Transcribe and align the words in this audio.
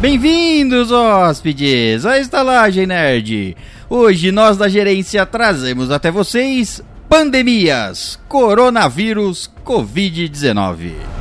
Bem-vindos, 0.00 0.90
hóspedes, 0.90 2.06
à 2.06 2.18
Estalagem 2.18 2.86
Nerd. 2.86 3.54
Hoje 3.86 4.32
nós 4.32 4.56
da 4.56 4.66
gerência 4.66 5.26
trazemos 5.26 5.90
até 5.90 6.10
vocês 6.10 6.82
pandemias, 7.06 8.18
coronavírus, 8.26 9.50
Covid-19. 9.62 11.19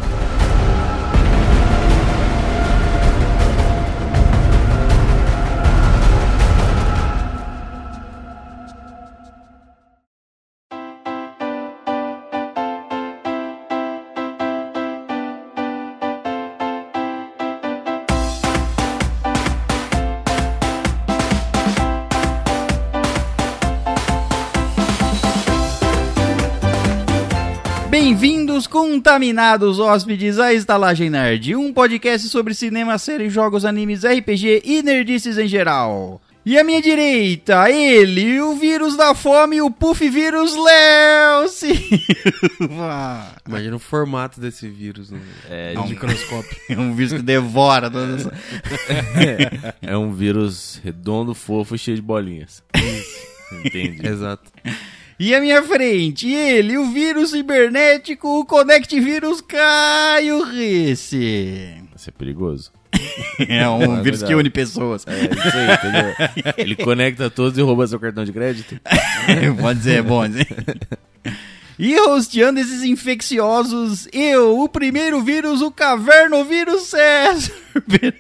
Contaminados 28.80 29.78
hóspedes, 29.78 30.40
à 30.40 30.54
Estalagem 30.54 31.10
Nerd, 31.10 31.54
um 31.54 31.74
podcast 31.74 32.30
sobre 32.30 32.54
cinema, 32.54 32.98
séries, 32.98 33.34
jogos, 33.34 33.66
animes, 33.66 34.04
RPG 34.06 34.62
e 34.64 34.82
nerdices 34.82 35.38
em 35.38 35.48
geral. 35.50 36.22
E 36.46 36.58
à 36.58 36.64
minha 36.64 36.82
direita, 36.82 37.70
ele, 37.70 38.40
o 38.40 38.56
vírus 38.56 38.96
da 38.96 39.14
fome, 39.14 39.62
o 39.62 39.70
puff 39.70 40.08
vírus 40.10 40.56
Léo 40.56 41.50
Silva. 41.50 43.36
Imagina 43.46 43.76
o 43.76 43.80
formato 43.80 44.40
desse 44.40 44.68
vírus 44.70 45.12
no, 45.12 45.20
É, 45.50 45.74
no 45.74 45.84
de- 45.84 45.90
microscópio. 45.90 46.56
É 46.70 46.80
um 46.80 46.96
vírus 46.96 47.14
que 47.14 47.22
devora 47.22 47.92
todas 47.92 48.28
as... 48.28 48.34
é 49.82 49.98
um 49.98 50.14
vírus 50.14 50.80
redondo, 50.84 51.36
fofo 51.36 51.76
e 51.76 51.78
cheio 51.78 51.98
de 51.98 52.02
bolinhas. 52.02 52.64
Entendi. 53.66 54.08
Exato. 54.08 54.50
E 55.20 55.36
à 55.36 55.42
minha 55.42 55.62
frente, 55.62 56.32
ele, 56.32 56.78
o 56.78 56.92
vírus 56.92 57.32
cibernético, 57.32 58.40
o 58.40 58.46
Connect 58.46 58.98
Vírus 59.02 59.42
Caio 59.42 60.44
Risse. 60.44 61.76
Isso 61.94 62.10
é 62.10 62.12
perigoso. 62.18 62.72
É 63.48 63.68
um 63.70 64.00
É 64.00 64.02
vírus 64.02 64.24
que 64.24 64.34
une 64.34 64.50
pessoas. 64.50 65.06
É 65.08 65.14
isso 65.14 65.58
aí, 65.58 65.74
entendeu? 65.74 66.54
Ele 66.58 66.76
conecta 66.76 67.30
todos 67.30 67.58
e 67.58 67.62
rouba 67.62 67.88
seu 67.88 68.00
cartão 68.00 68.24
de 68.26 68.32
crédito. 68.32 68.80
Pode 69.62 69.82
ser, 69.82 70.00
é 70.00 70.02
bom. 70.02 70.24
E 71.80 71.98
hosteando 71.98 72.60
esses 72.60 72.84
infecciosos, 72.84 74.06
eu, 74.12 74.60
o 74.60 74.68
primeiro 74.68 75.22
vírus, 75.22 75.62
o 75.62 75.72
cavernovírus 75.72 76.88
César. 76.88 77.54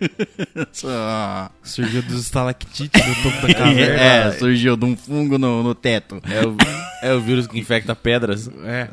Só. 0.71 1.51
Surgiu 1.61 2.01
dos 2.03 2.21
estalactites 2.21 3.05
do 3.05 3.15
topo 3.21 3.47
da 3.47 3.53
caverna. 3.53 4.01
É, 4.01 4.31
surgiu 4.31 4.77
de 4.77 4.85
um 4.85 4.95
fungo 4.95 5.37
no, 5.37 5.61
no 5.61 5.75
teto. 5.75 6.21
É 6.23 6.47
o, 6.47 6.55
é 7.03 7.13
o 7.13 7.19
vírus 7.19 7.47
que 7.47 7.59
infecta 7.59 7.93
pedras. 7.93 8.49
É. 8.63 8.87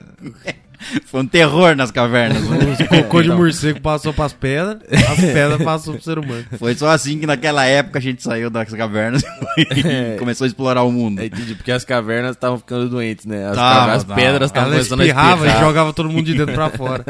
Foi 1.06 1.22
um 1.22 1.26
terror 1.26 1.74
nas 1.76 1.90
cavernas. 1.90 2.42
Os 2.42 2.86
cocô 2.88 3.20
de 3.20 3.28
Então, 3.28 3.38
morcego 3.38 3.80
passou 3.80 4.12
pras 4.12 4.32
pedras, 4.32 4.78
as 4.90 5.16
pedras 5.32 5.62
passou 5.62 5.94
pro 5.94 6.02
ser 6.02 6.18
humano. 6.18 6.44
Foi 6.58 6.74
só 6.74 6.88
assim 6.90 7.18
que 7.18 7.26
naquela 7.26 7.64
época 7.64 7.98
a 7.98 8.02
gente 8.02 8.22
saiu 8.22 8.50
das 8.50 8.72
cavernas 8.72 9.22
e 9.58 10.18
começou 10.18 10.44
a 10.44 10.48
explorar 10.48 10.82
o 10.82 10.92
mundo. 10.92 11.20
É, 11.20 11.26
entendi, 11.26 11.54
porque 11.54 11.72
as 11.72 11.84
cavernas 11.84 12.32
estavam 12.36 12.58
ficando 12.58 12.88
doentes, 12.88 13.26
né? 13.26 13.46
As, 13.48 13.56
Tava, 13.56 13.74
cavernas- 13.80 14.10
as 14.10 14.16
pedras 14.16 14.50
estavam 14.50 14.70
começando 14.70 15.00
a 15.00 15.04
espirrava 15.04 15.30
e 15.44 15.48
espirrar. 15.48 15.60
jogava 15.68 15.92
todo 15.92 16.08
mundo 16.08 16.24
de 16.24 16.34
dentro 16.34 16.54
pra 16.54 16.70
fora. 16.70 17.04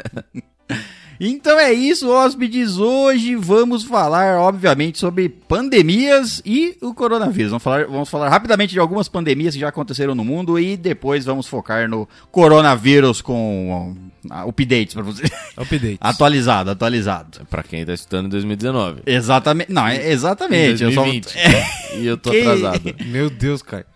Então 1.19 1.59
é 1.59 1.73
isso, 1.73 2.11
hóspedes. 2.11 2.77
Hoje 2.79 3.35
vamos 3.37 3.85
falar, 3.85 4.39
obviamente, 4.39 4.99
sobre 4.99 5.29
pandemias 5.29 6.43
e 6.45 6.77
o 6.83 6.93
coronavírus. 6.95 7.51
Vamos 7.51 7.63
falar, 7.63 7.87
vamos 7.87 8.09
falar 8.09 8.29
rapidamente 8.29 8.73
de 8.73 8.79
algumas 8.81 9.09
pandemias 9.09 9.55
que 9.55 9.61
já 9.61 9.69
aconteceram 9.69 10.15
no 10.15 10.25
mundo 10.25 10.59
e 10.59 10.77
depois 10.77 11.25
vamos 11.25 11.47
focar 11.47 11.89
no 11.89 12.09
coronavírus 12.31 13.21
com 13.23 13.97
uh, 14.31 14.49
updates 14.49 14.93
para 14.95 15.03
você. 15.03 15.25
Update. 15.57 15.97
atualizado, 16.01 16.71
atualizado. 16.71 17.47
Pra 17.49 17.63
quem 17.63 17.85
tá 17.87 17.95
estudando 17.95 18.27
em 18.27 18.29
2019. 18.29 19.01
Exatamente. 19.07 19.73
Não, 19.73 19.87
é 19.87 20.11
exatamente. 20.11 20.83
Eu 20.85 20.93
só- 20.93 21.03
2020. 21.03 21.35
E 21.97 22.05
eu 22.07 22.19
tô 22.19 22.31
Que- 22.31 22.41
atrasado. 22.43 22.95
Meu 23.07 23.31
Deus, 23.31 23.63
cara. 23.63 23.87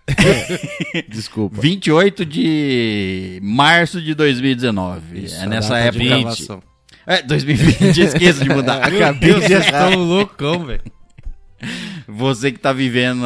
Desculpa. 1.08 1.60
28 1.60 2.24
de 2.24 3.38
março 3.42 4.00
de 4.00 4.14
2019. 4.14 5.26
é 5.38 5.46
nessa 5.46 5.74
Data 5.74 5.90
de 5.98 5.98
época. 6.08 6.20
gravação. 6.22 6.62
É, 7.10 7.22
2020, 7.22 7.98
esqueço 8.00 8.44
de 8.44 8.48
mudar. 8.50 8.88
Meu 8.92 9.14
Deus, 9.14 9.44
vocês 9.44 9.64
estão 9.64 9.94
loucão, 9.96 10.64
velho. 10.64 10.82
Você 12.06 12.52
que 12.52 12.58
tá 12.58 12.72
vivendo. 12.72 13.20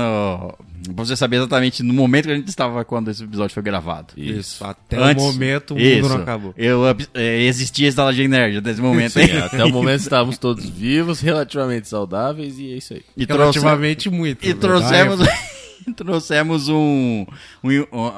Pra 0.94 1.04
você 1.04 1.16
saber 1.16 1.36
exatamente 1.36 1.82
no 1.82 1.94
momento 1.94 2.26
que 2.26 2.32
a 2.32 2.36
gente 2.36 2.48
estava 2.48 2.84
quando 2.84 3.10
esse 3.10 3.24
episódio 3.24 3.54
foi 3.54 3.62
gravado. 3.62 4.08
Isso. 4.16 4.62
Até 4.64 4.96
Antes- 4.98 5.22
o 5.24 5.32
momento 5.32 5.70
o 5.70 5.74
mundo 5.74 5.82
Isso. 5.86 6.08
não 6.08 6.16
acabou. 6.16 6.54
Eu 6.58 6.82
eh, 7.14 7.42
existia 7.44 7.88
estalagem 7.88 8.28
nerd 8.28 8.58
até 8.58 8.70
esse 8.70 8.82
momento 8.82 9.18
aí. 9.18 9.28
Sim, 9.28 9.36
até 9.38 9.64
o 9.64 9.70
momento 9.70 10.00
estávamos 10.00 10.36
todos 10.36 10.68
vivos, 10.68 11.20
relativamente 11.20 11.88
saudáveis 11.88 12.58
e 12.58 12.72
é 12.72 12.76
isso 12.76 12.92
aí. 12.94 13.02
E, 13.16 13.24
trouxe, 13.26 13.58
Relativamente 13.58 14.10
muito. 14.10 14.46
e 14.46 14.52
trouxemos, 14.52 15.20
trouxemos 15.96 16.68
um, 16.68 17.24
um- 17.62 17.80
um- 17.92 18.12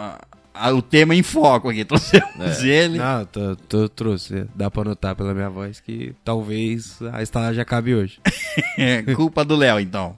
a- 0.58 0.72
o 0.74 0.80
tema 0.82 1.14
em 1.14 1.22
foco 1.22 1.68
aqui. 1.70 1.84
Trouxemos 1.86 2.62
ele. 2.62 2.98
Não, 2.98 3.24
tô, 3.24 3.56
tô, 3.68 3.88
trouxe. 3.88 4.44
Dá 4.54 4.70
pra 4.70 4.84
notar 4.84 5.14
pela 5.14 5.32
minha 5.34 5.48
voz 5.50 5.80
que 5.80 6.14
talvez 6.24 6.98
a 7.12 7.22
estalagem 7.22 7.60
acabe 7.60 7.94
hoje. 7.94 8.18
É, 8.78 9.02
culpa 9.14 9.44
do 9.44 9.56
Léo, 9.56 9.78
então. 9.80 10.16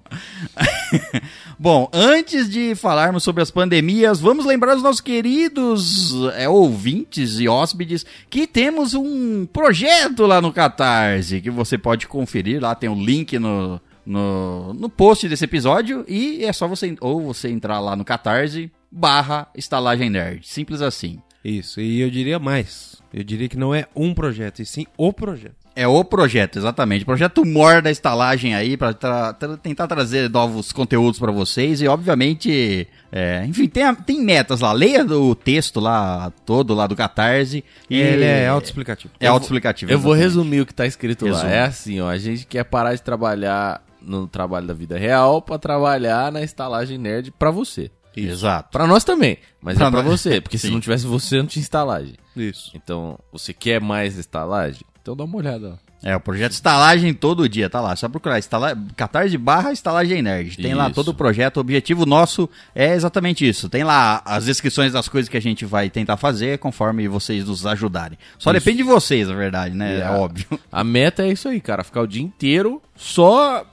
Bom, 1.58 1.88
antes 1.92 2.48
de 2.48 2.74
falarmos 2.74 3.22
sobre 3.22 3.42
as 3.42 3.50
pandemias, 3.50 4.20
vamos 4.20 4.46
lembrar 4.46 4.76
os 4.76 4.82
nossos 4.82 5.00
queridos 5.00 6.12
é, 6.36 6.48
ouvintes 6.48 7.38
e 7.40 7.48
hóspedes 7.48 8.06
que 8.30 8.46
temos 8.46 8.94
um 8.94 9.44
projeto 9.46 10.24
lá 10.26 10.40
no 10.40 10.52
Catarse 10.52 11.40
que 11.40 11.50
você 11.50 11.76
pode 11.76 12.06
conferir. 12.06 12.62
Lá 12.62 12.74
tem 12.74 12.88
o 12.88 12.94
link 12.94 13.38
no, 13.38 13.80
no, 14.06 14.72
no 14.74 14.88
post 14.88 15.28
desse 15.28 15.44
episódio 15.44 16.04
e 16.08 16.44
é 16.44 16.52
só 16.52 16.66
você 16.68 16.96
ou 17.00 17.20
você 17.20 17.48
entrar 17.50 17.80
lá 17.80 17.96
no 17.96 18.04
Catarse 18.04 18.70
barra 18.90 19.48
estalagem 19.54 20.10
nerd. 20.10 20.46
Simples 20.46 20.82
assim. 20.82 21.20
Isso, 21.44 21.80
e 21.80 22.00
eu 22.00 22.10
diria 22.10 22.38
mais. 22.38 22.96
Eu 23.14 23.22
diria 23.24 23.48
que 23.48 23.56
não 23.56 23.74
é 23.74 23.86
um 23.96 24.12
projeto, 24.12 24.60
e 24.60 24.66
sim 24.66 24.84
o 24.96 25.12
projeto. 25.12 25.56
É 25.74 25.86
o 25.86 26.02
projeto, 26.04 26.58
exatamente. 26.58 27.04
Projeto 27.04 27.44
Mor 27.46 27.80
da 27.80 27.88
estalagem 27.88 28.52
aí, 28.52 28.76
pra 28.76 28.92
tra- 28.92 29.32
tra- 29.32 29.56
tentar 29.56 29.86
trazer 29.86 30.28
novos 30.28 30.72
conteúdos 30.72 31.20
pra 31.20 31.30
vocês. 31.30 31.80
E, 31.80 31.86
obviamente, 31.86 32.88
é, 33.12 33.44
enfim, 33.46 33.68
tem, 33.68 33.84
a- 33.84 33.94
tem 33.94 34.20
metas 34.20 34.60
lá. 34.60 34.72
Leia 34.72 35.04
o 35.06 35.36
texto 35.36 35.78
lá, 35.78 36.32
todo 36.44 36.74
lá 36.74 36.88
do 36.88 36.96
Catarse. 36.96 37.64
E 37.88 37.96
Ele 37.96 38.24
é 38.24 38.48
autoexplicativo. 38.48 39.14
É 39.20 39.28
autoexplicativo. 39.28 39.92
Eu 39.92 40.00
vou 40.00 40.14
resumir 40.14 40.60
o 40.62 40.66
que 40.66 40.74
tá 40.74 40.84
escrito 40.84 41.24
Resume. 41.26 41.44
lá. 41.44 41.50
É 41.50 41.60
assim, 41.62 42.00
ó, 42.00 42.08
a 42.10 42.18
gente 42.18 42.44
quer 42.44 42.64
parar 42.64 42.96
de 42.96 43.02
trabalhar 43.02 43.80
no 44.02 44.26
trabalho 44.26 44.66
da 44.66 44.74
vida 44.74 44.98
real 44.98 45.40
pra 45.40 45.58
trabalhar 45.58 46.32
na 46.32 46.42
estalagem 46.42 46.98
nerd 46.98 47.30
pra 47.38 47.52
você. 47.52 47.88
Exato. 48.16 48.70
Pra 48.70 48.86
nós 48.86 49.04
também, 49.04 49.38
mas 49.60 49.76
Pra 49.78 49.86
é 49.86 49.90
nós- 49.90 50.04
você, 50.04 50.40
porque 50.40 50.58
se 50.58 50.70
não 50.70 50.80
tivesse 50.80 51.06
você, 51.06 51.38
não 51.38 51.46
tinha 51.46 51.62
estalagem. 51.62 52.14
Isso. 52.36 52.70
Então, 52.74 53.18
você 53.32 53.52
quer 53.52 53.80
mais 53.80 54.16
estalagem? 54.16 54.82
Então 55.02 55.16
dá 55.16 55.24
uma 55.24 55.36
olhada. 55.36 55.78
É, 56.00 56.14
o 56.14 56.20
projeto 56.20 56.52
Estalagem 56.52 57.12
todo 57.12 57.48
dia, 57.48 57.68
tá 57.68 57.80
lá. 57.80 57.96
Só 57.96 58.08
procurar 58.08 58.38
estala... 58.38 58.72
Catarse 58.96 59.36
barra 59.36 59.72
Estalagem 59.72 60.22
Nerd. 60.22 60.56
Tem 60.56 60.72
lá 60.72 60.84
Isso. 60.86 60.94
todo 60.94 61.08
o 61.08 61.14
projeto. 61.14 61.56
O 61.56 61.60
objetivo 61.60 62.06
nosso 62.06 62.48
é 62.72 62.94
exatamente 62.94 63.44
isso. 63.48 63.68
Tem 63.68 63.82
lá 63.82 64.22
as 64.24 64.44
descrições 64.44 64.92
das 64.92 65.08
coisas 65.08 65.28
que 65.28 65.36
a 65.36 65.40
gente 65.40 65.64
vai 65.64 65.90
tentar 65.90 66.16
fazer 66.16 66.58
conforme 66.58 67.08
vocês 67.08 67.44
nos 67.48 67.66
ajudarem. 67.66 68.16
Só 68.38 68.52
depende 68.52 68.76
de 68.76 68.82
vocês, 68.84 69.26
na 69.26 69.34
verdade, 69.34 69.74
né? 69.74 69.96
É, 69.96 70.00
É. 70.02 70.10
óbvio. 70.10 70.46
A 70.70 70.84
meta 70.84 71.24
é 71.24 71.32
isso 71.32 71.48
aí, 71.48 71.60
cara, 71.60 71.82
ficar 71.82 72.02
o 72.02 72.06
dia 72.06 72.22
inteiro 72.22 72.80
só 72.94 73.66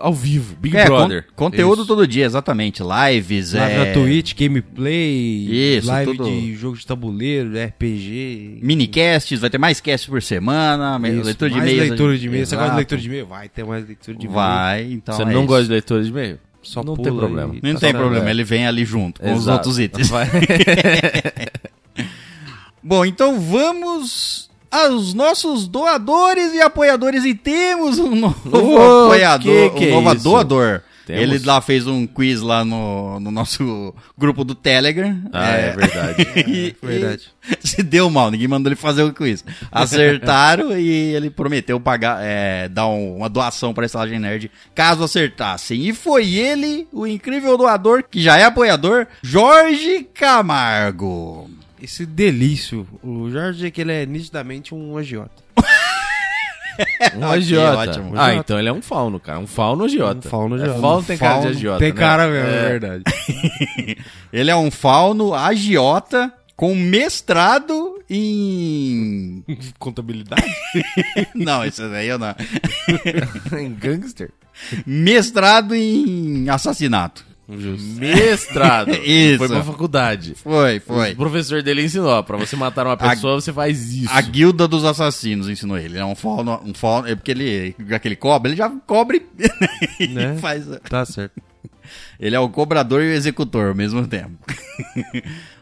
ao 0.00 0.12
vivo, 0.14 0.56
Big 0.60 0.76
É, 0.76 0.84
Brother. 0.86 1.24
con- 1.36 1.50
conteúdo 1.50 1.80
Isso. 1.82 1.86
todo 1.86 2.06
dia, 2.06 2.24
exatamente. 2.24 2.82
Lives, 2.82 3.52
Live 3.52 3.74
é... 3.74 3.78
na 3.86 3.92
Twitch, 3.92 4.34
gameplay, 4.34 5.76
Isso, 5.78 5.86
live 5.86 6.16
tudo. 6.16 6.30
de 6.30 6.54
jogo 6.56 6.76
de 6.76 6.86
tabuleiro, 6.86 7.50
RPG. 7.56 8.58
Minicasts, 8.62 9.40
vai 9.40 9.50
ter 9.50 9.58
mais 9.58 9.80
casts 9.80 10.08
por 10.08 10.22
semana, 10.22 10.98
Isso, 11.08 11.22
leitura 11.24 11.50
de 11.50 11.56
mais 11.56 11.70
e-mails. 11.70 11.88
leitura 11.90 12.18
de 12.18 12.26
e-mail. 12.26 12.46
Você 12.46 12.56
gosta 12.56 12.70
de 12.70 12.76
leitura 12.76 13.00
de 13.00 13.06
e-mail? 13.08 13.26
Vai 13.26 13.48
ter 13.48 13.64
mais 13.64 13.86
leitura 13.86 14.16
de 14.16 14.26
e-mail. 14.26 14.34
Vai, 14.34 14.92
então 14.92 15.14
Você 15.16 15.22
é 15.22 15.24
não 15.26 15.32
isso. 15.32 15.46
gosta 15.46 15.64
de 15.64 15.70
leitura 15.70 16.02
de 16.02 16.08
e-mail? 16.10 16.38
Só 16.62 16.82
não 16.84 16.94
tem 16.96 17.12
problema. 17.14 17.54
e- 17.54 17.60
Não 17.62 17.74
Tá 17.74 17.80
tem 17.80 17.92
problema, 17.92 18.28
é. 18.28 18.30
ele 18.30 18.44
vem 18.44 18.66
ali 18.66 18.84
junto 18.84 19.20
com 19.20 19.32
os 19.32 19.42
Exato. 19.42 19.56
outros 19.58 19.78
itens. 19.78 20.08
Vai- 20.10 20.28
Bom, 22.82 23.04
então 23.04 23.38
vamos 23.40 24.49
aos 24.70 25.12
nossos 25.14 25.66
doadores 25.66 26.52
e 26.54 26.60
apoiadores 26.60 27.24
e 27.24 27.34
temos 27.34 27.98
um 27.98 28.14
novo 28.14 28.38
Ô, 28.56 29.04
apoiador, 29.06 29.70
que 29.74 29.78
que 29.80 29.86
um 29.86 29.88
é 29.88 30.02
novo 30.02 30.14
isso? 30.14 30.24
doador. 30.24 30.82
Temos? 31.06 31.22
Ele 31.22 31.38
lá 31.44 31.60
fez 31.60 31.88
um 31.88 32.06
quiz 32.06 32.40
lá 32.40 32.64
no, 32.64 33.18
no 33.18 33.32
nosso 33.32 33.92
grupo 34.16 34.44
do 34.44 34.54
Telegram. 34.54 35.18
Ah, 35.32 35.50
é, 35.50 35.72
verdade. 35.72 36.26
E, 36.46 36.76
verdade. 36.80 37.22
e 37.64 37.66
se 37.68 37.82
deu 37.82 38.08
mal, 38.08 38.30
ninguém 38.30 38.46
mandou 38.46 38.68
ele 38.70 38.76
fazer 38.76 39.02
o 39.02 39.12
quiz. 39.12 39.44
Acertaram 39.72 40.70
e 40.78 40.88
ele 40.88 41.28
prometeu 41.28 41.80
pagar, 41.80 42.18
é, 42.22 42.68
dar 42.68 42.86
um- 42.86 43.16
uma 43.16 43.28
doação 43.28 43.74
para 43.74 43.84
a 43.84 43.86
Estalagem 43.86 44.20
Nerd 44.20 44.52
caso 44.72 45.02
acertassem. 45.02 45.88
E 45.88 45.92
foi 45.92 46.32
ele, 46.34 46.86
o 46.92 47.04
incrível 47.04 47.56
doador, 47.58 48.04
que 48.08 48.20
já 48.22 48.38
é 48.38 48.44
apoiador, 48.44 49.08
Jorge 49.20 50.06
Camargo. 50.14 51.49
Esse 51.82 52.04
delício. 52.06 52.86
O 53.02 53.30
Jorge 53.30 53.66
é 53.66 53.70
que 53.70 53.80
ele 53.80 53.92
é 53.92 54.06
nitidamente 54.06 54.74
um 54.74 54.96
agiota. 54.96 55.42
Um 57.14 57.18
Ok, 57.24 57.36
agiota. 57.36 57.76
ótimo. 57.90 58.12
Ah, 58.16 58.34
então 58.34 58.58
ele 58.58 58.68
é 58.68 58.72
um 58.72 58.80
fauno, 58.80 59.20
cara. 59.20 59.38
Um 59.38 59.46
fauno 59.46 59.84
agiota. 59.84 60.26
Um 60.26 60.30
fauno 60.30 60.54
agiota. 60.54 60.78
É, 60.78 60.80
fauno 60.80 61.02
tem 61.02 61.18
cara 61.18 61.34
de 61.34 61.40
Fauno 61.42 61.56
agiota, 61.58 61.78
Tem 61.78 61.92
né? 61.92 61.98
cara 61.98 62.28
mesmo, 62.28 62.48
é, 62.48 62.52
É. 62.58 62.68
verdade. 62.68 63.04
Ele 64.32 64.50
é 64.50 64.56
um 64.56 64.70
fauno 64.70 65.34
agiota 65.34 66.32
com 66.56 66.74
mestrado 66.74 68.00
em. 68.08 69.44
Contabilidade? 69.78 70.42
Não, 71.34 71.66
isso 71.66 71.86
daí 71.90 72.08
eu 72.08 72.18
não. 72.18 72.34
Em 73.58 73.74
gangster. 73.74 74.30
Mestrado 74.86 75.74
em 75.74 76.48
assassinato. 76.48 77.26
Justo. 77.58 77.98
Mestrado. 78.00 78.90
Isso. 79.04 79.38
Foi 79.38 79.48
pra 79.48 79.62
faculdade. 79.62 80.34
Foi, 80.36 80.78
foi. 80.80 81.12
O 81.12 81.16
professor 81.16 81.62
dele 81.62 81.82
ensinou, 81.84 82.08
ó, 82.08 82.22
pra 82.22 82.36
você 82.36 82.54
matar 82.56 82.86
uma 82.86 82.96
pessoa, 82.96 83.40
você 83.40 83.52
faz 83.52 83.92
isso. 83.92 84.12
A 84.12 84.20
guilda 84.20 84.68
dos 84.68 84.84
assassinos 84.84 85.48
ensinou 85.48 85.76
ele. 85.78 85.98
É 85.98 86.04
um 86.04 86.14
fauno, 86.14 86.60
um 86.64 86.74
fauno, 86.74 87.08
é 87.08 87.14
porque 87.14 87.30
ele, 87.30 87.74
aquele 87.92 88.16
cobra, 88.16 88.50
ele 88.50 88.56
já 88.56 88.70
cobre 88.86 89.26
e 89.98 90.06
Né? 90.08 90.36
faz. 90.36 90.64
Tá 90.88 91.04
certo. 91.04 91.40
Ele 92.20 92.36
é 92.36 92.38
o 92.38 92.48
cobrador 92.48 93.02
e 93.02 93.08
o 93.08 93.14
executor 93.14 93.68
ao 93.70 93.74
mesmo 93.74 94.06
tempo. 94.06 94.36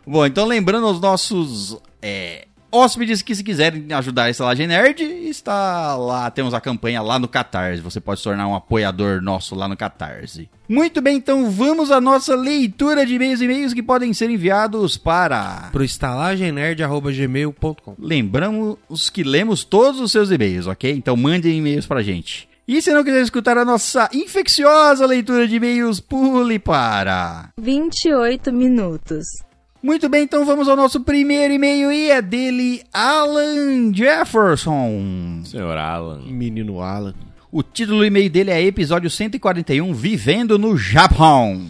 Bom, 0.06 0.26
então 0.26 0.44
lembrando 0.44 0.86
aos 0.86 1.00
nossos 1.00 1.78
é, 2.02 2.47
hóspedes 2.70 3.22
que 3.22 3.34
se 3.34 3.42
quiserem 3.42 3.90
ajudar 3.92 4.24
a 4.24 4.30
Estalagem 4.30 4.66
Nerd, 4.66 5.02
está 5.02 5.96
lá, 5.96 6.30
temos 6.30 6.52
a 6.54 6.60
campanha 6.60 7.00
lá 7.02 7.18
no 7.18 7.26
Catarse. 7.28 7.82
Você 7.82 8.00
pode 8.00 8.20
se 8.20 8.24
tornar 8.24 8.46
um 8.46 8.54
apoiador 8.54 9.22
nosso 9.22 9.54
lá 9.54 9.68
no 9.68 9.76
Catarse. 9.76 10.48
Muito 10.68 11.00
bem, 11.00 11.16
então 11.16 11.50
vamos 11.50 11.90
à 11.90 11.98
nossa 12.00 12.36
leitura 12.36 13.06
de 13.06 13.14
e-mails 13.14 13.40
e 13.40 13.44
e-mails 13.44 13.72
que 13.72 13.82
podem 13.82 14.12
ser 14.12 14.28
enviados 14.30 14.98
para... 14.98 15.70
Pro 15.72 15.82
estalagemnerd.gmail.com 15.82 17.94
Lembramos 17.98 19.08
que 19.10 19.22
lemos 19.22 19.64
todos 19.64 19.98
os 20.00 20.12
seus 20.12 20.30
e-mails, 20.30 20.66
ok? 20.66 20.92
Então 20.92 21.16
mandem 21.16 21.56
e-mails 21.58 21.86
pra 21.86 22.02
gente. 22.02 22.46
E 22.68 22.82
se 22.82 22.92
não 22.92 23.02
quiser 23.02 23.22
escutar 23.22 23.56
a 23.56 23.64
nossa 23.64 24.10
infecciosa 24.12 25.06
leitura 25.06 25.48
de 25.48 25.56
e-mails, 25.56 26.00
pule 26.00 26.58
para. 26.58 27.48
28 27.58 28.52
minutos. 28.52 29.47
Muito 29.82 30.08
bem, 30.08 30.24
então 30.24 30.44
vamos 30.44 30.68
ao 30.68 30.76
nosso 30.76 31.00
primeiro 31.00 31.54
e-mail 31.54 31.92
e 31.92 32.10
é 32.10 32.20
dele, 32.20 32.82
Alan 32.92 33.94
Jefferson. 33.94 35.42
Senhor 35.44 35.76
Alan. 35.76 36.22
Menino 36.26 36.80
Alan. 36.80 37.14
O 37.50 37.62
título 37.62 37.98
do 37.98 38.04
e-mail 38.04 38.28
dele 38.28 38.50
é 38.50 38.62
episódio 38.62 39.08
141, 39.08 39.94
Vivendo 39.94 40.58
no 40.58 40.76
Japão. 40.76 41.66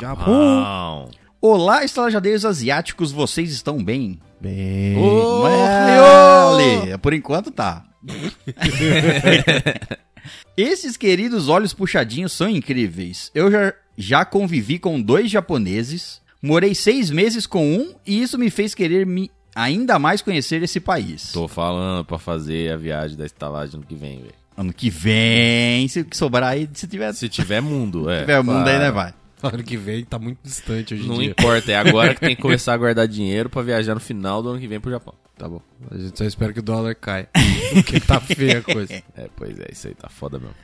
Japão. 0.00 1.08
Olá, 1.40 1.84
estalajadeiros 1.84 2.44
asiáticos, 2.44 3.12
vocês 3.12 3.52
estão 3.52 3.82
bem? 3.82 4.18
Bem. 4.40 4.96
Olha, 4.98 6.98
por 6.98 7.12
enquanto 7.12 7.52
tá. 7.52 7.84
Esses 10.56 10.96
queridos 10.96 11.48
olhos 11.48 11.72
puxadinhos 11.72 12.32
são 12.32 12.48
incríveis. 12.48 13.30
Eu 13.34 13.50
já, 13.50 13.72
já 13.96 14.24
convivi 14.24 14.78
com 14.78 15.00
dois 15.00 15.30
japoneses, 15.30 16.20
morei 16.42 16.74
seis 16.74 17.10
meses 17.10 17.46
com 17.46 17.64
um 17.74 17.94
e 18.06 18.20
isso 18.22 18.36
me 18.38 18.50
fez 18.50 18.74
querer 18.74 19.06
me 19.06 19.30
ainda 19.54 19.98
mais 19.98 20.20
conhecer 20.20 20.62
esse 20.62 20.80
país. 20.80 21.30
Tô 21.32 21.46
falando 21.46 22.04
pra 22.04 22.18
fazer 22.18 22.72
a 22.72 22.76
viagem 22.76 23.16
da 23.16 23.24
estalagem 23.24 23.76
ano 23.76 23.86
que 23.86 23.94
vem, 23.94 24.20
velho. 24.20 24.34
Ano 24.56 24.72
que 24.72 24.90
vem, 24.90 25.88
se 25.88 26.06
sobrar 26.12 26.50
aí, 26.50 26.68
se 26.74 26.86
tiver, 26.86 27.12
se 27.12 27.20
Se 27.20 27.28
tiver 27.28 27.60
mundo, 27.62 28.08
é. 28.10 28.20
tiver 28.20 28.42
mundo 28.42 28.66
aí, 28.66 28.78
né, 28.78 28.90
vai. 28.90 29.14
Ano 29.42 29.64
que 29.64 29.76
vem 29.76 30.04
tá 30.04 30.20
muito 30.20 30.38
distante 30.44 30.94
hoje 30.94 31.02
em 31.02 31.08
Não 31.08 31.18
dia. 31.18 31.30
importa, 31.30 31.72
é 31.72 31.74
agora 31.76 32.14
que 32.14 32.20
tem 32.20 32.36
que 32.36 32.40
começar 32.42 32.74
a 32.74 32.76
guardar 32.76 33.08
dinheiro 33.08 33.50
pra 33.50 33.60
viajar 33.60 33.92
no 33.92 34.00
final 34.00 34.40
do 34.40 34.50
ano 34.50 34.60
que 34.60 34.68
vem 34.68 34.78
pro 34.78 34.88
Japão. 34.88 35.14
Tá 35.36 35.48
bom. 35.48 35.60
A 35.90 35.98
gente 35.98 36.16
só 36.16 36.24
espera 36.24 36.52
que 36.52 36.60
o 36.60 36.62
dólar 36.62 36.94
caia. 36.94 37.28
Porque 37.74 37.98
tá 37.98 38.20
feia 38.20 38.58
a 38.58 38.62
coisa. 38.62 39.02
É, 39.16 39.28
pois 39.34 39.58
é, 39.58 39.66
isso 39.72 39.88
aí 39.88 39.94
tá 39.94 40.08
foda 40.08 40.38
mesmo. 40.38 40.54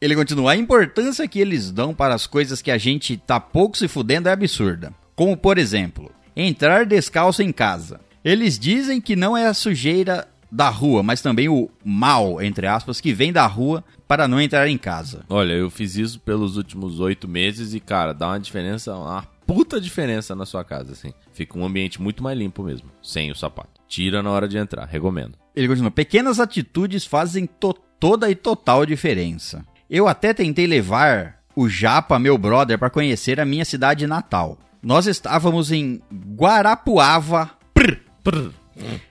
Ele 0.00 0.16
continua: 0.16 0.52
a 0.52 0.56
importância 0.56 1.28
que 1.28 1.38
eles 1.40 1.70
dão 1.70 1.92
para 1.92 2.14
as 2.14 2.26
coisas 2.26 2.62
que 2.62 2.70
a 2.70 2.78
gente 2.78 3.18
tá 3.18 3.38
pouco 3.38 3.76
se 3.76 3.86
fudendo 3.86 4.30
é 4.30 4.32
absurda. 4.32 4.94
Como, 5.14 5.36
por 5.36 5.58
exemplo, 5.58 6.10
entrar 6.34 6.86
descalço 6.86 7.42
em 7.42 7.52
casa. 7.52 8.00
Eles 8.24 8.58
dizem 8.58 9.00
que 9.00 9.16
não 9.16 9.36
é 9.36 9.46
a 9.46 9.54
sujeira 9.54 10.28
da 10.50 10.68
rua, 10.68 11.02
mas 11.02 11.20
também 11.22 11.48
o 11.48 11.70
mal, 11.84 12.40
entre 12.42 12.66
aspas, 12.66 13.00
que 13.00 13.12
vem 13.12 13.32
da 13.32 13.46
rua 13.46 13.82
para 14.06 14.28
não 14.28 14.40
entrar 14.40 14.68
em 14.68 14.76
casa. 14.78 15.24
Olha, 15.28 15.52
eu 15.52 15.70
fiz 15.70 15.96
isso 15.96 16.20
pelos 16.20 16.56
últimos 16.56 17.00
oito 17.00 17.26
meses 17.26 17.72
e, 17.74 17.80
cara, 17.80 18.12
dá 18.12 18.28
uma 18.28 18.38
diferença, 18.40 18.94
uma 18.94 19.22
puta 19.46 19.80
diferença 19.80 20.34
na 20.34 20.44
sua 20.46 20.62
casa, 20.62 20.92
assim. 20.92 21.12
Fica 21.32 21.58
um 21.58 21.64
ambiente 21.64 22.00
muito 22.00 22.22
mais 22.22 22.38
limpo 22.38 22.62
mesmo, 22.62 22.88
sem 23.02 23.30
o 23.30 23.34
sapato. 23.34 23.80
Tira 23.88 24.22
na 24.22 24.30
hora 24.30 24.46
de 24.46 24.56
entrar, 24.58 24.84
recomendo. 24.86 25.36
Ele 25.56 25.68
continua: 25.68 25.90
pequenas 25.90 26.38
atitudes 26.38 27.04
fazem 27.06 27.46
to- 27.46 27.74
toda 27.98 28.30
e 28.30 28.34
total 28.34 28.84
diferença. 28.86 29.64
Eu 29.88 30.06
até 30.06 30.32
tentei 30.34 30.66
levar 30.66 31.38
o 31.56 31.68
Japa, 31.68 32.18
meu 32.18 32.36
brother, 32.38 32.78
para 32.78 32.88
conhecer 32.90 33.40
a 33.40 33.44
minha 33.44 33.64
cidade 33.64 34.06
natal. 34.06 34.58
Nós 34.82 35.06
estávamos 35.06 35.70
em 35.70 36.02
Guarapuava. 36.34 37.50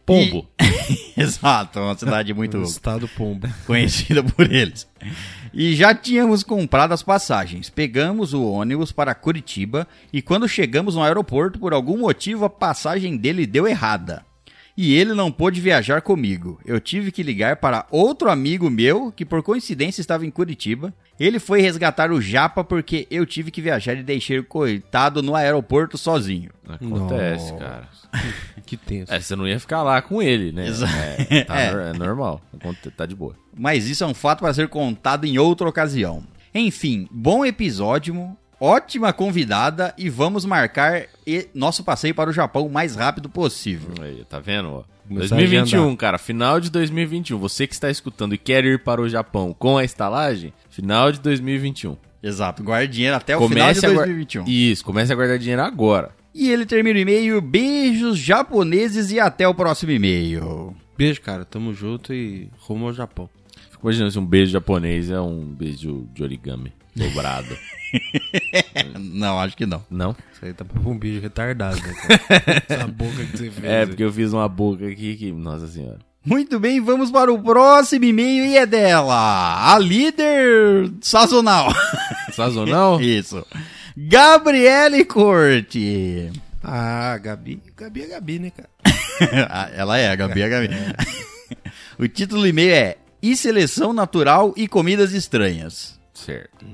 Pombo. 0.06 0.47
Exato, 1.15 1.79
uma 1.79 1.95
cidade 1.97 2.33
muito 2.33 2.57
Estado 2.63 3.07
pombo. 3.07 3.47
conhecida 3.65 4.23
por 4.23 4.51
eles. 4.51 4.88
E 5.53 5.75
já 5.75 5.94
tínhamos 5.94 6.44
comprado 6.44 6.94
as 6.94 7.03
passagens. 7.03 7.69
Pegamos 7.69 8.33
o 8.33 8.44
ônibus 8.44 8.91
para 8.91 9.15
Curitiba 9.15 9.88
e 10.12 10.21
quando 10.21 10.47
chegamos 10.47 10.95
no 10.95 11.03
aeroporto, 11.03 11.59
por 11.59 11.73
algum 11.73 11.97
motivo 12.00 12.44
a 12.44 12.50
passagem 12.50 13.15
dele 13.15 13.45
deu 13.45 13.68
errada. 13.68 14.25
E 14.77 14.94
ele 14.95 15.13
não 15.13 15.31
pôde 15.31 15.59
viajar 15.59 16.01
comigo. 16.01 16.59
Eu 16.65 16.79
tive 16.79 17.12
que 17.12 17.21
ligar 17.23 17.57
para 17.57 17.85
outro 17.91 18.29
amigo 18.29 18.69
meu 18.69 19.12
que 19.12 19.25
por 19.25 19.44
coincidência 19.44 20.01
estava 20.01 20.25
em 20.25 20.31
Curitiba. 20.31 20.94
Ele 21.19 21.38
foi 21.39 21.62
resgatar 21.62 22.12
o 22.12 22.21
Japa 22.21 22.63
porque 22.63 23.06
eu 23.12 23.25
tive 23.25 23.51
que 23.51 23.62
viajar 23.62 23.94
e 23.95 24.01
deixei 24.01 24.39
o 24.39 24.44
coitado 24.44 25.21
no 25.21 25.35
aeroporto 25.35 25.97
sozinho. 25.97 26.50
Acontece, 26.68 27.51
Nossa. 27.51 27.63
cara. 27.63 27.90
Que 28.66 28.78
tenso. 28.78 29.13
É, 29.13 29.19
você 29.19 29.35
não 29.35 29.45
ia 29.47 29.59
ficar 29.59 29.83
lá 29.83 30.01
com 30.01 30.21
ele, 30.21 30.51
né? 30.54 30.68
Exa- 30.68 30.87
É, 30.90 31.44
tá 31.44 31.59
É. 31.59 31.90
é 31.90 31.94
normal. 31.94 32.42
Tá 32.95 33.06
de 33.06 33.16
boa. 33.16 33.35
Mas 33.57 33.87
isso 33.90 34.04
é 34.04 34.07
um 34.07 34.13
fato 34.13 34.40
para 34.40 34.54
ser 34.54 34.68
contado 34.69 35.25
em 35.25 35.37
outra 35.37 35.68
ocasião. 35.68 36.23
Enfim, 36.56 37.07
bom 37.11 37.45
episódio, 37.45 38.35
ótima 38.61 39.11
convidada 39.11 39.94
e 39.97 40.07
vamos 40.07 40.45
marcar 40.45 41.07
e- 41.25 41.47
nosso 41.53 41.83
passeio 41.83 42.13
para 42.13 42.30
o 42.30 42.33
Japão 42.33 42.68
o 42.68 42.71
mais 42.71 42.95
rápido 42.95 43.27
possível. 43.27 43.89
Aí, 43.99 44.23
tá 44.30 44.39
vendo? 44.39 44.69
ó? 44.69 44.83
Começar 45.07 45.35
a 45.35 45.37
2021, 45.39 45.80
agendar. 45.81 45.97
cara. 45.97 46.18
Final 46.19 46.59
de 46.61 46.69
2021. 46.69 47.37
Você 47.39 47.65
que 47.68 47.73
está 47.73 47.89
escutando 47.89 48.35
e 48.35 48.37
quer 48.37 48.63
ir 48.63 48.83
para 48.83 49.01
o 49.01 49.09
Japão 49.09 49.53
com 49.57 49.77
a 49.77 49.83
estalagem, 49.83 50.53
final 50.69 51.11
de 51.11 51.19
2021. 51.19 51.97
Exato, 52.23 52.63
guarde 52.63 52.94
dinheiro 52.94 53.18
até 53.18 53.35
o 53.35 53.49
final 53.49 53.73
de 53.73 53.80
a 53.80 53.81
guar- 53.89 53.95
2021. 54.06 54.45
Isso, 54.47 54.85
comece 54.85 55.11
a 55.11 55.15
guardar 55.15 55.39
dinheiro 55.39 55.63
agora. 55.63 56.11
E 56.33 56.49
ele 56.49 56.65
termina 56.68 56.97
o 56.97 57.01
e-mail, 57.01 57.41
beijos 57.41 58.18
japoneses 58.18 59.11
e 59.11 59.19
até 59.19 59.45
o 59.47 59.56
próximo 59.56 59.91
e-mail. 59.91 60.73
Beijo, 60.97 61.19
cara. 61.19 61.44
Tamo 61.44 61.73
junto 61.73 62.13
e 62.13 62.47
rumo 62.59 62.85
ao 62.85 62.94
Japão. 62.94 63.27
Fico 63.71 63.85
imaginando 63.87 64.11
se 64.11 64.19
um 64.19 64.25
beijo 64.25 64.51
japonês 64.51 65.09
é 65.09 65.19
um 65.19 65.44
beijo 65.44 66.07
de 66.13 66.23
origami 66.23 66.71
dobrado. 66.95 67.57
Não, 69.00 69.40
acho 69.40 69.56
que 69.57 69.66
não. 69.66 69.83
Não? 69.90 70.16
Isso 70.33 70.45
aí 70.45 70.54
tá 70.54 70.64
pra 70.66 70.80
um 70.90 70.97
beijo 70.97 71.19
retardado, 71.21 71.78
né? 71.81 71.94
Essa 72.69 72.88
boca 72.88 73.26
que 73.26 73.38
você 73.38 73.52
fez. 73.52 73.64
É, 73.64 73.85
porque 73.85 74.04
eu 74.04 74.11
fiz 74.11 74.31
uma 74.33 74.47
boca 74.47 74.88
aqui 74.88 75.16
que. 75.16 75.31
Nossa 75.31 75.68
senhora. 75.68 76.00
Muito 76.23 76.59
bem, 76.59 76.80
vamos 76.80 77.09
para 77.09 77.33
o 77.33 77.42
próximo 77.42 78.06
e-mail 78.06 78.45
e 78.45 78.56
é 78.56 78.66
dela, 78.66 79.73
a 79.73 79.80
líder 79.80 80.92
sazonal. 81.02 81.73
Sazonal? 82.31 83.02
Isso. 83.02 83.44
Gabriele 83.97 85.04
Corte. 85.04 86.31
Ah, 86.64 87.18
Gabi. 87.18 87.59
Gabi 87.76 88.04
é 88.04 88.07
Gabi, 88.07 88.40
né, 88.40 88.52
cara? 88.52 88.69
Ah, 89.50 89.69
Ela 89.73 89.97
é, 89.97 90.11
a 90.11 90.16
Gabi 90.16 90.42
é 90.42 90.45
a 90.45 90.50
Gabi. 90.50 90.69
o 91.97 92.07
título 92.07 92.42
do 92.42 92.47
e-mail 92.47 92.71
é 92.71 92.97
E 93.21 93.35
Seleção 93.35 93.92
Natural 93.92 94.54
e 94.56 94.68
Comidas 94.68 95.14
Estranhas. 95.14 96.00
Certo. 96.25 96.66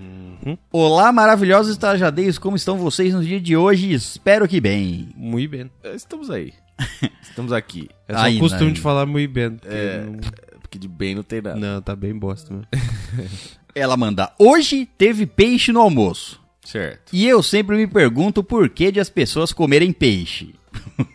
Olá, 0.71 1.11
maravilhosos 1.11 1.71
estajadeiros, 1.71 2.37
como 2.37 2.55
estão 2.55 2.77
vocês 2.77 3.13
no 3.13 3.23
dia 3.23 3.39
de 3.39 3.55
hoje? 3.55 3.91
Espero 3.93 4.47
que 4.47 4.59
bem. 4.61 5.09
Muito 5.15 5.51
bem. 5.51 5.71
Estamos 5.95 6.29
aí. 6.29 6.53
Estamos 7.21 7.51
aqui. 7.51 7.89
É 8.07 8.13
só 8.13 8.19
Ainda, 8.21 8.39
costume 8.39 8.63
ainda. 8.63 8.73
de 8.75 8.81
falar 8.81 9.05
muito 9.05 9.31
bem. 9.31 9.51
porque 9.51 9.67
É. 9.75 10.03
não- 10.05 10.19
Porque 10.67 10.77
de 10.77 10.87
bem 10.89 11.15
não 11.15 11.23
tem 11.23 11.41
nada. 11.41 11.55
Não, 11.57 11.81
tá 11.81 11.95
bem 11.95 12.13
bosta, 12.13 12.53
né? 12.53 12.61
Ela 13.73 13.95
manda: 13.95 14.33
Hoje 14.37 14.85
teve 14.97 15.25
peixe 15.25 15.71
no 15.71 15.79
almoço. 15.79 16.41
Certo. 16.61 17.13
E 17.13 17.25
eu 17.25 17.41
sempre 17.41 17.77
me 17.77 17.87
pergunto 17.87 18.43
por 18.43 18.67
que 18.69 18.91
de 18.91 18.99
as 18.99 19.09
pessoas 19.09 19.53
comerem 19.53 19.93
peixe. 19.93 20.53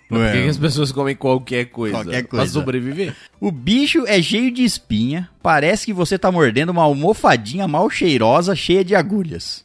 Por 0.09 0.19
que, 0.31 0.43
que 0.43 0.49
as 0.49 0.59
pessoas 0.59 0.93
comem 0.93 1.17
qualquer 1.17 1.67
coisa? 1.67 1.97
Qualquer 1.97 2.23
Pra 2.27 2.39
coisa. 2.39 2.53
sobreviver? 2.53 3.15
O 3.41 3.51
bicho 3.51 4.05
é 4.07 4.21
cheio 4.23 4.51
de 4.53 4.63
espinha, 4.65 5.29
parece 5.43 5.87
que 5.87 5.93
você 5.93 6.19
tá 6.19 6.31
mordendo 6.31 6.71
uma 6.71 6.83
almofadinha 6.83 7.67
mal 7.67 7.89
cheirosa 7.91 8.55
cheia 8.55 8.85
de 8.85 8.95
agulhas. 8.95 9.65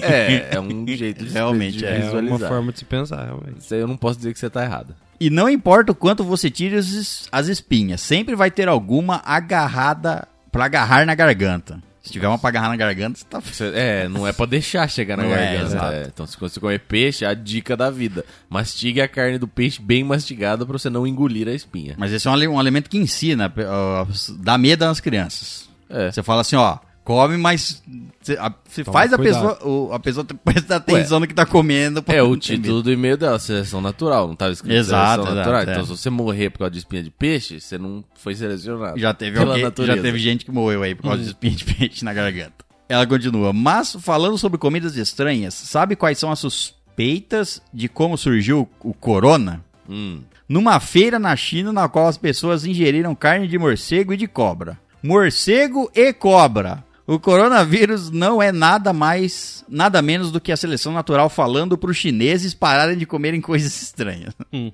É, 0.00 0.56
é 0.56 0.60
um 0.60 0.86
jeito 0.88 1.24
de, 1.24 1.32
Realmente, 1.32 1.78
de 1.78 1.84
é 1.86 1.96
É 1.96 2.00
visualizar. 2.00 2.38
uma 2.38 2.48
forma 2.48 2.72
de 2.72 2.78
se 2.78 2.84
pensar, 2.84 3.24
realmente. 3.24 3.58
Isso 3.60 3.74
aí 3.74 3.80
eu 3.80 3.86
não 3.88 3.96
posso 3.96 4.16
dizer 4.16 4.32
que 4.32 4.38
você 4.38 4.48
tá 4.50 4.64
errado. 4.64 4.94
E 5.20 5.30
não 5.30 5.48
importa 5.48 5.92
o 5.92 5.94
quanto 5.94 6.24
você 6.24 6.50
tire 6.50 6.74
as, 6.76 6.88
es- 6.88 7.28
as 7.30 7.46
espinhas, 7.48 8.00
sempre 8.00 8.34
vai 8.34 8.50
ter 8.50 8.68
alguma 8.68 9.22
agarrada 9.24 10.26
pra 10.50 10.64
agarrar 10.64 11.06
na 11.06 11.14
garganta. 11.14 11.78
Se 12.02 12.10
tiver 12.10 12.26
uma 12.26 12.36
pra 12.38 12.48
agarrar 12.48 12.68
na 12.68 12.76
garganta, 12.76 13.16
você 13.18 13.24
tá. 13.24 13.38
Você- 13.40 13.70
é, 13.74 14.08
não 14.08 14.26
é 14.26 14.32
pra 14.32 14.44
deixar 14.44 14.88
chegar 14.90 15.16
na 15.16 15.22
Não 15.22 15.32
é, 15.32 15.36
garganta. 15.36 15.64
exato. 15.66 15.92
é. 15.94 16.02
Então, 16.12 16.26
se 16.26 16.36
você 16.38 16.58
comer 16.58 16.80
peixe, 16.80 17.24
é 17.24 17.28
a 17.28 17.34
dica 17.34 17.76
da 17.76 17.90
vida. 17.90 18.24
Mastigue 18.50 19.00
a 19.00 19.06
carne 19.06 19.38
do 19.38 19.46
peixe 19.46 19.80
bem 19.80 20.02
mastigada 20.02 20.66
pra 20.66 20.76
você 20.76 20.90
não 20.90 21.06
engolir 21.06 21.46
a 21.46 21.52
espinha. 21.52 21.94
Mas 21.96 22.12
esse 22.12 22.26
é 22.26 22.30
um, 22.30 22.34
um 22.54 22.58
alimento 22.58 22.90
que 22.90 22.98
ensina, 22.98 23.52
ó, 23.68 24.06
dá 24.38 24.58
medo 24.58 24.84
nas 24.84 24.98
crianças. 24.98 25.68
É. 25.88 26.10
Você 26.10 26.22
fala 26.24 26.40
assim, 26.40 26.56
ó, 26.56 26.78
come, 27.04 27.36
mas 27.36 27.82
você, 28.20 28.34
a- 28.34 28.52
faz 28.90 29.12
a 29.12 29.16
cuidado. 29.16 29.22
pessoa, 29.56 29.58
o- 29.68 29.92
a 29.92 29.98
pessoa 30.00 30.24
prestar 30.44 30.76
atenção 30.76 31.20
no 31.20 31.26
que 31.26 31.34
tá 31.34 31.44
comendo. 31.46 32.02
É, 32.06 32.22
o 32.22 32.36
título 32.36 32.82
do 32.82 32.92
e-mail 32.92 33.16
dela, 33.16 33.38
seleção 33.38 33.80
natural, 33.80 34.28
não 34.28 34.36
tava 34.36 34.52
escrito 34.52 34.74
Exato, 34.74 35.22
seleção 35.24 35.24
exato, 35.24 35.36
natural. 35.36 35.60
é. 35.60 35.62
Então, 35.78 35.84
se 35.96 36.02
você 36.02 36.10
morrer 36.10 36.50
por 36.50 36.58
causa 36.60 36.70
de 36.72 36.78
espinha 36.78 37.02
de 37.02 37.10
peixe, 37.10 37.60
você 37.60 37.76
não 37.78 38.04
foi 38.14 38.34
selecionado. 38.34 38.98
Já 38.98 39.12
teve 39.12 39.38
alguém, 39.38 39.62
natureza. 39.64 39.96
já 39.96 40.02
teve 40.02 40.18
gente 40.18 40.44
que 40.44 40.50
morreu 40.52 40.82
aí 40.82 40.94
por 40.94 41.06
Hum. 41.06 41.08
causa 41.10 41.22
de 41.22 41.28
espinha 41.28 41.54
de 41.54 41.64
peixe 41.64 42.04
na 42.04 42.12
garganta. 42.14 42.64
Ela 42.88 43.06
continua, 43.06 43.52
mas 43.52 43.96
falando 44.00 44.36
sobre 44.36 44.58
comidas 44.58 44.96
estranhas, 44.96 45.54
sabe 45.54 45.96
quais 45.96 46.18
são 46.18 46.30
as 46.30 46.38
suspeitas 46.40 47.62
de 47.72 47.88
como 47.88 48.16
surgiu 48.18 48.68
o 48.80 48.92
corona? 48.92 49.64
Hum. 49.88 50.20
Numa 50.48 50.78
feira 50.78 51.18
na 51.18 51.34
China 51.34 51.72
na 51.72 51.88
qual 51.88 52.06
as 52.08 52.18
pessoas 52.18 52.66
ingeriram 52.66 53.14
carne 53.14 53.48
de 53.48 53.58
morcego 53.58 54.12
e 54.12 54.16
de 54.16 54.26
cobra. 54.26 54.78
Morcego 55.02 55.90
e 55.94 56.12
cobra. 56.12 56.84
O 57.06 57.18
coronavírus 57.18 58.10
não 58.10 58.40
é 58.40 58.52
nada 58.52 58.92
mais, 58.92 59.64
nada 59.68 60.00
menos 60.00 60.30
do 60.30 60.40
que 60.40 60.52
a 60.52 60.56
seleção 60.56 60.92
natural 60.92 61.28
falando 61.28 61.76
para 61.76 61.90
os 61.90 61.96
chineses 61.96 62.54
pararem 62.54 62.96
de 62.96 63.04
comerem 63.06 63.40
coisas 63.40 63.80
estranhas. 63.82 64.34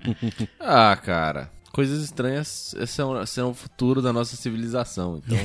Ah, 0.60 0.94
cara. 0.96 1.50
Coisas 1.72 2.02
estranhas 2.02 2.74
são, 2.86 3.24
são 3.26 3.50
o 3.50 3.54
futuro 3.54 4.02
da 4.02 4.12
nossa 4.12 4.36
civilização. 4.36 5.22
Então, 5.24 5.38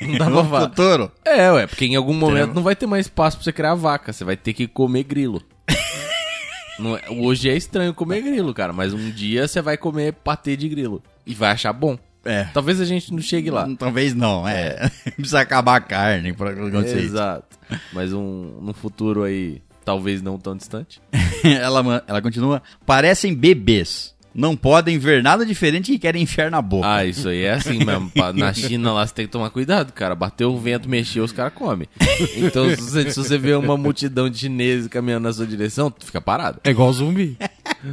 não 0.08 0.18
dá 0.18 0.24
pra 0.26 0.30
No 0.34 0.44
falar. 0.44 0.68
futuro. 0.68 1.12
É, 1.24 1.50
ué, 1.52 1.66
porque 1.66 1.84
em 1.86 1.96
algum 1.96 2.12
momento 2.14 2.36
Entendeu? 2.38 2.54
não 2.56 2.62
vai 2.62 2.74
ter 2.76 2.86
mais 2.86 3.06
espaço 3.06 3.36
pra 3.36 3.44
você 3.44 3.52
criar 3.52 3.74
vaca. 3.74 4.12
Você 4.12 4.24
vai 4.24 4.36
ter 4.36 4.52
que 4.52 4.66
comer 4.66 5.04
grilo. 5.04 5.42
Não 6.78 6.94
é- 6.96 7.08
hoje 7.08 7.48
é 7.48 7.56
estranho 7.56 7.94
comer 7.94 8.20
grilo, 8.20 8.52
cara, 8.52 8.70
mas 8.72 8.92
um 8.92 9.10
dia 9.10 9.48
você 9.48 9.62
vai 9.62 9.76
comer 9.78 10.12
patê 10.12 10.56
de 10.56 10.68
grilo. 10.68 11.02
E 11.24 11.34
vai 11.34 11.50
achar 11.52 11.72
bom. 11.72 11.98
É. 12.26 12.44
Talvez 12.52 12.80
a 12.80 12.84
gente 12.84 13.12
não 13.12 13.20
chegue 13.20 13.50
lá. 13.50 13.68
Talvez 13.78 14.14
não, 14.14 14.46
é. 14.46 14.90
Precisa 15.16 15.40
acabar 15.40 15.76
a 15.76 15.80
carne 15.80 16.32
pra 16.32 16.50
acontecer 16.50 16.98
isso. 16.98 17.14
Exato. 17.14 17.56
Mas 17.92 18.12
um, 18.12 18.58
num 18.60 18.72
futuro 18.72 19.22
aí, 19.22 19.62
talvez 19.84 20.20
não 20.22 20.38
tão 20.38 20.56
distante. 20.56 21.00
ela, 21.44 22.04
ela 22.06 22.22
continua. 22.22 22.62
Parecem 22.84 23.34
bebês. 23.34 24.14
Não 24.36 24.54
podem 24.54 24.98
ver 24.98 25.22
nada 25.22 25.46
diferente 25.46 25.94
e 25.94 25.98
querem 25.98 26.22
enfiar 26.22 26.50
na 26.50 26.60
boca. 26.60 26.86
Ah, 26.86 27.06
isso 27.06 27.26
aí 27.26 27.44
é 27.44 27.54
assim 27.54 27.82
mesmo. 27.82 28.12
Na 28.34 28.52
China 28.54 28.92
lá 28.92 29.06
você 29.06 29.14
tem 29.14 29.24
que 29.24 29.32
tomar 29.32 29.48
cuidado, 29.48 29.94
cara. 29.94 30.14
Bateu 30.14 30.52
o 30.52 30.58
vento, 30.58 30.90
mexeu, 30.90 31.24
os 31.24 31.32
caras 31.32 31.54
comem. 31.54 31.88
Então, 32.36 32.68
se 32.68 32.76
você, 32.76 33.10
se 33.10 33.16
você 33.16 33.38
vê 33.38 33.54
uma 33.54 33.78
multidão 33.78 34.28
de 34.28 34.36
chineses 34.36 34.88
caminhando 34.88 35.22
na 35.22 35.32
sua 35.32 35.46
direção, 35.46 35.90
tu 35.90 36.04
fica 36.04 36.20
parado. 36.20 36.60
É 36.64 36.68
igual 36.70 36.92
zumbi. 36.92 37.38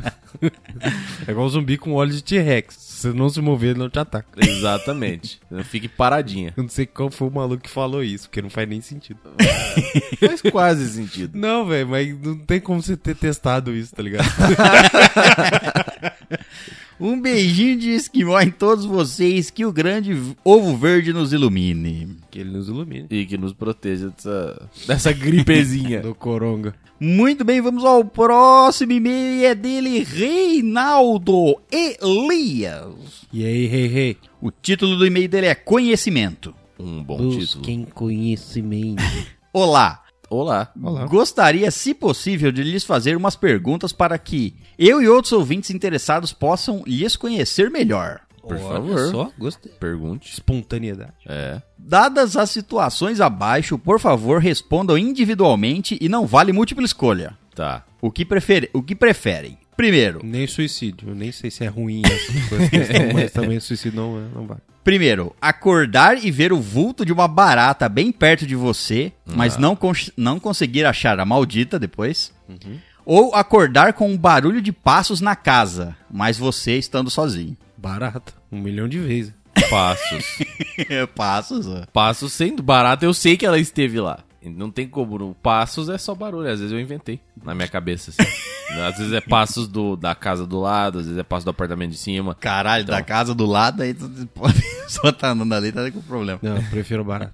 é 1.28 1.32
igual 1.32 1.50
zumbi 1.50 1.78
com 1.78 1.94
óleo 1.94 2.14
de 2.14 2.24
T-Rex. 2.24 2.76
Se 2.76 3.10
você 3.10 3.14
não 3.14 3.30
se 3.30 3.42
mover, 3.42 3.72
ele 3.72 3.80
não 3.80 3.90
te 3.90 4.00
ataca. 4.00 4.28
Exatamente. 4.38 5.40
Então, 5.46 5.64
Fique 5.64 5.88
paradinha. 5.88 6.54
Eu 6.56 6.64
não 6.64 6.70
sei 6.70 6.86
qual 6.86 7.12
foi 7.12 7.28
o 7.28 7.32
maluco 7.32 7.64
que 7.64 7.70
falou 7.70 8.04
isso, 8.04 8.30
porque 8.30 8.42
não 8.42 8.50
faz 8.50 8.68
nem 8.68 8.82
sentido. 8.82 9.20
Faz 10.20 10.42
quase 10.42 10.88
sentido. 10.90 11.38
Não, 11.38 11.66
velho, 11.66 11.90
mas 11.90 12.18
não 12.20 12.38
tem 12.38 12.60
como 12.62 12.82
você 12.82 12.96
ter 12.96 13.16
testado 13.16 13.76
isso, 13.76 13.94
tá 13.94 14.02
ligado? 14.02 14.26
Um 17.00 17.20
beijinho 17.20 17.78
de 17.78 17.90
esquimó 17.92 18.40
em 18.40 18.52
todos 18.52 18.86
vocês. 18.86 19.50
Que 19.50 19.66
o 19.66 19.72
grande 19.72 20.16
ovo 20.44 20.76
verde 20.78 21.12
nos 21.14 21.34
ilumine. 21.34 22.18
que 22.32 22.40
ele 22.40 22.52
nos 22.52 22.68
ilumine. 22.68 23.08
E 23.10 23.26
que 23.26 23.38
nos 23.38 23.54
proteja 23.54 24.10
dessa, 24.10 24.70
dessa 24.88 25.12
gripezinha. 25.12 26.02
Do 26.04 26.16
coronga. 26.16 26.76
Muito 27.00 27.44
bem, 27.44 27.60
vamos 27.60 27.84
ao 27.84 28.06
próximo 28.06 28.92
e-mail. 28.94 29.42
e 29.42 29.46
É 29.46 29.56
dele, 29.56 30.04
Reinaldo 30.04 31.60
Elias. 31.72 33.28
E 33.32 33.46
aí, 33.46 33.66
rei, 33.66 33.88
rei? 33.88 34.18
O 34.42 34.52
título 34.52 34.96
do 34.96 35.06
e-mail 35.06 35.28
dele 35.28 35.48
é 35.48 35.56
Conhecimento. 35.56 36.54
Um 36.80 37.04
bom 37.04 37.18
título. 37.18 37.40
Busquem 37.40 37.86
conhecimento. 37.86 39.04
Olá. 39.52 40.02
Olá. 40.30 40.72
Olá. 40.82 41.06
Gostaria, 41.06 41.70
se 41.70 41.94
possível, 41.94 42.52
de 42.52 42.64
lhes 42.64 42.84
fazer 42.84 43.16
umas 43.16 43.36
perguntas 43.36 43.92
para 43.92 44.18
que 44.18 44.56
eu 44.88 45.02
e 45.02 45.08
outros 45.08 45.32
ouvintes 45.34 45.70
interessados 45.72 46.34
possam 46.34 46.84
lhes 46.86 47.16
conhecer 47.16 47.70
melhor. 47.70 48.22
Por 48.42 48.58
Olha 48.58 48.64
favor. 48.68 49.00
só, 49.12 49.32
gostei. 49.38 49.72
Pergunte. 49.80 50.32
Espontaneidade. 50.34 51.14
É. 51.26 51.62
Dadas 51.78 52.36
as 52.36 52.50
situações 52.50 53.22
abaixo, 53.22 53.78
por 53.80 54.00
favor, 54.00 54.42
respondam 54.42 54.98
individualmente 54.98 55.98
e 56.02 56.10
não 56.10 56.26
vale 56.28 56.52
múltipla 56.52 56.84
escolha. 56.84 57.38
Tá. 57.56 57.86
O 58.02 58.12
que, 58.12 58.26
prefere, 58.26 58.70
o 58.74 58.84
que 58.84 58.96
preferem? 58.96 59.58
Primeiro, 59.78 60.20
Nem 60.24 60.46
suicídio. 60.46 61.10
Eu 61.10 61.16
nem 61.16 61.32
sei 61.32 61.50
se 61.50 61.64
é 61.64 61.68
ruim 61.68 62.02
essa 62.06 62.50
coisa, 62.50 62.70
questão, 62.70 63.14
mas 63.14 63.32
também 63.34 63.60
suicídio 63.60 63.96
não, 64.00 64.18
é- 64.20 64.28
não 64.36 64.46
vai. 64.46 64.58
primeiro, 64.84 65.34
acordar 65.42 66.24
e 66.24 66.30
ver 66.30 66.52
o 66.54 66.60
vulto 66.60 67.06
de 67.06 67.12
uma 67.14 67.28
barata 67.28 67.88
bem 67.90 68.12
perto 68.12 68.46
de 68.46 68.56
você, 68.56 69.12
mas 69.26 69.58
não, 69.58 69.76
cons- 69.76 70.12
não 70.18 70.38
conseguir 70.40 70.86
achar 70.86 71.20
a 71.20 71.26
maldita 71.26 71.80
depois. 71.80 72.32
Ou 73.06 73.34
acordar 73.36 73.94
com 73.94 74.10
um 74.10 74.18
barulho 74.18 74.62
de 74.62 74.72
passos 74.72 75.22
na 75.22 75.36
casa, 75.36 75.96
mas 76.12 76.38
você 76.38 76.78
estando 76.78 77.10
sozinho. 77.10 77.58
Barato. 77.78 78.34
Um 78.52 78.60
milhão 78.60 78.88
de 78.88 79.00
vezes. 79.00 79.34
Passos. 79.70 80.26
passos, 81.16 81.68
ó. 81.68 81.86
Passos 81.92 82.34
sendo 82.34 82.64
barato, 82.64 83.06
eu 83.06 83.14
sei 83.14 83.36
que 83.38 83.46
ela 83.46 83.60
esteve 83.60 84.00
lá. 84.00 84.20
Não 84.42 84.70
tem 84.70 84.88
como. 84.88 85.36
Passos 85.36 85.90
é 85.90 85.98
só 85.98 86.14
barulho. 86.14 86.50
Às 86.50 86.60
vezes 86.60 86.74
eu 86.74 86.80
inventei 86.80 87.20
na 87.44 87.56
minha 87.56 87.68
cabeça. 87.68 88.12
assim. 88.12 88.30
às 88.82 88.98
vezes 88.98 89.14
é 89.14 89.22
passos 89.22 89.68
do, 89.68 89.96
da 89.96 90.14
casa 90.14 90.46
do 90.46 90.60
lado, 90.60 91.00
às 91.00 91.06
vezes 91.06 91.20
é 91.20 91.24
passos 91.24 91.46
do 91.46 91.52
apartamento 91.52 91.92
de 91.92 91.98
cima. 91.98 92.36
Caralho, 92.36 92.86
da 92.86 93.02
casa 93.02 93.34
do 93.34 93.46
lado, 93.46 93.84
aí 93.84 93.94
tu 93.94 94.10
pode 94.34 94.62
só 94.88 95.12
tá 95.12 95.30
andando 95.30 95.54
ali, 95.54 95.72
tá 95.72 95.90
com 95.92 96.02
problema. 96.02 96.40
Não, 96.42 96.58
eu 96.58 96.64
prefiro 96.64 97.04
barato. 97.04 97.34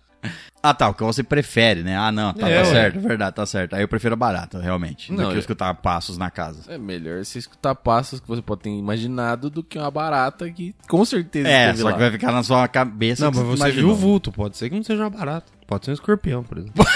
Ah, 0.62 0.74
tá, 0.74 0.90
o 0.90 0.94
que 0.94 1.02
você 1.04 1.24
prefere, 1.24 1.84
né? 1.84 1.96
Ah, 1.98 2.12
não, 2.12 2.34
tá, 2.34 2.50
É, 2.50 2.60
tá 2.60 2.66
certo, 2.66 2.98
é 2.98 3.02
verdade, 3.02 3.36
tá 3.36 3.46
certo. 3.46 3.76
Aí 3.76 3.82
eu 3.82 3.88
prefiro 3.88 4.14
a 4.14 4.18
barata, 4.18 4.60
realmente, 4.60 5.10
Não, 5.12 5.24
do 5.24 5.30
que 5.30 5.36
eu- 5.38 5.40
escutar 5.40 5.74
passos 5.76 6.18
na 6.18 6.30
casa. 6.30 6.64
É 6.68 6.78
melhor 6.78 7.24
você 7.24 7.40
escutar 7.40 7.74
passos 7.76 8.20
que 8.20 8.28
você 8.28 8.42
pode 8.42 8.62
ter 8.62 8.70
imaginado 8.70 9.50
do 9.50 9.64
que 9.64 9.78
uma 9.78 9.90
barata 9.90 10.50
que 10.52 10.76
com 10.88 11.06
certeza 11.06 11.48
É, 11.48 11.74
só 11.76 11.86
lá. 11.86 11.94
que 11.94 12.00
vai 12.00 12.12
ficar 12.12 12.34
na 12.34 12.44
sua 12.44 12.68
cabeça. 12.68 13.24
Não, 13.24 13.32
mas 13.34 13.42
você 13.46 13.64
imaginou. 13.64 13.96
viu 13.96 13.96
o 13.96 13.96
vulto. 13.96 14.32
Pode 14.34 14.58
ser 14.58 14.70
que 14.70 14.76
não 14.76 14.84
seja 14.84 15.02
uma 15.04 15.10
barata. 15.10 15.46
Pode 15.66 15.86
ser 15.86 15.92
um 15.92 15.94
escorpião, 15.94 16.44
por 16.44 16.58
exemplo. 16.58 16.86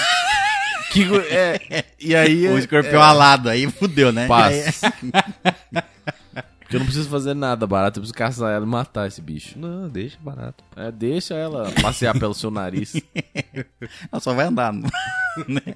Que- 0.92 1.08
é, 1.30 1.84
e 1.98 2.14
aí 2.14 2.46
O 2.46 2.56
é- 2.56 2.58
escorpião 2.60 3.02
alado, 3.02 3.48
aí 3.48 3.68
fudeu, 3.68 4.12
né? 4.12 4.28
Passos. 4.28 4.80
Porque 6.64 6.76
eu 6.76 6.80
não 6.80 6.86
preciso 6.86 7.08
fazer 7.08 7.34
nada 7.34 7.66
barata, 7.66 7.98
eu 7.98 8.02
preciso 8.02 8.16
caçar 8.16 8.52
ela 8.52 8.64
e 8.64 8.68
matar 8.68 9.06
esse 9.06 9.20
bicho. 9.20 9.58
Não, 9.58 9.88
deixa 9.88 10.18
barato. 10.20 10.64
É, 10.74 10.90
deixa 10.90 11.34
ela 11.34 11.70
passear 11.80 12.18
pelo 12.18 12.34
seu 12.34 12.50
nariz. 12.50 12.94
Ela 14.10 14.20
só 14.20 14.32
vai 14.34 14.46
andar. 14.46 14.72
né? 15.46 15.74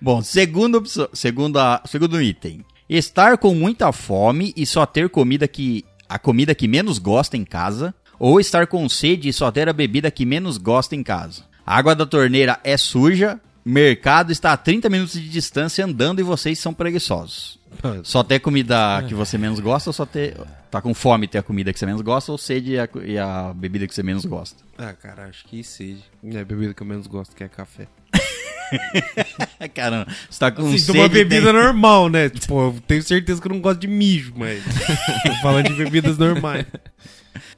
Bom, 0.00 0.22
segunda 0.22 0.78
opção, 0.78 1.08
segunda, 1.12 1.82
segundo 1.86 2.20
item. 2.20 2.64
Estar 2.88 3.38
com 3.38 3.54
muita 3.54 3.90
fome 3.92 4.52
e 4.56 4.64
só 4.64 4.86
ter 4.86 5.08
comida 5.08 5.48
que 5.48 5.84
a 6.08 6.18
comida 6.18 6.54
que 6.54 6.68
menos 6.68 6.98
gosta 6.98 7.36
em 7.36 7.44
casa, 7.44 7.94
ou 8.18 8.40
estar 8.40 8.66
com 8.66 8.88
sede 8.88 9.28
e 9.28 9.32
só 9.32 9.50
ter 9.50 9.68
a 9.68 9.72
bebida 9.72 10.10
que 10.10 10.24
menos 10.24 10.56
gosta 10.56 10.96
em 10.96 11.02
casa. 11.02 11.42
A 11.66 11.76
água 11.76 11.94
da 11.94 12.06
torneira 12.06 12.58
é 12.64 12.76
suja, 12.76 13.38
mercado 13.68 14.32
está 14.32 14.52
a 14.52 14.56
30 14.56 14.88
minutos 14.88 15.14
de 15.20 15.28
distância 15.28 15.84
andando 15.84 16.20
e 16.20 16.22
vocês 16.22 16.58
são 16.58 16.72
preguiçosos. 16.74 17.58
Só 18.02 18.22
ter 18.22 18.40
comida 18.40 19.02
que 19.06 19.14
você 19.14 19.36
menos 19.38 19.60
gosta 19.60 19.90
ou 19.90 19.94
só 19.94 20.04
ter 20.06 20.36
tá 20.70 20.80
com 20.82 20.92
fome 20.92 21.26
ter 21.26 21.38
a 21.38 21.42
comida 21.42 21.72
que 21.72 21.78
você 21.78 21.86
menos 21.86 22.02
gosta 22.02 22.30
ou 22.32 22.36
sede 22.38 22.72
e 22.72 22.78
a, 22.78 22.88
e 23.04 23.18
a 23.18 23.52
bebida 23.54 23.86
que 23.86 23.94
você 23.94 24.02
menos 24.02 24.24
gosta. 24.24 24.62
Ah, 24.76 24.92
cara, 24.92 25.24
acho 25.26 25.44
que 25.44 25.62
sede. 25.62 26.02
É 26.24 26.40
a 26.40 26.44
bebida 26.44 26.74
que 26.74 26.82
eu 26.82 26.86
menos 26.86 27.06
gosto, 27.06 27.34
que 27.36 27.44
é 27.44 27.48
café. 27.48 27.86
Caramba, 29.74 30.06
você 30.28 30.38
tá 30.38 30.50
com 30.50 30.62
Assim, 30.66 30.78
sede. 30.78 30.92
de 30.92 30.98
uma 30.98 31.08
tem- 31.08 31.24
bebida 31.24 31.52
normal, 31.52 32.08
né? 32.08 32.28
Tipo, 32.30 32.60
eu 32.60 32.82
tenho 32.86 33.02
certeza 33.02 33.40
que 33.40 33.46
eu 33.48 33.52
não 33.52 33.60
gosto 33.60 33.80
de 33.80 33.86
mijo, 33.88 34.32
mas... 34.36 34.62
Tô 35.24 35.34
falando 35.42 35.68
de 35.68 35.74
bebidas 35.74 36.18
normais. 36.18 36.66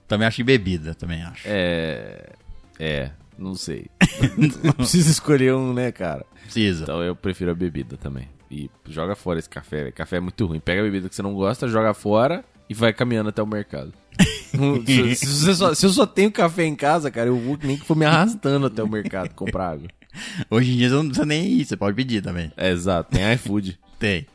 Também 0.07 0.27
acho 0.27 0.37
que 0.37 0.45
bebida, 0.45 0.95
também 0.95 1.23
acho. 1.23 1.43
É. 1.47 2.31
É. 2.79 3.11
Não 3.41 3.55
sei. 3.55 3.87
Não 4.63 4.73
precisa 4.73 5.11
escolher 5.11 5.55
um, 5.55 5.73
né, 5.73 5.91
cara? 5.91 6.27
Precisa. 6.45 6.83
Então 6.85 7.03
eu 7.03 7.17
prefiro 7.17 7.51
a 7.51 7.55
bebida 7.55 7.97
também. 7.97 8.29
E 8.51 8.69
joga 8.89 9.17
fora 9.17 9.39
esse 9.39 9.49
café. 9.49 9.91
Café 9.91 10.17
é 10.17 10.21
muito 10.21 10.45
ruim. 10.45 10.61
Pega 10.61 10.81
a 10.81 10.85
bebida 10.85 11.09
que 11.09 11.15
você 11.15 11.23
não 11.23 11.35
gosta, 11.35 11.67
joga 11.69 11.95
fora 11.95 12.45
e 12.69 12.75
vai 12.75 12.93
caminhando 12.93 13.31
até 13.31 13.43
o 13.43 13.47
mercado. 13.47 13.93
se, 15.15 15.27
se 15.27 15.55
só- 15.55 15.73
se 15.73 15.87
eu 15.87 15.91
só 15.91 16.05
tenho 16.05 16.31
café 16.31 16.65
em 16.65 16.75
casa, 16.75 17.11
cara, 17.11 17.29
eu 17.29 17.37
vou 17.39 17.59
nem 17.63 17.77
que 17.79 17.87
for 17.87 17.97
me 17.97 18.05
arrastando 18.05 18.67
até 18.67 18.83
o 18.83 18.89
mercado 18.89 19.33
comprar 19.35 19.71
água. 19.71 19.89
Hoje 20.51 20.73
em 20.73 20.77
dia 20.77 20.89
você 20.89 20.95
não 20.97 21.05
precisa 21.07 21.25
nem 21.27 21.47
ir, 21.47 21.65
você 21.65 21.77
pode 21.77 21.97
pedir 21.97 22.21
também. 22.23 22.53
É, 22.57 22.71
exato, 22.71 23.11
tem 23.17 23.33
iFood. 23.35 23.79
Tem. 23.99 24.27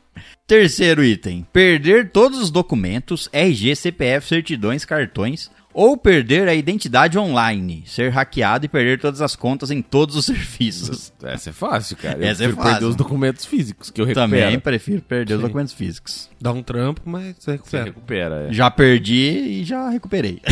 Terceiro 0.47 1.03
item: 1.03 1.45
perder 1.51 2.11
todos 2.11 2.39
os 2.39 2.49
documentos, 2.49 3.29
RG, 3.33 3.75
CPF, 3.75 4.27
certidões, 4.27 4.85
cartões, 4.85 5.51
ou 5.77 5.97
perder 5.97 6.47
a 6.47 6.53
identidade 6.55 7.19
online, 7.19 7.83
ser 7.85 8.09
hackeado 8.09 8.65
e 8.65 8.69
perder 8.69 8.97
todas 8.97 9.21
as 9.21 9.35
contas 9.35 9.69
em 9.71 9.81
todos 9.81 10.15
os 10.15 10.23
serviços. 10.25 11.11
Essa 11.21 11.49
é 11.49 11.53
fácil, 11.53 11.97
cara. 11.97 12.25
Essa 12.25 12.45
é 12.45 12.49
fácil. 12.49 12.63
perder 12.71 12.85
os 12.85 12.95
documentos 12.95 13.45
físicos 13.45 13.89
que 13.91 13.99
eu 13.99 14.05
recupero. 14.05 14.31
Também 14.31 14.57
prefiro 14.59 15.01
perder 15.01 15.33
os 15.33 15.39
Sim. 15.41 15.45
documentos 15.47 15.73
físicos. 15.73 16.29
Dá 16.39 16.53
um 16.53 16.63
trampo, 16.63 17.01
mas 17.03 17.35
você 17.37 17.39
Você 17.39 17.51
recupera. 17.51 17.83
recupera, 17.83 18.47
é. 18.49 18.53
Já 18.53 18.71
perdi 18.71 19.15
e 19.59 19.63
já 19.65 19.89
recuperei. 19.89 20.41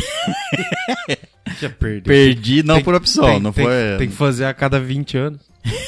Já 1.60 1.70
perdeu. 1.70 2.04
Perdi 2.04 2.64
não 2.64 2.76
Tem- 2.76 2.84
por 2.84 2.96
opção, 2.96 3.26
tem- 3.26 3.40
não 3.40 3.52
tem- 3.54 3.66
foi. 3.66 3.74
Tem 3.98 4.10
que 4.10 4.16
fazer 4.16 4.46
a 4.46 4.54
cada 4.54 4.80
20 4.80 5.18
anos. 5.18 5.42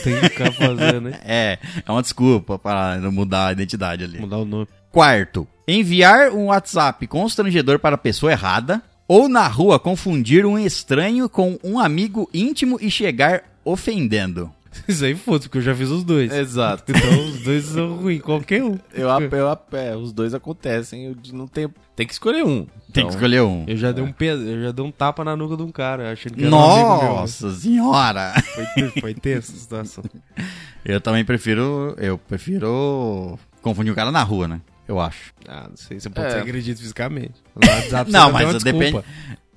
Tem 0.03 0.13
que 0.19 0.29
ficar 0.29 0.51
fazendo, 0.51 1.01
né? 1.01 1.19
É, 1.25 1.57
é 1.85 1.91
uma 1.91 2.01
desculpa 2.01 2.57
para 2.59 2.97
não 2.97 3.11
mudar 3.11 3.47
a 3.47 3.51
identidade 3.51 4.03
ali. 4.03 4.19
Mudar 4.19 4.37
o 4.37 4.45
nome. 4.45 4.67
Quarto, 4.91 5.47
enviar 5.67 6.29
um 6.31 6.45
WhatsApp 6.45 7.05
constrangedor 7.07 7.79
para 7.79 7.95
a 7.95 7.97
pessoa 7.97 8.31
errada 8.31 8.81
ou 9.07 9.27
na 9.29 9.47
rua 9.47 9.79
confundir 9.79 10.45
um 10.45 10.57
estranho 10.57 11.27
com 11.29 11.57
um 11.63 11.79
amigo 11.79 12.29
íntimo 12.33 12.77
e 12.81 12.89
chegar 12.89 13.43
ofendendo. 13.63 14.51
Isso 14.89 15.05
aí 15.05 15.15
foda 15.15 15.43
porque 15.43 15.59
eu 15.59 15.61
já 15.61 15.73
fiz 15.73 15.89
os 15.89 16.03
dois. 16.03 16.33
Exato. 16.33 16.91
Então 16.91 17.25
os 17.29 17.39
dois 17.43 17.63
são 17.65 17.95
ruins, 17.95 18.21
qualquer 18.21 18.61
um. 18.61 18.77
Eu, 18.93 19.07
eu, 19.09 19.57
é, 19.79 19.95
os 19.95 20.11
dois 20.11 20.33
acontecem, 20.33 21.05
eu 21.05 21.15
não 21.31 21.47
tenho, 21.47 21.73
tem 21.95 22.05
que 22.05 22.11
escolher 22.11 22.43
um. 22.43 22.65
Tem 22.65 23.03
Então, 23.03 23.07
que 23.07 23.13
escolher 23.13 23.41
um. 23.41 23.63
Eu 23.67 23.77
já 23.77 23.91
dei 23.93 24.03
um 24.03 24.11
pe... 24.11 24.25
eu 24.25 24.63
já 24.63 24.71
dei 24.71 24.83
um 24.83 24.91
tapa 24.91 25.23
na 25.23 25.35
nuca 25.35 25.55
de 25.55 25.63
um 25.63 25.71
cara, 25.71 26.11
achando 26.11 26.35
que 26.35 26.43
era 26.45 26.53
um 26.53 26.59
amigo 26.71 27.03
meu. 27.03 27.13
Nossa 27.15 27.51
senhora! 27.53 28.33
Foi, 28.53 28.65
tenso- 28.75 28.99
foi 29.01 29.13
tensa 29.13 29.51
a 29.53 29.55
situação. 29.55 30.03
Eu 30.83 31.01
também 31.01 31.25
prefiro. 31.25 31.95
Eu 31.97 32.17
prefiro 32.17 33.39
confundir 33.61 33.91
o 33.91 33.95
cara 33.95 34.11
na 34.11 34.21
rua, 34.21 34.47
né? 34.47 34.61
Eu 34.87 34.99
acho. 34.99 35.33
Ah, 35.47 35.67
não 35.69 35.77
sei, 35.77 35.99
você 35.99 36.09
pode 36.09 36.27
É. 36.27 36.31
ser 36.31 36.37
agredido 36.39 36.79
fisicamente. 36.79 37.33
No 37.55 37.67
WhatsApp 37.67 38.09
Não, 38.13 38.31
mas 38.31 38.63
depende. 38.63 38.83
desculpa. 38.85 39.07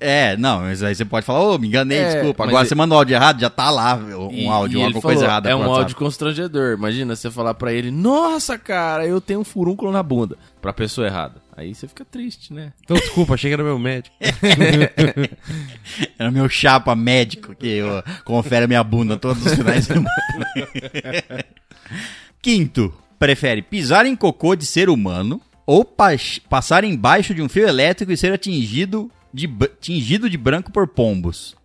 É, 0.00 0.36
não, 0.36 0.60
mas 0.60 0.80
aí 0.80 0.94
você 0.94 1.04
pode 1.04 1.26
falar, 1.26 1.40
ô, 1.40 1.58
me 1.58 1.66
enganei, 1.66 1.98
É, 1.98 2.12
desculpa. 2.14 2.44
Agora 2.44 2.64
você 2.64 2.72
manda 2.74 2.94
um 2.94 2.98
áudio 2.98 3.14
errado, 3.16 3.40
já 3.40 3.50
tá 3.50 3.68
lá 3.68 3.96
um 3.96 4.30
E- 4.30 4.46
áudio, 4.46 4.76
e 4.76 4.80
ele 4.80 4.84
alguma 4.86 5.02
coisa 5.02 5.20
falou, 5.22 5.30
errada. 5.32 5.50
É 5.50 5.54
um 5.56 5.58
WhatsApp. 5.58 5.78
áudio 5.80 5.96
constrangedor. 5.96 6.74
Imagina 6.78 7.16
você 7.16 7.28
falar 7.32 7.52
pra 7.54 7.72
ele, 7.72 7.90
nossa, 7.90 8.56
cara, 8.56 9.04
eu 9.04 9.20
tenho 9.20 9.40
um 9.40 9.44
furúnculo 9.44 9.90
na 9.90 10.00
bunda. 10.00 10.36
Pra 10.62 10.72
pessoa 10.72 11.06
errada. 11.08 11.42
Aí 11.56 11.74
você 11.74 11.88
fica 11.88 12.04
triste, 12.04 12.54
né? 12.54 12.72
Então, 12.84 12.96
desculpa, 12.96 13.34
achei 13.34 13.50
que 13.50 13.54
era 13.54 13.64
meu 13.64 13.76
médico. 13.78 14.14
Era 16.16 16.30
meu 16.30 16.48
chapa 16.48 16.94
médico 16.94 17.54
que 17.54 17.66
eu 17.66 18.02
confere 18.24 18.64
a 18.64 18.68
minha 18.68 18.84
bunda 18.84 19.16
todos 19.16 19.44
os 19.44 19.54
finais 19.54 19.80
de 19.86 19.94
semana. 19.94 20.08
Quinto, 22.40 22.92
prefere 23.18 23.62
pisar 23.62 24.06
em 24.06 24.14
cocô 24.16 24.54
de 24.54 24.64
ser 24.66 24.88
humano 24.88 25.40
ou 25.66 25.84
pas- 25.84 26.38
passar 26.48 26.84
embaixo 26.84 27.34
de 27.34 27.42
um 27.42 27.48
fio 27.48 27.66
elétrico 27.68 28.12
e 28.12 28.16
ser 28.16 28.32
atingido 28.32 29.10
de, 29.32 29.48
tingido 29.80 30.28
de 30.30 30.36
branco 30.38 30.72
por 30.72 30.86
pombos. 30.88 31.56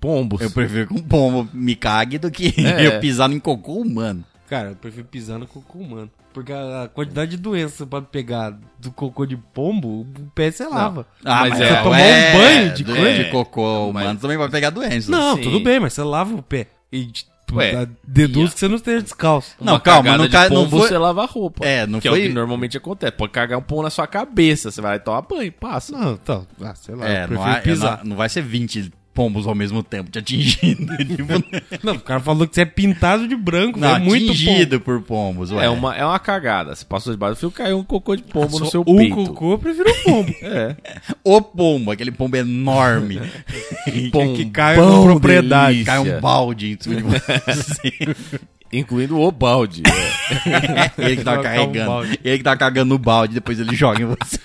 Pombos. 0.00 0.40
Eu 0.42 0.50
prefiro 0.50 0.88
que 0.88 0.94
um 0.94 1.02
pombo 1.02 1.48
me 1.52 1.74
cague 1.74 2.18
do 2.18 2.30
que 2.30 2.52
É. 2.60 2.84
eu 2.86 3.00
pisar 3.00 3.30
em 3.30 3.38
cocô 3.38 3.74
humano. 3.80 4.24
Cara, 4.48 4.70
eu 4.70 4.76
prefiro 4.76 5.06
pisar 5.06 5.38
no 5.38 5.46
cocô 5.46 5.78
humano. 5.78 6.10
Porque 6.34 6.52
a 6.52 6.90
quantidade 6.92 7.30
de 7.30 7.36
doença 7.38 7.70
que 7.72 7.78
você 7.78 7.86
pode 7.86 8.06
pegar 8.06 8.58
do 8.78 8.90
cocô 8.90 9.24
de 9.24 9.36
pombo, 9.36 10.00
o 10.00 10.06
pé 10.34 10.50
você 10.50 10.66
lava. 10.66 11.06
Ah, 11.24 11.40
Mas 11.42 11.50
mas, 11.50 11.60
é, 11.60 11.64
é, 11.68 11.76
tomar 11.82 11.88
um 11.96 12.00
ué, 12.00 12.32
banho 12.32 12.74
de 12.74 12.84
coisa? 12.84 13.24
de 13.24 13.30
cocô 13.30 13.92
Mas- 13.92 14.04
humano 14.04 14.20
também 14.20 14.36
vai 14.36 14.48
pegar 14.50 14.70
doença. 14.70 15.10
Não, 15.10 15.36
Sim. 15.36 15.42
tudo 15.42 15.60
bem, 15.60 15.78
mas 15.80 15.92
você 15.92 16.02
lava 16.02 16.34
o 16.34 16.42
pé. 16.42 16.66
E 16.92 17.08
Ué, 17.56 17.88
deduz 18.06 18.52
que 18.54 18.60
você 18.60 18.68
não 18.68 18.76
esteja 18.76 19.02
descalço. 19.02 19.54
Não, 19.60 19.74
Uma 19.74 19.80
calma, 19.80 20.16
não 20.16 20.24
de 20.26 20.30
ca- 20.30 20.48
não 20.48 20.68
foi- 20.68 20.80
você 20.88 20.98
lava 20.98 21.22
a 21.22 21.26
roupa. 21.26 21.64
É, 21.64 21.86
não 21.86 22.00
que 22.00 22.08
foi- 22.08 22.20
é 22.22 22.24
o 22.24 22.28
que 22.28 22.34
normalmente 22.34 22.76
acontece. 22.76 23.12
Pode 23.12 23.32
cagar 23.32 23.58
um 23.58 23.62
pão 23.62 23.82
na 23.82 23.90
sua 23.90 24.06
cabeça, 24.06 24.70
você 24.70 24.80
vai 24.80 24.98
tomar 24.98 25.22
banho, 25.22 25.52
passa. 25.52 25.96
Não, 25.96 26.12
então, 26.12 26.46
ah, 26.62 26.74
sei 26.74 26.94
lá, 26.94 27.08
É, 27.08 27.16
eu 27.24 27.28
não, 27.28 27.28
prefiro 27.28 27.56
é- 27.56 27.60
pisar. 27.60 27.98
não, 27.98 28.10
não 28.10 28.16
vai 28.16 28.28
ser 28.28 28.42
20 28.42 28.90
pombos 29.14 29.46
ao 29.46 29.54
mesmo 29.54 29.82
tempo 29.82 30.10
te 30.10 30.18
atingindo. 30.18 30.96
tipo, 30.98 31.32
Não, 31.82 31.94
o 31.94 32.00
cara 32.00 32.20
falou 32.20 32.46
que 32.46 32.54
você 32.54 32.62
é 32.62 32.66
pintado 32.66 33.28
de 33.28 33.36
branco, 33.36 33.78
não, 33.78 33.96
é 33.96 33.98
muito 34.00 34.32
atingido 34.32 34.80
por 34.80 35.00
pombos. 35.00 35.52
Ué. 35.52 35.64
É 35.64 35.70
uma, 35.70 35.94
é 35.96 36.04
uma 36.04 36.18
cagada. 36.18 36.74
Você 36.74 36.84
passou 36.84 37.12
debaixo 37.12 37.36
do 37.36 37.38
fio, 37.38 37.50
caiu 37.52 37.78
um 37.78 37.84
cocô 37.84 38.16
de 38.16 38.22
pombo 38.24 38.58
no 38.58 38.66
seu 38.66 38.82
o 38.82 38.96
peito. 38.96 39.14
cocô, 39.14 39.52
eu 39.52 39.58
prefiro 39.58 39.90
o 39.90 40.04
pombo. 40.04 40.34
É. 40.44 40.76
O 41.24 41.40
pombo, 41.40 41.90
aquele 41.90 42.10
pombo 42.10 42.36
enorme. 42.36 43.20
que 43.84 44.44
cai 44.46 44.76
com 44.76 45.04
propriedade. 45.04 45.84
delícia. 45.84 45.92
Cai 45.92 45.98
um 46.00 46.20
balde 46.20 46.72
em 46.72 46.76
cima 46.78 46.96
de 46.96 47.02
você. 47.02 48.16
Incluindo 48.78 49.18
o 49.20 49.30
balde. 49.30 49.82
É. 49.86 50.90
ele 50.98 51.16
que 51.16 51.24
tá 51.24 51.38
um 51.38 51.42
carregando. 51.42 51.86
balde. 51.90 52.20
ele 52.24 52.38
que 52.38 52.44
tá 52.44 52.56
cagando 52.56 52.88
no 52.90 52.98
balde, 52.98 53.34
depois 53.34 53.58
ele 53.60 53.74
joga 53.74 54.02
em 54.02 54.06
você. 54.06 54.38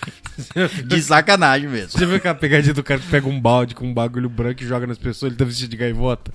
De 0.85 1.01
sacanagem 1.01 1.67
mesmo. 1.67 1.91
Você 1.91 2.05
viu 2.05 2.15
aquela 2.15 2.33
pegadinha 2.35 2.73
do 2.73 2.81
cara 2.83 2.99
que 2.99 3.07
pega 3.07 3.27
um 3.27 3.39
balde 3.39 3.75
com 3.75 3.85
um 3.85 3.93
bagulho 3.93 4.29
branco 4.29 4.63
e 4.63 4.67
joga 4.67 4.87
nas 4.87 4.97
pessoas, 4.97 5.31
ele 5.31 5.37
tá 5.37 5.43
vestido 5.43 5.69
de 5.71 5.77
gaivota? 5.77 6.31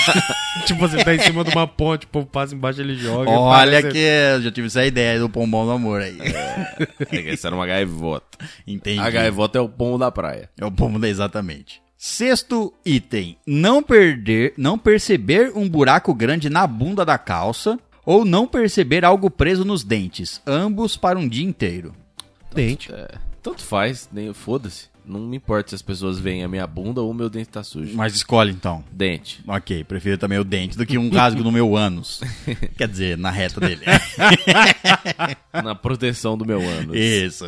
tipo, 0.66 0.80
você 0.80 1.04
tá 1.04 1.14
em 1.14 1.18
cima 1.18 1.44
de 1.44 1.50
uma 1.50 1.66
ponte, 1.66 2.06
o 2.06 2.08
povo 2.08 2.26
passa 2.26 2.54
embaixo, 2.54 2.80
ele 2.80 2.96
joga. 2.96 3.30
Olha 3.30 3.70
parece- 3.82 3.88
que 3.90 3.98
eu 3.98 4.42
já 4.42 4.50
tive 4.50 4.68
essa 4.68 4.84
ideia 4.86 5.18
do 5.18 5.28
pombom 5.28 5.66
do 5.66 5.72
amor 5.72 6.00
aí. 6.00 6.16
Essa 7.28 7.48
era 7.48 7.56
uma 7.56 7.66
gaivota. 7.66 8.38
Entendi. 8.66 9.00
A 9.00 9.10
gaivota 9.10 9.58
é 9.58 9.60
o 9.60 9.68
pombo 9.68 9.98
da 9.98 10.10
praia. 10.10 10.48
É 10.58 10.64
o 10.64 10.72
pombo 10.72 10.98
da 10.98 11.08
exatamente. 11.08 11.83
Sexto 12.06 12.70
item: 12.84 13.38
não 13.46 13.82
perder, 13.82 14.52
não 14.58 14.78
perceber 14.78 15.50
um 15.56 15.66
buraco 15.66 16.12
grande 16.12 16.50
na 16.50 16.66
bunda 16.66 17.02
da 17.02 17.16
calça 17.16 17.80
ou 18.04 18.26
não 18.26 18.46
perceber 18.46 19.06
algo 19.06 19.30
preso 19.30 19.64
nos 19.64 19.82
dentes, 19.82 20.38
ambos 20.46 20.98
para 20.98 21.18
um 21.18 21.26
dia 21.26 21.46
inteiro. 21.46 21.94
Dente. 22.54 22.92
É, 22.92 23.08
tanto 23.42 23.64
faz, 23.64 24.06
nem 24.12 24.34
foda-se. 24.34 24.88
Não 25.02 25.18
me 25.18 25.38
importa 25.38 25.70
se 25.70 25.76
as 25.76 25.80
pessoas 25.80 26.18
veem 26.18 26.44
a 26.44 26.48
minha 26.48 26.66
bunda 26.66 27.00
ou 27.00 27.10
o 27.10 27.14
meu 27.14 27.30
dente 27.30 27.48
tá 27.48 27.64
sujo. 27.64 27.96
Mas 27.96 28.14
escolhe 28.14 28.52
então. 28.52 28.84
Dente. 28.92 29.42
Ok, 29.48 29.82
prefiro 29.84 30.18
também 30.18 30.38
o 30.38 30.44
dente 30.44 30.76
do 30.76 30.84
que 30.84 30.98
um 30.98 31.08
rasgo 31.08 31.42
no 31.42 31.50
meu 31.50 31.74
ânus. 31.74 32.20
Quer 32.76 32.86
dizer, 32.86 33.16
na 33.16 33.30
reta 33.30 33.60
dele. 33.60 33.80
Na 35.54 35.74
proteção 35.74 36.36
do 36.36 36.44
meu 36.44 36.60
ânus. 36.60 36.94
Isso. 36.94 37.46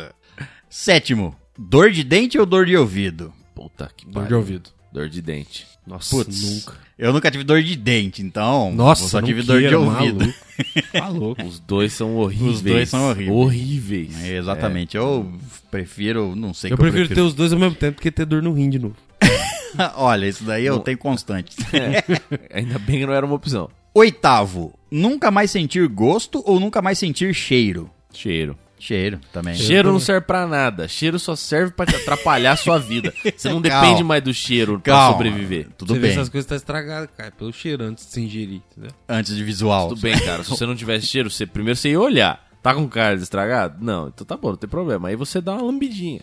Sétimo: 0.67 1.35
dor 1.55 1.91
de 1.91 2.03
dente 2.03 2.39
ou 2.39 2.45
dor 2.45 2.65
de 2.65 2.75
ouvido? 2.75 3.31
Puta 3.69 3.89
que 3.95 4.05
Dor 4.07 4.27
de 4.27 4.33
ouvido. 4.33 4.69
Dor 4.91 5.09
de 5.09 5.21
dente. 5.21 5.67
Nossa, 5.85 6.15
Putz, 6.15 6.41
nunca. 6.43 6.73
eu 6.97 7.13
nunca 7.13 7.29
tive 7.31 7.43
dor 7.43 7.61
de 7.61 7.75
dente, 7.75 8.21
então. 8.21 8.73
Nossa, 8.73 9.03
eu 9.03 9.07
só 9.09 9.19
não 9.21 9.27
tive 9.27 9.41
dor 9.43 9.57
de 9.61 9.67
queira, 9.67 9.79
ouvido. 9.79 10.19
maluco. 10.19 10.47
Tá 10.91 11.07
louco. 11.09 11.43
Os 11.43 11.59
dois 11.59 11.93
são 11.93 12.15
horríveis. 12.17 12.55
Os 12.55 12.61
dois 12.61 12.89
são 12.89 13.09
horríveis. 13.09 13.29
Horríveis. 13.37 14.23
É, 14.23 14.37
exatamente. 14.37 14.97
Eu 14.97 15.31
prefiro, 15.69 16.35
não 16.35 16.53
sei 16.53 16.71
Eu 16.71 16.77
que 16.77 16.81
prefiro 16.81 17.07
ter 17.13 17.21
os 17.21 17.33
dois 17.33 17.53
ao 17.53 17.59
mesmo 17.59 17.75
tempo 17.75 18.01
que 18.01 18.09
ter 18.11 18.25
dor 18.25 18.41
no 18.41 18.53
rim 18.53 18.69
de 18.69 18.79
novo. 18.79 18.95
Olha, 19.95 20.25
isso 20.25 20.43
daí 20.43 20.65
eu 20.65 20.75
Não. 20.75 20.81
tenho 20.81 20.97
constante. 20.97 21.55
É. 21.73 22.03
Ainda 22.57 22.79
bem 22.79 22.99
que 22.99 23.05
não 23.05 23.13
era 23.13 23.25
uma 23.25 23.35
opção. 23.35 23.69
Oitavo, 23.93 24.73
nunca 24.89 25.29
mais 25.29 25.51
sentir 25.51 25.87
gosto 25.87 26.41
ou 26.45 26.59
nunca 26.59 26.81
mais 26.81 26.97
sentir 26.97 27.33
cheiro? 27.35 27.89
Cheiro. 28.13 28.57
Cheiro 28.79 29.19
também. 29.33 29.55
Cheiro 29.55 29.91
não 29.91 29.99
serve 29.99 30.21
pra 30.27 30.45
nada. 30.45 30.87
Cheiro 30.87 31.17
só 31.17 31.35
serve 31.35 31.71
pra 31.71 31.85
te 31.85 31.95
atrapalhar 31.95 32.51
a 32.51 32.55
sua 32.55 32.77
vida. 32.77 33.11
Você 33.35 33.49
não 33.49 33.59
Calma. 33.61 33.81
depende 33.81 34.03
mais 34.03 34.21
do 34.23 34.33
cheiro 34.33 34.79
pra 34.79 34.93
Calma. 34.93 35.13
sobreviver. 35.13 35.67
Tudo 35.77 35.93
você 35.93 35.99
vê 35.99 36.07
bem. 36.07 36.15
se 36.15 36.19
as 36.21 36.29
coisas 36.29 36.45
estão 36.45 36.55
estragadas, 36.57 37.09
cara, 37.17 37.31
pelo 37.31 37.51
cheiro 37.51 37.83
antes 37.83 38.05
de 38.05 38.11
se 38.11 38.21
ingerir, 38.21 38.61
entendeu? 38.71 38.91
Antes 39.09 39.35
de 39.35 39.43
visual. 39.43 39.89
Tudo 39.89 40.01
bem, 40.01 40.17
cara. 40.19 40.43
Se 40.43 40.49
você 40.51 40.65
não 40.65 40.75
tivesse 40.75 41.07
cheiro, 41.07 41.29
você 41.29 41.45
primeiro 41.45 41.75
você 41.77 41.89
ia 41.89 41.99
olhar. 41.99 42.45
Tá 42.61 42.73
com 42.75 42.87
cara 42.87 43.15
de 43.15 43.23
estragado? 43.23 43.77
Não, 43.83 44.09
então 44.09 44.25
tá 44.25 44.35
bom, 44.37 44.49
não 44.49 44.57
tem 44.57 44.69
problema. 44.69 45.07
Aí 45.09 45.15
você 45.15 45.39
dá 45.41 45.53
uma 45.53 45.63
lambidinha. 45.63 46.21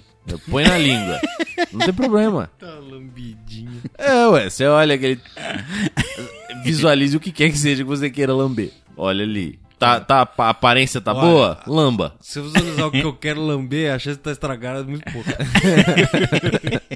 Põe 0.50 0.64
na 0.64 0.78
língua. 0.78 1.20
Não 1.72 1.80
tem 1.80 1.92
problema. 1.94 2.50
Tá 2.58 2.66
lambidinho. 2.66 3.82
É, 3.98 4.26
ué, 4.28 4.48
você 4.48 4.64
olha 4.66 4.94
aquele. 4.94 5.20
Visualize 6.64 7.16
o 7.16 7.20
que 7.20 7.30
quer 7.32 7.50
que 7.50 7.58
seja 7.58 7.82
que 7.82 7.88
você 7.88 8.08
queira 8.10 8.32
lamber. 8.34 8.70
Olha 8.96 9.24
ali. 9.24 9.58
Tá, 9.84 10.24
tá, 10.24 10.28
a 10.38 10.50
aparência 10.50 11.00
tá 11.00 11.12
Olha. 11.12 11.20
boa? 11.20 11.60
Lamba. 11.66 12.14
Se 12.20 12.38
eu 12.38 12.44
visualizar 12.44 12.86
o 12.86 12.90
que 12.90 13.00
eu 13.00 13.12
quero 13.12 13.40
lamber, 13.40 13.92
a 13.92 13.98
chance 13.98 14.16
de 14.16 14.20
estar 14.20 14.32
estragada 14.32 14.80
é 14.80 14.82
muito 14.82 15.04
pouca. 15.12 15.38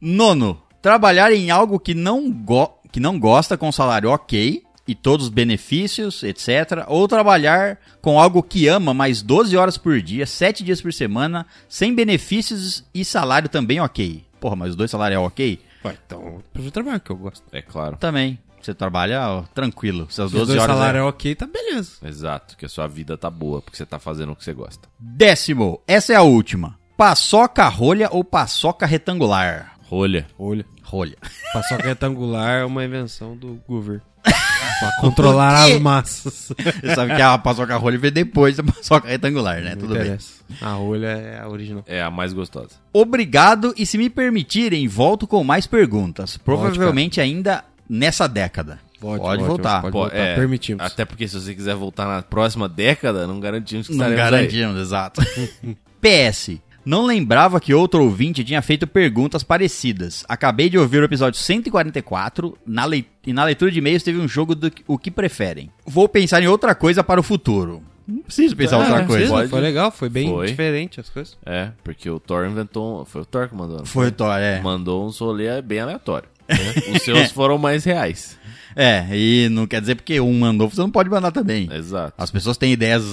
Nono, 0.00 0.60
trabalhar 0.82 1.32
em 1.32 1.50
algo 1.50 1.80
que 1.80 1.94
não, 1.94 2.30
go 2.30 2.78
que 2.92 3.00
não 3.00 3.18
gosta 3.18 3.56
com 3.56 3.72
salário 3.72 4.10
ok 4.10 4.62
e 4.86 4.94
todos 4.94 5.26
os 5.26 5.32
benefícios, 5.32 6.22
etc. 6.22 6.84
Ou 6.88 7.08
trabalhar 7.08 7.78
com 8.00 8.20
algo 8.20 8.42
que 8.42 8.68
ama 8.68 8.92
mais 8.92 9.22
12 9.22 9.56
horas 9.56 9.78
por 9.78 10.00
dia, 10.00 10.26
7 10.26 10.62
dias 10.62 10.80
por 10.80 10.92
semana, 10.92 11.46
sem 11.68 11.94
benefícios 11.94 12.84
e 12.94 13.04
salário 13.04 13.48
também 13.48 13.80
ok. 13.80 14.24
Porra, 14.38 14.56
mas 14.56 14.70
os 14.70 14.76
dois 14.76 14.90
salários 14.90 15.20
é 15.20 15.24
ok? 15.24 15.60
Ué, 15.84 15.96
então, 16.06 16.22
eu 16.22 16.42
prefiro 16.52 16.72
trabalhar 16.72 17.00
que 17.00 17.10
eu 17.10 17.16
gosto. 17.16 17.42
É 17.52 17.62
claro. 17.62 17.96
Também. 17.96 18.38
Você 18.64 18.74
trabalha 18.74 19.20
ó, 19.28 19.42
tranquilo. 19.54 20.06
Essas 20.08 20.30
Se 20.30 20.36
o 20.36 20.40
12 20.40 20.58
horas. 20.58 20.74
salário 20.76 20.98
é- 20.98 21.00
é 21.00 21.04
ok, 21.04 21.34
tá 21.34 21.46
beleza. 21.46 21.92
Exato, 22.02 22.56
que 22.56 22.64
a 22.64 22.68
sua 22.68 22.86
vida 22.86 23.16
tá 23.16 23.28
boa, 23.28 23.60
porque 23.60 23.76
você 23.76 23.84
tá 23.84 23.98
fazendo 23.98 24.32
o 24.32 24.36
que 24.36 24.42
você 24.44 24.52
gosta. 24.54 24.88
Décimo. 24.98 25.80
Essa 25.86 26.12
é 26.14 26.16
a 26.16 26.22
última. 26.22 26.78
Paçoca 26.96 27.68
rolha 27.68 28.08
ou 28.10 28.24
paçoca 28.24 28.86
retangular? 28.86 29.74
Rolha. 29.88 30.26
Olha, 30.38 30.64
Rolha. 30.82 31.16
paçoca 31.52 31.82
retangular 31.86 32.60
é 32.60 32.64
uma 32.64 32.84
invenção 32.84 33.36
do 33.36 33.60
governo. 33.68 34.00
pra 34.24 34.90
controlar 35.02 35.64
as 35.64 35.78
massas. 35.78 36.50
Você 36.80 36.94
sabe 36.94 37.14
que 37.14 37.20
a 37.20 37.36
paçoca 37.36 37.76
rolha 37.76 37.98
veio 37.98 38.12
depois 38.12 38.56
da 38.56 38.62
paçoca 38.62 39.06
retangular, 39.08 39.60
né? 39.60 39.72
Não 39.72 39.78
Tudo 39.82 39.92
bem. 39.94 40.02
interessa. 40.04 40.32
A 40.62 40.70
rolha 40.72 41.06
é 41.08 41.40
a 41.40 41.48
original. 41.48 41.84
É 41.86 42.00
a 42.02 42.10
mais 42.10 42.32
gostosa. 42.32 42.70
Obrigado 42.92 43.74
e 43.76 43.84
se 43.84 43.98
me 43.98 44.08
permitirem, 44.08 44.88
volto 44.88 45.26
com 45.26 45.44
mais 45.44 45.66
perguntas. 45.66 46.36
Provavelmente 46.38 47.20
ainda 47.20 47.62
nessa 47.88 48.26
década. 48.28 48.78
Pode, 49.00 49.22
ótimo, 49.22 49.46
voltar. 49.48 49.82
Pode 49.82 49.92
voltar, 49.92 50.16
é, 50.16 50.34
permitimos. 50.34 50.84
Até 50.84 51.04
porque 51.04 51.28
se 51.28 51.38
você 51.38 51.54
quiser 51.54 51.74
voltar 51.74 52.06
na 52.06 52.22
próxima 52.22 52.68
década, 52.68 53.26
não 53.26 53.38
garantimos 53.38 53.86
que 53.86 53.94
Não 53.94 54.06
estaremos 54.06 54.24
aí. 54.24 54.30
garantimos, 54.30 54.80
exato. 54.80 55.20
PS. 56.00 56.58
Não 56.86 57.06
lembrava 57.06 57.58
que 57.60 57.72
outro 57.72 58.02
ouvinte 58.04 58.44
tinha 58.44 58.60
feito 58.60 58.86
perguntas 58.86 59.42
parecidas. 59.42 60.22
Acabei 60.28 60.68
de 60.68 60.78
ouvir 60.78 61.00
o 61.00 61.04
episódio 61.04 61.40
144 61.40 62.58
na 62.66 62.84
e 63.26 63.32
na 63.32 63.44
leitura 63.44 63.70
de 63.70 63.78
e-mails 63.78 64.02
teve 64.02 64.18
um 64.18 64.28
jogo 64.28 64.54
do 64.54 64.70
o 64.86 64.98
que 64.98 65.10
preferem. 65.10 65.70
Vou 65.86 66.06
pensar 66.08 66.42
em 66.42 66.46
outra 66.46 66.74
coisa 66.74 67.02
para 67.02 67.18
o 67.18 67.22
futuro. 67.22 67.82
Não 68.06 68.18
preciso 68.22 68.54
pensar 68.54 68.76
em 68.76 68.80
Ah, 68.80 68.82
outra 68.82 68.98
não 68.98 69.06
coisa. 69.06 69.16
precisa, 69.20 69.34
Pode. 69.38 69.48
Foi 69.48 69.60
legal, 69.60 69.90
foi 69.90 70.08
bem 70.10 70.28
Foi. 70.28 70.46
diferente 70.48 71.00
as 71.00 71.08
coisas. 71.08 71.38
É, 71.46 71.70
porque 71.82 72.08
o 72.10 72.20
Thor 72.20 72.44
inventou. 72.46 73.00
um- 73.00 73.04
Foi 73.06 73.22
o 73.22 73.24
Thor 73.24 73.48
que 73.48 73.54
mandou. 73.54 73.78
não 73.78 73.86
Foi 73.86 74.08
o 74.08 74.12
Thor, 74.12 74.36
é. 74.38 74.60
Mandou 74.60 75.06
uns 75.06 75.18
rolê 75.18 75.62
bem 75.62 75.80
aleatório. 75.80 76.28
Né? 76.48 76.94
Os 76.96 77.02
seus 77.02 77.30
foram 77.32 77.58
mais 77.58 77.84
reais. 77.84 78.38
É, 78.76 79.06
e 79.12 79.48
não 79.50 79.66
quer 79.68 79.80
dizer 79.80 79.94
porque 79.94 80.20
um 80.20 80.36
mandou, 80.38 80.68
você 80.68 80.80
não 80.80 80.90
pode 80.90 81.08
mandar 81.08 81.30
também. 81.30 81.68
Exato. 81.72 82.12
As 82.18 82.30
pessoas 82.30 82.56
têm 82.56 82.72
ideias 82.72 83.04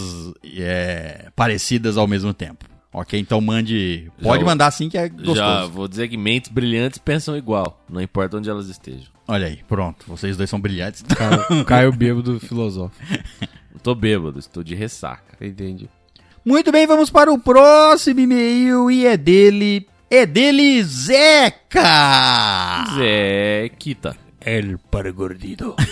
é, 0.58 1.28
parecidas 1.36 1.98
ao 1.98 2.08
mesmo 2.08 2.34
tempo. 2.34 2.65
Ok? 2.94 3.17
Então 3.20 3.39
mande. 3.39 4.12
Pode 4.22 4.41
Já- 4.41 4.46
mandar 4.46 4.72
sim 4.72 4.89
que 4.89 4.98
é 4.98 5.08
gostoso. 5.08 5.36
Já 5.36 5.65
vou 5.65 5.88
dizer 5.88 6.08
que 6.10 6.17
mentes 6.17 6.52
brilhantes 6.52 6.98
pensam 7.00 7.38
igual, 7.38 7.82
não 7.89 8.02
importa 8.02 8.38
onde 8.38 8.50
elas 8.50 8.67
estejam. 8.67 9.08
Olha 9.28 9.48
aí, 9.48 9.60
pronto. 9.67 10.04
Vocês 10.08 10.36
dois 10.36 10.50
são 10.50 10.60
brilhantes. 10.60 11.04
Caio, 11.04 11.63
Caio 11.65 11.91
bêbado 11.94 12.38
filosófico. 12.39 13.02
Não 13.72 13.80
tô 13.82 13.96
bêbado, 13.96 14.39
estou 14.39 14.62
de 14.63 14.76
ressaca. 14.76 15.38
Entendi. 15.46 15.88
Muito 16.44 16.72
bem, 16.72 16.86
vamos 16.88 17.10
para 17.12 17.32
o 17.32 17.39
próximo 17.39 18.20
e-mail 18.20 18.89
e 18.91 19.06
é 19.06 19.15
dele. 19.15 19.88
É 20.13 20.26
dele, 20.26 20.84
Zeca! 20.84 22.84
Zé 22.97 23.71
Quita. 23.80 24.17
El 24.41 24.78
Pargordido. 24.78 25.74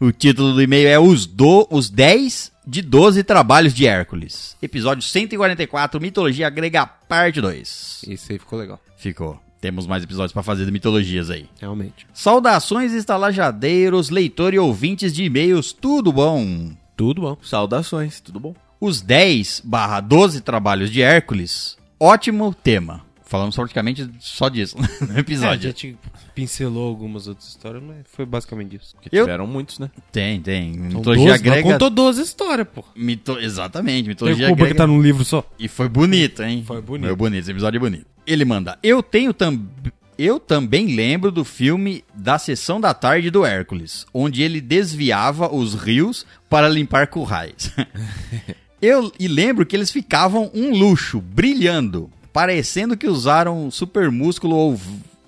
O 0.00 0.10
título 0.10 0.54
do 0.54 0.62
e-mail 0.62 0.88
é 0.88 0.98
Os, 0.98 1.26
do, 1.26 1.68
os 1.70 1.90
10 1.90 2.50
de 2.66 2.80
12 2.80 3.22
Trabalhos 3.24 3.74
de 3.74 3.86
Hércules. 3.86 4.56
Episódio 4.62 5.02
144, 5.02 6.00
Mitologia 6.00 6.48
Grega, 6.48 6.86
parte 6.86 7.38
2. 7.38 8.06
Esse 8.08 8.32
aí 8.32 8.38
ficou 8.38 8.58
legal. 8.58 8.80
Ficou. 8.96 9.38
Temos 9.60 9.86
mais 9.86 10.02
episódios 10.02 10.32
para 10.32 10.42
fazer 10.42 10.64
de 10.64 10.70
mitologias 10.70 11.28
aí. 11.28 11.50
Realmente. 11.60 12.06
Saudações, 12.14 12.94
estalajadeiros, 12.94 14.08
leitor 14.08 14.54
e 14.54 14.58
ouvintes 14.58 15.12
de 15.12 15.24
e-mails, 15.24 15.70
tudo 15.70 16.10
bom? 16.10 16.72
Tudo 16.96 17.20
bom. 17.20 17.36
Saudações, 17.42 18.20
tudo 18.20 18.40
bom? 18.40 18.54
Os 18.80 19.02
10 19.02 19.60
barra 19.66 20.00
12 20.00 20.40
trabalhos 20.40 20.90
de 20.90 21.02
Hércules, 21.02 21.76
ótimo 22.00 22.54
tema. 22.54 23.06
Falamos 23.28 23.54
praticamente 23.54 24.08
só 24.20 24.48
disso 24.48 24.74
no 25.06 25.12
É, 25.12 25.16
a 25.16 25.20
episódio. 25.20 25.68
gente 25.68 25.98
pincelou 26.34 26.88
algumas 26.88 27.28
outras 27.28 27.46
histórias, 27.48 27.82
mas 27.82 27.98
foi 28.10 28.24
basicamente 28.24 28.76
isso. 28.76 28.94
Porque 28.96 29.14
Eu- 29.14 29.24
tiveram 29.26 29.46
muitos, 29.46 29.78
né? 29.78 29.90
Tem, 30.10 30.40
tem. 30.40 30.70
Mitologia 30.72 31.24
12, 31.26 31.28
mas 31.28 31.40
grega. 31.42 31.72
contou 31.72 31.90
12 31.90 32.22
histórias, 32.22 32.66
pô. 32.74 32.82
Mito... 32.96 33.38
Exatamente, 33.38 34.08
mitologia 34.08 34.46
Cuba 34.48 34.56
grega. 34.56 34.74
que 34.74 34.78
tá 34.78 34.86
num 34.86 35.02
livro 35.02 35.24
só. 35.26 35.44
E 35.58 35.68
foi 35.68 35.88
bonito, 35.90 36.42
hein? 36.42 36.64
Foi 36.66 36.80
bonito. 36.80 37.06
Foi 37.06 37.16
bonito, 37.16 37.40
esse 37.42 37.50
episódio 37.50 37.76
é 37.76 37.80
bonito. 37.80 38.06
Ele 38.26 38.44
manda: 38.46 38.78
Eu 38.82 39.02
tenho 39.02 39.34
também. 39.34 39.68
Eu 40.16 40.40
também 40.40 40.96
lembro 40.96 41.30
do 41.30 41.44
filme 41.44 42.02
da 42.12 42.38
Sessão 42.40 42.80
da 42.80 42.92
Tarde 42.92 43.30
do 43.30 43.44
Hércules, 43.44 44.04
onde 44.12 44.42
ele 44.42 44.60
desviava 44.60 45.54
os 45.54 45.74
rios 45.74 46.26
para 46.50 46.68
limpar 46.68 47.06
currais. 47.06 47.70
Eu 48.80 49.12
e 49.18 49.26
lembro 49.28 49.66
que 49.66 49.74
eles 49.76 49.90
ficavam 49.90 50.50
um 50.54 50.70
luxo, 50.70 51.20
brilhando, 51.20 52.10
parecendo 52.32 52.96
que 52.96 53.08
usaram 53.08 53.70
super 53.70 54.10
músculo 54.10 54.56
ou 54.56 54.80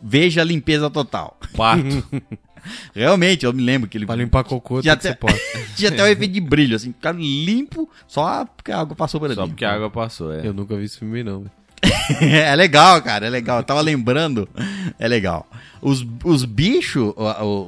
veja 0.02 0.44
limpeza 0.44 0.90
total. 0.90 1.36
Pato. 1.56 2.04
Realmente, 2.94 3.46
eu 3.46 3.52
me 3.52 3.62
lembro 3.62 3.88
que 3.88 3.96
ele 3.96 4.04
Pra 4.04 4.14
limpar 4.14 4.44
cocô, 4.44 4.82
tinha 4.82 4.92
até, 4.92 5.16
tinha 5.76 5.90
até 5.90 6.02
o 6.02 6.06
efeito 6.06 6.32
de 6.32 6.40
brilho, 6.40 6.76
assim, 6.76 6.92
ficar 6.92 7.12
limpo 7.12 7.88
só 8.06 8.44
porque 8.44 8.70
a 8.70 8.78
água 8.78 8.94
passou 8.94 9.18
por 9.18 9.26
ali. 9.26 9.34
Só 9.34 9.46
porque 9.46 9.64
a 9.64 9.72
água 9.72 9.90
passou, 9.90 10.32
é. 10.32 10.46
Eu 10.46 10.52
nunca 10.52 10.76
vi 10.76 10.84
esse 10.84 10.98
filme, 10.98 11.22
não. 11.22 11.46
é 12.20 12.54
legal, 12.54 13.00
cara, 13.00 13.26
é 13.26 13.30
legal. 13.30 13.58
Eu 13.58 13.64
tava 13.64 13.80
lembrando. 13.80 14.48
É 14.98 15.08
legal. 15.08 15.48
Os, 15.80 16.06
os 16.22 16.44
bichos, 16.44 17.14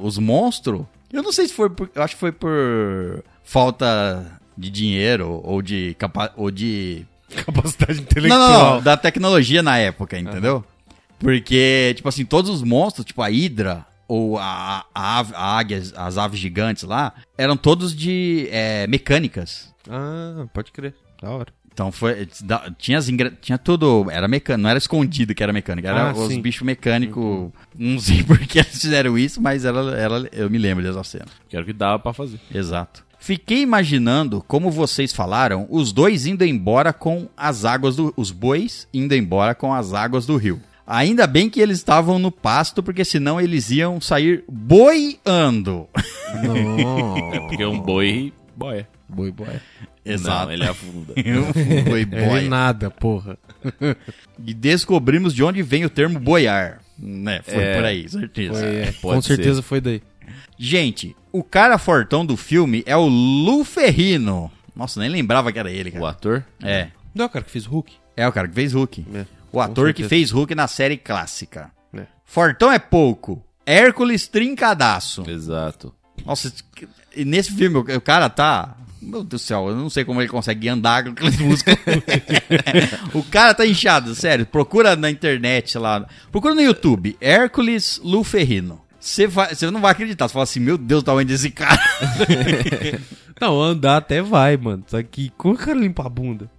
os 0.03 0.19
monstros, 0.19 0.85
eu 1.11 1.23
não 1.23 1.31
sei 1.31 1.47
se 1.47 1.53
foi 1.53 1.69
por. 1.69 1.89
Eu 1.93 2.03
acho 2.03 2.15
que 2.15 2.19
foi 2.19 2.31
por 2.31 3.23
falta 3.43 4.39
de 4.57 4.69
dinheiro 4.69 5.41
ou 5.43 5.61
de. 5.61 5.95
Capa, 5.97 6.31
ou 6.35 6.49
de. 6.49 7.05
Capacidade 7.45 7.95
Não, 7.95 8.03
intelectual. 8.03 8.39
não, 8.49 8.73
não, 8.75 8.81
da 8.81 8.95
tecnologia 8.97 9.61
na 9.63 9.77
época, 9.77 10.17
entendeu? 10.17 10.63
Porque, 11.19 11.93
tipo 11.95 12.09
assim, 12.09 12.25
todos 12.25 12.49
os 12.51 12.61
monstros, 12.63 13.05
tipo 13.05 13.21
a 13.21 13.27
Hydra 13.29 13.85
ou 14.07 14.37
a, 14.37 14.85
a, 14.93 15.19
ave- 15.19 15.33
a 15.35 15.57
águia, 15.57 15.81
as 15.95 16.17
aves 16.17 16.39
gigantes 16.39 16.83
lá, 16.83 17.13
eram 17.37 17.55
todos 17.55 17.95
de 17.95 18.47
é, 18.51 18.85
mecânicas. 18.87 19.73
Ah, 19.89 20.45
pode 20.53 20.71
crer. 20.71 20.93
Da 21.21 21.29
hora. 21.29 21.53
Então 21.71 21.91
foi. 21.91 22.27
Tinha, 22.77 22.99
as 22.99 23.07
tinha 23.41 23.57
tudo. 23.57 24.05
Era 24.11 24.27
mecânico, 24.27 24.61
não 24.61 24.69
era 24.69 24.77
escondido 24.77 25.33
que 25.33 25.41
era 25.41 25.51
mecânico. 25.51 25.87
Era 25.87 26.09
Ah, 26.11 26.13
os 26.13 26.37
bichos 26.37 26.61
mecânicos. 26.61 27.51
Não 27.75 27.97
sei 27.99 28.21
por 28.23 28.37
que 28.39 28.59
eles 28.59 28.79
fizeram 28.79 29.17
isso, 29.17 29.41
mas 29.41 29.65
era, 29.65 29.79
era, 29.97 30.29
eu 30.33 30.49
me 30.51 30.57
lembro 30.59 30.83
dessa 30.83 31.03
cena. 31.03 31.25
Que 31.49 31.55
era 31.55 31.63
o 31.63 31.65
que 31.65 31.73
dava 31.73 31.97
pra 31.97 32.13
fazer. 32.13 32.39
Exato. 32.53 33.03
Fiquei 33.25 33.61
imaginando, 33.61 34.43
como 34.45 34.69
vocês 34.69 35.13
falaram, 35.13 35.65
os 35.69 35.93
dois 35.93 36.25
indo 36.25 36.43
embora 36.43 36.91
com 36.91 37.29
as 37.37 37.63
águas 37.63 37.95
do. 37.95 38.13
Os 38.17 38.31
bois 38.31 38.85
indo 38.93 39.15
embora 39.15 39.55
com 39.55 39.73
as 39.73 39.93
águas 39.93 40.25
do 40.25 40.35
rio. 40.35 40.59
Ainda 40.85 41.25
bem 41.25 41.49
que 41.49 41.61
eles 41.61 41.77
estavam 41.77 42.19
no 42.19 42.29
pasto, 42.29 42.83
porque 42.83 43.05
senão 43.05 43.39
eles 43.39 43.71
iam 43.71 44.01
sair 44.01 44.43
boiando. 44.51 45.87
Não. 46.43 47.33
É 47.33 47.39
porque 47.39 47.65
um 47.65 47.79
boi 47.79 48.33
boia. 48.57 48.85
Boi, 49.07 49.31
boi. 49.31 49.47
Exato. 50.03 50.47
Não, 50.47 50.51
ele 50.51 50.65
afunda. 50.67 51.13
Um 51.17 51.83
boi 51.89 52.01
É 52.01 52.05
boia. 52.05 52.49
nada, 52.49 52.91
porra. 52.91 53.37
E 54.45 54.53
descobrimos 54.53 55.33
de 55.33 55.41
onde 55.45 55.61
vem 55.63 55.85
o 55.85 55.89
termo 55.89 56.19
boiar. 56.19 56.81
Né? 56.99 57.41
Foi 57.43 57.63
É. 57.63 57.75
por 57.75 57.85
aí, 57.85 58.09
certeza. 58.09 58.59
Foi, 58.59 58.75
é, 58.75 58.93
com 59.15 59.21
ser. 59.21 59.35
certeza 59.35 59.61
foi 59.61 59.79
daí. 59.79 60.01
Gente, 60.57 61.15
o 61.31 61.43
cara 61.43 61.77
fortão 61.77 62.25
do 62.25 62.37
filme 62.37 62.83
é 62.85 62.95
o 62.95 63.07
Lu 63.07 63.63
Ferrino. 63.63 64.51
Nossa, 64.75 64.99
nem 64.99 65.09
lembrava 65.09 65.51
que 65.51 65.59
era 65.59 65.71
ele, 65.71 65.89
O 65.89 65.93
cara. 65.93 66.09
ator? 66.09 66.45
É. 66.61 66.89
Não, 67.13 67.29
cara, 67.29 67.45
que 67.45 67.51
fez 67.51 67.65
Hulk. 67.65 67.93
É 68.17 68.27
o 68.27 68.31
cara 68.31 68.47
que 68.47 68.55
fez 68.55 68.73
Hulk. 68.73 69.05
É, 69.13 69.25
o 69.51 69.59
ator 69.61 69.93
que 69.93 70.07
fez 70.07 70.31
Hulk 70.31 70.55
na 70.55 70.67
série 70.67 70.97
clássica. 70.97 71.71
É. 71.93 72.05
Fortão 72.25 72.71
é 72.71 72.79
pouco. 72.79 73.43
Hércules 73.65 74.27
trincadaço. 74.27 75.23
Exato. 75.29 75.93
Nossa, 76.25 76.51
e 77.15 77.23
nesse 77.25 77.51
filme 77.51 77.77
o 77.77 77.81
o 77.97 78.01
cara 78.01 78.29
tá. 78.29 78.77
Meu 79.01 79.21
Deus 79.23 79.27
do 79.27 79.39
céu, 79.39 79.67
eu 79.67 79.75
não 79.75 79.89
sei 79.89 80.05
como 80.05 80.21
ele 80.21 80.29
consegue 80.29 80.69
andar 80.69 81.03
com 81.03 81.09
aqueles 81.09 81.37
músculos. 81.37 81.77
o 83.13 83.21
cara 83.23 83.53
tá 83.53 83.65
inchado, 83.65 84.15
sério. 84.15 84.45
Procura 84.45 84.95
na 84.95 85.09
internet 85.11 85.77
lá. 85.77 86.07
Procura 86.31 86.55
no 86.55 86.61
YouTube. 86.61 87.17
Hércules 87.19 87.99
Lu 88.01 88.23
Ferrino. 88.23 88.81
Você 89.05 89.27
vai- 89.27 89.53
você 89.53 89.69
não 89.69 89.81
vai 89.81 89.91
acreditar. 89.91 90.27
Você 90.27 90.33
fala 90.33 90.43
assim, 90.43 90.59
meu 90.61 90.77
Deus, 90.77 91.01
o 91.01 91.05
tamanho 91.05 91.27
desse 91.27 91.49
cara. 91.51 91.77
Não, 93.41 93.61
andar 93.61 93.97
até 93.97 94.21
vai, 94.21 94.55
mano. 94.55 94.83
Só 94.87 95.01
que 95.03 95.29
como 95.37 95.55
o 95.55 95.57
cara 95.57 95.77
limpa 95.77 96.05
a 96.05 96.09
bunda? 96.09 96.49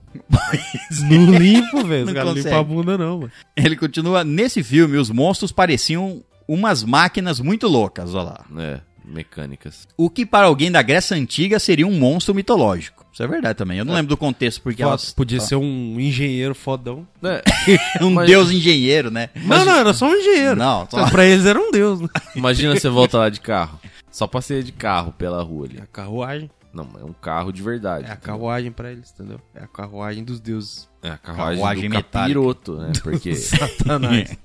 Não 1.09 1.39
limpa, 1.39 1.83
velho. 1.83 2.05
Não 2.05 2.13
Os 2.13 2.13
caras 2.13 2.29
consegue. 2.35 2.49
limpam 2.49 2.59
a 2.61 2.63
bunda, 2.65 2.99
não, 2.99 3.19
mano. 3.21 3.33
Ele 3.57 3.77
continua. 3.77 4.23
Nesse 4.25 4.63
filme, 4.63 4.99
os 4.99 5.09
monstros 5.11 5.51
pareciam 5.53 6.23
umas 6.47 6.85
máquinas 6.85 7.41
muito 7.41 7.67
loucas, 7.67 8.15
olha 8.15 8.25
lá. 8.25 8.45
É, 8.59 8.81
mecânicas. 9.05 9.89
O 9.97 10.11
que 10.11 10.27
para 10.27 10.47
alguém 10.47 10.71
da 10.71 10.83
Grécia 10.83 11.17
Antiga 11.17 11.59
seria 11.59 11.87
um 11.87 11.99
monstro 11.99 12.35
mitológico. 12.35 12.94
Isso 13.15 13.23
é 13.23 13.29
verdade 13.29 13.57
também. 13.57 13.79
Eu 13.79 13.85
não 13.85 13.95
lembro 13.95 14.09
do 14.09 14.17
contexto, 14.17 14.61
porque 14.61 14.83
elas. 14.83 15.13
Podia 15.13 15.39
ser 15.41 15.55
um 15.55 16.01
engenheiro 16.01 16.53
fodão. 16.53 17.07
É, 17.23 17.43
um 18.05 18.11
Mas- 18.11 18.27
deus 18.27 18.51
engenheiro, 18.51 19.09
né? 19.09 19.31
Não, 19.37 19.65
não, 19.65 19.77
era 19.77 19.95
só 19.95 20.07
um 20.11 20.15
engenheiro. 20.17 20.57
Não, 20.57 20.87
só- 20.91 20.99
Mas 21.03 21.11
Pra 21.11 21.25
eles 21.25 21.47
era 21.47 21.57
um 21.59 21.71
deus, 21.71 22.01
né? 22.01 22.09
imagina 22.35 22.75
você 22.75 22.89
volta 22.89 23.17
lá 23.19 23.29
de 23.31 23.41
carro. 23.41 23.79
Só 24.11 24.27
passeia 24.27 24.65
de 24.65 24.73
carro 24.73 25.13
pela 25.13 25.41
rua 25.45 25.67
ali. 25.67 25.79
É 25.79 25.83
a 25.83 25.87
carruagem. 25.87 26.51
Não, 26.73 26.89
é 27.01 27.05
um 27.05 27.13
carro 27.13 27.53
de 27.53 27.63
verdade. 27.63 28.05
É 28.09 28.11
a 28.11 28.17
carruagem 28.17 28.73
pra 28.73 28.91
eles, 28.91 29.13
entendeu? 29.15 29.41
É 29.55 29.63
a 29.63 29.69
carruagem 29.69 30.25
dos 30.25 30.41
deuses. 30.41 30.89
É 31.01 31.11
a 31.11 31.17
carruagem, 31.17 31.55
Carruagem 31.61 31.89
do 31.89 31.95
metálica. 31.95 32.19
capiroto, 32.41 32.77
né? 32.79 32.93
Porque 33.01 33.37
Satanás. 33.37 34.37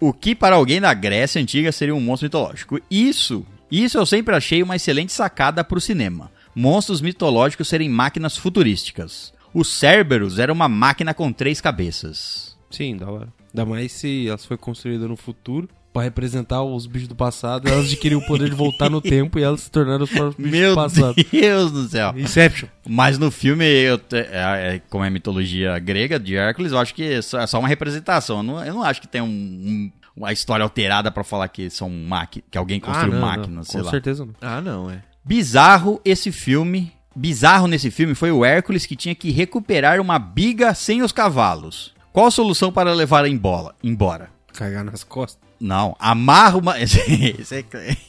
O 0.00 0.14
que 0.14 0.34
para 0.34 0.56
alguém 0.56 0.80
da 0.80 0.94
Grécia 0.94 1.40
antiga 1.42 1.70
seria 1.72 1.94
um 1.94 2.00
monstro 2.00 2.24
mitológico? 2.26 2.80
Isso, 2.90 3.44
isso 3.70 3.98
eu 3.98 4.06
sempre 4.06 4.34
achei 4.34 4.62
uma 4.62 4.76
excelente 4.76 5.12
sacada 5.12 5.62
pro 5.62 5.78
cinema. 5.80 6.30
Monstros 6.56 7.00
mitológicos 7.02 7.68
serem 7.68 7.88
máquinas 7.88 8.36
futurísticas. 8.36 9.32
O 9.52 9.62
Cerberus 9.62 10.38
era 10.38 10.52
uma 10.52 10.68
máquina 10.68 11.12
com 11.14 11.30
três 11.32 11.60
cabeças. 11.60 12.56
Sim, 12.70 12.96
da 12.96 13.10
hora. 13.10 13.28
Ainda 13.54 13.64
mais 13.64 13.92
se 13.92 14.26
elas 14.28 14.44
foi 14.44 14.56
construída 14.56 15.06
no 15.06 15.16
futuro 15.16 15.68
pra 15.92 16.02
representar 16.02 16.62
os 16.62 16.86
bichos 16.86 17.08
do 17.08 17.14
passado, 17.14 17.66
elas 17.68 17.86
adquiriram 17.86 18.20
o 18.20 18.26
poder 18.26 18.50
de 18.50 18.54
voltar 18.56 18.90
no 18.90 19.00
tempo 19.02 19.38
e 19.38 19.42
elas 19.42 19.62
se 19.62 19.70
tornaram 19.70 20.04
os 20.04 20.10
próprios 20.10 20.36
bichos 20.36 20.50
Meu 20.50 20.70
do 20.70 20.74
passado. 20.74 21.14
Deus 21.30 21.70
do 21.72 21.88
céu. 21.88 22.12
Inception. 22.18 22.68
Mas 22.86 23.18
no 23.18 23.30
filme, 23.30 23.64
eu 23.64 23.96
te- 23.98 24.16
é- 24.16 24.74
é- 24.76 24.82
como 24.90 25.04
é 25.04 25.10
mitologia 25.10 25.78
grega 25.78 26.18
de 26.18 26.36
Hércules, 26.36 26.72
eu 26.72 26.78
acho 26.78 26.94
que 26.94 27.02
é 27.02 27.22
só, 27.22 27.40
é 27.40 27.46
só 27.46 27.58
uma 27.58 27.68
representação. 27.68 28.38
Eu 28.38 28.42
não, 28.42 28.64
eu 28.64 28.74
não 28.74 28.82
acho 28.82 29.00
que 29.00 29.08
tem 29.08 29.22
um- 29.22 29.26
um- 29.26 29.92
uma 30.14 30.32
história 30.32 30.62
alterada 30.64 31.10
pra 31.10 31.24
falar 31.24 31.48
que 31.48 31.70
são 31.70 31.88
máquinas, 31.88 32.46
que 32.50 32.58
alguém 32.58 32.78
construiu 32.80 33.12
Ah, 33.12 33.16
não, 33.16 33.26
máquinas, 33.26 33.50
não, 33.54 33.62
sei 33.62 33.80
Com 33.80 33.84
lá. 33.86 33.90
certeza 33.90 34.24
não. 34.26 34.34
Ah, 34.40 34.60
não, 34.60 34.90
é. 34.90 35.02
Bizarro 35.26 36.00
esse 36.04 36.30
filme. 36.30 36.92
Bizarro 37.12 37.66
nesse 37.66 37.90
filme 37.90 38.14
foi 38.14 38.30
o 38.30 38.44
Hércules 38.44 38.86
que 38.86 38.94
tinha 38.94 39.12
que 39.12 39.32
recuperar 39.32 40.00
uma 40.00 40.20
biga 40.20 40.72
sem 40.72 41.02
os 41.02 41.10
cavalos. 41.10 41.92
Qual 42.12 42.26
a 42.26 42.30
solução 42.30 42.70
para 42.70 42.92
levar 42.92 43.26
embora? 43.26 43.74
embora? 43.82 44.30
Cagar 44.52 44.84
nas 44.84 45.02
costas. 45.02 45.42
Não, 45.58 45.96
amarra 45.98 46.58
uma. 46.58 46.78
Isso 46.78 47.54
é 47.56 47.64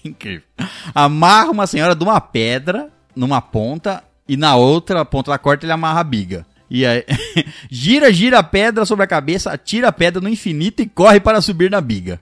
incrível. 0.05 0.43
Amarra 0.93 1.49
uma 1.49 1.65
senhora 1.65 1.95
de 1.95 2.03
uma 2.03 2.21
pedra 2.21 2.91
numa 3.15 3.41
ponta 3.41 4.03
e 4.29 4.37
na 4.37 4.55
outra 4.55 5.03
ponta 5.03 5.31
da 5.31 5.39
corda 5.39 5.65
ele 5.65 5.71
amarra 5.73 6.01
a 6.01 6.03
biga. 6.03 6.45
E 6.69 6.85
aí, 6.85 7.03
gira, 7.67 8.13
gira 8.13 8.37
a 8.37 8.43
pedra 8.43 8.85
sobre 8.85 9.05
a 9.05 9.07
cabeça, 9.07 9.51
atira 9.51 9.87
a 9.87 9.91
pedra 9.91 10.21
no 10.21 10.29
infinito 10.29 10.83
e 10.83 10.87
corre 10.87 11.19
para 11.19 11.41
subir 11.41 11.71
na 11.71 11.81
biga. 11.81 12.21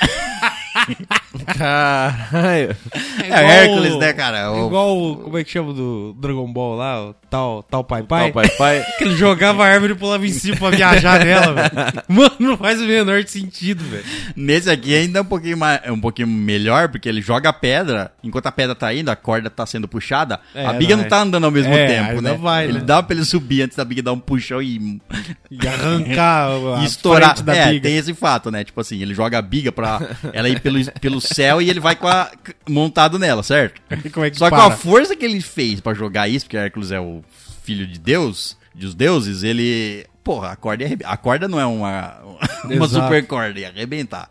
Caralho. 1.56 2.76
É, 3.22 3.62
Hércules, 3.62 3.96
né, 3.98 4.12
cara? 4.12 4.50
O- 4.52 4.66
Igual, 4.66 4.98
o- 4.98 5.16
como 5.16 5.38
é 5.38 5.44
que 5.44 5.50
chama 5.50 5.72
do 5.72 6.14
Dragon 6.20 6.50
Ball 6.52 6.76
lá? 6.76 7.08
O 7.10 7.14
tal, 7.30 7.62
tal 7.62 7.82
Pai 7.84 8.02
Pai? 8.02 8.30
Pai, 8.32 8.46
pai, 8.48 8.56
pai. 8.82 8.84
Que 8.98 9.04
ele 9.04 9.16
jogava 9.16 9.64
a 9.64 9.68
árvore 9.68 9.92
e 9.92 9.96
pulava 9.96 10.26
em 10.26 10.30
cima 10.32 10.56
pra 10.56 10.70
viajar 10.70 11.24
nela, 11.24 11.52
velho. 11.54 11.70
Mano, 12.08 12.34
não 12.38 12.56
faz 12.56 12.80
o 12.80 12.84
menor 12.84 13.22
sentido, 13.26 13.82
velho. 13.84 14.04
Nesse 14.36 14.68
aqui 14.70 14.94
ainda 14.94 15.18
é 15.20 15.22
um 15.22 15.26
pouquinho, 15.26 15.56
mais, 15.56 15.80
é 15.84 15.90
um 15.92 16.00
pouquinho 16.00 16.28
melhor, 16.28 16.88
porque 16.88 17.08
ele 17.08 17.22
joga 17.22 17.48
a 17.48 17.52
pedra, 17.52 18.12
enquanto 18.22 18.46
a 18.46 18.52
pedra 18.52 18.74
tá 18.74 18.92
indo, 18.92 19.08
a 19.10 19.16
corda 19.16 19.48
tá 19.48 19.64
sendo 19.64 19.88
puxada, 19.88 20.40
É, 20.54 20.66
a 20.66 20.72
biga 20.74 20.90
não 20.96 21.02
não 21.02 21.06
é. 21.06 21.08
tá 21.08 21.22
andando 21.22 21.44
ao 21.44 21.50
mesmo 21.50 21.72
É, 21.74 21.86
tempo, 21.86 22.20
né? 22.20 22.34
vai, 22.34 22.64
ele 22.64 22.74
né? 22.74 22.84
dá 22.84 23.02
pra 23.02 23.16
ele 23.16 23.24
subir 23.24 23.62
antes 23.62 23.76
da 23.76 23.84
biga 23.84 24.02
dar 24.02 24.12
um 24.12 24.18
puxão 24.20 24.60
e 24.62 25.00
E 25.50 25.66
arrancar 25.66 26.50
e 26.80 26.84
estourar. 26.84 27.40
da 27.42 27.54
é, 27.56 27.72
biga. 27.72 27.82
tem 27.88 27.96
esse 27.96 28.12
fato, 28.14 28.50
né? 28.50 28.62
Tipo 28.64 28.80
assim, 28.80 29.00
ele 29.00 29.14
joga 29.14 29.38
a 29.38 29.42
biga 29.42 29.72
pra 29.72 30.00
ela 30.32 30.48
ir 30.48 30.60
pelo, 30.60 30.78
pelo 31.00 31.20
céu 31.22 31.60
e 31.62 31.68
ele 31.70 31.80
vai 31.80 31.96
com 31.96 32.08
a, 32.08 32.30
montado 32.68 33.18
nela, 33.18 33.42
certo? 33.42 33.80
É 33.90 33.96
que 33.96 34.38
Só 34.38 34.50
com 34.50 34.56
para? 34.56 34.74
a 34.74 34.76
força 34.76 35.14
que 35.16 35.24
ele 35.24 35.40
fez 35.40 35.80
pra 35.80 35.94
jogar 35.94 36.28
isso, 36.28 36.44
porque 36.46 36.56
Hércules 36.56 36.90
é 36.90 37.00
o 37.00 37.22
filho 37.62 37.86
de 37.86 37.98
Deus, 37.98 38.56
dos 38.74 38.94
deuses, 38.94 39.42
ele. 39.42 40.06
Porra, 40.24 40.50
a 40.52 40.56
corda, 40.56 40.84
arrebe- 40.84 41.04
a 41.04 41.16
corda 41.16 41.48
não 41.48 41.58
é 41.58 41.66
uma, 41.66 42.16
uma 42.64 42.74
Exato. 42.86 43.04
super 43.04 43.26
corda, 43.26 43.58
ia 43.58 43.68
arrebentar. 43.68 44.30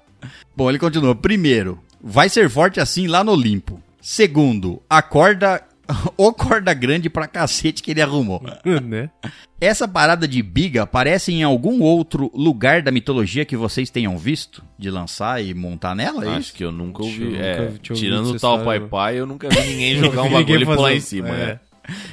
Bom, 0.56 0.70
ele 0.70 0.80
continua. 0.80 1.14
Primeiro, 1.16 1.80
vai 2.02 2.30
ser 2.30 2.50
forte 2.50 2.80
assim 2.80 3.08
lá 3.08 3.24
no 3.24 3.32
Olimpo. 3.34 3.82
Segundo, 4.02 4.82
a 4.90 5.02
corda. 5.02 5.62
Ô 6.18 6.32
corda 6.34 6.74
grande 6.74 7.10
pra 7.10 7.28
cacete 7.28 7.82
que 7.84 7.92
ele 7.92 8.02
arrumou. 8.02 8.42
né? 8.84 9.10
Essa 9.60 9.88
parada 9.88 10.28
de 10.28 10.42
biga 10.42 10.84
aparece 10.84 11.32
em 11.32 11.44
algum 11.44 11.82
outro 11.82 12.32
lugar 12.34 12.82
da 12.82 12.92
mitologia 12.92 13.46
que 13.46 13.58
vocês 13.58 13.90
tenham 13.90 14.18
visto? 14.18 14.64
De 14.78 14.90
lançar 14.90 15.44
e 15.44 15.54
montar 15.54 15.94
nela? 15.96 16.26
É 16.26 16.30
Acho 16.30 16.40
isso? 16.40 16.54
que 16.54 16.64
eu 16.64 16.72
nunca 16.72 17.04
ouvi. 17.04 17.26
Nunca 17.26 17.38
é, 17.38 17.62
ouvido 17.62 17.80
tirando 17.94 18.28
o 18.32 18.40
tal 18.40 18.64
Pai 18.64 18.80
Pai, 18.80 19.20
eu 19.20 19.26
nunca 19.26 19.50
vi 19.50 19.60
ninguém 19.60 19.98
jogar 20.00 20.24
um 20.24 20.32
bagulho 20.32 20.64
e 20.64 20.66
pular 20.66 20.94
em 20.94 21.00
cima, 21.00 21.30
é. 21.30 21.32
né? 21.32 21.60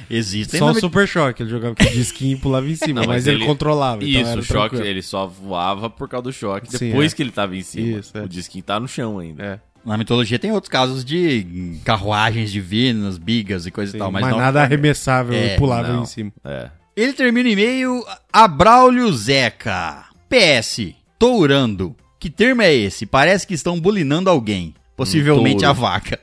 Existem 0.09 0.59
Só 0.59 0.65
o 0.65 0.69
mit- 0.69 0.79
Super 0.79 1.07
Choque, 1.07 1.43
ele 1.43 1.49
jogava 1.49 1.75
com 1.75 1.83
o 1.83 1.91
disquinho 1.91 2.35
e 2.35 2.39
pulava 2.39 2.67
em 2.67 2.75
cima, 2.75 3.01
Não, 3.01 3.07
mas, 3.07 3.27
ele, 3.27 3.45
controlava. 3.45 4.03
então 4.03 4.21
Isso, 4.21 4.31
era 4.31 4.39
o 4.39 4.43
choque, 4.43 4.69
tranquilo. 4.69 4.85
ele 4.87 5.01
só 5.01 5.27
voava 5.27 5.89
por 5.89 6.09
causa 6.09 6.23
do 6.23 6.33
choque. 6.33 6.69
Sim, 6.75 6.87
Depois 6.89 7.13
é. 7.13 7.15
que 7.15 7.21
ele 7.23 7.31
tava 7.31 7.55
em 7.55 7.61
cima. 7.61 7.99
Isso, 7.99 8.17
é. 8.17 8.23
O 8.23 8.27
disquinho 8.27 8.63
tá 8.63 8.79
no 8.79 8.87
chão 8.87 9.19
ainda. 9.19 9.43
É. 9.43 9.59
Na 9.85 9.97
mitologia 9.97 10.37
tem 10.37 10.51
outros 10.51 10.69
casos 10.69 11.03
de 11.05 11.79
carruagens 11.83 12.51
divinas, 12.51 13.17
bigas 13.17 13.65
e 13.65 13.71
coisa 13.71 13.91
Sim, 13.91 13.97
e 13.97 13.99
tal, 13.99 14.11
mas 14.11 14.21
mas, 14.23 14.31
não. 14.31 14.37
nada 14.39 14.61
arremessável 14.61 15.33
É, 15.35 15.55
e 15.55 15.57
pulava 15.57 15.87
não. 15.93 16.03
em 16.03 16.05
cima. 16.05 16.31
É. 16.43 16.69
Ele 16.95 17.13
termina 17.13 17.47
o 17.47 17.51
e-mail 17.51 18.03
a 18.31 18.47
Braulio 18.47 19.11
Zeca. 19.13 20.05
PS, 20.29 20.93
tourando. 21.17 21.95
Que 22.19 22.29
termo 22.29 22.61
é 22.61 22.73
esse? 22.73 23.05
Parece 23.05 23.47
que 23.47 23.53
estão 23.53 23.79
bulinando 23.79 24.29
alguém. 24.29 24.75
Possivelmente 24.97 25.65
Um 25.65 25.69
a 25.69 25.73
vaca. 25.73 26.19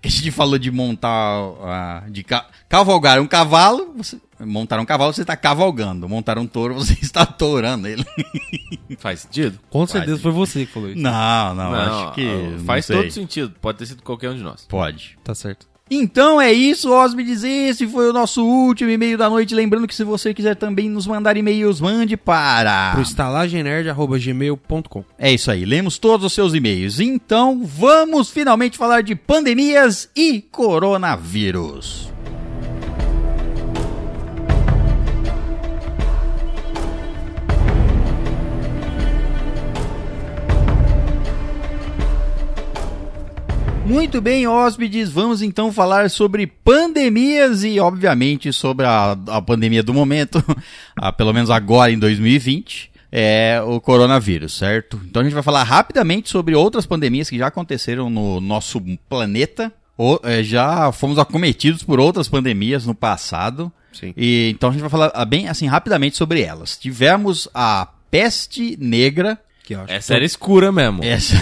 Que 0.00 0.08
a 0.08 0.10
gente 0.10 0.30
falou 0.30 0.58
de 0.58 0.70
montar, 0.70 1.10
ah, 1.62 2.04
de 2.08 2.24
ca- 2.24 2.46
cavalgar 2.68 3.20
um 3.20 3.26
cavalo, 3.26 3.92
você, 3.96 4.18
montar 4.40 4.80
um 4.80 4.84
cavalo, 4.86 5.12
você 5.12 5.20
está 5.20 5.36
cavalgando. 5.36 6.08
Montar 6.08 6.38
um 6.38 6.46
touro, 6.46 6.72
você 6.80 6.94
está 7.02 7.26
tourando 7.26 7.86
ele. 7.86 8.04
Faz 8.98 9.20
sentido? 9.20 9.58
Com 9.68 9.86
certeza 9.86 10.18
foi 10.18 10.32
você 10.32 10.64
que 10.64 10.72
falou 10.72 10.88
isso. 10.88 10.98
Não, 10.98 11.54
não, 11.54 11.70
Não, 11.72 12.04
acho 12.04 12.14
que. 12.14 12.26
ah, 12.26 12.58
faz 12.64 12.86
todo 12.86 13.10
sentido. 13.10 13.54
Pode 13.60 13.78
ter 13.78 13.86
sido 13.86 14.02
qualquer 14.02 14.30
um 14.30 14.34
de 14.36 14.42
nós. 14.42 14.64
Pode. 14.68 15.18
Tá 15.22 15.34
certo. 15.34 15.68
Então 15.90 16.40
é 16.40 16.52
isso, 16.52 16.92
hóspedes. 16.92 17.42
Esse 17.42 17.86
foi 17.86 18.08
o 18.08 18.12
nosso 18.12 18.44
último 18.44 18.90
e-mail 18.90 19.18
da 19.18 19.28
noite. 19.28 19.54
Lembrando 19.54 19.88
que 19.88 19.94
se 19.94 20.04
você 20.04 20.32
quiser 20.32 20.54
também 20.54 20.88
nos 20.88 21.06
mandar 21.06 21.36
e-mails, 21.36 21.80
mande 21.80 22.16
para. 22.16 22.92
Pro 22.92 23.02
É 25.18 25.32
isso 25.32 25.50
aí, 25.50 25.64
lemos 25.64 25.98
todos 25.98 26.26
os 26.26 26.32
seus 26.32 26.54
e-mails. 26.54 27.00
Então 27.00 27.62
vamos 27.64 28.30
finalmente 28.30 28.78
falar 28.78 29.02
de 29.02 29.14
pandemias 29.14 30.08
e 30.14 30.40
coronavírus. 30.40 32.09
Muito 43.90 44.20
bem, 44.20 44.46
hóspedes, 44.46 45.10
vamos 45.10 45.42
então 45.42 45.72
falar 45.72 46.08
sobre 46.10 46.46
pandemias 46.46 47.64
e, 47.64 47.80
obviamente, 47.80 48.52
sobre 48.52 48.86
a, 48.86 49.18
a 49.26 49.42
pandemia 49.42 49.82
do 49.82 49.92
momento, 49.92 50.40
ah, 50.96 51.10
pelo 51.12 51.32
menos 51.32 51.50
agora 51.50 51.90
em 51.90 51.98
2020, 51.98 52.88
é 53.10 53.60
o 53.66 53.80
coronavírus, 53.80 54.56
certo? 54.56 55.00
Então 55.04 55.20
a 55.20 55.24
gente 55.24 55.34
vai 55.34 55.42
falar 55.42 55.64
rapidamente 55.64 56.30
sobre 56.30 56.54
outras 56.54 56.86
pandemias 56.86 57.28
que 57.28 57.36
já 57.36 57.48
aconteceram 57.48 58.08
no 58.08 58.40
nosso 58.40 58.80
planeta, 59.08 59.72
ou 59.98 60.20
eh, 60.22 60.44
já 60.44 60.92
fomos 60.92 61.18
acometidos 61.18 61.82
por 61.82 61.98
outras 61.98 62.28
pandemias 62.28 62.86
no 62.86 62.94
passado. 62.94 63.72
Sim. 63.92 64.14
E, 64.16 64.52
então 64.54 64.70
a 64.70 64.72
gente 64.72 64.82
vai 64.82 64.90
falar 64.90 65.10
ah, 65.12 65.24
bem 65.24 65.48
assim 65.48 65.66
rapidamente 65.66 66.16
sobre 66.16 66.42
elas. 66.42 66.78
Tivemos 66.78 67.48
a 67.52 67.88
peste 68.08 68.76
negra, 68.80 69.36
Essa 69.88 70.14
era 70.14 70.24
escura 70.24 70.72
mesmo. 70.72 71.04
essa. 71.04 71.34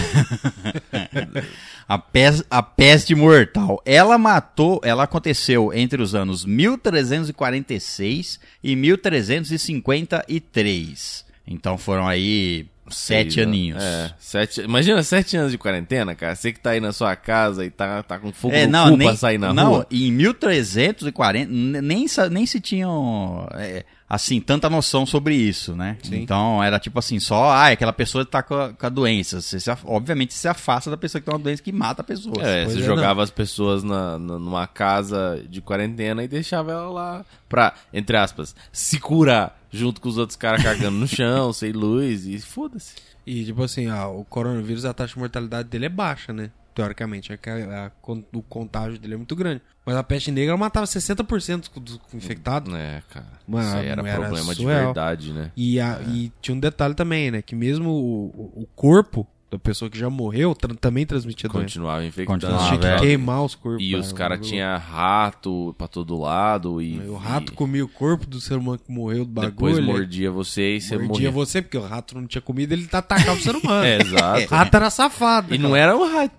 a, 1.87 1.97
pes- 1.97 2.43
a 2.49 2.61
peste 2.61 3.15
mortal. 3.15 3.81
Ela 3.85 4.17
matou, 4.17 4.81
ela 4.83 5.03
aconteceu 5.03 5.73
entre 5.73 6.01
os 6.01 6.13
anos 6.13 6.43
1346 6.45 8.39
e 8.63 8.75
1353. 8.75 11.25
Então 11.47 11.77
foram 11.77 12.07
aí 12.07 12.67
sete 12.91 13.35
Seis, 13.35 13.47
aninhos. 13.47 13.83
É, 13.83 14.13
sete, 14.19 14.61
imagina 14.61 15.01
sete 15.03 15.37
anos 15.37 15.51
de 15.51 15.57
quarentena, 15.57 16.15
cara. 16.15 16.35
Você 16.35 16.51
que 16.51 16.59
tá 16.59 16.71
aí 16.71 16.79
na 16.79 16.91
sua 16.91 17.15
casa 17.15 17.63
e 17.65 17.69
tá, 17.69 18.01
tá 18.03 18.17
com 18.19 18.31
fogo 18.31 18.53
É, 18.55 18.65
no 18.65 18.71
não, 18.71 18.89
cu 18.91 18.97
nem, 18.97 19.07
pra 19.07 19.17
sair 19.17 19.37
na 19.37 19.53
não 19.53 19.69
rua. 19.73 19.87
em 19.91 20.11
1340 20.11 21.51
n- 21.51 21.81
nem, 21.81 22.05
nem 22.31 22.45
se 22.45 22.59
tinham 22.59 23.47
é, 23.53 23.85
assim 24.09 24.41
tanta 24.41 24.69
noção 24.69 25.05
sobre 25.05 25.35
isso, 25.35 25.75
né? 25.75 25.97
Então 26.11 26.63
era 26.63 26.79
tipo 26.79 26.97
assim, 26.97 27.19
só, 27.19 27.51
ah, 27.51 27.67
aquela 27.67 27.93
pessoa 27.93 28.25
tá 28.25 28.41
com 28.41 28.55
a, 28.55 28.73
com 28.73 28.85
a 28.85 28.89
doença. 28.89 29.39
Você 29.39 29.59
se 29.59 29.69
obviamente 29.85 30.33
se 30.33 30.47
afasta 30.47 30.89
da 30.89 30.97
pessoa 30.97 31.21
que 31.21 31.25
tem 31.25 31.33
uma 31.33 31.39
doença 31.43 31.61
que 31.61 31.71
mata 31.71 32.01
a 32.01 32.03
pessoa. 32.03 32.35
É, 32.41 32.65
você 32.65 32.79
é, 32.79 32.83
jogava 32.83 33.21
as 33.21 33.29
pessoas 33.29 33.83
na, 33.83 34.17
na- 34.17 34.39
numa 34.39 34.65
casa 34.65 35.43
de 35.47 35.61
quarentena 35.61 36.23
e 36.23 36.27
deixava 36.27 36.71
ela 36.71 36.89
lá 36.89 37.25
pra, 37.47 37.73
entre 37.93 38.17
aspas, 38.17 38.55
se 38.71 38.99
curar 38.99 39.59
junto 39.71 40.01
com 40.01 40.09
os 40.09 40.17
outros 40.17 40.35
caras 40.35 40.63
cagando 40.63 40.97
no 40.97 41.07
chão, 41.07 41.51
sem 41.53 41.71
luz 41.71 42.25
e 42.25 42.39
foda-se. 42.39 42.95
E, 43.27 43.45
tipo 43.45 43.61
assim, 43.61 43.87
ó, 43.91 44.09
o 44.11 44.25
coronavírus, 44.25 44.85
a 44.85 44.93
taxa 44.93 45.13
de 45.13 45.19
mortalidade 45.19 45.69
dele 45.69 45.85
é 45.85 45.89
baixa, 45.89 46.33
né? 46.33 46.49
Teoricamente, 46.79 47.33
é 47.33 47.37
que 47.37 47.49
a- 47.49 47.87
a 47.87 48.11
o 48.33 48.41
contágio 48.41 48.97
dele 48.97 49.15
é 49.15 49.17
muito 49.17 49.35
grande. 49.35 49.61
Mas 49.85 49.95
a 49.97 50.03
peste 50.03 50.31
negra 50.31 50.55
matava 50.55 50.85
60% 50.85 51.69
dos 51.79 51.97
dos 51.97 52.13
infectados. 52.13 52.73
É, 52.73 53.01
cara. 53.09 53.25
Mano, 53.47 53.67
isso 53.67 53.75
aí 53.77 53.87
era 53.87 54.01
era 54.07 54.19
problema 54.21 54.55
de 54.55 54.61
surreal. 54.61 54.85
verdade, 54.85 55.33
né? 55.33 55.51
E, 55.57 55.79
a- 55.79 55.99
e 56.07 56.31
tinha 56.41 56.55
um 56.55 56.59
detalhe 56.59 56.93
também, 56.93 57.31
né? 57.31 57.41
Que 57.41 57.55
mesmo 57.55 57.89
o, 57.89 58.61
o- 58.61 58.67
corpo 58.75 59.27
da 59.51 59.57
pessoa 59.57 59.89
que 59.89 59.97
já 59.97 60.11
morreu 60.11 60.53
tra- 60.53 60.75
também 60.75 61.07
transmitia 61.07 61.49
doença. 61.49 61.65
Continuava 61.65 62.05
infectando. 62.05 62.39
Continuava, 62.39 62.77
Tinha 62.77 62.95
que 62.97 63.01
queimar 63.01 63.43
os 63.43 63.55
corpos. 63.55 63.83
E 63.83 63.95
os 63.95 64.11
né? 64.11 64.17
caras 64.19 64.47
tinham 64.47 64.77
rato 64.77 65.73
pra 65.75 65.87
todo 65.87 66.15
lado. 66.19 66.79
E, 66.79 66.99
O 66.99 67.15
rato 67.15 67.51
e 67.51 67.55
comia 67.55 67.83
o 67.83 67.87
corpo 67.87 68.27
do 68.27 68.39
ser 68.39 68.53
humano 68.59 68.77
que 68.77 68.91
morreu 68.91 69.25
do 69.25 69.31
bagulho. 69.31 69.51
depois 69.51 69.79
mordia 69.79 70.29
você 70.31 70.75
e 70.75 70.81
você 70.81 70.95
mordia 70.99 71.07
morria. 71.07 71.31
você, 71.31 71.63
porque 71.63 71.77
o 71.79 71.81
rato 71.81 72.13
não 72.13 72.27
tinha 72.27 72.43
comida, 72.43 72.75
ele 72.75 72.87
atacava 72.91 73.33
o 73.33 73.41
ser 73.41 73.55
humano. 73.55 73.83
É, 73.89 73.99
exato. 73.99 74.43
O 74.45 74.49
rato 74.49 74.75
era 74.75 74.89
safado. 74.91 75.55
E 75.55 75.57
né, 75.57 75.63
não 75.63 75.71
cara? 75.71 75.81
era 75.81 75.97
um 75.97 76.03
ratinho 76.13 76.37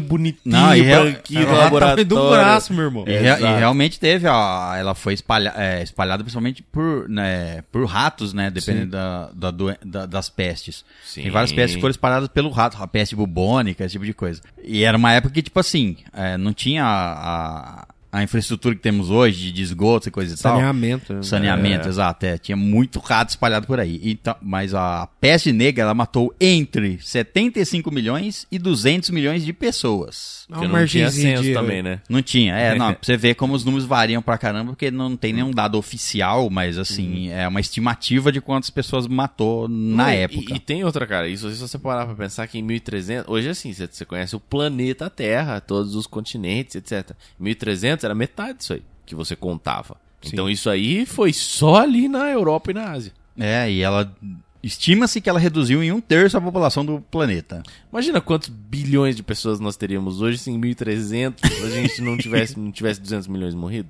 bonitinho, 0.00 0.40
Não, 0.44 0.74
e 0.74 0.80
real- 0.82 1.02
branquinho 1.04 1.40
Era 1.42 1.46
do 1.50 1.52
o 1.52 1.58
rato 1.60 1.78
tamanho 1.80 2.04
do 2.06 2.14
laboratório. 2.14 2.44
braço, 2.44 2.72
meu 2.72 2.84
irmão. 2.84 3.04
E, 3.06 3.10
rea- 3.10 3.20
e 3.20 3.36
Exato. 3.38 3.58
realmente 3.58 4.00
teve, 4.00 4.26
ó, 4.26 4.74
ela 4.74 4.94
foi 4.94 5.14
espalha, 5.14 5.52
é, 5.56 5.82
espalhada 5.82 6.22
principalmente 6.22 6.62
por, 6.62 7.08
né, 7.08 7.62
por 7.70 7.84
ratos, 7.86 8.32
né, 8.32 8.50
dependendo 8.50 8.92
da, 8.92 9.30
da 9.34 9.50
da- 9.84 10.06
das 10.06 10.28
pestes. 10.30 10.84
Sim. 11.04 11.22
Tem 11.22 11.30
várias 11.30 11.52
pestes 11.52 11.74
que 11.74 11.80
foram 11.80 11.90
espalhadas 11.90 12.28
pelo 12.28 12.48
rato, 12.50 12.76
a 12.82 12.86
peste 12.86 13.14
bubônica, 13.14 13.84
esse 13.84 13.92
tipo 13.92 14.04
de 14.06 14.14
coisa. 14.14 14.40
E 14.62 14.82
era 14.84 14.96
uma 14.96 15.12
época 15.12 15.34
que, 15.34 15.42
tipo 15.42 15.60
assim, 15.60 15.96
é, 16.12 16.38
não 16.38 16.52
tinha 16.52 16.84
a, 16.84 17.82
a, 17.82 17.86
a 18.12 18.22
infraestrutura 18.22 18.74
que 18.74 18.80
temos 18.80 19.08
hoje 19.10 19.52
de 19.52 19.62
esgoto 19.62 20.08
e 20.08 20.10
coisa 20.10 20.34
e 20.34 20.38
tal. 20.38 20.56
Saneamento. 20.56 21.22
Saneamento, 21.22 21.86
é. 21.86 21.90
exato. 21.90 22.26
É. 22.26 22.38
Tinha 22.38 22.56
muito 22.56 22.98
rato 22.98 23.30
espalhado 23.30 23.66
por 23.66 23.78
aí. 23.78 24.00
Então, 24.02 24.34
mas 24.42 24.74
a 24.74 25.08
peste 25.20 25.52
negra 25.52 25.84
ela 25.84 25.94
matou 25.94 26.34
entre 26.40 26.98
75 27.00 27.90
milhões 27.90 28.46
e 28.50 28.58
200 28.58 29.10
milhões 29.10 29.44
de 29.44 29.52
pessoas. 29.52 30.44
Não, 30.48 30.66
não 30.66 30.86
tinha 30.86 31.10
censo 31.10 31.44
de... 31.44 31.54
também, 31.54 31.82
né? 31.82 32.00
Não 32.08 32.20
tinha. 32.20 32.56
É, 32.56 32.74
não, 32.74 32.88
pra 32.94 32.98
você 33.00 33.16
ver 33.16 33.34
como 33.34 33.54
os 33.54 33.64
números 33.64 33.86
variam 33.86 34.20
pra 34.20 34.36
caramba, 34.36 34.72
porque 34.72 34.90
não 34.90 35.16
tem 35.16 35.32
nenhum 35.32 35.52
dado 35.52 35.78
oficial, 35.78 36.50
mas 36.50 36.78
assim, 36.78 37.28
uhum. 37.28 37.34
é 37.34 37.46
uma 37.46 37.60
estimativa 37.60 38.32
de 38.32 38.40
quantas 38.40 38.70
pessoas 38.70 39.06
matou 39.06 39.68
na 39.68 40.12
época. 40.12 40.52
E, 40.52 40.56
e, 40.56 40.58
tem 40.58 40.82
outra, 40.82 41.06
cara. 41.06 41.28
Isso, 41.28 41.48
se 41.50 41.60
você 41.60 41.78
parar 41.78 42.06
pra 42.06 42.14
pensar 42.14 42.46
que 42.48 42.58
em 42.58 42.62
1300... 42.62 43.28
Hoje, 43.28 43.48
assim, 43.48 43.72
você, 43.72 43.86
você 43.86 44.04
conhece 44.04 44.34
o 44.34 44.40
planeta 44.40 45.08
Terra, 45.08 45.60
todos 45.60 45.94
os 45.94 46.06
continentes, 46.06 46.74
etc. 46.74 47.12
1300 47.38 47.99
antes, 48.00 48.04
era 48.04 48.14
metade 48.14 48.58
disso 48.58 48.72
aí 48.72 48.82
que 49.04 49.14
você 49.14 49.34
contava. 49.34 49.96
Sim. 50.22 50.30
Então 50.32 50.48
isso 50.48 50.70
aí 50.70 51.04
foi 51.04 51.32
só 51.32 51.76
ali 51.76 52.08
na 52.08 52.30
Europa 52.30 52.70
e 52.70 52.74
na 52.74 52.90
Ásia. 52.90 53.12
É, 53.38 53.70
e 53.70 53.80
ela 53.80 54.14
Estima-se 54.62 55.22
que 55.22 55.30
ela 55.30 55.38
reduziu 55.38 55.82
em 55.82 55.90
um 55.90 56.00
terço 56.00 56.36
a 56.36 56.40
população 56.40 56.84
do 56.84 57.00
planeta. 57.00 57.62
Imagina 57.90 58.20
quantos 58.20 58.50
bilhões 58.50 59.16
de 59.16 59.22
pessoas 59.22 59.58
nós 59.58 59.74
teríamos 59.74 60.20
hoje 60.20 60.36
se 60.36 60.50
em 60.50 60.60
1.300 60.60 61.34
a 61.64 61.70
gente 61.70 62.02
não 62.02 62.16
tivesse, 62.18 62.58
não 62.58 62.70
tivesse 62.70 63.00
200 63.00 63.26
milhões 63.26 63.54
morrido. 63.54 63.88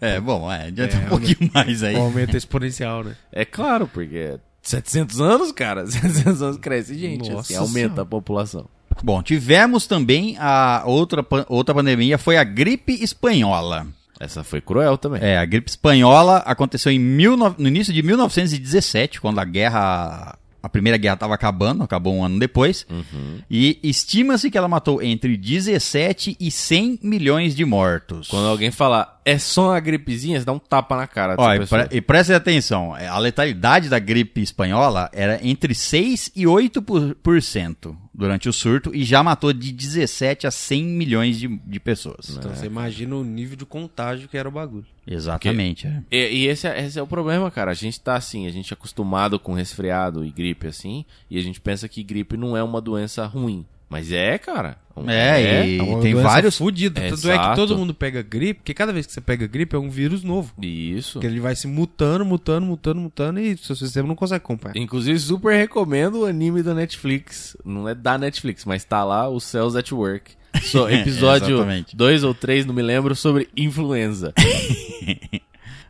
É, 0.00 0.16
é, 0.16 0.20
bom, 0.20 0.50
é, 0.50 0.68
adianta 0.68 0.96
é, 0.96 1.00
um 1.00 1.08
pouquinho 1.08 1.50
mais 1.52 1.82
aí. 1.82 1.96
Um 1.96 2.02
aumento 2.02 2.34
exponencial, 2.34 3.04
né? 3.04 3.14
É 3.30 3.44
claro, 3.44 3.86
porque 3.86 4.38
700 4.62 5.20
anos, 5.20 5.52
cara, 5.52 5.86
700 5.86 6.42
anos 6.42 6.56
cresce 6.56 6.98
gente, 6.98 7.22
assim, 7.22 7.32
Nossa 7.32 7.52
assim, 7.52 7.56
aumenta 7.56 7.88
senhora. 7.88 8.02
a 8.02 8.06
população. 8.06 8.66
Bom, 9.02 9.22
tivemos 9.22 9.86
também 9.86 10.36
a 10.38 10.82
outra, 10.86 11.24
outra 11.48 11.74
pandemia, 11.74 12.18
foi 12.18 12.36
a 12.36 12.44
gripe 12.44 12.92
espanhola. 13.02 13.86
Essa 14.18 14.44
foi 14.44 14.60
cruel 14.60 14.96
também. 14.96 15.22
É, 15.22 15.38
a 15.38 15.44
gripe 15.44 15.68
espanhola 15.68 16.38
aconteceu 16.38 16.90
em 16.92 16.98
mil 16.98 17.36
no... 17.36 17.54
início 17.58 17.92
de 17.92 18.02
1917, 18.02 19.20
quando 19.20 19.38
a 19.38 19.44
guerra. 19.44 20.38
A 20.62 20.68
primeira 20.70 20.96
guerra 20.96 21.12
estava 21.12 21.34
acabando, 21.34 21.82
acabou 21.82 22.14
um 22.14 22.24
ano 22.24 22.38
depois. 22.38 22.86
Uhum. 22.88 23.38
E 23.50 23.78
estima-se 23.82 24.50
que 24.50 24.56
ela 24.56 24.66
matou 24.66 25.02
entre 25.02 25.36
17 25.36 26.38
e 26.40 26.50
100 26.50 27.00
milhões 27.02 27.54
de 27.54 27.66
mortos. 27.66 28.28
Quando 28.28 28.46
alguém 28.46 28.70
falar, 28.70 29.20
é 29.26 29.36
só 29.36 29.72
uma 29.72 29.80
gripezinha, 29.80 30.38
você 30.38 30.46
dá 30.46 30.52
um 30.52 30.58
tapa 30.58 30.96
na 30.96 31.06
cara 31.06 31.34
Ó, 31.36 31.52
e, 31.52 31.66
pre 31.66 31.88
e 31.90 32.00
preste 32.00 32.32
atenção, 32.32 32.96
é, 32.96 33.06
a 33.06 33.18
letalidade 33.18 33.90
da 33.90 33.98
gripe 33.98 34.40
espanhola 34.40 35.10
era 35.12 35.38
entre 35.46 35.74
6 35.74 36.30
e 36.34 36.44
8% 36.44 36.82
por, 36.82 37.14
por 37.16 37.42
cento 37.42 37.94
durante 38.14 38.48
o 38.48 38.52
surto 38.52 38.94
e 38.94 39.04
já 39.04 39.22
matou 39.22 39.52
de 39.52 39.72
17 39.72 40.46
a 40.46 40.50
100 40.50 40.84
milhões 40.84 41.38
de, 41.38 41.48
de 41.48 41.80
pessoas. 41.80 42.30
Então 42.30 42.54
você 42.54 42.66
imagina 42.66 43.16
o 43.16 43.24
nível 43.24 43.56
de 43.56 43.66
contágio 43.66 44.28
que 44.28 44.38
era 44.38 44.48
o 44.48 44.52
bagulho. 44.52 44.86
Exatamente. 45.06 45.86
é. 45.86 46.02
E, 46.10 46.36
e 46.36 46.46
esse, 46.46 46.66
é, 46.68 46.84
esse 46.86 46.98
é 46.98 47.02
o 47.02 47.06
problema, 47.06 47.50
cara. 47.50 47.72
A 47.72 47.74
gente 47.74 48.00
tá 48.00 48.14
assim, 48.14 48.46
a 48.46 48.50
gente 48.50 48.72
é 48.72 48.74
acostumado 48.74 49.38
com 49.38 49.52
resfriado 49.52 50.24
e 50.24 50.30
gripe 50.30 50.68
assim, 50.68 51.04
e 51.28 51.36
a 51.38 51.42
gente 51.42 51.60
pensa 51.60 51.88
que 51.88 52.02
gripe 52.02 52.36
não 52.36 52.56
é 52.56 52.62
uma 52.62 52.80
doença 52.80 53.26
ruim. 53.26 53.66
Mas 53.88 54.12
é, 54.12 54.38
cara. 54.38 54.78
É, 55.06 55.66
e- 55.66 55.80
É 55.80 56.00
tem 56.00 56.14
vários- 56.14 56.56
fudida. 56.58 57.00
É, 57.00 57.10
Tanto 57.10 57.28
é 57.28 57.32
que 57.32 57.38
exato. 57.44 57.56
todo 57.56 57.76
mundo 57.76 57.92
pega 57.94 58.22
gripe, 58.22 58.60
porque 58.60 58.72
cada 58.74 58.92
vez 58.92 59.06
que 59.06 59.12
você 59.12 59.20
pega 59.20 59.46
gripe 59.46 59.74
é 59.74 59.78
um 59.78 59.90
vírus 59.90 60.22
novo. 60.22 60.52
Isso. 60.62 61.18
Que 61.20 61.26
ele 61.26 61.40
vai 61.40 61.56
se 61.56 61.66
mutando, 61.66 62.24
mutando, 62.24 62.64
mutando, 62.66 63.00
mutando 63.00 63.40
e 63.40 63.56
seu 63.56 63.74
sistema 63.74 64.06
não 64.06 64.14
consegue 64.14 64.36
acompanhar. 64.44 64.76
Inclusive, 64.76 65.18
super 65.18 65.56
recomendo 65.56 66.20
o 66.20 66.24
anime 66.24 66.62
da 66.62 66.74
Netflix. 66.74 67.56
Não 67.64 67.88
é 67.88 67.94
da 67.94 68.16
Netflix, 68.16 68.64
mas 68.64 68.84
tá 68.84 69.02
lá, 69.04 69.28
o 69.28 69.40
Cells 69.40 69.76
at 69.76 69.90
Work. 69.92 70.32
So, 70.62 70.86
episódio 70.90 71.56
Exatamente. 71.56 71.96
2 71.96 72.22
ou 72.22 72.32
3, 72.32 72.64
não 72.64 72.72
me 72.74 72.82
lembro, 72.82 73.16
sobre 73.16 73.48
influenza. 73.56 74.32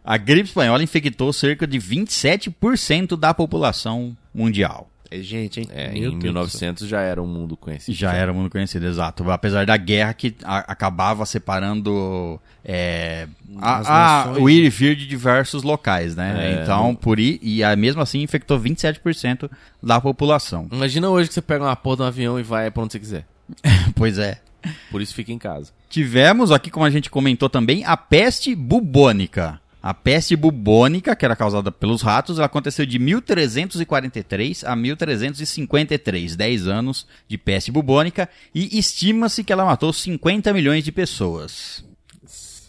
A 0.07 0.19
gripe 0.19 0.49
espanhola 0.49 0.83
infectou 0.83 1.33
cerca 1.33 1.67
de 1.67 1.79
27% 1.79 3.17
da 3.17 3.33
população 3.33 4.15
mundial. 4.35 4.91
É 5.19 5.23
gente, 5.23 5.61
hein? 5.61 5.69
É, 5.73 5.91
em 5.97 6.01
Deus 6.01 6.15
1900 6.15 6.89
já 6.89 7.01
era 7.01 7.23
um 7.23 7.27
mundo 7.27 7.57
conhecido. 7.57 7.97
Já 7.97 8.13
era 8.15 8.33
muito 8.33 8.51
conhecido, 8.51 8.87
exato. 8.87 9.31
Apesar 9.31 9.65
da 9.67 9.77
guerra 9.77 10.13
que 10.15 10.35
a- 10.43 10.65
acabava 10.73 11.25
separando 11.27 12.41
é, 12.65 13.29
a- 13.61 14.23
a- 14.25 14.33
o 14.39 14.49
ir 14.51 14.65
e 14.65 14.69
vir 14.71 14.97
de 14.97 15.07
diversos 15.07 15.63
locais, 15.63 16.17
né? 16.17 16.35
É, 16.59 16.63
então, 16.63 16.95
por 16.95 17.21
ir, 17.21 17.39
e 17.43 17.63
a, 17.63 17.77
mesmo 17.77 18.01
assim 18.03 18.23
infectou 18.23 18.59
27% 18.59 19.51
da 19.83 20.01
população. 20.01 20.67
Imagina 20.73 21.09
hoje 21.09 21.29
que 21.29 21.35
você 21.35 21.43
pega 21.43 21.65
uma 21.65 21.77
porra 21.77 21.97
de 21.97 22.03
um 22.03 22.07
avião 22.07 22.41
e 22.41 22.43
vai 22.43 22.71
pra 22.71 22.83
onde 22.83 22.93
você 22.93 22.99
quiser. 22.99 23.27
pois 23.95 24.19
é. 24.19 24.39
Por 24.91 25.03
isso 25.03 25.15
fica 25.15 25.31
em 25.31 25.39
casa. 25.39 25.71
Tivemos 25.91 26.51
aqui, 26.51 26.71
como 26.71 26.87
a 26.87 26.91
gente 26.91 27.11
comentou 27.11 27.51
também, 27.51 27.85
a 27.85 27.97
peste 27.97 28.55
bubônica. 28.55 29.61
A 29.87 29.93
peste 29.93 30.35
bubônica, 30.35 31.15
que 31.15 31.27
era 31.27 31.37
causada 31.37 31.71
pelos 31.71 32.01
ratos, 32.01 32.39
ela 32.39 32.47
aconteceu 32.47 32.87
de 32.87 32.99
1343 32.99 34.65
a 34.65 34.75
1353, 34.75 36.35
10 36.35 36.67
anos 36.67 37.07
de 37.29 37.37
peste 37.37 37.71
bubônica, 37.71 38.27
e 38.55 38.79
estima-se 38.79 39.45
que 39.45 39.53
ela 39.53 39.67
matou 39.67 39.93
50 39.93 40.55
milhões 40.55 40.83
de 40.83 40.91
pessoas. 40.91 41.85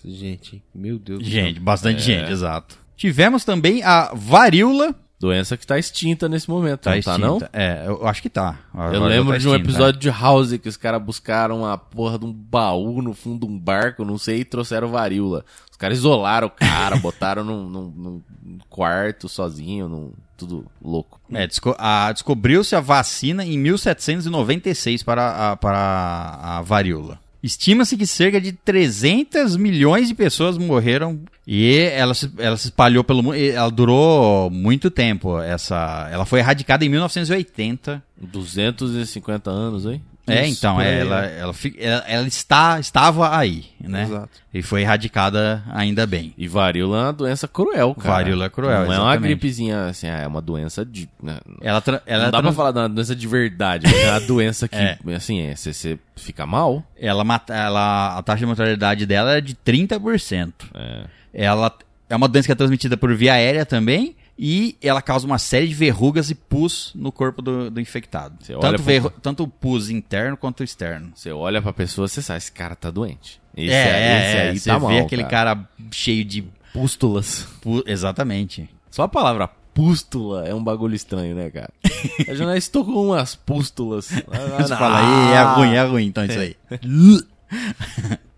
Gente, 0.03 0.61
meu 0.75 0.99
Deus 0.99 1.19
do 1.19 1.25
Gente, 1.25 1.57
bastante 1.57 1.99
É. 1.99 2.01
gente, 2.01 2.31
exato. 2.33 2.77
Tivemos 2.97 3.45
também 3.45 3.81
a 3.81 4.11
varíola. 4.13 4.93
Doença 5.17 5.55
que 5.55 5.65
tá 5.65 5.79
extinta 5.79 6.27
nesse 6.27 6.49
momento, 6.49 6.81
Tá 6.81 6.93
não 6.95 7.01
tá 7.01 7.17
não? 7.17 7.37
extinta. 7.37 7.49
É, 7.53 7.85
eu 7.87 8.05
acho 8.05 8.21
que 8.21 8.29
tá. 8.29 8.59
A 8.73 8.93
Eu 8.93 9.03
lembro 9.05 9.31
tá 9.31 9.37
de 9.37 9.47
um 9.47 9.55
extinta, 9.55 9.69
episódio 9.71 9.99
de 10.01 10.09
House 10.09 10.57
que 10.57 10.67
os 10.67 10.75
caras 10.75 11.01
buscaram 11.01 11.59
uma 11.61 11.77
porra 11.77 12.19
de 12.19 12.25
um 12.25 12.33
baú 12.33 13.01
no 13.01 13.13
fundo 13.13 13.47
de 13.47 13.51
um 13.53 13.57
barco, 13.57 14.03
não 14.03 14.17
sei, 14.17 14.41
e 14.41 14.45
trouxeram 14.45 14.89
varíola. 14.89 15.45
Os 15.75 15.77
caras 15.77 15.97
isolaram 15.97 16.47
o 16.47 16.49
cara, 16.49 16.95
botaram 17.03 17.43
num, 17.43 17.67
num- 17.67 17.93
num 17.97 18.21
quarto 18.69 19.27
sozinho, 19.27 19.89
num, 19.89 20.11
tudo 20.37 20.65
louco. 20.81 21.19
É, 21.29 21.45
desco- 21.45 21.75
descobriu-se 22.13 22.73
a 22.77 22.79
vacina 22.79 23.43
em 23.45 23.57
1796 23.57 25.03
para 25.03 25.51
a, 25.51 25.57
para 25.57 26.39
a 26.41 26.61
varíola. 26.61 27.19
Estima-se 27.43 27.97
que 27.97 28.07
cerca 28.07 28.39
de 28.39 28.53
300 28.53 29.57
milhões 29.57 30.07
de 30.07 30.15
pessoas 30.15 30.57
morreram 30.57 31.19
e 31.45 31.77
ela 31.93 32.13
se, 32.13 32.31
ela 32.37 32.55
se 32.55 32.67
espalhou 32.67 33.03
pelo 33.03 33.21
mundo. 33.21 33.35
Ela 33.35 33.69
durou 33.69 34.49
muito 34.49 34.89
tempo. 34.89 35.39
Essa, 35.41 36.07
ela 36.09 36.25
foi 36.25 36.39
erradicada 36.39 36.85
em 36.85 36.89
1980. 36.89 38.01
250 38.19 39.51
anos, 39.51 39.85
hein? 39.85 40.01
É, 40.27 40.47
Isso, 40.47 40.57
então, 40.59 40.75
por 40.75 40.83
é, 40.83 40.87
aí, 40.89 40.99
ela, 41.01 41.25
ela, 41.25 41.53
ela, 41.77 42.03
ela 42.07 42.27
está, 42.27 42.79
estava 42.79 43.37
aí, 43.37 43.65
né? 43.79 44.03
Exato. 44.03 44.29
E 44.53 44.61
foi 44.63 44.81
erradicada 44.81 45.63
ainda 45.71 46.07
bem. 46.07 46.33
E 46.37 46.47
varíola 46.47 46.97
é 46.97 47.01
uma 47.03 47.13
doença 47.13 47.47
cruel, 47.47 47.93
cara. 47.93 48.09
Varíola 48.15 48.45
é 48.45 48.49
cruel, 48.49 48.71
Não 48.71 48.77
é 48.77 48.85
uma 48.85 48.93
exatamente. 48.95 49.21
gripezinha, 49.21 49.85
assim, 49.85 50.07
é 50.07 50.25
uma 50.25 50.41
doença 50.41 50.83
de... 50.83 51.07
né? 51.21 51.37
Ela, 51.61 51.83
ela, 52.07 52.23
não 52.23 52.31
dá 52.31 52.37
pra 52.37 52.41
trans- 52.41 52.55
falar 52.55 52.71
de 52.71 52.79
uma 52.79 52.89
doença 52.89 53.15
de 53.15 53.27
verdade, 53.27 53.85
mas 53.85 53.95
é 54.01 54.11
uma 54.11 54.19
doença 54.21 54.67
que, 54.67 54.75
É. 54.77 54.97
assim, 55.15 55.41
é, 55.41 55.55
você, 55.55 55.71
você 55.73 55.99
fica 56.15 56.45
mal. 56.45 56.83
ela, 56.99 57.23
mata, 57.23 57.53
ela, 57.53 58.17
a 58.17 58.23
taxa 58.23 58.39
de 58.39 58.45
mortalidade 58.47 59.05
dela 59.05 59.37
é 59.37 59.41
de 59.41 59.53
30%. 59.55 60.51
É. 60.73 61.03
Ela 61.33 61.71
é 62.09 62.15
uma 62.15 62.27
doença 62.27 62.47
que 62.47 62.51
é 62.51 62.55
transmitida 62.55 62.97
por 62.97 63.13
via 63.15 63.33
aérea 63.33 63.65
também. 63.65 64.15
E 64.37 64.77
ela 64.81 65.01
causa 65.01 65.25
uma 65.25 65.37
série 65.37 65.67
de 65.67 65.73
verrugas 65.73 66.29
e 66.29 66.35
pus 66.35 66.91
no 66.93 67.11
corpo 67.11 67.41
do, 67.41 67.71
do 67.71 67.79
infectado. 67.79 68.35
Você 68.41 68.53
Tanto, 68.57 68.83
verru- 68.83 69.09
tanto 69.21 69.43
o 69.43 69.47
pus 69.47 69.89
interno 69.89 70.35
quanto 70.35 70.59
o 70.59 70.63
externo. 70.63 71.11
Você 71.15 71.31
olha 71.31 71.61
pra 71.61 71.71
pessoa, 71.71 72.07
você 72.07 72.21
sabe, 72.21 72.39
esse 72.39 72.51
cara 72.51 72.75
tá 72.75 72.91
doente. 72.91 73.39
Esse, 73.55 73.73
é, 73.73 73.79
esse 74.27 74.37
é, 74.37 74.49
aí 74.49 74.59
você 74.59 74.69
tá 74.69 74.77
vê 74.77 74.83
mal, 74.85 75.05
aquele 75.05 75.23
cara. 75.23 75.55
cara. 75.55 75.69
cheio 75.91 76.25
de 76.25 76.43
Pústulas. 76.73 77.47
pus. 77.61 77.83
Exatamente. 77.85 78.69
Só 78.91 79.03
a 79.03 79.07
palavra 79.07 79.47
pústula 79.73 80.45
é 80.45 80.53
um 80.53 80.63
bagulho 80.63 80.95
estranho, 80.95 81.35
né, 81.35 81.49
cara? 81.49 81.69
A 82.27 82.33
jornalista 82.33 82.67
estou 82.79 82.85
com 82.85 83.07
umas 83.07 83.35
pústulas. 83.35 84.07
Você 84.57 84.75
fala 84.75 84.99
é 85.33 85.43
ruim, 85.55 85.73
é 85.75 85.83
ruim, 85.83 86.05
então 86.07 86.25
isso 86.25 86.39
aí. 86.39 86.55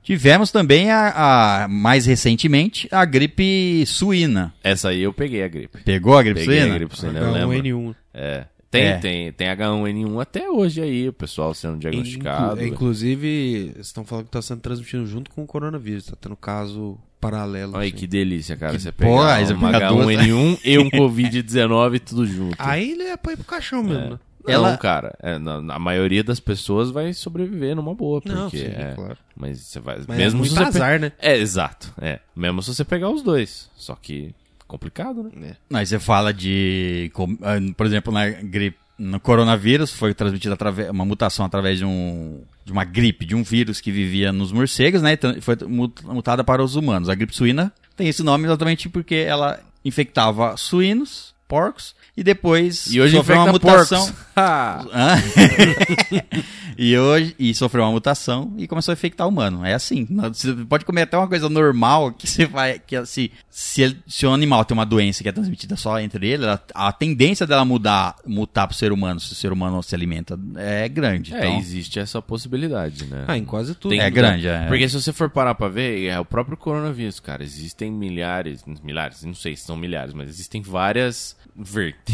Tivemos 0.07 0.51
também 0.53 0.89
a, 0.89 1.63
a- 1.63 1.67
mais 1.67 2.05
recentemente 2.05 2.87
a 2.89 3.03
gripe 3.03 3.83
suína. 3.85 4.53
Essa 4.63 4.87
aí 4.89 5.01
eu 5.01 5.11
peguei 5.11 5.43
a 5.43 5.49
gripe. 5.49 5.79
Pegou 5.83 6.17
a 6.17 6.23
gripe 6.23 6.39
Peguei 6.39 6.59
suína? 6.61 6.73
a 6.73 6.77
gripe 6.77 6.97
suína, 6.97 7.19
eu 7.19 7.31
lembro. 7.33 7.57
H1N1. 7.57 7.95
É. 8.13 8.45
tem, 8.71 8.83
É. 8.83 8.97
tem, 8.99 9.31
tem 9.33 9.47
H1N1 9.49 10.21
até 10.21 10.49
hoje 10.49 10.81
aí, 10.81 11.09
o 11.09 11.13
pessoal 11.13 11.53
sendo 11.53 11.77
diagnosticado. 11.77 12.53
Inclu- 12.61 12.67
inclusive, 12.73 13.71
vocês 13.73 13.87
estão 13.87 14.05
falando 14.05 14.25
que 14.27 14.31
tá 14.31 14.41
sendo 14.41 14.61
transmitido 14.61 15.05
junto 15.05 15.29
com 15.29 15.43
o 15.43 15.45
coronavírus. 15.45 16.05
Tá 16.05 16.15
tendo 16.21 16.37
caso 16.37 16.97
paralelo. 17.19 17.73
Olha 17.75 17.87
assim. 17.89 17.97
que 17.97 18.07
delícia, 18.07 18.55
cara. 18.55 18.71
Que 18.73 18.79
você 18.79 18.93
pega 18.93 19.09
duas, 19.11 19.49
né? 19.49 20.23
H1N1 20.23 20.59
e 20.63 20.77
um 20.79 20.89
Covid-19 20.89 21.99
tudo 21.99 22.25
junto. 22.25 22.55
Aí 22.57 22.91
ele 22.91 23.03
é 23.03 23.17
pra 23.17 23.33
ir 23.33 23.35
pro 23.35 23.45
caixão 23.45 23.83
mesmo, 23.83 24.11
né? 24.11 24.19
Não, 24.47 24.53
Ela- 24.53 24.77
cara. 24.77 25.15
é, 25.21 25.37
na, 25.37 25.61
na 25.61 25.77
maioria 25.79 26.23
das 26.23 26.39
pessoas 26.39 26.89
vai 26.91 27.13
sobreviver 27.13 27.75
numa 27.75 27.93
boa, 27.93 28.21
porque 28.21 28.35
Não, 28.35 28.49
sim, 28.49 28.63
é, 28.65 28.93
claro. 28.95 29.17
Mas 29.35 29.59
você 29.59 29.79
vai. 29.79 29.97
Mas 30.07 30.17
mesmo 30.17 30.43
é 30.43 30.47
se 30.47 30.53
você 30.55 30.61
pe- 30.61 30.67
azar, 30.67 30.99
né? 30.99 31.11
É, 31.19 31.37
exato. 31.37 31.93
É. 32.01 32.19
Mesmo 32.35 32.61
se 32.63 32.73
você 32.73 32.83
pegar 32.85 33.09
os 33.09 33.21
dois. 33.21 33.69
Só 33.75 33.95
que 33.95 34.33
complicado, 34.67 35.31
né? 35.35 35.55
Aí 35.73 35.85
você 35.85 35.97
fala 35.99 36.33
de, 36.33 37.11
ah, 37.41 37.55
por 37.75 37.85
exemplo, 37.85 38.11
na 38.13 38.29
gripe, 38.29 38.77
no 38.99 39.19
coronavírus 39.19 39.91
foi 39.93 40.13
transmitida 40.13 40.55
através 40.55 40.89
uma 40.89 41.05
mutação 41.05 41.45
através 41.45 41.77
de 41.77 41.85
um 41.85 42.41
de 42.65 42.71
uma 42.73 42.83
gripe, 42.83 43.25
de 43.25 43.33
um 43.33 43.43
vírus 43.43 43.79
que 43.79 43.91
vivia 43.91 44.33
nos 44.33 44.51
morcegos, 44.51 45.01
né? 45.01 45.13
Então, 45.13 45.39
foi 45.41 45.55
mut- 45.67 46.03
mutada 46.05 46.43
para 46.43 46.61
os 46.61 46.75
humanos. 46.75 47.07
A 47.07 47.15
gripe 47.15 47.33
suína 47.33 47.71
tem 47.95 48.09
esse 48.09 48.21
nome 48.23 48.43
exatamente 48.45 48.89
porque 48.89 49.15
ela 49.15 49.59
infectava 49.85 50.57
suínos, 50.57 51.33
porcos 51.47 51.95
e 52.17 52.23
depois 52.23 52.87
E 52.87 52.99
hoje 52.99 53.15
sofreu 53.15 53.37
uma 53.41 53.51
mutação. 53.51 54.11
Ah, 54.39 54.85
e 56.77 56.95
hoje 56.95 57.35
e 57.39 57.53
sofreu 57.55 57.83
uma 57.83 57.91
mutação 57.91 58.53
e 58.55 58.67
começou 58.67 58.91
a 58.91 58.93
infectar 58.93 59.25
o 59.25 59.31
humano. 59.31 59.65
É 59.65 59.73
assim. 59.73 60.05
Você 60.31 60.53
pode 60.53 60.85
comer 60.85 61.03
até 61.03 61.17
uma 61.17 61.27
coisa 61.27 61.49
normal 61.49 62.11
que 62.11 62.27
você 62.27 62.45
vai. 62.45 62.77
Que, 62.79 63.03
se, 63.05 63.31
se, 63.49 63.81
ele- 63.81 63.97
se 64.07 64.27
um 64.27 64.33
animal 64.35 64.63
tem 64.63 64.77
uma 64.77 64.85
doença 64.85 65.23
que 65.23 65.29
é 65.29 65.31
transmitida 65.31 65.75
só 65.75 65.99
entre 65.99 66.27
ele, 66.27 66.43
ela- 66.43 66.61
a 66.75 66.91
tendência 66.91 67.47
dela 67.47 67.65
mudar, 67.65 68.15
mutar 68.25 68.67
pro 68.67 68.77
ser 68.77 68.91
humano, 68.91 69.19
se 69.19 69.31
o 69.31 69.35
ser 69.35 69.51
humano 69.51 69.81
se 69.81 69.95
alimenta, 69.95 70.39
é 70.55 70.87
grande. 70.87 71.33
é, 71.33 71.39
então, 71.39 71.57
existe 71.57 71.99
essa 71.99 72.21
possibilidade, 72.21 73.05
né? 73.05 73.25
Ah, 73.27 73.37
em 73.37 73.43
quase 73.43 73.73
tudo. 73.73 73.89
Tem 73.91 74.01
é 74.01 74.09
grande, 74.11 74.47
é. 74.47 74.67
Porque 74.67 74.87
se 74.87 75.01
você 75.01 75.11
for 75.11 75.29
parar 75.31 75.55
pra 75.55 75.67
ver, 75.67 76.05
é 76.05 76.19
o 76.19 76.25
próprio 76.25 76.55
coronavírus, 76.55 77.19
cara. 77.19 77.43
Existem 77.43 77.91
milhares, 77.91 78.63
milhares, 78.83 79.23
não 79.23 79.33
sei 79.33 79.55
se 79.55 79.63
são 79.63 79.75
milhares, 79.75 80.13
mas 80.13 80.29
existem 80.29 80.61
várias 80.61 81.35
vertentes, 81.55 82.06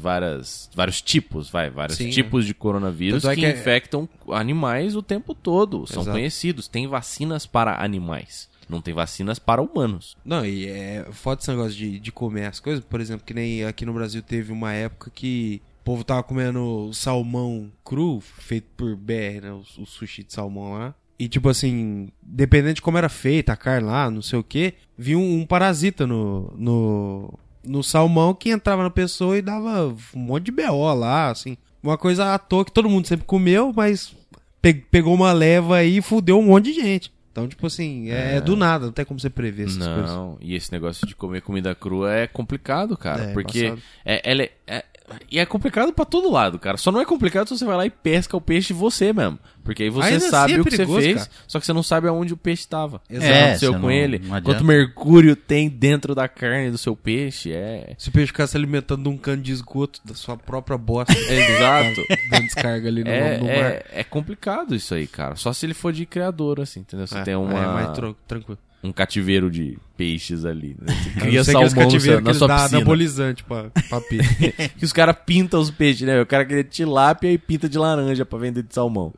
várias, 0.00 0.70
vários 0.74 1.00
tipos, 1.00 1.50
vai, 1.50 1.70
vários 1.70 1.98
Sim. 1.98 2.10
tipos 2.10 2.46
de 2.46 2.54
coronavírus 2.54 3.22
Tanto 3.22 3.32
é 3.32 3.34
que, 3.34 3.40
que 3.40 3.46
é- 3.46 3.52
infectam 3.52 4.08
animais 4.30 4.96
o 4.96 5.02
tempo 5.02 5.34
todo. 5.34 5.86
São 5.86 6.02
Exato. 6.02 6.16
conhecidos. 6.16 6.68
Tem 6.68 6.86
vacinas 6.86 7.46
para 7.46 7.82
animais. 7.82 8.48
Não 8.68 8.80
tem 8.80 8.94
vacinas 8.94 9.38
para 9.38 9.60
humanos. 9.60 10.16
Não, 10.24 10.46
e 10.46 10.66
é 10.68 11.06
foda 11.12 11.40
esse 11.40 11.50
negócio 11.50 11.72
de, 11.72 11.98
de 11.98 12.12
comer 12.12 12.46
as 12.46 12.60
coisas. 12.60 12.84
Por 12.84 13.00
exemplo, 13.00 13.26
que 13.26 13.34
nem 13.34 13.64
aqui 13.64 13.84
no 13.84 13.92
Brasil 13.92 14.22
teve 14.22 14.52
uma 14.52 14.72
época 14.72 15.10
que 15.14 15.60
o 15.80 15.84
povo 15.84 16.04
tava 16.04 16.22
comendo 16.22 16.90
salmão 16.94 17.70
cru, 17.84 18.20
feito 18.20 18.68
por 18.76 18.96
BR, 18.96 19.42
né? 19.42 19.52
O, 19.52 19.82
o 19.82 19.86
sushi 19.86 20.22
de 20.22 20.32
salmão 20.32 20.72
lá. 20.74 20.94
E 21.18 21.28
tipo 21.28 21.48
assim, 21.48 22.08
dependendo 22.22 22.74
de 22.74 22.82
como 22.82 22.98
era 22.98 23.08
feita 23.08 23.52
a 23.52 23.56
carne 23.56 23.86
lá, 23.86 24.10
não 24.10 24.22
sei 24.22 24.38
o 24.38 24.42
que, 24.42 24.74
vinha 24.96 25.18
um, 25.18 25.40
um 25.40 25.46
parasita 25.46 26.06
no, 26.06 26.52
no, 26.56 27.38
no 27.64 27.82
salmão 27.82 28.34
que 28.34 28.50
entrava 28.50 28.82
na 28.82 28.90
pessoa 28.90 29.36
e 29.38 29.42
dava 29.42 29.94
um 30.14 30.18
monte 30.18 30.44
de 30.46 30.52
BO 30.52 30.94
lá, 30.94 31.30
assim. 31.30 31.56
Uma 31.82 31.98
coisa 31.98 32.32
à 32.34 32.38
toa 32.38 32.64
que 32.64 32.72
todo 32.72 32.88
mundo 32.88 33.06
sempre 33.06 33.26
comeu, 33.26 33.72
mas 33.74 34.14
pe- 34.60 34.74
pegou 34.90 35.14
uma 35.14 35.32
leva 35.32 35.76
aí 35.76 35.98
e 35.98 36.02
fudeu 36.02 36.38
um 36.38 36.42
monte 36.46 36.66
de 36.66 36.74
gente. 36.74 37.12
Então, 37.32 37.48
tipo 37.48 37.66
assim, 37.66 38.10
é, 38.10 38.40
do 38.42 38.54
nada, 38.54 38.84
não 38.86 38.92
tem 38.92 39.04
como 39.06 39.18
você 39.18 39.30
prever 39.30 39.66
essas 39.66 39.78
coisas. 39.94 40.10
Não, 40.10 40.36
e 40.40 40.54
esse 40.54 40.70
negócio 40.70 41.06
de 41.06 41.16
comer 41.16 41.40
comida 41.40 41.74
crua 41.74 42.12
é 42.14 42.26
complicado, 42.26 42.94
cara. 42.96 43.22
É, 43.24 43.32
porque 43.32 43.60
embaçado. 43.66 43.82
é, 44.04 44.30
ela 44.30 44.42
é, 44.42 44.50
é- 44.66 44.84
E 45.30 45.38
é 45.38 45.46
complicado 45.46 45.92
pra 45.92 46.04
todo 46.04 46.30
lado, 46.30 46.58
cara. 46.58 46.76
Só 46.76 46.90
não 46.92 47.00
é 47.00 47.04
complicado 47.04 47.48
se 47.48 47.58
você 47.58 47.64
vai 47.64 47.76
lá 47.76 47.86
e 47.86 47.90
pesca 47.90 48.36
o 48.36 48.40
peixe 48.40 48.72
você 48.72 49.12
mesmo. 49.12 49.38
Porque 49.64 49.84
aí 49.84 49.90
você 49.90 50.06
Ainda 50.08 50.16
assim 50.18 50.30
sabe 50.30 50.52
é 50.54 50.60
o 50.60 50.64
que 50.64 50.70
perigoso, 50.70 51.00
você 51.00 51.02
fez, 51.06 51.16
cara. 51.18 51.30
só 51.46 51.60
que 51.60 51.66
você 51.66 51.72
não 51.72 51.82
sabe 51.84 52.08
aonde 52.08 52.32
o 52.32 52.36
peixe 52.36 52.66
tava. 52.66 53.00
Exato. 53.08 53.24
O 53.26 53.28
que 53.28 53.32
É, 53.38 53.42
aconteceu 53.44 53.72
com 53.74 53.78
não- 53.78 53.90
ele, 53.90 54.18
não 54.18 54.42
quanto 54.42 54.64
mercúrio 54.64 55.36
tem 55.36 55.68
dentro 55.68 56.14
da 56.14 56.26
carne 56.26 56.70
do 56.70 56.78
seu 56.78 56.96
peixe, 56.96 57.52
é... 57.52 57.94
Se 57.96 58.08
o 58.08 58.12
peixe 58.12 58.26
ficar 58.28 58.46
se 58.48 58.56
alimentando 58.56 59.04
de 59.04 59.08
um 59.08 59.16
cano 59.16 59.40
de 59.40 59.52
esgoto 59.52 60.00
da 60.04 60.14
sua 60.14 60.36
própria 60.36 60.76
bosta, 60.76 61.12
Exato. 61.30 62.02
dando 62.30 62.42
descarga 62.42 62.88
ali 62.88 63.04
no, 63.04 63.10
É, 63.10 63.38
no 63.38 63.44
mar. 63.44 63.52
é, 63.54 63.84
é 63.92 64.04
complicado 64.04 64.74
isso 64.74 64.94
aí, 64.94 65.06
cara. 65.06 65.36
Só 65.36 65.52
se 65.52 65.64
ele 65.64 65.74
for 65.74 65.92
de 65.92 66.06
criador, 66.06 66.60
assim, 66.60 66.80
entendeu? 66.80 67.06
Você 67.06 67.18
É, 67.18 67.22
tem 67.22 67.36
uma, 67.36 67.52
é 67.58 67.66
mais 67.66 67.88
tranquilo. 68.26 68.58
Um 68.82 68.92
cativeiro 68.92 69.50
de 69.50 69.78
peixes 69.96 70.44
ali. 70.44 70.76
Né? 70.80 70.92
Você 70.94 71.10
cria 71.20 71.44
salmão 71.44 71.70
na 71.70 71.82
eles 72.30 72.36
sua 72.36 72.48
dá 72.48 72.56
piscina. 72.56 72.78
anabolizante 72.78 73.44
pra, 73.44 73.70
pra 73.88 74.00
peixe. 74.02 74.52
Que 74.78 74.84
os 74.84 74.92
caras 74.92 75.16
pintam 75.24 75.60
os 75.60 75.70
peixes, 75.70 76.02
né? 76.06 76.20
O 76.20 76.26
cara 76.26 76.44
queria 76.44 76.64
tilápia 76.64 77.30
e 77.30 77.38
pinta 77.38 77.68
de 77.68 77.78
laranja 77.78 78.24
pra 78.24 78.38
vender 78.38 78.62
de 78.64 78.74
salmão. 78.74 79.12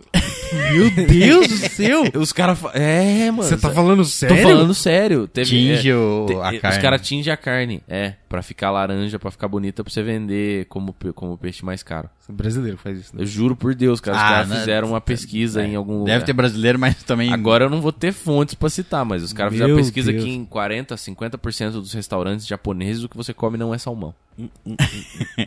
Meu 0.73 0.91
Deus 1.07 1.49
do 1.49 1.57
céu! 1.57 2.05
Os 2.15 2.33
caras. 2.33 2.59
fa- 2.59 2.71
É, 2.75 3.29
mano. 3.31 3.43
Você 3.43 3.57
tá 3.57 3.71
falando 3.71 3.99
Tô 3.99 4.05
sério? 4.05 4.43
falando 4.43 4.75
sério. 4.75 5.27
Teve, 5.27 5.49
Tinge 5.51 5.91
é, 5.91 5.97
o- 5.97 6.27
te- 6.29 6.35
a 6.35 6.51
Os 6.53 6.59
carne. 6.61 6.83
caras 6.83 7.01
tingem 7.01 7.33
a 7.33 7.37
carne. 7.37 7.83
É, 7.89 8.13
pra 8.35 8.43
ficar 8.43 8.73
laranja, 8.73 9.17
pra 9.17 9.31
ficar 9.31 9.47
bonita, 9.47 9.85
pra 9.85 9.93
você 9.93 10.03
vender 10.03 10.65
como, 10.67 10.93
como 11.15 11.39
peixe 11.39 11.65
mais 11.65 11.85
caro. 11.85 12.11
brasileiro 12.29 12.77
faz 12.77 12.99
isso, 12.99 13.15
né? 13.15 13.23
Eu 13.23 13.27
juro 13.27 13.55
por 13.55 13.77
Deus, 13.77 14.01
cara. 14.01 14.17
Os 14.17 14.23
Ah, 14.23 14.29
caras 14.29 14.49
né? 14.49 14.57
fizeram 14.59 14.89
uma 14.89 15.01
pesquisa 15.01 15.65
em 15.65 15.77
algum 15.77 15.99
lugar. 16.01 16.15
Deve 16.15 16.25
ter 16.25 16.33
brasileiro, 16.33 16.77
mas 16.77 17.01
também. 17.05 17.33
Agora 17.33 17.67
eu 17.67 17.71
não 17.71 17.81
vou 17.81 17.93
ter 17.93 18.13
fontes 18.13 18.55
pra 18.57 18.69
citar, 18.69 19.05
mas 19.05 19.23
os 19.23 19.33
caras 19.33 19.53
fizeram 19.53 19.69
Meu 19.69 19.77
uma 19.77 19.83
pesquisa 19.83 20.11
Deus. 20.11 20.25
que 20.25 20.31
em 20.31 20.45
40, 20.45 20.97
50% 20.97 21.71
dos 21.71 21.93
restaurantes 21.93 22.45
japoneses 22.45 23.05
o 23.05 23.09
que 23.09 23.17
você 23.17 23.33
come 23.33 23.57
não 23.57 23.73
é 23.73 23.79
salmão. 23.79 24.13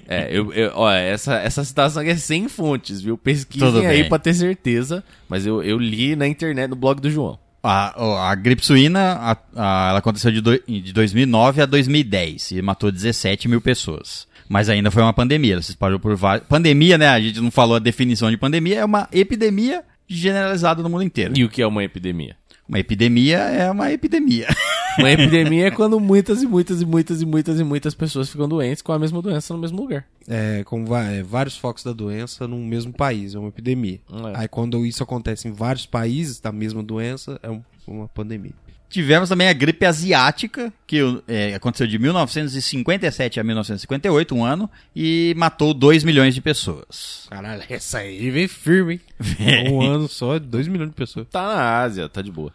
é, 0.08 0.30
eu, 0.32 0.54
eu, 0.54 0.72
ó, 0.74 0.90
essa, 0.92 1.36
essa 1.40 1.64
citação 1.64 2.02
aqui 2.02 2.12
é 2.12 2.16
sem 2.16 2.48
fontes, 2.48 3.02
viu? 3.02 3.18
Pesquisem 3.18 3.86
aí 3.86 4.08
pra 4.08 4.18
ter 4.18 4.34
certeza, 4.34 5.04
mas 5.28 5.46
eu, 5.46 5.62
eu 5.62 5.78
li 5.78 6.16
na 6.16 6.26
internet, 6.26 6.70
no 6.70 6.76
blog 6.78 7.02
do 7.02 7.10
João. 7.10 7.38
A, 7.70 8.30
a 8.32 8.36
gripe 8.36 8.66
suína, 8.66 9.14
a- 9.14 9.38
a- 9.56 9.90
ela 9.90 10.00
aconteceu 10.00 10.32
de, 10.32 10.40
doi- 10.42 10.64
de 10.68 10.94
2009 10.94 11.62
a 11.62 11.66
2010 11.66 12.52
e 12.52 12.62
matou 12.62 12.92
17 12.92 13.48
mil 13.48 13.60
pessoas. 13.60 14.26
Mas 14.48 14.70
ainda 14.70 14.90
foi 14.90 15.04
uma 15.04 15.12
pandemia, 15.14 15.54
ela 15.54 15.62
se 15.62 15.72
espalhou 15.72 16.00
por 16.00 16.16
vários... 16.16 16.48
Pandemia, 16.48 16.98
né, 16.98 17.08
a 17.10 17.20
gente 17.20 17.42
não 17.42 17.52
falou 17.52 17.76
a 17.76 17.80
definição 17.80 18.32
de 18.32 18.38
pandemia, 18.38 18.80
é 18.80 18.86
uma 18.86 19.10
epidemia 19.12 19.84
generalizada 20.08 20.82
no 20.82 20.90
mundo 20.90 21.04
inteiro. 21.04 21.34
E 21.38 21.44
o 21.44 21.50
que 21.50 21.62
é 21.62 21.68
uma 21.68 21.84
epidemia? 21.84 22.36
Uma 22.68 22.80
epidemia 22.80 23.38
é 23.38 23.70
uma 23.72 23.92
epidemia. 23.92 24.48
Uma 24.98 25.12
epidemia 25.12 25.68
é 25.68 25.72
quando 25.72 26.00
muitas 26.00 26.42
e 26.42 26.48
muitas 26.48 26.82
e 26.82 26.86
muitas 26.86 27.22
e 27.22 27.26
muitas 27.26 27.60
e 27.60 27.64
muitas 27.64 27.94
pessoas 27.94 28.30
ficam 28.30 28.50
doentes 28.50 28.82
com 28.82 28.92
a 28.92 28.98
mesma 28.98 29.22
doença 29.22 29.54
no 29.54 29.60
mesmo 29.60 29.80
lugar. 29.80 30.04
É, 30.28 30.64
com 30.64 30.84
é, 30.98 31.22
vários 31.22 31.56
focos 31.56 31.84
da 31.84 31.94
doença 31.94 32.48
num 32.48 32.66
mesmo 32.66 32.92
país, 32.92 33.36
é 33.36 33.38
uma 33.38 33.50
epidemia. 33.50 34.00
É. 34.12 34.40
Aí 34.40 34.48
quando 34.48 34.84
isso 34.88 35.04
acontece 35.04 35.48
em 35.48 35.52
vários 35.52 35.86
países 35.86 36.40
da 36.40 36.52
mesma 36.52 36.82
doença, 36.82 37.40
é 37.44 37.50
um- 37.52 37.62
uma 37.88 38.08
pandemia. 38.08 38.54
Tivemos 38.90 39.28
também 39.30 39.50
a 39.50 39.54
gripe 39.54 39.86
asiática, 39.86 40.72
que 40.86 41.00
é, 41.28 41.54
aconteceu 41.54 41.86
de 41.86 42.00
1957 42.00 43.40
a 43.40 43.44
1958, 43.44 44.34
um 44.34 44.46
ano, 44.46 44.70
e 44.96 45.34
matou 45.38 45.74
2 45.74 46.04
milhões 46.04 46.34
de 46.34 46.42
pessoas. 46.42 47.28
Caralho, 47.30 47.64
essa 47.70 48.00
aí 48.00 48.30
vem 48.32 48.48
firme, 48.48 49.02
hein? 49.20 49.72
um 49.74 49.82
ano 49.82 50.08
só, 50.08 50.40
2 50.40 50.68
milhões 50.68 50.90
de 50.90 50.96
pessoas. 50.96 51.28
Tá 51.30 51.42
na 51.42 51.80
Ásia, 51.80 52.08
tá 52.08 52.22
de 52.22 52.32
boa. 52.32 52.54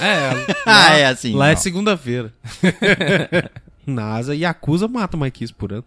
É, 0.00 0.54
Ah, 0.66 0.96
é 0.96 1.06
assim. 1.06 1.34
lá 1.34 1.48
é 1.48 1.54
não. 1.54 1.60
segunda-feira. 1.60 2.32
Na 3.84 4.14
Asa, 4.14 4.34
Yakuza 4.34 4.86
mata 4.86 5.16
mais 5.16 5.32
que 5.32 5.42
isso 5.42 5.54
por 5.54 5.72
ano. 5.72 5.84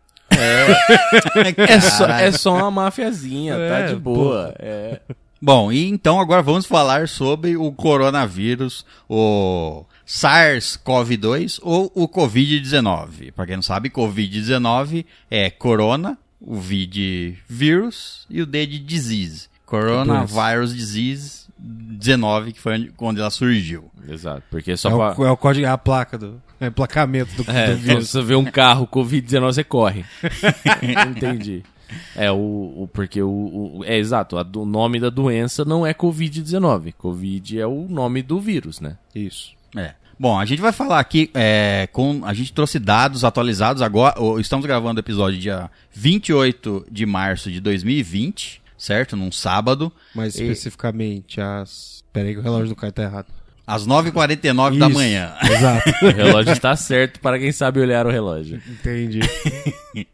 É 1.69 1.79
só, 1.79 2.07
é 2.09 2.31
só 2.31 2.53
uma 2.55 2.71
mafiazinha, 2.71 3.55
tá 3.55 3.79
É, 3.79 3.87
de 3.87 3.95
boa. 3.95 4.53
É. 4.59 4.99
Bom, 5.45 5.71
e 5.71 5.87
então 5.87 6.19
agora 6.19 6.41
vamos 6.41 6.65
falar 6.65 7.07
sobre 7.07 7.55
o 7.55 7.71
coronavírus, 7.71 8.83
o 9.07 9.85
SARS-CoV-2 10.03 11.59
ou 11.61 11.91
o 11.93 12.07
Covid-19. 12.09 13.31
Para 13.31 13.45
quem 13.45 13.55
não 13.57 13.61
sabe, 13.61 13.91
Covid-19 13.91 15.05
é 15.29 15.51
corona, 15.51 16.17
o 16.41 16.55
V 16.55 16.87
de 16.87 17.35
vírus 17.47 18.25
e 18.27 18.41
o 18.41 18.45
D 18.47 18.65
de 18.65 18.79
disease. 18.79 19.47
Coronavirus 19.67 20.75
Disease 20.75 21.45
19, 21.59 22.51
que 22.51 22.59
foi 22.59 22.91
onde 22.97 23.21
ela 23.21 23.29
surgiu. 23.29 23.91
Exato, 24.09 24.41
porque 24.49 24.75
só 24.75 24.89
É 24.89 25.13
pra... 25.13 25.21
o, 25.21 25.25
é 25.27 25.31
o 25.31 25.37
código, 25.37 25.67
é 25.67 25.69
a 25.69 25.77
placa 25.77 26.17
do 26.17 26.41
é 26.59 26.65
emplacamento 26.65 27.43
do, 27.43 27.51
É, 27.51 27.67
do 27.67 27.71
então, 27.73 27.77
vírus. 27.77 28.07
se 28.07 28.13
você 28.13 28.23
vê 28.23 28.35
um 28.35 28.45
carro 28.45 28.87
Covid-19, 28.87 29.41
você 29.41 29.63
corre. 29.63 30.05
Entendi. 31.15 31.63
É, 32.15 32.31
o, 32.31 32.35
o- 32.35 32.89
porque 32.93 33.21
o, 33.21 33.29
o- 33.79 33.83
É 33.85 33.97
exato, 33.97 34.37
a 34.37 34.43
do- 34.43 34.61
o 34.61 34.65
nome 34.65 34.99
da 34.99 35.09
doença 35.09 35.63
não 35.65 35.85
é 35.85 35.93
Covid-19. 35.93 36.93
Covid 36.97 37.59
é 37.59 37.67
o 37.67 37.87
nome 37.89 38.21
do 38.21 38.39
vírus, 38.39 38.79
né? 38.79 38.97
Isso. 39.13 39.53
É. 39.75 39.93
Bom, 40.17 40.39
a 40.39 40.45
gente 40.45 40.61
vai 40.61 40.71
falar 40.71 40.99
aqui 40.99 41.29
é, 41.33 41.89
com. 41.91 42.21
A 42.23 42.33
gente 42.33 42.53
trouxe 42.53 42.79
dados 42.79 43.25
atualizados 43.25 43.81
agora. 43.81 44.15
Estamos 44.39 44.65
gravando 44.65 44.99
o 44.99 45.03
episódio 45.03 45.37
dia 45.37 45.69
28 45.91 46.87
de 46.89 47.05
março 47.05 47.51
de 47.51 47.59
2020, 47.59 48.61
certo? 48.77 49.17
Num 49.17 49.29
sábado. 49.31 49.91
Mais 50.15 50.35
E- 50.35 50.43
especificamente 50.43 51.41
as. 51.41 52.01
Pera 52.13 52.29
aí 52.29 52.33
que 52.33 52.39
o 52.39 52.43
relógio 52.43 52.69
do 52.69 52.75
cara 52.77 52.93
tá 52.93 53.03
errado. 53.03 53.27
Às 53.67 53.85
9h49 53.85 54.77
da 54.77 54.87
manhã. 54.87 55.33
Exato. 55.43 55.89
O 56.05 56.09
relógio 56.11 56.53
está 56.53 56.75
certo 56.77 57.19
para 57.19 57.37
quem 57.37 57.51
sabe 57.51 57.81
olhar 57.81 58.05
o 58.05 58.09
relógio. 58.11 58.61
Entendi. 58.69 59.19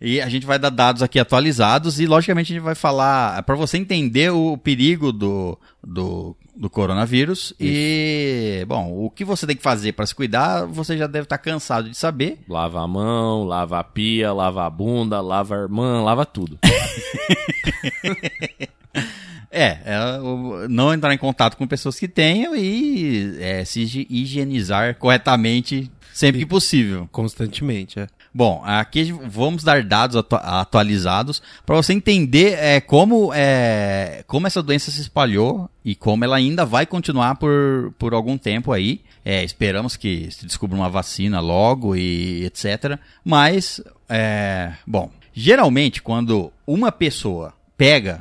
E 0.00 0.18
a 0.20 0.28
gente 0.30 0.46
vai 0.46 0.58
dar 0.58 0.70
dados 0.70 1.02
aqui 1.02 1.18
atualizados 1.18 2.00
e, 2.00 2.06
logicamente, 2.06 2.52
a 2.52 2.56
gente 2.56 2.64
vai 2.64 2.74
falar 2.74 3.42
para 3.42 3.54
você 3.54 3.76
entender 3.76 4.30
o 4.32 4.56
perigo 4.56 5.12
do, 5.12 5.58
do, 5.86 6.34
do 6.56 6.70
coronavírus. 6.70 7.52
E, 7.60 8.64
bom, 8.66 8.90
o 9.04 9.10
que 9.10 9.26
você 9.26 9.46
tem 9.46 9.54
que 9.54 9.62
fazer 9.62 9.92
para 9.92 10.06
se 10.06 10.14
cuidar, 10.14 10.64
você 10.64 10.96
já 10.96 11.06
deve 11.06 11.24
estar 11.24 11.36
cansado 11.36 11.90
de 11.90 11.96
saber. 11.96 12.38
Lava 12.48 12.80
a 12.82 12.88
mão, 12.88 13.44
lava 13.44 13.78
a 13.78 13.84
pia, 13.84 14.32
lava 14.32 14.64
a 14.64 14.70
bunda, 14.70 15.20
lava 15.20 15.54
a 15.54 15.58
irmã, 15.58 16.02
lava 16.02 16.24
tudo. 16.24 16.58
É, 19.52 19.78
é, 19.84 19.98
não 20.68 20.94
entrar 20.94 21.12
em 21.12 21.18
contato 21.18 21.56
com 21.56 21.66
pessoas 21.66 21.98
que 21.98 22.06
tenham 22.06 22.54
e 22.54 23.36
é, 23.40 23.64
se 23.64 23.80
higi- 23.80 24.06
higienizar 24.08 24.94
corretamente 24.96 25.90
sempre 26.12 26.38
que 26.40 26.46
possível. 26.46 27.08
Constantemente, 27.10 27.98
é. 27.98 28.06
Bom, 28.32 28.62
aqui 28.64 29.10
vamos 29.12 29.64
dar 29.64 29.82
dados 29.82 30.14
atu- 30.16 30.36
atualizados 30.36 31.42
para 31.66 31.74
você 31.74 31.92
entender 31.92 32.52
é, 32.58 32.80
como, 32.80 33.32
é, 33.34 34.22
como 34.26 34.46
essa 34.46 34.62
doença 34.62 34.90
se 34.92 35.00
espalhou 35.00 35.68
e 35.84 35.96
como 35.96 36.24
ela 36.24 36.36
ainda 36.36 36.64
vai 36.64 36.86
continuar 36.86 37.34
por, 37.36 37.92
por 37.98 38.14
algum 38.14 38.38
tempo 38.38 38.72
aí. 38.72 39.00
É, 39.24 39.42
esperamos 39.42 39.96
que 39.96 40.30
se 40.30 40.46
descubra 40.46 40.76
uma 40.76 40.88
vacina 40.88 41.40
logo 41.40 41.96
e 41.96 42.44
etc. 42.44 42.98
Mas, 43.24 43.82
é, 44.08 44.72
bom, 44.86 45.10
geralmente 45.34 46.00
quando 46.00 46.52
uma 46.66 46.92
pessoa 46.92 47.52
pega 47.76 48.20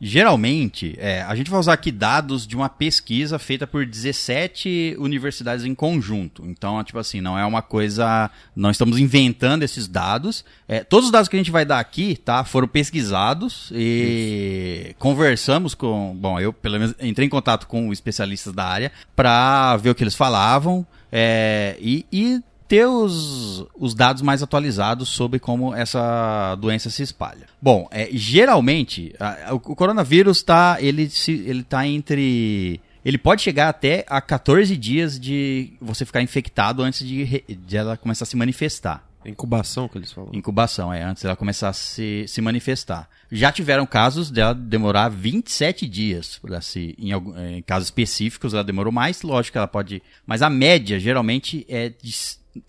Geralmente, 0.00 0.94
é, 0.98 1.22
a 1.22 1.34
gente 1.34 1.50
vai 1.50 1.58
usar 1.58 1.72
aqui 1.72 1.90
dados 1.90 2.46
de 2.46 2.54
uma 2.54 2.68
pesquisa 2.68 3.38
feita 3.38 3.66
por 3.66 3.86
17 3.86 4.96
universidades 4.98 5.64
em 5.64 5.74
conjunto. 5.74 6.44
Então, 6.46 6.78
é 6.78 6.84
tipo 6.84 6.98
assim, 6.98 7.20
não 7.20 7.38
é 7.38 7.46
uma 7.46 7.62
coisa. 7.62 8.30
Não 8.54 8.70
estamos 8.70 8.98
inventando 8.98 9.62
esses 9.62 9.88
dados. 9.88 10.44
É, 10.68 10.84
todos 10.84 11.06
os 11.06 11.12
dados 11.12 11.28
que 11.28 11.36
a 11.36 11.38
gente 11.38 11.50
vai 11.50 11.64
dar 11.64 11.78
aqui, 11.78 12.14
tá, 12.16 12.44
foram 12.44 12.68
pesquisados 12.68 13.70
e 13.74 14.94
conversamos 14.98 15.74
com. 15.74 16.14
Bom, 16.14 16.38
eu 16.38 16.52
pelo 16.52 16.78
menos 16.78 16.94
entrei 17.00 17.26
em 17.26 17.30
contato 17.30 17.66
com 17.66 17.90
especialistas 17.90 18.52
da 18.52 18.64
área 18.64 18.92
para 19.14 19.78
ver 19.78 19.90
o 19.90 19.94
que 19.94 20.04
eles 20.04 20.14
falavam 20.14 20.86
é, 21.10 21.76
e, 21.80 22.04
e 22.12 22.42
ter 22.68 22.86
os, 22.86 23.64
os 23.78 23.94
dados 23.94 24.22
mais 24.22 24.42
atualizados 24.42 25.08
sobre 25.08 25.38
como 25.38 25.74
essa 25.74 26.54
doença 26.56 26.90
se 26.90 27.02
espalha. 27.02 27.46
Bom, 27.60 27.88
é, 27.90 28.08
geralmente, 28.12 29.14
a- 29.18 29.52
o, 29.52 29.56
o 29.56 29.76
coronavírus 29.76 30.42
tá, 30.42 30.76
ele, 30.80 31.08
se, 31.10 31.32
ele 31.32 31.62
tá 31.62 31.86
entre. 31.86 32.80
Ele 33.04 33.18
pode 33.18 33.42
chegar 33.42 33.68
até 33.68 34.04
a 34.08 34.20
14 34.20 34.76
dias 34.76 35.18
de 35.18 35.72
você 35.80 36.04
ficar 36.04 36.22
infectado 36.22 36.82
antes 36.82 37.06
de, 37.06 37.44
de 37.48 37.76
ela 37.76 37.96
começar 37.96 38.24
a 38.24 38.26
se 38.26 38.36
manifestar. 38.36 39.06
Incubação 39.24 39.88
que 39.88 39.98
eles 39.98 40.12
falam. 40.12 40.30
Incubação, 40.32 40.92
é, 40.92 41.02
antes 41.02 41.22
dela 41.22 41.34
começar 41.34 41.68
a 41.68 41.72
se, 41.72 42.24
se 42.28 42.40
manifestar. 42.40 43.08
Já 43.30 43.50
tiveram 43.50 43.84
casos 43.84 44.30
dela 44.30 44.54
demorar 44.54 45.08
27 45.08 45.86
dias, 45.88 46.38
pra 46.40 46.60
se, 46.60 46.94
em, 46.98 47.10
em 47.56 47.62
casos 47.62 47.88
específicos 47.88 48.54
ela 48.54 48.62
demorou 48.62 48.92
mais, 48.92 49.22
lógico 49.22 49.52
que 49.52 49.58
ela 49.58 49.66
pode. 49.66 50.00
Mas 50.24 50.42
a 50.42 50.50
média 50.50 50.98
geralmente 51.00 51.64
é 51.68 51.88
de. 51.88 52.14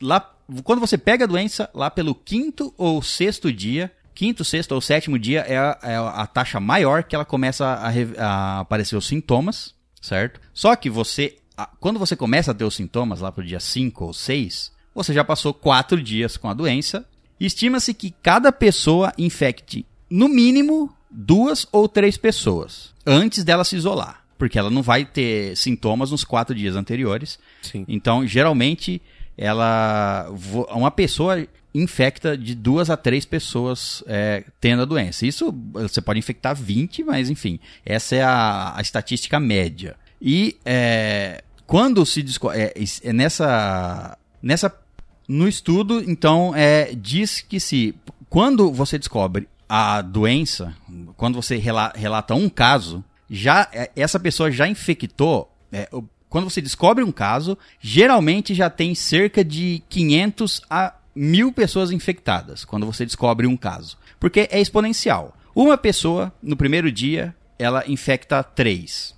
Lá, 0.02 0.20
quando 0.64 0.80
você 0.80 0.98
pega 0.98 1.26
a 1.26 1.28
doença, 1.28 1.70
lá 1.74 1.90
pelo 1.90 2.14
quinto 2.16 2.74
ou 2.78 3.02
sexto 3.02 3.52
dia, 3.52 3.92
quinto, 4.16 4.44
sexto 4.44 4.72
ou 4.74 4.82
sétimo 4.82 5.18
dia 5.20 5.42
é 5.42 5.58
a, 5.58 5.78
é 5.84 5.96
a 5.96 6.26
taxa 6.28 6.60
maior 6.60 7.04
que 7.04 7.16
ela 7.16 7.26
começa 7.26 7.66
a, 7.66 7.90
a 8.18 8.60
aparecer 8.62 8.96
os 8.96 9.06
sintomas, 9.06 9.74
certo? 10.02 10.40
Só 10.54 10.76
que 10.76 10.90
você, 10.90 11.38
a- 11.56 11.70
quando 11.80 12.00
você 12.00 12.16
começa 12.16 12.52
a 12.52 12.54
ter 12.54 12.64
os 12.66 12.76
sintomas 12.76 13.20
lá 13.22 13.32
pro 13.32 13.44
dia 13.46 13.60
5 13.60 14.06
ou 14.06 14.14
6, 14.14 14.72
você 14.96 15.14
já 15.14 15.24
passou 15.24 15.54
quatro 15.54 16.02
dias 16.02 16.38
com 16.38 16.50
a 16.50 16.54
doença. 16.54 17.06
Estima-se 17.40 17.94
que 17.94 18.10
cada 18.24 18.52
pessoa 18.52 19.14
infecte, 19.18 19.86
no 20.10 20.28
mínimo, 20.28 20.92
duas 21.12 21.68
ou 21.72 21.88
três 21.88 22.18
pessoas 22.18 22.96
antes 23.06 23.44
dela 23.44 23.64
se 23.64 23.76
isolar. 23.76 24.24
Porque 24.40 24.58
ela 24.58 24.70
não 24.70 24.82
vai 24.84 25.04
ter 25.06 25.56
sintomas 25.58 26.12
nos 26.12 26.24
quatro 26.24 26.54
dias 26.56 26.76
anteriores. 26.76 27.40
Sim. 27.62 27.86
Então, 27.88 28.26
geralmente, 28.26 29.02
ela. 29.38 30.28
Uma 30.72 30.92
pessoa 30.92 31.46
infecta 31.74 32.36
de 32.38 32.56
duas 32.56 32.90
a 32.90 32.98
três 32.98 33.24
pessoas 33.26 34.04
é, 34.08 34.44
tendo 34.60 34.82
a 34.82 34.86
doença. 34.86 35.26
Isso 35.26 35.54
você 35.74 36.02
pode 36.02 36.18
infectar 36.18 36.56
20, 36.56 37.04
mas 37.04 37.30
enfim, 37.30 37.60
essa 37.86 38.16
é 38.16 38.24
a, 38.24 38.74
a 38.76 38.82
estatística 38.82 39.40
média. 39.40 39.96
E 40.20 40.58
é, 40.66 41.44
quando 41.68 42.06
se 42.06 42.24
descobre. 42.24 42.58
É, 42.60 42.74
é 43.04 43.14
nessa. 43.14 44.18
Nessa. 44.42 44.74
No 45.28 45.46
estudo, 45.48 46.02
então, 46.10 46.54
é, 46.56 46.94
diz 46.96 47.42
que 47.42 47.60
se. 47.60 47.94
Quando 48.30 48.72
você 48.72 48.98
descobre 48.98 49.48
a 49.68 50.02
doença, 50.02 50.74
quando 51.18 51.36
você 51.36 51.58
rela- 51.58 51.92
relata 51.94 52.34
um 52.34 52.48
caso, 52.50 53.04
já 53.30 53.68
é, 53.74 53.92
essa 53.96 54.20
pessoa 54.20 54.50
já 54.50 54.68
infectou. 54.68 55.52
é, 55.72 55.90
quando 56.38 56.52
você 56.52 56.62
descobre 56.62 57.04
um 57.04 57.12
caso, 57.12 57.58
geralmente 57.82 58.54
já 58.54 58.70
tem 58.70 58.94
cerca 58.94 59.44
de 59.44 59.82
500 59.90 60.62
a 60.70 60.94
1000 61.16 61.52
pessoas 61.52 61.90
infectadas. 61.90 62.64
Quando 62.64 62.86
você 62.86 63.08
descobre 63.08 63.48
um 63.48 63.58
caso, 63.58 63.98
porque 64.20 64.48
é 64.52 64.62
exponencial. 64.62 65.36
Uma 65.56 65.76
pessoa 65.80 66.32
no 66.40 66.56
primeiro 66.56 66.92
dia 66.92 67.36
ela 67.58 67.84
infecta 67.88 68.44
três. 68.44 69.16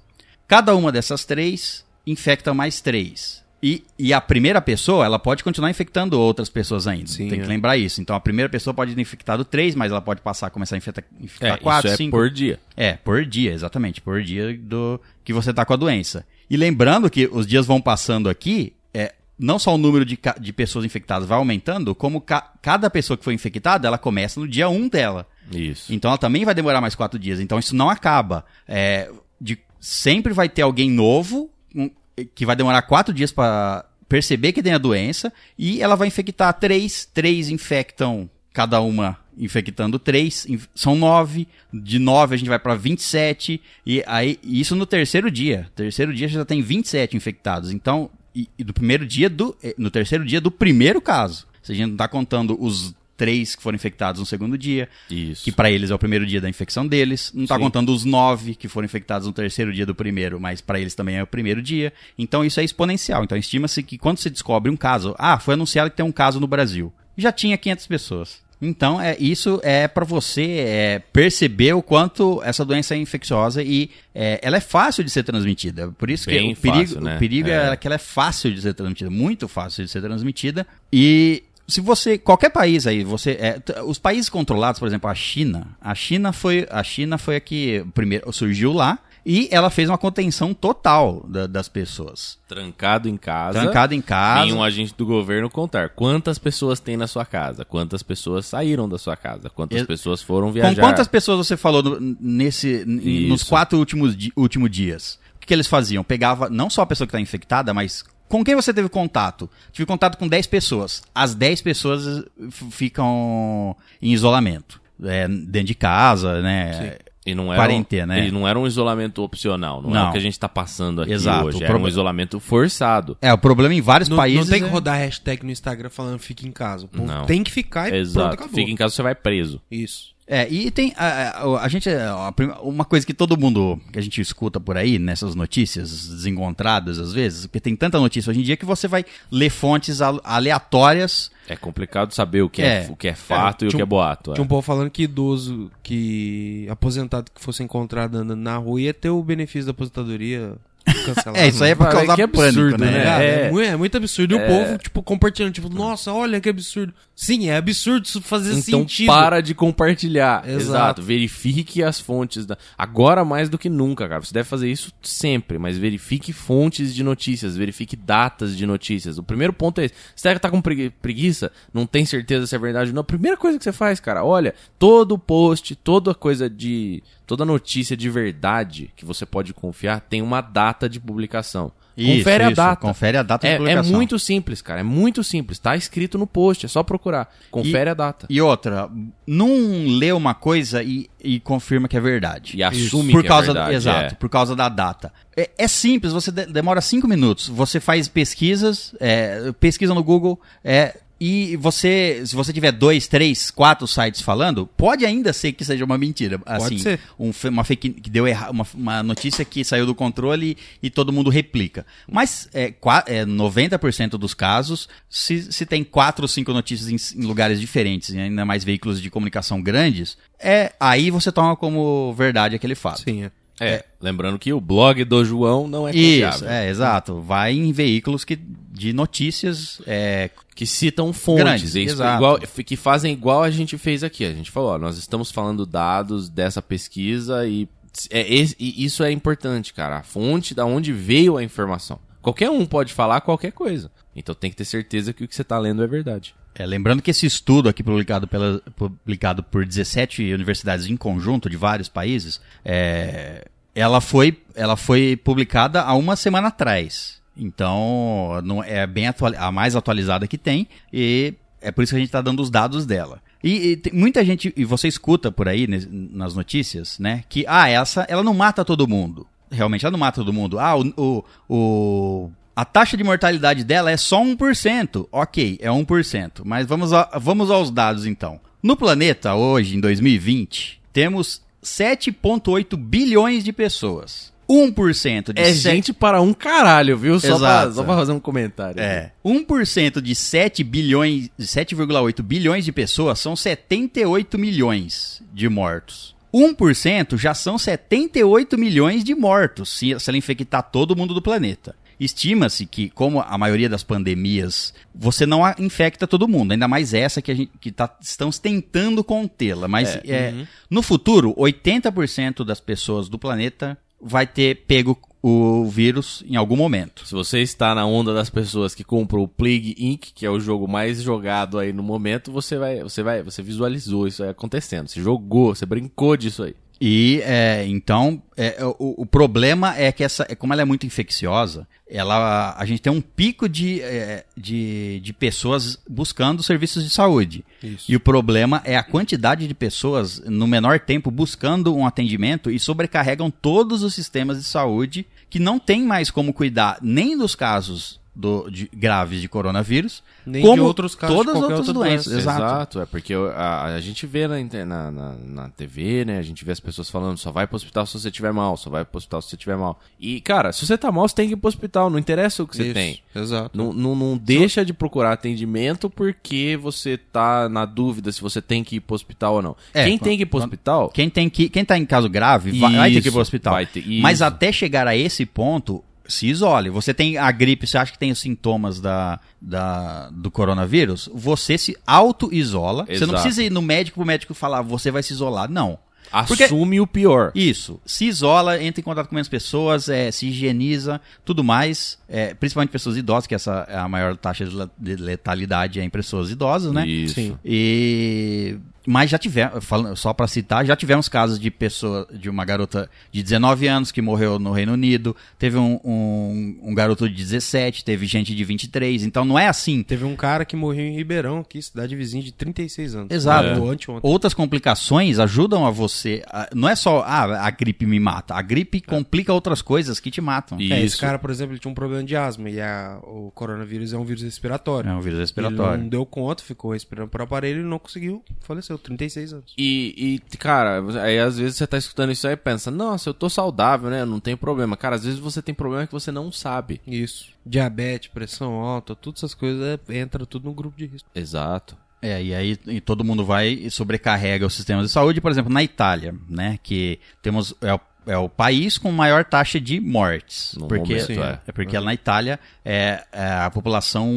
Cada 0.47 0.73
uma 0.73 0.93
dessas 0.93 1.25
três 1.25 1.85
infecta 2.07 2.53
mais 2.53 2.79
três. 2.79 3.43
E, 3.61 3.83
e 3.97 4.13
a 4.13 4.21
primeira 4.21 4.61
pessoa, 4.61 5.03
ela 5.05 5.19
pode 5.19 5.43
continuar 5.43 5.69
infectando 5.69 6.17
outras 6.19 6.47
pessoas 6.49 6.87
ainda. 6.87 7.07
Sim, 7.07 7.27
Tem 7.27 7.39
é. 7.39 7.41
que 7.41 7.47
lembrar 7.47 7.75
isso. 7.77 7.99
Então 8.01 8.15
a 8.15 8.19
primeira 8.19 8.47
pessoa 8.49 8.73
pode 8.73 8.95
ter 8.95 9.01
infectado 9.01 9.43
três, 9.43 9.75
mas 9.75 9.91
ela 9.91 10.01
pode 10.01 10.21
passar 10.21 10.47
a 10.47 10.49
começar 10.49 10.75
a 10.75 10.77
infectar, 10.77 11.03
infectar 11.19 11.55
É, 11.55 11.57
quatro, 11.57 11.87
isso 11.87 11.93
é 11.93 11.97
cinco. 11.97 12.15
por 12.17 12.29
dia. 12.29 12.59
É, 12.77 12.93
por 12.93 13.25
dia, 13.25 13.51
exatamente, 13.51 13.99
por 13.99 14.21
dia 14.23 14.57
do 14.57 14.99
que 15.25 15.33
você 15.33 15.53
tá 15.53 15.65
com 15.65 15.73
a 15.73 15.75
doença. 15.75 16.25
E 16.49 16.55
lembrando 16.55 17.09
que 17.09 17.27
os 17.31 17.45
dias 17.45 17.65
vão 17.65 17.81
passando 17.81 18.29
aqui, 18.29 18.71
é, 18.93 19.13
não 19.37 19.59
só 19.59 19.75
o 19.75 19.77
número 19.77 20.05
de, 20.05 20.17
de 20.39 20.53
pessoas 20.53 20.85
infectadas 20.85 21.27
vai 21.27 21.37
aumentando, 21.37 21.93
como 21.93 22.21
ca- 22.21 22.53
cada 22.61 22.89
pessoa 22.89 23.17
que 23.17 23.23
foi 23.25 23.33
infectada, 23.33 23.87
ela 23.87 23.97
começa 23.97 24.39
no 24.39 24.47
dia 24.47 24.69
1 24.69 24.87
dela. 24.87 25.27
Isso. 25.51 25.93
Então 25.93 26.09
ela 26.09 26.17
também 26.17 26.45
vai 26.45 26.55
demorar 26.55 26.79
mais 26.79 26.95
quatro 26.95 27.19
dias. 27.19 27.39
Então 27.41 27.59
isso 27.59 27.75
não 27.75 27.89
acaba. 27.89 28.45
É, 28.67 29.09
de- 29.39 29.59
sempre 29.81 30.31
vai 30.33 30.47
ter 30.47 30.61
alguém 30.61 30.89
novo 30.89 31.49
um, 31.75 31.89
que 32.25 32.45
vai 32.45 32.55
demorar 32.55 32.81
quatro 32.83 33.13
dias 33.13 33.31
para 33.31 33.85
perceber 34.07 34.51
que 34.51 34.63
tem 34.63 34.73
a 34.73 34.77
doença 34.77 35.31
e 35.57 35.81
ela 35.81 35.95
vai 35.95 36.07
infectar 36.07 36.53
três. 36.53 37.07
Três 37.13 37.49
infectam 37.49 38.29
cada 38.53 38.81
uma 38.81 39.17
infectando 39.37 39.97
três, 39.97 40.45
são 40.75 40.95
nove. 40.95 41.47
De 41.71 41.97
nove 41.97 42.35
a 42.35 42.37
gente 42.37 42.49
vai 42.49 42.59
para 42.59 42.75
27 42.75 43.61
e 43.85 44.03
aí 44.05 44.37
e 44.43 44.59
isso 44.59 44.75
no 44.75 44.85
terceiro 44.85 45.31
dia. 45.31 45.69
Terceiro 45.75 46.13
dia 46.13 46.27
já 46.27 46.43
tem 46.43 46.61
27 46.61 47.15
infectados. 47.15 47.71
Então 47.71 48.09
e, 48.35 48.49
e 48.57 48.63
do 48.63 48.73
primeiro 48.73 49.05
dia 49.05 49.29
do 49.29 49.55
eh, 49.63 49.75
no 49.77 49.89
terceiro 49.89 50.25
dia 50.25 50.41
do 50.41 50.51
primeiro 50.51 50.99
caso. 50.99 51.47
Se 51.63 51.71
a 51.71 51.75
gente 51.75 51.91
não 51.91 51.97
tá 51.97 52.07
contando 52.07 52.57
os 52.61 52.93
três 53.19 53.53
que 53.53 53.61
foram 53.61 53.75
infectados 53.75 54.21
no 54.21 54.25
segundo 54.25 54.57
dia, 54.57 54.87
Isso. 55.11 55.43
que 55.43 55.51
para 55.51 55.69
eles 55.69 55.91
é 55.91 55.93
o 55.93 55.99
primeiro 55.99 56.25
dia 56.25 56.39
da 56.39 56.47
infecção 56.47 56.87
deles. 56.87 57.33
Não 57.35 57.43
está 57.43 57.55
Sim. 57.55 57.61
contando 57.61 57.93
os 57.93 58.05
nove 58.05 58.55
que 58.55 58.69
foram 58.69 58.85
infectados 58.85 59.27
no 59.27 59.33
terceiro 59.33 59.73
dia 59.73 59.85
do 59.85 59.93
primeiro, 59.93 60.39
mas 60.39 60.61
para 60.61 60.79
eles 60.79 60.95
também 60.95 61.17
é 61.17 61.23
o 61.23 61.27
primeiro 61.27 61.61
dia. 61.61 61.91
Então 62.17 62.45
isso 62.45 62.61
é 62.61 62.63
exponencial. 62.63 63.25
Então 63.25 63.37
estima-se 63.37 63.83
que 63.83 63.97
quando 63.97 64.19
se 64.19 64.29
descobre 64.29 64.71
um 64.71 64.77
caso, 64.77 65.13
ah, 65.19 65.37
foi 65.37 65.55
anunciado 65.55 65.91
que 65.91 65.97
tem 65.97 66.05
um 66.05 66.13
caso 66.13 66.39
no 66.39 66.47
Brasil, 66.47 66.93
já 67.17 67.33
tinha 67.33 67.57
500 67.57 67.87
pessoas. 67.87 68.49
Então 68.61 68.99
é 68.99 69.15
isso 69.19 69.59
é 69.63 69.87
para 69.87 70.03
você 70.03 70.65
é, 70.67 70.99
perceber 71.13 71.73
o 71.73 71.81
quanto 71.81 72.41
essa 72.43 72.65
doença 72.65 72.93
é 72.93 72.97
infecciosa 72.97 73.63
e 73.63 73.89
é, 74.13 74.39
ela 74.41 74.57
é 74.57 74.59
fácil 74.59 75.03
de 75.03 75.09
ser 75.09 75.23
transmitida. 75.23 75.93
Por 75.97 76.09
isso 76.09 76.25
Bem 76.25 76.53
que 76.53 76.59
o 76.59 76.61
perigo, 76.61 76.87
fácil, 76.87 77.01
né? 77.01 77.15
o 77.15 77.19
perigo 77.19 77.49
é. 77.49 77.71
É. 77.71 77.75
que 77.77 77.87
ela 77.87 77.95
é 77.95 77.99
fácil 77.99 78.53
de 78.53 78.61
ser 78.61 78.73
transmitida, 78.73 79.09
muito 79.09 79.47
fácil 79.47 79.85
de 79.85 79.91
ser 79.91 80.01
transmitida. 80.01 80.67
E 80.91 81.43
se 81.69 81.79
você 81.81 82.17
qualquer 82.17 82.49
país 82.49 82.85
aí, 82.87 83.03
você 83.03 83.31
é, 83.31 83.61
os 83.83 83.97
países 83.99 84.29
controlados, 84.29 84.79
por 84.79 84.87
exemplo, 84.87 85.09
a 85.09 85.15
China, 85.15 85.67
a 85.79 85.93
China 85.95 86.33
foi 86.33 86.67
a 86.69 86.83
China 86.83 87.17
foi 87.17 87.35
a 87.35 87.39
que 87.39 87.85
primeiro 87.93 88.31
surgiu 88.33 88.73
lá 88.73 88.99
e 89.25 89.47
ela 89.51 89.69
fez 89.69 89.89
uma 89.89 89.97
contenção 89.97 90.53
total 90.53 91.23
da- 91.27 91.45
das 91.45 91.67
pessoas. 91.67 92.37
Trancado 92.47 93.07
em 93.09 93.17
casa. 93.17 93.59
Trancado 93.61 93.93
em 93.93 94.01
casa. 94.01 94.43
Tem 94.45 94.53
um 94.53 94.63
agente 94.63 94.93
do 94.97 95.05
governo 95.05 95.49
contar 95.49 95.89
quantas 95.89 96.39
pessoas 96.39 96.79
tem 96.79 96.95
na 96.97 97.05
sua 97.05 97.25
casa, 97.25 97.63
quantas 97.65 98.01
pessoas 98.01 98.45
saíram 98.45 98.87
da 98.89 98.97
sua 98.97 99.15
casa, 99.17 99.49
quantas 99.49 99.79
pessoas 99.85 100.21
foram 100.21 100.51
viajar. 100.51 100.69
Com 100.75 100.81
quantas 100.81 101.07
pessoas 101.07 101.45
você 101.45 101.55
falou 101.57 101.83
no- 101.83 102.17
nesse 102.19 102.83
nos 102.85 103.43
quatro 103.43 103.77
últimos, 103.77 104.15
últimos 104.35 104.71
dias? 104.71 105.19
O 105.35 105.39
que, 105.39 105.47
que 105.47 105.53
eles 105.53 105.67
faziam? 105.67 106.03
Pegava 106.03 106.49
não 106.49 106.69
só 106.69 106.81
a 106.81 106.85
pessoa 106.85 107.05
que 107.05 107.11
está 107.11 107.19
infectada, 107.21 107.73
mas 107.73 108.03
com 108.29 108.43
quem 108.43 108.55
você 108.55 108.73
teve 108.73 108.87
contato? 108.87 109.49
Tive 109.73 109.85
contato 109.85 110.17
com 110.17 110.27
10 110.27 110.47
pessoas. 110.47 111.01
As 111.13 111.35
10 111.35 111.61
pessoas 111.61 112.23
f- 112.39 112.65
ficam 112.71 113.75
em 114.01 114.13
isolamento. 114.13 114.79
é, 115.03 115.27
dentro 115.27 115.63
de 115.67 115.75
casa, 115.75 116.41
né? 116.41 116.97
E 117.25 117.35
não 117.35 117.53
era, 117.53 117.61
quarentena, 117.61 118.13
um, 118.13 118.17
é. 118.17 118.27
e 118.27 118.31
não 118.31 118.47
era 118.47 118.57
um 118.57 118.65
isolamento 118.65 119.21
opcional, 119.21 119.81
não, 119.81 119.91
é 119.91 119.93
Não. 119.93 120.09
o 120.09 120.11
que 120.13 120.17
a 120.17 120.21
gente 120.21 120.39
tá 120.39 120.49
passando 120.49 121.01
aqui 121.01 121.11
Exato, 121.11 121.45
hoje, 121.47 121.57
o 121.59 121.63
era 121.63 121.77
um 121.77 121.87
isolamento 121.87 122.39
forçado. 122.39 123.15
É, 123.21 123.31
o 123.31 123.37
problema 123.37 123.73
em 123.73 123.81
vários 123.81 124.09
Não, 124.09 124.17
países. 124.17 124.45
não 124.45 124.51
tem 124.51 124.61
que 124.63 124.67
é- 124.67 124.71
rodar 124.71 124.97
hashtag 124.97 125.45
no 125.45 125.51
Instagram 125.51 125.89
falando 125.89 126.17
fica 126.17 126.47
em 126.47 126.51
casa. 126.51 126.85
O 126.85 126.87
povo 126.87 127.05
Não. 127.05 127.25
tem 127.25 127.43
que 127.43 127.51
ficar 127.51 127.87
e 127.87 127.91
pronto, 127.91 128.01
Exato. 128.01 128.33
acabou. 128.35 128.53
Fica 128.55 128.71
em 128.71 128.75
casa, 128.75 128.95
você 128.95 129.03
vai 129.03 129.13
preso. 129.13 129.61
Isso. 129.69 130.15
É, 130.31 130.47
e 130.47 130.69
tem. 130.69 130.93
A, 130.95 131.07
a- 131.41 131.63
a 131.63 131.67
gente. 131.67 131.89
a 131.89 132.31
prim- 132.31 132.51
Uma 132.61 132.85
coisa 132.85 133.03
que 133.03 133.15
todo 133.15 133.35
mundo. 133.35 133.81
que 133.91 133.97
a 133.97 134.01
gente 134.01 134.21
escuta 134.21 134.59
por 134.59 134.77
aí, 134.77 134.99
nessas 134.99 135.33
notícias 135.33 136.07
desencontradas 136.07 136.99
às 136.99 137.11
vezes, 137.11 137.47
porque 137.47 137.59
tem 137.59 137.75
tanta 137.75 137.99
notícia 137.99 138.29
hoje 138.29 138.39
em 138.39 138.43
dia 138.43 138.55
que 138.55 138.63
você 138.65 138.87
vai 138.87 139.03
ler 139.31 139.49
fontes 139.49 140.01
al- 140.01 140.21
aleatórias. 140.23 141.31
É 141.47 141.55
complicado 141.55 142.13
saber 142.13 142.43
o 142.43 142.49
que 142.49 142.61
é, 142.61 142.85
É. 142.85 142.87
o 142.91 142.95
que 142.95 143.07
é 143.07 143.15
fato 143.15 143.65
e 143.65 143.69
o 143.69 143.71
que 143.71 143.81
é 143.81 143.83
um- 143.83 143.87
boato. 143.87 144.31
é. 144.31 144.33
Tinha 144.35 144.43
um 144.45 144.47
povo 144.47 144.61
falando 144.61 144.91
que 144.91 145.01
idoso, 145.03 145.71
que 145.81 146.67
aposentado 146.69 147.31
que 147.33 147.41
fosse 147.41 147.63
encontrado 147.63 148.15
andando 148.19 148.39
na 148.39 148.55
rua 148.57 148.81
ia 148.81 148.93
ter 148.93 149.09
o 149.09 149.23
benefício 149.23 149.65
da 149.65 149.71
aposentadoria 149.71 150.53
cancelado. 150.93 151.37
É, 151.37 151.47
isso 151.47 151.63
aí 151.63 151.71
é 151.71 151.75
por 151.75 151.83
Cara, 151.87 151.95
causa 152.05 152.15
que 152.15 152.21
da 152.21 152.27
pânico, 152.27 152.59
absurdo, 152.61 152.77
né? 152.85 152.91
né? 152.91 153.25
É, 153.25 153.45
É. 153.47 153.51
mu- 153.51 153.59
é 153.59 153.75
muito 153.75 153.97
absurdo. 153.97 154.35
E 154.35 154.37
o 154.37 154.47
povo, 154.47 154.77
tipo, 154.77 155.03
compartilhando, 155.03 155.53
tipo, 155.53 155.69
nossa, 155.69 156.11
olha 156.13 156.39
que 156.39 156.49
absurdo. 156.49 156.93
Sim, 157.15 157.49
é 157.49 157.57
absurdo 157.57 158.05
isso 158.05 158.21
fazer 158.21 158.51
Então 158.51 158.79
sentido. 158.81 159.07
para 159.07 159.41
de 159.41 159.53
compartilhar. 159.53 160.47
Exato. 160.47 160.61
Exato. 160.61 161.01
Verifique 161.01 161.83
as 161.83 161.99
fontes. 161.99 162.45
Da... 162.45 162.57
Agora 162.77 163.25
mais 163.25 163.49
do 163.49 163.57
que 163.57 163.67
nunca, 163.69 164.07
cara. 164.07 164.21
Você 164.21 164.33
deve 164.33 164.47
fazer 164.47 164.71
isso 164.71 164.91
sempre, 165.01 165.57
mas 165.57 165.77
verifique 165.77 166.31
fontes 166.31 166.95
de 166.95 167.03
notícias, 167.03 167.57
verifique 167.57 167.95
datas 167.97 168.55
de 168.55 168.65
notícias. 168.65 169.17
O 169.17 169.23
primeiro 169.23 169.51
ponto 169.51 169.81
é 169.81 169.85
esse. 169.85 169.93
Você 170.15 170.39
tá 170.39 170.49
com 170.49 170.61
pregui- 170.61 170.91
preguiça, 171.01 171.51
não 171.73 171.85
tem 171.85 172.05
certeza 172.05 172.47
se 172.47 172.55
é 172.55 172.59
verdade 172.59 172.91
ou 172.91 172.95
não. 172.95 173.01
A 173.01 173.03
primeira 173.03 173.35
coisa 173.35 173.57
que 173.57 173.63
você 173.65 173.73
faz, 173.73 173.99
cara, 173.99 174.23
olha, 174.23 174.55
todo 174.77 175.17
post, 175.17 175.75
toda 175.75 176.13
coisa 176.15 176.49
de. 176.49 177.03
toda 177.27 177.43
notícia 177.43 177.97
de 177.97 178.09
verdade 178.09 178.91
que 178.95 179.03
você 179.03 179.25
pode 179.25 179.53
confiar 179.53 179.99
tem 179.99 180.21
uma 180.21 180.39
data 180.39 180.78
de 180.87 180.99
publicação. 180.99 181.71
confere 181.97 182.43
a 182.45 182.47
Isso, 182.47 182.55
data. 182.55 182.81
Confere 182.81 183.17
a 183.17 183.23
data 183.23 183.45
de 183.45 183.51
É, 183.51 183.55
é 183.55 183.57
publicação. 183.57 183.91
muito 183.91 184.17
simples, 184.19 184.61
cara. 184.61 184.79
É 184.79 184.83
muito 184.83 185.21
simples. 185.23 185.59
Tá 185.59 185.75
escrito 185.75 186.17
no 186.17 186.25
post, 186.25 186.65
é 186.65 186.69
só 186.69 186.81
procurar. 186.83 187.33
Confere 187.51 187.89
a 187.89 187.93
data. 187.93 188.25
E 188.29 188.39
outra, 188.41 188.89
não 189.27 189.49
lê 189.97 190.11
uma 190.13 190.33
coisa 190.33 190.81
e, 190.81 191.09
e 191.21 191.39
confirma 191.39 191.87
que 191.87 191.97
é 191.97 191.99
verdade. 191.99 192.55
E 192.55 192.63
assume 192.63 193.11
por 193.11 193.21
que 193.21 193.27
causa 193.27 193.51
é 193.51 193.53
verdade. 193.53 193.75
Exato, 193.75 194.13
é. 194.13 194.17
por 194.17 194.29
causa 194.29 194.55
da 194.55 194.69
data. 194.69 195.11
É, 195.35 195.49
é 195.57 195.67
simples, 195.67 196.13
você 196.13 196.31
de- 196.31 196.45
demora 196.45 196.79
cinco 196.79 197.07
minutos. 197.07 197.49
Você 197.49 197.79
faz 197.79 198.07
pesquisas, 198.07 198.95
é, 198.99 199.51
pesquisa 199.59 199.93
no 199.93 200.03
Google, 200.03 200.39
é, 200.63 200.97
e 201.19 201.57
você, 201.57 202.21
se 202.25 202.33
você 202.33 202.53
tiver 202.53 202.71
dois, 202.71 203.07
três, 203.07 203.51
quatro 203.51 203.85
sites 203.85 204.21
falando, 204.21 204.65
pode 204.65 205.05
ainda 205.05 205.33
ser 205.33 205.51
que 205.51 205.65
seja 205.65 205.83
uma 205.83 205.97
mentira. 205.97 206.39
Assim, 206.45 206.77
ser. 206.77 206.99
um 207.19 207.31
uma 207.49 207.63
fake 207.63 207.89
que 207.89 208.09
deu 208.09 208.25
erra, 208.25 208.49
uma, 208.49 208.65
uma 208.73 209.03
notícia 209.03 209.43
que 209.43 209.63
saiu 209.63 209.85
do 209.85 209.93
controle 209.93 210.57
e, 210.81 210.89
todo 210.89 211.11
mundo 211.11 211.29
replica. 211.29 211.85
Mas 212.09 212.47
é, 212.53 212.73
é, 213.07 213.25
90% 213.25 214.11
dos 214.11 214.33
casos, 214.33 214.87
se, 215.09 215.51
se 215.51 215.65
tem 215.65 215.83
quatro 215.83 216.23
ou 216.23 216.27
cinco 216.27 216.53
notícias 216.53 216.89
em, 216.89 217.19
em 217.19 217.25
lugares 217.25 217.59
diferentes, 217.59 218.09
e 218.11 218.19
ainda 218.19 218.45
mais 218.45 218.63
veículos 218.63 219.01
de 219.01 219.09
comunicação 219.09 219.61
grandes, 219.61 220.17
é 220.39 220.71
aí 220.79 221.11
você 221.11 221.31
toma 221.31 221.55
como 221.55 222.13
verdade 222.13 222.55
aquele 222.55 222.75
fato. 222.75 223.01
Sim, 223.01 223.25
é. 223.25 223.31
É, 223.61 223.83
lembrando 223.99 224.39
que 224.39 224.53
o 224.53 224.61
blog 224.61 225.03
do 225.03 225.25
João 225.25 225.67
não 225.67 225.85
é 225.85 225.91
Isso, 225.91 226.31
confiável. 226.31 226.49
é, 226.49 226.69
exato. 226.69 227.21
Vai 227.21 227.53
em 227.53 227.73
veículos 227.73 228.23
que, 228.23 228.39
de 228.79 228.93
notícias. 228.93 229.81
É, 229.85 230.29
Que 230.55 230.65
citam 230.65 231.11
fontes, 231.13 231.43
Grandes, 231.43 231.75
é 231.75 231.79
isso, 231.81 232.03
igual- 232.03 232.39
que 232.39 232.75
fazem 232.75 233.13
igual 233.13 233.43
a 233.43 233.49
gente 233.51 233.77
fez 233.77 234.03
aqui. 234.03 234.25
A 234.25 234.33
gente 234.33 234.49
falou, 234.51 234.71
ó, 234.71 234.77
nós 234.77 234.97
estamos 234.97 235.31
falando 235.31 235.65
dados 235.65 236.27
dessa 236.29 236.61
pesquisa 236.61 237.45
e, 237.47 237.67
é, 238.09 238.25
e 238.59 238.83
isso 238.85 239.03
é 239.03 239.11
importante, 239.11 239.73
cara. 239.73 239.97
A 239.97 240.03
fonte 240.03 240.53
da 240.55 240.65
onde 240.65 240.91
veio 240.93 241.37
a 241.37 241.43
informação. 241.43 241.99
Qualquer 242.21 242.49
um 242.49 242.65
pode 242.65 242.93
falar 242.93 243.21
qualquer 243.21 243.51
coisa. 243.51 243.89
Então 244.15 244.35
tem 244.35 244.49
que 244.51 244.57
ter 244.57 244.65
certeza 244.65 245.13
que 245.13 245.23
o 245.23 245.27
que 245.27 245.35
você 245.35 245.41
está 245.43 245.57
lendo 245.57 245.81
é 245.83 245.87
verdade. 245.87 246.35
é, 246.55 246.65
lembrando 246.65 247.01
que 247.01 247.11
esse 247.11 247.25
estudo 247.25 247.69
aqui 247.69 247.81
publicado, 247.81 248.27
pela, 248.27 248.59
publicado 248.75 249.41
por 249.41 249.65
17 249.65 250.33
universidades 250.33 250.87
em 250.87 250.97
conjunto 250.97 251.49
de 251.49 251.55
vários 251.55 251.87
países, 251.87 252.41
é, 252.65 253.45
ela, 253.73 254.01
foi, 254.01 254.37
ela 254.55 254.75
foi 254.75 255.15
publicada 255.15 255.81
há 255.81 255.93
uma 255.93 256.17
semana 256.17 256.49
atrás. 256.49 257.18
Então, 257.39 258.41
não, 258.43 258.63
é 258.63 258.85
bem 258.85 259.05
a 259.07 259.51
mais 259.51 259.75
atualizada 259.75 260.27
que 260.27 260.37
tem 260.37 260.67
e 260.91 261.33
é 261.61 261.71
por 261.71 261.83
isso 261.83 261.91
que 261.91 261.95
a 261.97 261.99
gente 261.99 262.09
está 262.09 262.21
dando 262.21 262.41
os 262.41 262.49
dados 262.49 262.85
dela. 262.85 263.21
E, 263.43 263.69
e 263.71 263.77
tem 263.77 263.93
muita 263.93 264.23
gente, 264.23 264.53
e 264.55 264.65
você 264.65 264.87
escuta 264.87 265.31
por 265.31 265.47
aí 265.47 265.65
nas 265.91 266.35
notícias, 266.35 266.99
né, 266.99 267.23
que 267.29 267.45
ah, 267.47 267.69
essa 267.69 268.05
ela 268.09 268.21
não 268.23 268.33
mata 268.33 268.65
todo 268.65 268.87
mundo. 268.87 269.25
Realmente, 269.51 269.85
ela 269.85 269.91
não 269.91 269.99
mata 269.99 270.15
todo 270.21 270.31
mundo. 270.33 270.59
Ah, 270.59 270.75
o, 270.77 270.93
o, 270.97 271.23
o- 271.49 272.31
a 272.55 272.65
taxa 272.65 272.97
de 272.97 273.03
mortalidade 273.03 273.63
dela 273.63 273.89
é 273.89 273.95
só 273.97 274.21
1%. 274.21 275.07
Ok, 275.11 275.57
é 275.61 275.69
1%. 275.69 276.41
Mas 276.43 276.67
vamos, 276.67 276.91
a- 276.93 277.09
vamos 277.19 277.49
aos 277.49 277.71
dados 277.71 278.05
então. 278.05 278.39
No 278.61 278.75
planeta, 278.75 279.33
hoje, 279.35 279.77
em 279.77 279.79
2020, 279.79 280.81
temos 280.91 281.41
7,8 281.63 282.75
bilhões 282.77 283.43
de 283.43 283.53
pessoas. 283.53 284.33
1% 284.49 285.31
de 285.33 285.41
É 285.41 285.45
sete- 285.45 285.57
gente 285.57 285.93
para 285.93 286.21
um 286.21 286.33
caralho, 286.33 286.97
viu? 286.97 287.19
Só 287.19 287.37
pra, 287.37 287.61
Exato. 287.65 287.73
só 287.75 287.83
fazer 287.85 288.11
um 288.13 288.19
comentário. 288.19 288.81
É. 288.81 289.11
1% 289.23 290.01
de 290.01 290.15
7 290.15 290.63
bilhões, 290.63 291.29
7,8 291.39 292.23
bilhões 292.23 292.65
de 292.65 292.71
pessoas 292.71 293.19
são 293.19 293.35
78 293.35 294.37
milhões 294.39 295.21
de 295.33 295.47
mortos. 295.47 296.15
1% 296.33 297.17
já 297.17 297.33
são 297.33 297.57
78 297.57 298.57
milhões 298.57 299.03
de 299.03 299.15
mortos, 299.15 299.69
se, 299.69 299.99
se 299.99 300.09
ela 300.09 300.17
infectar 300.17 300.63
todo 300.63 300.95
mundo 300.95 301.13
do 301.13 301.21
planeta. 301.21 301.75
Estima-se 301.99 302.65
que, 302.65 302.89
como 302.89 303.19
a 303.19 303.37
maioria 303.37 303.67
das 303.67 303.83
pandemias, 303.83 304.73
você 304.95 305.25
não 305.25 305.43
a- 305.43 305.55
infecta 305.59 306.07
todo 306.07 306.27
mundo, 306.29 306.53
ainda 306.53 306.67
mais 306.67 306.93
essa 306.93 307.21
que, 307.21 307.29
a 307.31 307.35
gente, 307.35 307.51
que 307.59 307.71
tá, 307.71 307.93
estamos 307.99 308.39
tentando 308.39 309.03
contê-la. 309.03 309.67
Mas 309.67 309.99
é, 310.05 310.33
no 310.69 310.81
futuro, 310.81 311.33
80% 311.37 312.45
das 312.45 312.61
pessoas 312.61 313.09
do 313.09 313.19
planeta 313.19 313.77
vai 314.01 314.25
ter 314.25 314.65
pego 314.67 314.97
o 315.21 315.65
vírus 315.65 316.23
em 316.27 316.37
algum 316.37 316.55
momento. 316.55 317.05
Se 317.05 317.13
você 317.13 317.41
está 317.41 317.75
na 317.75 317.85
onda 317.85 318.13
das 318.13 318.29
pessoas 318.29 318.73
que 318.73 318.83
compram 318.83 319.21
o 319.21 319.27
Plague 319.27 319.75
Inc., 319.77 320.13
que 320.15 320.25
é 320.25 320.29
o 320.29 320.39
jogo 320.39 320.67
mais 320.67 321.01
jogado 321.01 321.59
aí 321.59 321.73
no 321.73 321.83
momento, 321.83 322.31
você 322.31 322.57
vai, 322.57 322.81
você 322.81 323.03
vai, 323.03 323.21
você 323.21 323.41
visualizou 323.41 324.07
isso 324.07 324.23
aí 324.23 324.29
acontecendo. 324.29 324.87
Você 324.87 325.01
jogou, 325.01 325.53
você 325.53 325.65
brincou 325.65 326.15
disso 326.15 326.43
aí. 326.43 326.55
E 326.81 327.21
é, 327.23 327.65
então 327.67 328.21
é, 328.37 328.55
o, 328.79 329.01
o 329.01 329.05
problema 329.05 329.77
é 329.77 329.91
que 329.91 330.03
essa, 330.03 330.25
é 330.29 330.35
como 330.35 330.53
ela 330.53 330.61
é 330.61 330.65
muito 330.65 330.85
infecciosa, 330.85 331.67
ela, 331.89 332.55
a 332.57 332.65
gente 332.65 332.81
tem 332.81 332.93
um 332.93 333.01
pico 333.01 333.49
de, 333.49 333.81
é, 333.81 334.23
de, 334.37 335.01
de 335.01 335.11
pessoas 335.11 335.77
buscando 335.89 336.41
serviços 336.41 336.83
de 336.83 336.89
saúde. 336.89 337.43
Isso. 337.61 337.91
E 337.91 337.95
o 337.95 337.99
problema 337.99 338.61
é 338.63 338.77
a 338.77 338.83
quantidade 338.83 339.47
de 339.47 339.53
pessoas 339.53 340.21
no 340.21 340.47
menor 340.47 340.79
tempo 340.79 341.11
buscando 341.11 341.75
um 341.75 341.85
atendimento 341.85 342.49
e 342.49 342.59
sobrecarregam 342.59 343.29
todos 343.29 343.83
os 343.83 343.93
sistemas 343.93 344.37
de 344.37 344.43
saúde 344.43 345.05
que 345.29 345.39
não 345.39 345.59
tem 345.59 345.83
mais 345.83 346.09
como 346.09 346.33
cuidar 346.33 346.77
nem 346.81 347.17
dos 347.17 347.35
casos 347.35 347.99
do, 348.15 348.49
de, 348.49 348.69
graves 348.73 349.21
de 349.21 349.29
coronavírus, 349.29 350.03
Nem 350.25 350.41
como 350.41 350.55
de 350.55 350.59
outros 350.61 350.93
casos 350.95 351.15
de 351.15 351.23
todas 351.23 351.35
as 351.37 351.41
outras 351.41 351.59
outra 351.67 351.73
doenças. 351.73 352.05
doença. 352.11 352.19
Exato. 352.31 352.81
é 352.81 352.85
porque 352.85 353.13
a, 353.13 353.63
a 353.75 353.79
gente 353.81 354.05
vê 354.05 354.27
na, 354.27 354.37
na, 354.65 354.91
na, 354.91 355.15
na 355.15 355.49
TV, 355.49 356.03
né? 356.05 356.17
A 356.17 356.21
gente 356.21 356.43
vê 356.43 356.51
as 356.51 356.59
pessoas 356.59 356.89
falando, 356.89 357.17
só 357.17 357.31
vai 357.31 357.47
pro 357.47 357.55
hospital 357.55 357.85
se 357.85 357.97
você 357.99 358.11
tiver 358.11 358.31
mal, 358.33 358.57
só 358.57 358.69
vai 358.69 358.83
pro 358.83 358.97
hospital 358.97 359.21
se 359.21 359.29
você 359.29 359.37
tiver 359.37 359.55
mal. 359.55 359.79
E, 359.99 360.19
cara, 360.21 360.51
se 360.51 360.65
você 360.65 360.77
tá 360.77 360.91
mal, 360.91 361.07
você 361.07 361.15
tem 361.15 361.27
que 361.27 361.33
ir 361.33 361.37
pro 361.37 361.47
hospital, 361.47 361.89
não 361.89 361.97
interessa 361.99 362.43
o 362.43 362.47
que 362.47 362.57
você 362.57 362.65
Isso, 362.65 362.73
tem. 362.73 362.99
Exato. 363.15 363.57
Não, 363.57 363.71
não, 363.71 363.95
não 363.95 364.17
deixa 364.17 364.65
de 364.65 364.73
procurar 364.73 365.13
atendimento 365.13 365.89
porque 365.89 366.57
você 366.61 366.97
tá 366.97 367.47
na 367.47 367.63
dúvida 367.65 368.11
se 368.11 368.21
você 368.21 368.41
tem 368.41 368.63
que 368.63 368.77
ir 368.77 368.79
pro 368.81 368.95
hospital 368.95 369.35
ou 369.35 369.41
não. 369.41 369.55
É, 369.73 369.85
Quem 369.85 369.97
quando- 369.97 370.03
tem 370.03 370.17
que 370.17 370.23
ir 370.23 370.25
pro 370.25 370.39
hospital, 370.39 370.89
Quem, 370.89 371.09
tem 371.09 371.29
que, 371.29 371.47
quem 371.49 371.63
tá 371.63 371.77
em 371.77 371.85
caso 371.85 372.09
grave 372.09 372.51
vai, 372.59 372.75
vai 372.75 372.89
ter 372.89 373.01
que 373.01 373.07
ir 373.07 373.09
Isso, 373.09 373.11
pro 373.13 373.21
hospital. 373.21 373.53
vai 373.53 373.65
ter- 373.65 373.85
Mas 374.01 374.15
isso. 374.15 374.25
até 374.25 374.51
chegar 374.51 374.87
a 374.87 374.95
esse 374.95 375.25
ponto, 375.25 375.83
se 376.09 376.27
isole. 376.27 376.69
Você 376.69 376.93
tem 376.93 377.17
a 377.17 377.31
gripe, 377.31 377.65
você 377.65 377.77
acha 377.77 377.91
que 377.91 377.99
tem 377.99 378.11
os 378.11 378.19
sintomas 378.19 378.81
da, 378.81 379.19
da, 379.41 380.09
do 380.09 380.29
coronavírus, 380.29 381.09
você 381.13 381.57
se 381.57 381.77
auto-isola. 381.87 382.85
Você 382.85 383.05
não 383.05 383.13
precisa 383.13 383.43
ir 383.43 383.49
no 383.51 383.61
médico 383.61 383.95
pro 383.99 384.05
médico 384.05 384.33
falar, 384.33 384.61
você 384.61 384.91
vai 384.91 385.03
se 385.03 385.13
isolar. 385.13 385.49
Não. 385.49 385.79
Porque- 386.27 386.43
assume 386.45 386.81
o 386.81 386.87
pior. 386.87 387.31
Isso. 387.35 387.79
Se 387.85 388.05
isola, 388.05 388.61
entra 388.61 388.81
em 388.81 388.83
contato 388.83 389.07
com 389.07 389.13
menos 389.15 389.27
pessoas, 389.27 389.87
é, 389.89 390.09
se 390.11 390.27
higieniza, 390.27 390.99
tudo 391.23 391.43
mais. 391.43 391.99
é, 392.09 392.33
principalmente 392.33 392.71
pessoas 392.71 392.97
idosas, 392.97 393.27
que 393.27 393.35
essa 393.35 393.67
é 393.69 393.77
a 393.77 393.87
maior 393.87 394.17
taxa 394.17 394.43
de 394.77 394.95
letalidade 394.95 395.79
é 395.79 395.83
em 395.83 395.89
pessoas 395.89 396.31
idosas, 396.31 396.73
né? 396.73 396.87
Isso. 396.87 397.13
Sim. 397.13 397.37
E 397.45 398.57
mas 398.91 399.09
já 399.09 399.17
tivemos, 399.17 399.63
só 399.95 400.13
pra 400.13 400.27
citar, 400.27 400.65
já 400.65 400.75
tivemos 400.75 401.07
casos 401.07 401.39
de 401.39 401.51
pessoa, 401.51 402.07
de 402.11 402.29
uma 402.29 402.43
garota 402.43 402.89
de 403.11 403.21
19 403.21 403.67
anos 403.67 403.91
que 403.91 404.01
morreu 404.01 404.39
no 404.39 404.51
Reino 404.51 404.73
Unido, 404.73 405.15
teve 405.37 405.57
um, 405.57 405.79
um, 405.83 406.59
um 406.63 406.73
garoto 406.73 407.07
de 407.07 407.15
17, 407.15 407.85
teve 407.85 408.05
gente 408.07 408.33
de 408.33 408.43
23, 408.43 409.03
então 409.03 409.23
não 409.23 409.37
é 409.37 409.47
assim. 409.47 409.83
Teve 409.83 410.05
um 410.05 410.15
cara 410.15 410.43
que 410.43 410.55
morreu 410.55 410.85
em 410.85 410.95
Ribeirão, 410.95 411.39
aqui, 411.39 411.61
cidade 411.61 411.95
vizinha, 411.95 412.23
de 412.23 412.31
36 412.31 412.95
anos. 412.95 413.07
Exato. 413.11 413.47
Anteontem. 413.49 413.99
Outras 414.01 414.33
complicações 414.33 415.19
ajudam 415.19 415.65
a 415.67 415.69
você. 415.71 416.23
a- 416.27 416.49
não 416.55 416.67
é 416.67 416.75
só, 416.75 417.03
ah, 417.05 417.45
a 417.45 417.49
gripe 417.51 417.85
me 417.85 417.99
mata. 417.99 418.33
A 418.33 418.41
gripe 418.41 418.81
complica 418.81 419.31
outras 419.33 419.61
coisas 419.61 419.99
que 419.99 420.09
te 420.09 420.19
matam. 420.21 420.59
E- 420.59 420.71
É, 420.73 420.77
esse 420.79 420.87
Isso. 420.95 421.01
cara, 421.01 421.19
por 421.19 421.29
exemplo, 421.29 421.53
ele 421.53 421.59
tinha 421.59 421.71
um 421.71 421.75
problema 421.75 422.03
de 422.03 422.15
asma 422.15 422.49
e 422.49 422.59
a- 422.59 422.97
o 423.03 423.31
coronavírus 423.35 423.93
é 423.93 423.97
um 423.97 424.03
vírus 424.03 424.23
respiratório. 424.23 424.89
É 424.89 424.93
um 424.93 424.99
vírus 425.01 425.17
Ele 425.17 425.23
respiratório. 425.23 425.81
não 425.83 425.87
deu 425.89 426.05
conta, 426.05 426.43
ficou 426.43 426.71
respirando 426.73 427.09
por 427.09 427.21
aparelho 427.21 427.61
e 427.61 427.63
não 427.63 427.77
conseguiu, 427.77 428.23
faleceu, 428.41 428.78
36 428.79 429.33
anos. 429.33 429.53
E, 429.57 430.21
e, 430.31 430.37
cara, 430.37 430.81
aí 431.01 431.19
às 431.19 431.37
vezes 431.37 431.57
você 431.57 431.67
tá 431.67 431.77
escutando 431.77 432.11
isso 432.11 432.27
aí 432.27 432.33
e 432.33 432.37
pensa, 432.37 432.71
nossa, 432.71 433.09
eu 433.09 433.13
tô 433.13 433.29
saudável, 433.29 433.89
né? 433.89 434.01
Eu 434.01 434.05
não 434.05 434.19
tenho 434.19 434.37
problema. 434.37 434.77
Cara, 434.77 434.95
às 434.95 435.03
vezes 435.03 435.19
você 435.19 435.41
tem 435.41 435.53
problema 435.53 435.85
que 435.85 435.93
você 435.93 436.11
não 436.11 436.31
sabe. 436.31 436.81
Isso. 436.87 437.33
Diabetes, 437.45 438.09
pressão 438.09 438.53
alta, 438.53 438.95
todas 438.95 439.19
essas 439.19 439.33
coisas 439.33 439.79
é, 439.89 439.97
entra 439.97 440.25
tudo 440.25 440.45
no 440.45 440.53
grupo 440.53 440.77
de 440.77 440.85
risco. 440.85 441.09
Exato. 441.13 441.77
É, 442.01 442.23
e 442.23 442.33
aí 442.33 442.57
e 442.67 442.79
todo 442.79 443.03
mundo 443.03 443.25
vai 443.25 443.49
e 443.49 443.69
sobrecarrega 443.69 444.45
o 444.45 444.49
sistema 444.49 444.81
de 444.81 444.89
saúde, 444.89 445.19
por 445.19 445.31
exemplo, 445.31 445.51
na 445.51 445.61
Itália, 445.61 446.15
né? 446.29 446.57
Que 446.63 446.99
temos. 447.21 447.53
É 447.61 447.73
o, 447.73 447.79
é 448.09 448.17
o 448.17 448.27
país 448.27 448.77
com 448.79 448.91
maior 448.91 449.23
taxa 449.23 449.59
de 449.59 449.79
mortes. 449.79 450.55
No 450.57 450.67
porque, 450.67 450.95
momento, 450.95 451.11
é. 451.23 451.39
é. 451.47 451.51
porque 451.51 451.79
na 451.79 451.93
Itália 451.93 452.39
é, 452.65 453.03
é 453.11 453.31
a 453.33 453.51
população. 453.51 454.09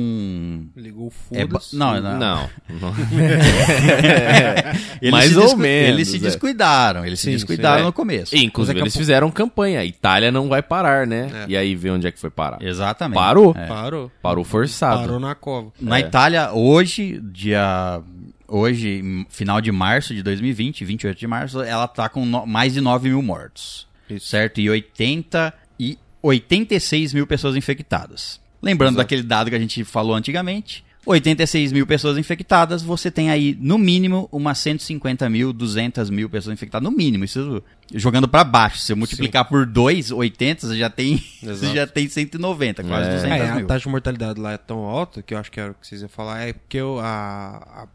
Ligou 0.74 1.08
o 1.08 1.12
É 1.30 1.46
não, 1.74 2.00
não, 2.00 2.18
Não. 2.18 2.48
Mais 5.10 5.30
se 5.30 5.38
ou 5.38 5.56
menos, 5.56 5.90
Eles 5.90 6.08
se 6.08 6.16
é. 6.16 6.20
descuidaram, 6.20 7.04
eles 7.04 7.20
se 7.20 7.26
Sim, 7.26 7.32
descuidaram 7.32 7.78
sim, 7.78 7.82
é. 7.82 7.86
no 7.86 7.92
começo. 7.92 8.34
E, 8.34 8.42
inclusive, 8.42 8.78
a 8.78 8.82
eles 8.82 8.96
fizeram 8.96 9.30
campanha. 9.30 9.84
Itália 9.84 10.32
não 10.32 10.48
vai 10.48 10.62
parar, 10.62 11.06
né? 11.06 11.30
É. 11.46 11.50
E 11.50 11.56
aí 11.56 11.74
vê 11.74 11.90
onde 11.90 12.06
é 12.06 12.12
que 12.12 12.18
foi 12.18 12.30
parar. 12.30 12.62
Exatamente. 12.62 13.16
Parou? 13.16 13.54
É. 13.56 13.66
Parou. 13.66 14.10
Parou 14.22 14.44
forçado. 14.44 15.00
Parou 15.02 15.20
na 15.20 15.34
cova. 15.34 15.70
Na 15.78 15.98
É. 15.98 16.00
Itália, 16.00 16.52
hoje, 16.52 17.20
dia. 17.22 18.00
Hoje, 18.54 19.24
final 19.30 19.60
de 19.60 19.72
março 19.72 20.14
de 20.14 20.22
2020, 20.22 20.84
28 20.84 21.18
de 21.18 21.26
março, 21.26 21.62
ela 21.62 21.88
tá 21.88 22.08
com 22.08 22.26
no- 22.26 22.46
mais 22.46 22.74
de 22.74 22.80
9 22.80 23.08
mil 23.08 23.22
mortos. 23.22 23.88
Isso. 24.10 24.26
Certo? 24.26 24.60
E 24.60 24.68
80 24.68 25.54
e 25.80 25.98
86 26.22 27.14
mil 27.14 27.26
pessoas 27.26 27.56
infectadas. 27.56 28.40
Lembrando 28.60 28.96
daquele 28.96 29.22
dado 29.22 29.48
que 29.50 29.56
a 29.56 29.58
gente 29.58 29.82
falou 29.84 30.14
antigamente. 30.14 30.84
86 31.04 31.72
mil 31.72 31.84
pessoas 31.84 32.16
infectadas, 32.16 32.80
você 32.80 33.10
tem 33.10 33.28
aí, 33.28 33.56
no 33.60 33.76
mínimo, 33.76 34.28
umas 34.30 34.58
150 34.58 35.28
mil, 35.28 35.52
200 35.52 36.08
mil 36.10 36.30
pessoas 36.30 36.52
infectadas. 36.54 36.88
No 36.88 36.96
mínimo, 36.96 37.24
isso 37.24 37.60
jogando 37.92 38.28
pra 38.28 38.44
baixo. 38.44 38.78
Se 38.78 38.92
eu 38.92 38.96
multiplicar 38.96 39.46
por 39.48 39.66
2, 39.66 40.12
80, 40.12 40.68
você 40.68 40.76
já 40.76 40.88
tem, 40.88 41.16
você 41.42 41.50
Exato. 41.50 41.74
já 41.74 41.86
tem 41.88 42.08
190, 42.08 42.84
quase 42.84 43.08
É. 43.08 43.14
200 43.14 43.38
É, 43.40 43.50
a 43.50 43.54
mil. 43.56 43.66
taxa 43.66 43.82
de 43.82 43.88
mortalidade 43.88 44.38
lá 44.38 44.52
é 44.52 44.58
tão 44.58 44.78
alta 44.84 45.22
que 45.22 45.34
eu 45.34 45.38
acho 45.38 45.50
que 45.50 45.58
era 45.58 45.72
o 45.72 45.74
que 45.74 45.84
vocês 45.88 46.02
iam 46.02 46.08
falar, 46.08 46.42
é 46.46 46.52
porque 46.52 46.80
o- 46.80 47.00
a, 47.00 47.56
a 47.82 47.88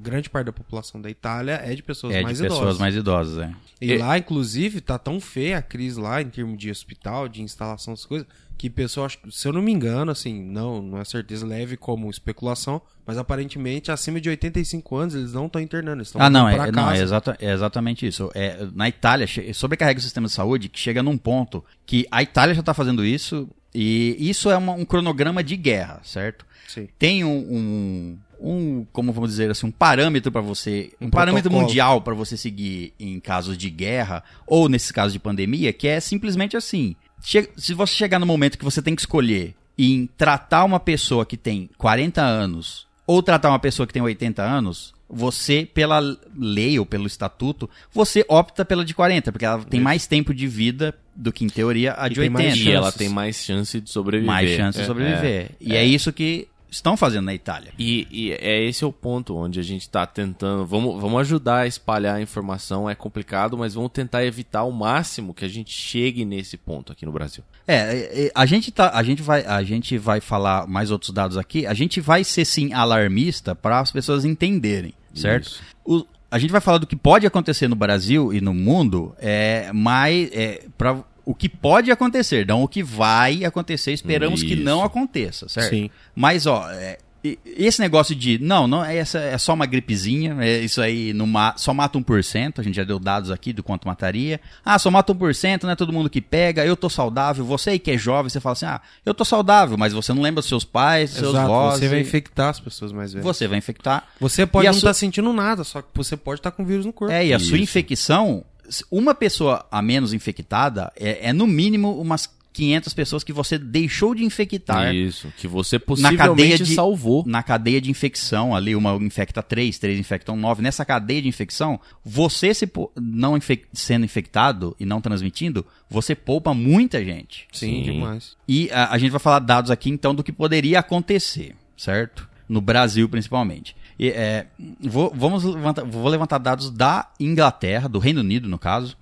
grande 0.00 0.28
parte 0.30 0.46
da 0.46 0.52
população 0.52 1.00
da 1.00 1.10
Itália 1.10 1.60
é 1.64 1.74
de 1.74 1.82
pessoas 1.82 2.14
É, 2.14 2.22
mais 2.22 2.36
de 2.38 2.42
pessoas 2.44 2.60
idosas. 2.62 2.78
mais 2.80 2.94
idosas, 2.96 3.38
é. 3.38 3.52
E 3.80 3.92
E- 3.92 3.98
lá, 3.98 4.16
inclusive, 4.18 4.80
tá 4.80 4.98
tão 4.98 5.20
feia 5.20 5.58
a 5.58 5.62
crise 5.62 5.98
lá 6.00 6.20
em 6.22 6.28
termos 6.28 6.58
de 6.58 6.70
hospital, 6.70 7.28
de 7.28 7.42
instalação, 7.42 7.92
essas 7.94 8.06
coisas, 8.06 8.26
que 8.56 8.70
pessoal, 8.70 9.06
acho- 9.06 9.18
se 9.30 9.48
eu 9.48 9.52
não 9.52 9.60
me 9.60 9.72
engano, 9.72 10.12
assim, 10.12 10.40
não, 10.42 10.80
não 10.80 10.98
é 10.98 11.04
certeza, 11.04 11.44
leve 11.44 11.76
como 11.76 12.08
especulação, 12.08 12.80
mas 13.04 13.18
aparentemente 13.18 13.90
acima 13.90 14.20
de 14.20 14.28
85 14.28 14.96
anos 14.96 15.14
eles 15.14 15.32
não 15.32 15.46
estão 15.46 15.60
internando, 15.60 15.96
eles 15.98 16.08
estão 16.08 16.22
Ah, 16.22 16.30
não, 16.30 16.44
mandando 16.44 16.62
é, 16.62 16.66
pra 16.66 16.72
não 16.72 16.88
é, 16.88 16.92
casa. 16.92 17.02
exata- 17.02 17.36
é 17.40 17.52
exatamente 17.52 18.06
isso. 18.06 18.30
É, 18.34 18.66
na 18.72 18.88
Itália, 18.88 19.26
sobrecarrega 19.52 19.98
o 19.98 20.02
sistema 20.02 20.28
de 20.28 20.32
saúde 20.32 20.68
que 20.68 20.78
chega 20.78 21.02
num 21.02 21.18
ponto 21.18 21.64
que 21.84 22.06
a 22.10 22.22
Itália 22.22 22.54
já 22.54 22.60
está 22.60 22.72
fazendo 22.72 23.04
isso, 23.04 23.48
e 23.74 24.16
isso 24.20 24.48
é 24.48 24.56
uma- 24.56 24.72
um 24.72 24.84
cronograma 24.84 25.42
de 25.42 25.56
guerra, 25.56 26.00
certo? 26.04 26.46
Sim. 26.68 26.88
Tem 26.98 27.24
um, 27.24 27.28
um, 27.36 28.18
um, 28.44 28.84
como 28.92 29.12
vamos 29.12 29.30
dizer 29.30 29.50
assim, 29.50 29.66
um 29.66 29.70
parâmetro 29.70 30.30
para 30.30 30.40
você, 30.40 30.92
um, 31.00 31.06
Um 31.06 31.10
parâmetro 31.10 31.50
mundial 31.50 32.00
para 32.02 32.12
você 32.14 32.36
seguir 32.36 32.92
em 33.00 33.18
casos 33.18 33.56
de 33.56 33.70
guerra, 33.70 34.22
ou 34.46 34.68
nesses 34.68 34.92
casos 34.92 35.12
de 35.12 35.18
pandemia, 35.18 35.72
que 35.72 35.88
é 35.88 35.98
simplesmente 36.00 36.56
assim. 36.56 36.94
Che- 37.22 37.48
se 37.56 37.72
você 37.72 37.94
chegar 37.94 38.18
no 38.18 38.26
momento 38.26 38.58
que 38.58 38.64
você 38.64 38.82
tem 38.82 38.94
que 38.94 39.00
escolher 39.02 39.54
em 39.78 40.06
tratar 40.16 40.64
uma 40.64 40.78
pessoa 40.78 41.24
que 41.24 41.36
tem 41.36 41.70
40 41.78 42.20
anos 42.22 42.86
ou 43.06 43.22
tratar 43.22 43.48
uma 43.48 43.58
pessoa 43.58 43.86
que 43.86 43.92
tem 43.92 44.02
80 44.02 44.42
anos, 44.42 44.92
você, 45.08 45.66
pela 45.72 46.00
lei 46.36 46.78
ou 46.78 46.84
pelo 46.86 47.06
estatuto, 47.06 47.68
você 47.92 48.24
opta 48.28 48.64
pela 48.64 48.84
de 48.84 48.94
40, 48.94 49.30
porque 49.32 49.44
ela 49.44 49.62
tem 49.64 49.80
mais 49.80 50.06
tempo 50.06 50.34
de 50.34 50.46
vida 50.46 50.94
do 51.14 51.32
que, 51.32 51.44
em 51.44 51.48
teoria, 51.48 51.94
a 51.96 52.06
E 52.06 52.10
de 52.10 52.20
tem 52.20 52.30
mais 52.30 52.46
80. 52.52 52.68
E 52.68 52.72
ela 52.72 52.84
chances. 52.86 52.98
tem 52.98 53.08
mais 53.08 53.36
chance 53.36 53.80
de 53.80 53.90
sobreviver. 53.90 54.26
mais 54.34 54.50
chance 54.50 54.78
de 54.78 54.84
É, 54.84 54.86
sobreviver. 54.86 55.50
E 55.60 55.76
é 55.76 55.84
isso 55.84 56.12
que 56.12 56.48
estão 56.74 56.96
fazendo 56.96 57.24
na 57.24 57.34
Itália. 57.34 57.72
E, 57.78 58.06
e 58.10 58.32
é 58.32 58.62
esse 58.64 58.84
o 58.84 58.92
ponto 58.92 59.36
onde 59.36 59.58
a 59.60 59.62
gente 59.62 59.88
tá 59.88 60.06
tentando. 60.06 60.66
Vamos, 60.66 61.00
vamos 61.00 61.20
ajudar 61.20 61.60
a 61.60 61.66
espalhar 61.66 62.16
a 62.16 62.20
informação. 62.20 62.88
É 62.88 62.94
complicado, 62.94 63.56
mas 63.56 63.74
vamos 63.74 63.92
tentar 63.92 64.24
evitar 64.24 64.60
ao 64.60 64.70
máximo 64.72 65.32
que 65.34 65.44
a 65.44 65.48
gente 65.48 65.72
chegue 65.72 66.24
nesse 66.24 66.56
ponto 66.56 66.92
aqui 66.92 67.06
no 67.06 67.12
Brasil. 67.12 67.42
É, 67.66 67.74
é, 67.76 68.26
é, 68.26 68.32
a 68.34 68.44
gente 68.46 68.70
tá, 68.70 68.90
a 68.94 69.02
gente 69.02 69.22
vai, 69.22 69.44
a 69.44 69.62
gente 69.62 69.96
vai 69.96 70.20
falar 70.20 70.66
mais 70.66 70.90
outros 70.90 71.10
dados 71.10 71.36
aqui. 71.38 71.66
A 71.66 71.74
gente 71.74 72.00
vai 72.00 72.24
ser 72.24 72.44
sim 72.44 72.72
alarmista 72.72 73.54
para 73.54 73.80
as 73.80 73.90
pessoas 73.90 74.24
entenderem, 74.24 74.92
certo? 75.14 75.60
O- 75.84 76.04
a 76.30 76.38
gente 76.38 76.50
vai 76.50 76.60
falar 76.60 76.78
do 76.78 76.86
que 76.86 76.96
pode 76.96 77.24
acontecer 77.26 77.68
no 77.68 77.76
Brasil 77.76 78.32
e 78.32 78.40
no 78.40 78.52
mundo, 78.52 79.14
é, 79.20 79.70
mais 79.72 80.28
é, 80.32 80.64
para 80.76 81.04
o 81.24 81.34
que 81.34 81.48
pode 81.48 81.90
acontecer, 81.90 82.46
não 82.46 82.62
o 82.62 82.68
que 82.68 82.82
vai 82.82 83.44
acontecer. 83.44 83.92
Esperamos 83.92 84.42
que 84.42 84.54
Isso. 84.54 84.62
não 84.62 84.82
aconteça, 84.82 85.48
certo? 85.48 85.70
Sim. 85.70 85.90
Mas 86.14 86.46
ó, 86.46 86.68
é, 86.70 86.98
esse 87.46 87.80
negócio 87.80 88.14
de 88.14 88.38
não, 88.38 88.66
não 88.66 88.84
é 88.84 88.98
essa 88.98 89.18
é 89.18 89.38
só 89.38 89.54
uma 89.54 89.64
gripezinha, 89.64 90.36
é 90.40 90.58
isso 90.58 90.82
aí 90.82 91.14
não 91.14 91.26
ma- 91.26 91.54
só 91.56 91.72
mata 91.72 91.98
1%, 91.98 92.58
a 92.58 92.62
gente 92.62 92.74
já 92.74 92.84
deu 92.84 92.98
dados 92.98 93.30
aqui 93.30 93.50
do 93.50 93.62
quanto 93.62 93.88
mataria. 93.88 94.38
Ah, 94.62 94.78
só 94.78 94.90
mata 94.90 95.14
1%, 95.14 95.62
não 95.62 95.70
é 95.70 95.74
todo 95.76 95.90
mundo 95.90 96.10
que 96.10 96.20
pega, 96.20 96.66
eu 96.66 96.76
tô 96.76 96.90
saudável, 96.90 97.42
você 97.42 97.70
aí 97.70 97.78
que 97.78 97.90
é 97.92 97.96
jovem, 97.96 98.28
você 98.28 98.40
fala 98.40 98.52
assim: 98.52 98.66
"Ah, 98.66 98.78
eu 99.06 99.14
tô 99.14 99.24
saudável", 99.24 99.78
mas 99.78 99.94
você 99.94 100.12
não 100.12 100.20
lembra 100.20 100.42
dos 100.42 100.48
seus 100.50 100.64
pais, 100.66 101.12
dos 101.12 101.20
seus 101.20 101.34
avós, 101.34 101.78
você 101.78 101.88
vai 101.88 102.00
infectar 102.00 102.50
as 102.50 102.60
pessoas 102.60 102.92
mais 102.92 103.14
velhas. 103.14 103.24
você 103.24 103.48
vai 103.48 103.56
infectar. 103.56 104.06
Você 104.20 104.44
pode 104.44 104.66
E 104.66 104.68
não 104.68 104.74
sua- 104.74 104.90
estar 104.90 104.92
sentindo 104.94 105.32
nada, 105.32 105.64
só 105.64 105.80
que 105.80 105.88
você 105.94 106.18
pode 106.18 106.40
estar 106.40 106.50
com 106.50 106.62
vírus 106.62 106.84
no 106.84 106.92
corpo. 106.92 107.10
É, 107.14 107.24
e 107.26 107.32
a 107.32 107.38
sua 107.38 107.54
Isso. 107.54 107.62
infecção, 107.62 108.44
uma 108.90 109.14
pessoa 109.14 109.66
a 109.70 109.82
menos 109.82 110.12
infectada 110.12 110.92
é, 110.96 111.28
é 111.28 111.32
no 111.32 111.46
mínimo 111.46 112.00
umas 112.00 112.32
500 112.52 112.94
pessoas 112.94 113.24
que 113.24 113.32
você 113.32 113.58
deixou 113.58 114.14
de 114.14 114.24
infectar 114.24 114.94
Isso. 114.94 115.26
Que 115.36 115.48
você 115.48 115.74
na 115.76 115.80
possivelmente 115.80 116.18
cadeia 116.28 116.56
de 116.56 116.74
salvou. 116.74 117.24
na 117.26 117.42
cadeia 117.42 117.80
de 117.80 117.90
infecção 117.90 118.54
ali 118.54 118.76
uma 118.76 118.94
infecta 118.94 119.42
3, 119.42 119.76
três 119.76 119.98
infectam 119.98 120.36
9. 120.36 120.62
Nessa 120.62 120.84
cadeia 120.84 121.20
de 121.20 121.26
infecção, 121.28 121.80
você 122.04 122.54
se 122.54 122.70
não 122.96 123.36
infec- 123.36 123.66
sendo 123.72 124.04
infectado 124.04 124.76
e 124.78 124.86
não 124.86 125.00
transmitindo, 125.00 125.66
você 125.90 126.14
poupa 126.14 126.54
muita 126.54 127.04
gente. 127.04 127.48
Sim, 127.52 127.78
Sim. 127.78 127.82
demais. 127.82 128.36
E 128.46 128.70
a, 128.70 128.92
a 128.92 128.98
gente 128.98 129.10
vai 129.10 129.20
falar 129.20 129.40
dados 129.40 129.72
aqui 129.72 129.90
então 129.90 130.14
do 130.14 130.22
que 130.22 130.30
poderia 130.30 130.78
acontecer, 130.78 131.56
certo? 131.76 132.28
No 132.48 132.60
Brasil 132.60 133.08
principalmente. 133.08 133.74
É, 133.98 134.46
vou, 134.80 135.12
vamos 135.14 135.44
levantar, 135.44 135.84
vou 135.84 136.08
levantar 136.08 136.38
dados 136.38 136.70
da 136.70 137.08
Inglaterra, 137.18 137.88
do 137.88 137.98
Reino 137.98 138.20
Unido 138.20 138.48
no 138.48 138.58
caso, 138.58 138.96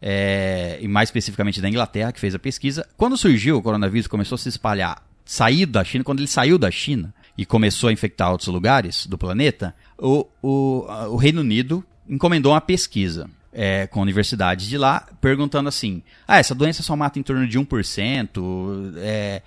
é, 0.00 0.78
e 0.80 0.88
mais 0.88 1.08
especificamente 1.08 1.60
da 1.60 1.68
Inglaterra 1.68 2.12
que 2.12 2.20
fez 2.20 2.34
a 2.34 2.38
pesquisa. 2.38 2.86
Quando 2.96 3.16
surgiu 3.16 3.56
o 3.56 3.62
coronavírus, 3.62 4.06
começou 4.06 4.36
a 4.36 4.38
se 4.38 4.48
espalhar, 4.48 5.02
sair 5.24 5.66
da 5.66 5.84
China, 5.84 6.04
quando 6.04 6.20
ele 6.20 6.28
saiu 6.28 6.58
da 6.58 6.70
China 6.70 7.14
e 7.36 7.46
começou 7.46 7.88
a 7.88 7.92
infectar 7.92 8.30
outros 8.30 8.48
lugares 8.48 9.06
do 9.06 9.16
planeta, 9.16 9.74
o, 9.96 10.26
o, 10.42 10.86
o 11.10 11.16
Reino 11.16 11.40
Unido 11.40 11.84
encomendou 12.08 12.52
uma 12.52 12.60
pesquisa 12.60 13.30
é, 13.52 13.86
com 13.86 14.00
universidades 14.00 14.66
de 14.66 14.78
lá, 14.78 15.06
perguntando 15.20 15.68
assim: 15.68 16.02
ah, 16.26 16.38
essa 16.38 16.54
doença 16.54 16.82
só 16.82 16.96
mata 16.96 17.18
em 17.18 17.22
torno 17.22 17.46
de 17.46 17.58
1%. 17.58 18.94
É, 18.96 19.42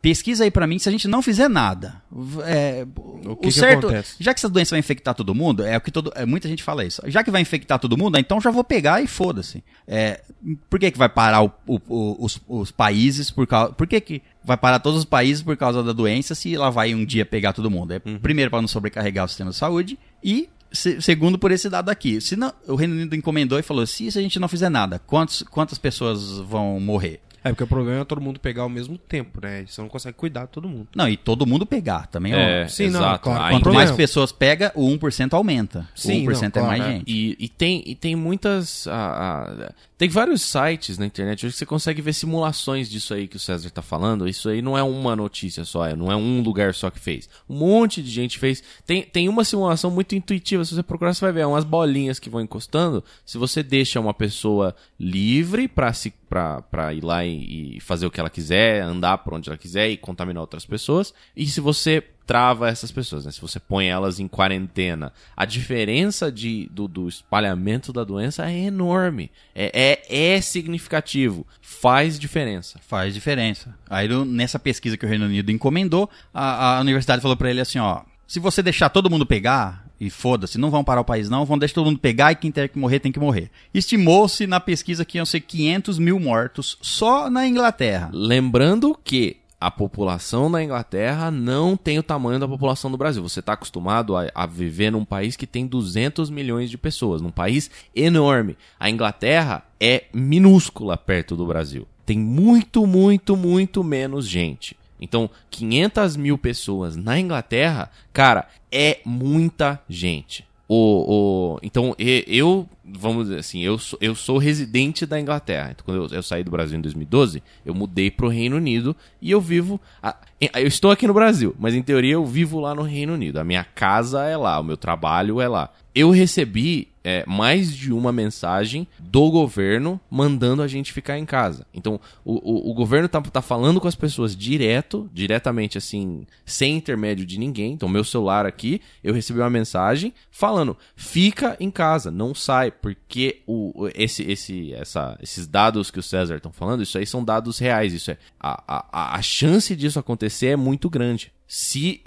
pesquisa 0.00 0.44
aí 0.44 0.50
pra 0.50 0.66
mim 0.66 0.78
se 0.78 0.88
a 0.88 0.92
gente 0.92 1.08
não 1.08 1.20
fizer 1.20 1.48
nada. 1.48 2.00
É, 2.46 2.86
o, 3.26 3.34
que 3.36 3.48
que 3.48 3.52
certo, 3.52 3.86
acontece? 3.86 4.14
já 4.20 4.32
que 4.32 4.38
essa 4.40 4.48
doença 4.48 4.70
vai 4.70 4.78
infectar 4.80 5.14
todo 5.14 5.34
mundo, 5.34 5.64
é 5.64 5.76
o 5.76 5.80
que 5.80 5.90
todo, 5.90 6.12
é, 6.14 6.24
muita 6.24 6.48
gente 6.48 6.62
fala 6.62 6.84
isso. 6.84 7.02
Já 7.06 7.22
que 7.24 7.30
vai 7.30 7.40
infectar 7.42 7.78
todo 7.78 7.96
mundo, 7.96 8.16
então 8.18 8.40
já 8.40 8.50
vou 8.50 8.62
pegar 8.64 9.02
e 9.02 9.06
foda-se. 9.06 9.62
É, 9.86 10.22
por 10.70 10.78
que, 10.78 10.90
que 10.90 10.98
vai 10.98 11.08
parar 11.08 11.42
o- 11.42 11.52
o- 11.66 11.80
o- 11.88 12.24
os, 12.24 12.40
os 12.48 12.70
países 12.70 13.30
por 13.30 13.46
causa. 13.46 13.72
Por 13.72 13.86
que, 13.86 14.00
que 14.00 14.22
vai 14.44 14.56
parar 14.56 14.78
todos 14.78 15.00
os 15.00 15.04
países 15.04 15.42
por 15.42 15.56
causa 15.56 15.82
da 15.82 15.92
doença 15.92 16.34
se 16.34 16.54
ela 16.54 16.70
vai 16.70 16.94
um 16.94 17.04
dia 17.04 17.26
pegar 17.26 17.52
todo 17.52 17.70
mundo? 17.70 17.92
É, 17.92 17.98
Primeiro, 17.98 18.50
para 18.50 18.60
não 18.60 18.68
sobrecarregar 18.68 19.24
o 19.24 19.28
sistema 19.28 19.50
de 19.50 19.56
saúde 19.56 19.98
e. 20.22 20.48
se- 20.70 21.00
segundo 21.00 21.38
por 21.38 21.50
esse 21.50 21.68
dado 21.70 21.88
aqui, 21.88 22.20
se 22.20 22.36
não, 22.36 22.52
o 22.66 22.74
Reino 22.74 22.94
Unido 22.94 23.16
encomendou 23.16 23.58
e 23.58 23.62
falou: 23.62 23.86
se, 23.86 24.12
se 24.12 24.18
a 24.18 24.22
gente 24.22 24.38
não 24.38 24.48
fizer 24.48 24.68
nada, 24.68 24.98
quantos, 25.06 25.42
quantas 25.50 25.78
pessoas 25.78 26.38
vão 26.40 26.78
morrer? 26.78 27.20
É 27.44 27.50
porque 27.50 27.64
o 27.64 27.66
problema 27.66 28.00
é 28.00 28.04
todo 28.04 28.20
mundo 28.20 28.40
pegar 28.40 28.62
ao 28.62 28.68
mesmo 28.68 28.98
tempo, 28.98 29.40
né? 29.40 29.64
Você 29.66 29.80
não 29.80 29.88
consegue 29.88 30.16
cuidar 30.16 30.46
de 30.46 30.50
todo 30.50 30.68
mundo. 30.68 30.88
Não, 30.94 31.08
e 31.08 31.16
todo 31.16 31.46
mundo 31.46 31.64
pegar 31.64 32.06
também. 32.06 32.32
É, 32.32 32.64
ó. 32.64 32.68
Sim, 32.68 32.90
não, 32.90 33.00
exato. 33.00 33.24
claro, 33.24 33.42
Aí 33.42 33.54
Quanto 33.54 33.72
mais 33.72 33.90
pessoas 33.92 34.32
pega, 34.32 34.72
o 34.74 34.86
1% 34.88 35.32
aumenta. 35.32 35.88
Sim, 35.94 36.26
o 36.26 36.30
1% 36.30 36.40
não, 36.40 36.46
é 36.46 36.50
claro, 36.50 36.66
mais 36.66 36.82
é. 36.82 36.90
gente. 36.92 37.04
E, 37.10 37.36
e 37.38 37.48
tem, 37.48 37.82
e 37.86 37.94
tem 37.94 38.16
muitas. 38.16 38.86
ah, 38.88 39.46
ah, 39.60 39.72
tem 39.98 40.08
vários 40.08 40.42
sites 40.42 40.96
na 40.96 41.04
internet 41.04 41.44
hoje 41.44 41.54
que 41.54 41.58
você 41.58 41.66
consegue 41.66 42.00
ver 42.00 42.12
simulações 42.12 42.88
disso 42.88 43.12
aí 43.12 43.26
que 43.26 43.36
o 43.36 43.40
César 43.40 43.68
tá 43.70 43.82
falando. 43.82 44.28
Isso 44.28 44.48
aí 44.48 44.62
não 44.62 44.78
é 44.78 44.82
uma 44.82 45.16
notícia 45.16 45.64
só, 45.64 45.84
é- 45.84 45.96
não 45.96 46.10
é 46.10 46.14
um 46.14 46.40
lugar 46.40 46.72
só 46.72 46.88
que 46.88 47.00
fez. 47.00 47.28
Um 47.48 47.56
monte 47.56 48.00
de 48.00 48.08
gente 48.08 48.38
fez. 48.38 48.62
Tem, 48.86 49.02
tem 49.02 49.28
uma 49.28 49.44
simulação 49.44 49.90
muito 49.90 50.14
intuitiva. 50.14 50.64
Se 50.64 50.74
você 50.76 50.82
procurar, 50.84 51.12
você 51.12 51.20
vai 51.20 51.32
ver 51.32 51.40
é 51.40 51.46
umas 51.46 51.64
bolinhas 51.64 52.20
que 52.20 52.30
vão 52.30 52.40
encostando. 52.40 53.02
Se 53.26 53.36
você 53.36 53.60
deixa 53.60 53.98
uma 53.98 54.14
pessoa 54.14 54.72
livre 55.00 55.66
pra, 55.66 55.92
se, 55.92 56.10
pra, 56.28 56.62
pra 56.62 56.94
ir 56.94 57.02
lá 57.02 57.24
e, 57.24 57.76
e 57.76 57.80
fazer 57.80 58.06
o 58.06 58.10
que 58.10 58.20
ela 58.20 58.30
quiser, 58.30 58.80
andar 58.82 59.18
por 59.18 59.34
onde 59.34 59.50
ela 59.50 59.58
quiser 59.58 59.90
e 59.90 59.96
contaminar 59.96 60.40
outras 60.40 60.64
pessoas. 60.64 61.12
E 61.36 61.44
se 61.44 61.60
você 61.60 62.04
trava 62.28 62.68
essas 62.68 62.92
pessoas, 62.92 63.24
né? 63.24 63.32
Se 63.32 63.40
você 63.40 63.58
põe 63.58 63.88
elas 63.88 64.20
em 64.20 64.28
quarentena, 64.28 65.14
a 65.34 65.46
diferença 65.46 66.30
de, 66.30 66.68
do, 66.70 66.86
do 66.86 67.08
espalhamento 67.08 67.90
da 67.90 68.04
doença 68.04 68.50
é 68.50 68.64
enorme. 68.64 69.30
É, 69.54 69.98
é, 70.06 70.34
é 70.34 70.40
significativo. 70.42 71.46
Faz 71.62 72.18
diferença. 72.18 72.78
Faz 72.86 73.14
diferença. 73.14 73.74
Aí 73.88 74.06
nessa 74.26 74.58
pesquisa 74.58 74.98
que 74.98 75.06
o 75.06 75.08
Reino 75.08 75.24
Unido 75.24 75.50
encomendou, 75.50 76.10
a, 76.32 76.76
a 76.76 76.80
universidade 76.82 77.22
falou 77.22 77.36
pra 77.36 77.48
ele 77.48 77.62
assim, 77.62 77.78
ó, 77.78 78.02
se 78.26 78.38
você 78.38 78.62
deixar 78.62 78.90
todo 78.90 79.08
mundo 79.08 79.24
pegar, 79.24 79.88
e 79.98 80.10
foda-se, 80.10 80.58
não 80.58 80.70
vão 80.70 80.84
parar 80.84 81.00
o 81.00 81.04
país 81.04 81.28
não, 81.30 81.46
vão 81.46 81.58
deixar 81.58 81.76
todo 81.76 81.86
mundo 81.86 81.98
pegar 81.98 82.30
e 82.30 82.36
quem 82.36 82.52
tem 82.52 82.68
que 82.68 82.78
morrer 82.78 83.00
tem 83.00 83.10
que 83.10 83.18
morrer. 83.18 83.50
Estimou-se 83.72 84.46
na 84.46 84.60
pesquisa 84.60 85.04
que 85.04 85.16
iam 85.16 85.24
ser 85.24 85.40
500 85.40 85.98
mil 85.98 86.20
mortos 86.20 86.78
só 86.82 87.30
na 87.30 87.48
Inglaterra. 87.48 88.10
Lembrando 88.12 88.96
que 89.02 89.38
a 89.60 89.70
população 89.70 90.50
da 90.50 90.62
Inglaterra 90.62 91.30
não 91.30 91.76
tem 91.76 91.98
o 91.98 92.02
tamanho 92.02 92.38
da 92.38 92.46
população 92.46 92.90
do 92.90 92.96
Brasil. 92.96 93.22
Você 93.22 93.40
está 93.40 93.54
acostumado 93.54 94.16
a, 94.16 94.30
a 94.34 94.46
viver 94.46 94.92
num 94.92 95.04
país 95.04 95.36
que 95.36 95.46
tem 95.46 95.66
200 95.66 96.30
milhões 96.30 96.70
de 96.70 96.78
pessoas, 96.78 97.20
num 97.20 97.30
país 97.30 97.70
enorme. 97.94 98.56
A 98.78 98.88
Inglaterra 98.88 99.64
é 99.80 100.04
minúscula 100.12 100.96
perto 100.96 101.34
do 101.34 101.46
Brasil. 101.46 101.88
Tem 102.06 102.18
muito, 102.18 102.86
muito, 102.86 103.36
muito 103.36 103.82
menos 103.82 104.26
gente. 104.26 104.76
Então, 105.00 105.28
500 105.50 106.16
mil 106.16 106.38
pessoas 106.38 106.96
na 106.96 107.18
Inglaterra, 107.18 107.90
cara, 108.12 108.48
é 108.70 109.00
muita 109.04 109.80
gente. 109.88 110.46
O, 110.68 111.54
o, 111.54 111.58
então, 111.62 111.94
eu, 111.98 112.68
vamos 112.98 113.24
dizer 113.28 113.40
assim, 113.40 113.60
eu 113.62 113.78
sou, 113.78 113.98
eu 114.02 114.14
sou 114.14 114.38
residente 114.38 115.04
da 115.06 115.18
Inglaterra. 115.20 115.70
Então, 115.72 115.84
quando 115.84 116.04
eu, 116.10 116.16
eu 116.16 116.22
saí 116.22 116.42
do 116.44 116.50
Brasil 116.50 116.78
em 116.78 116.82
2012, 116.82 117.42
eu 117.64 117.74
mudei 117.74 118.10
pro 118.10 118.28
Reino 118.28 118.56
Unido 118.56 118.94
e 119.20 119.30
eu 119.30 119.40
vivo. 119.40 119.80
a- 120.02 120.16
eu 120.40 120.68
estou 120.68 120.90
aqui 120.92 121.06
no 121.06 121.14
Brasil, 121.14 121.54
mas 121.58 121.74
em 121.74 121.82
teoria 121.82 122.14
eu 122.14 122.24
vivo 122.24 122.60
lá 122.60 122.72
no 122.74 122.82
Reino 122.82 123.14
Unido. 123.14 123.38
A 123.38 123.44
minha 123.44 123.64
casa 123.64 124.24
é 124.24 124.36
lá, 124.36 124.60
o 124.60 124.64
meu 124.64 124.76
trabalho 124.76 125.40
é 125.40 125.48
lá. 125.48 125.70
Eu 125.94 126.10
recebi 126.10 126.86
é, 127.02 127.24
mais 127.26 127.74
de 127.74 127.92
uma 127.92 128.12
mensagem 128.12 128.86
do 129.00 129.30
governo 129.30 129.98
mandando 130.10 130.62
a 130.62 130.68
gente 130.68 130.92
ficar 130.92 131.18
em 131.18 131.24
casa. 131.24 131.66
Então, 131.74 131.98
o, 132.24 132.34
o, 132.68 132.70
o 132.70 132.74
governo 132.74 133.08
tá, 133.08 133.20
tá 133.20 133.40
falando 133.42 133.80
com 133.80 133.88
as 133.88 133.94
pessoas 133.96 134.36
direto, 134.36 135.08
diretamente 135.12 135.76
assim, 135.78 136.26
sem 136.44 136.76
intermédio 136.76 137.24
de 137.26 137.38
ninguém. 137.38 137.72
Então, 137.72 137.88
meu 137.88 138.04
celular 138.04 138.44
aqui, 138.46 138.80
eu 139.02 139.14
recebi 139.14 139.40
uma 139.40 139.48
mensagem 139.50 140.12
falando: 140.30 140.76
fica 140.94 141.56
em 141.58 141.70
casa, 141.70 142.10
não 142.10 142.34
sai, 142.34 142.70
porque 142.80 143.40
o, 143.46 143.88
esse, 143.94 144.22
esse, 144.22 144.72
essa, 144.74 145.18
esses 145.22 145.46
dados 145.46 145.90
que 145.90 145.98
o 145.98 146.02
César 146.02 146.36
estão 146.36 146.52
falando, 146.52 146.82
isso 146.82 146.98
aí 146.98 147.06
são 147.06 147.24
dados 147.24 147.58
reais. 147.58 147.92
Isso 147.92 148.10
é 148.10 148.16
a, 148.40 148.62
a, 148.66 149.16
a- 149.16 149.22
chance 149.22 149.74
disso 149.76 149.98
acontecer 149.98 150.48
é 150.48 150.56
muito 150.56 150.88
grande. 150.88 151.32
Se 151.46 152.02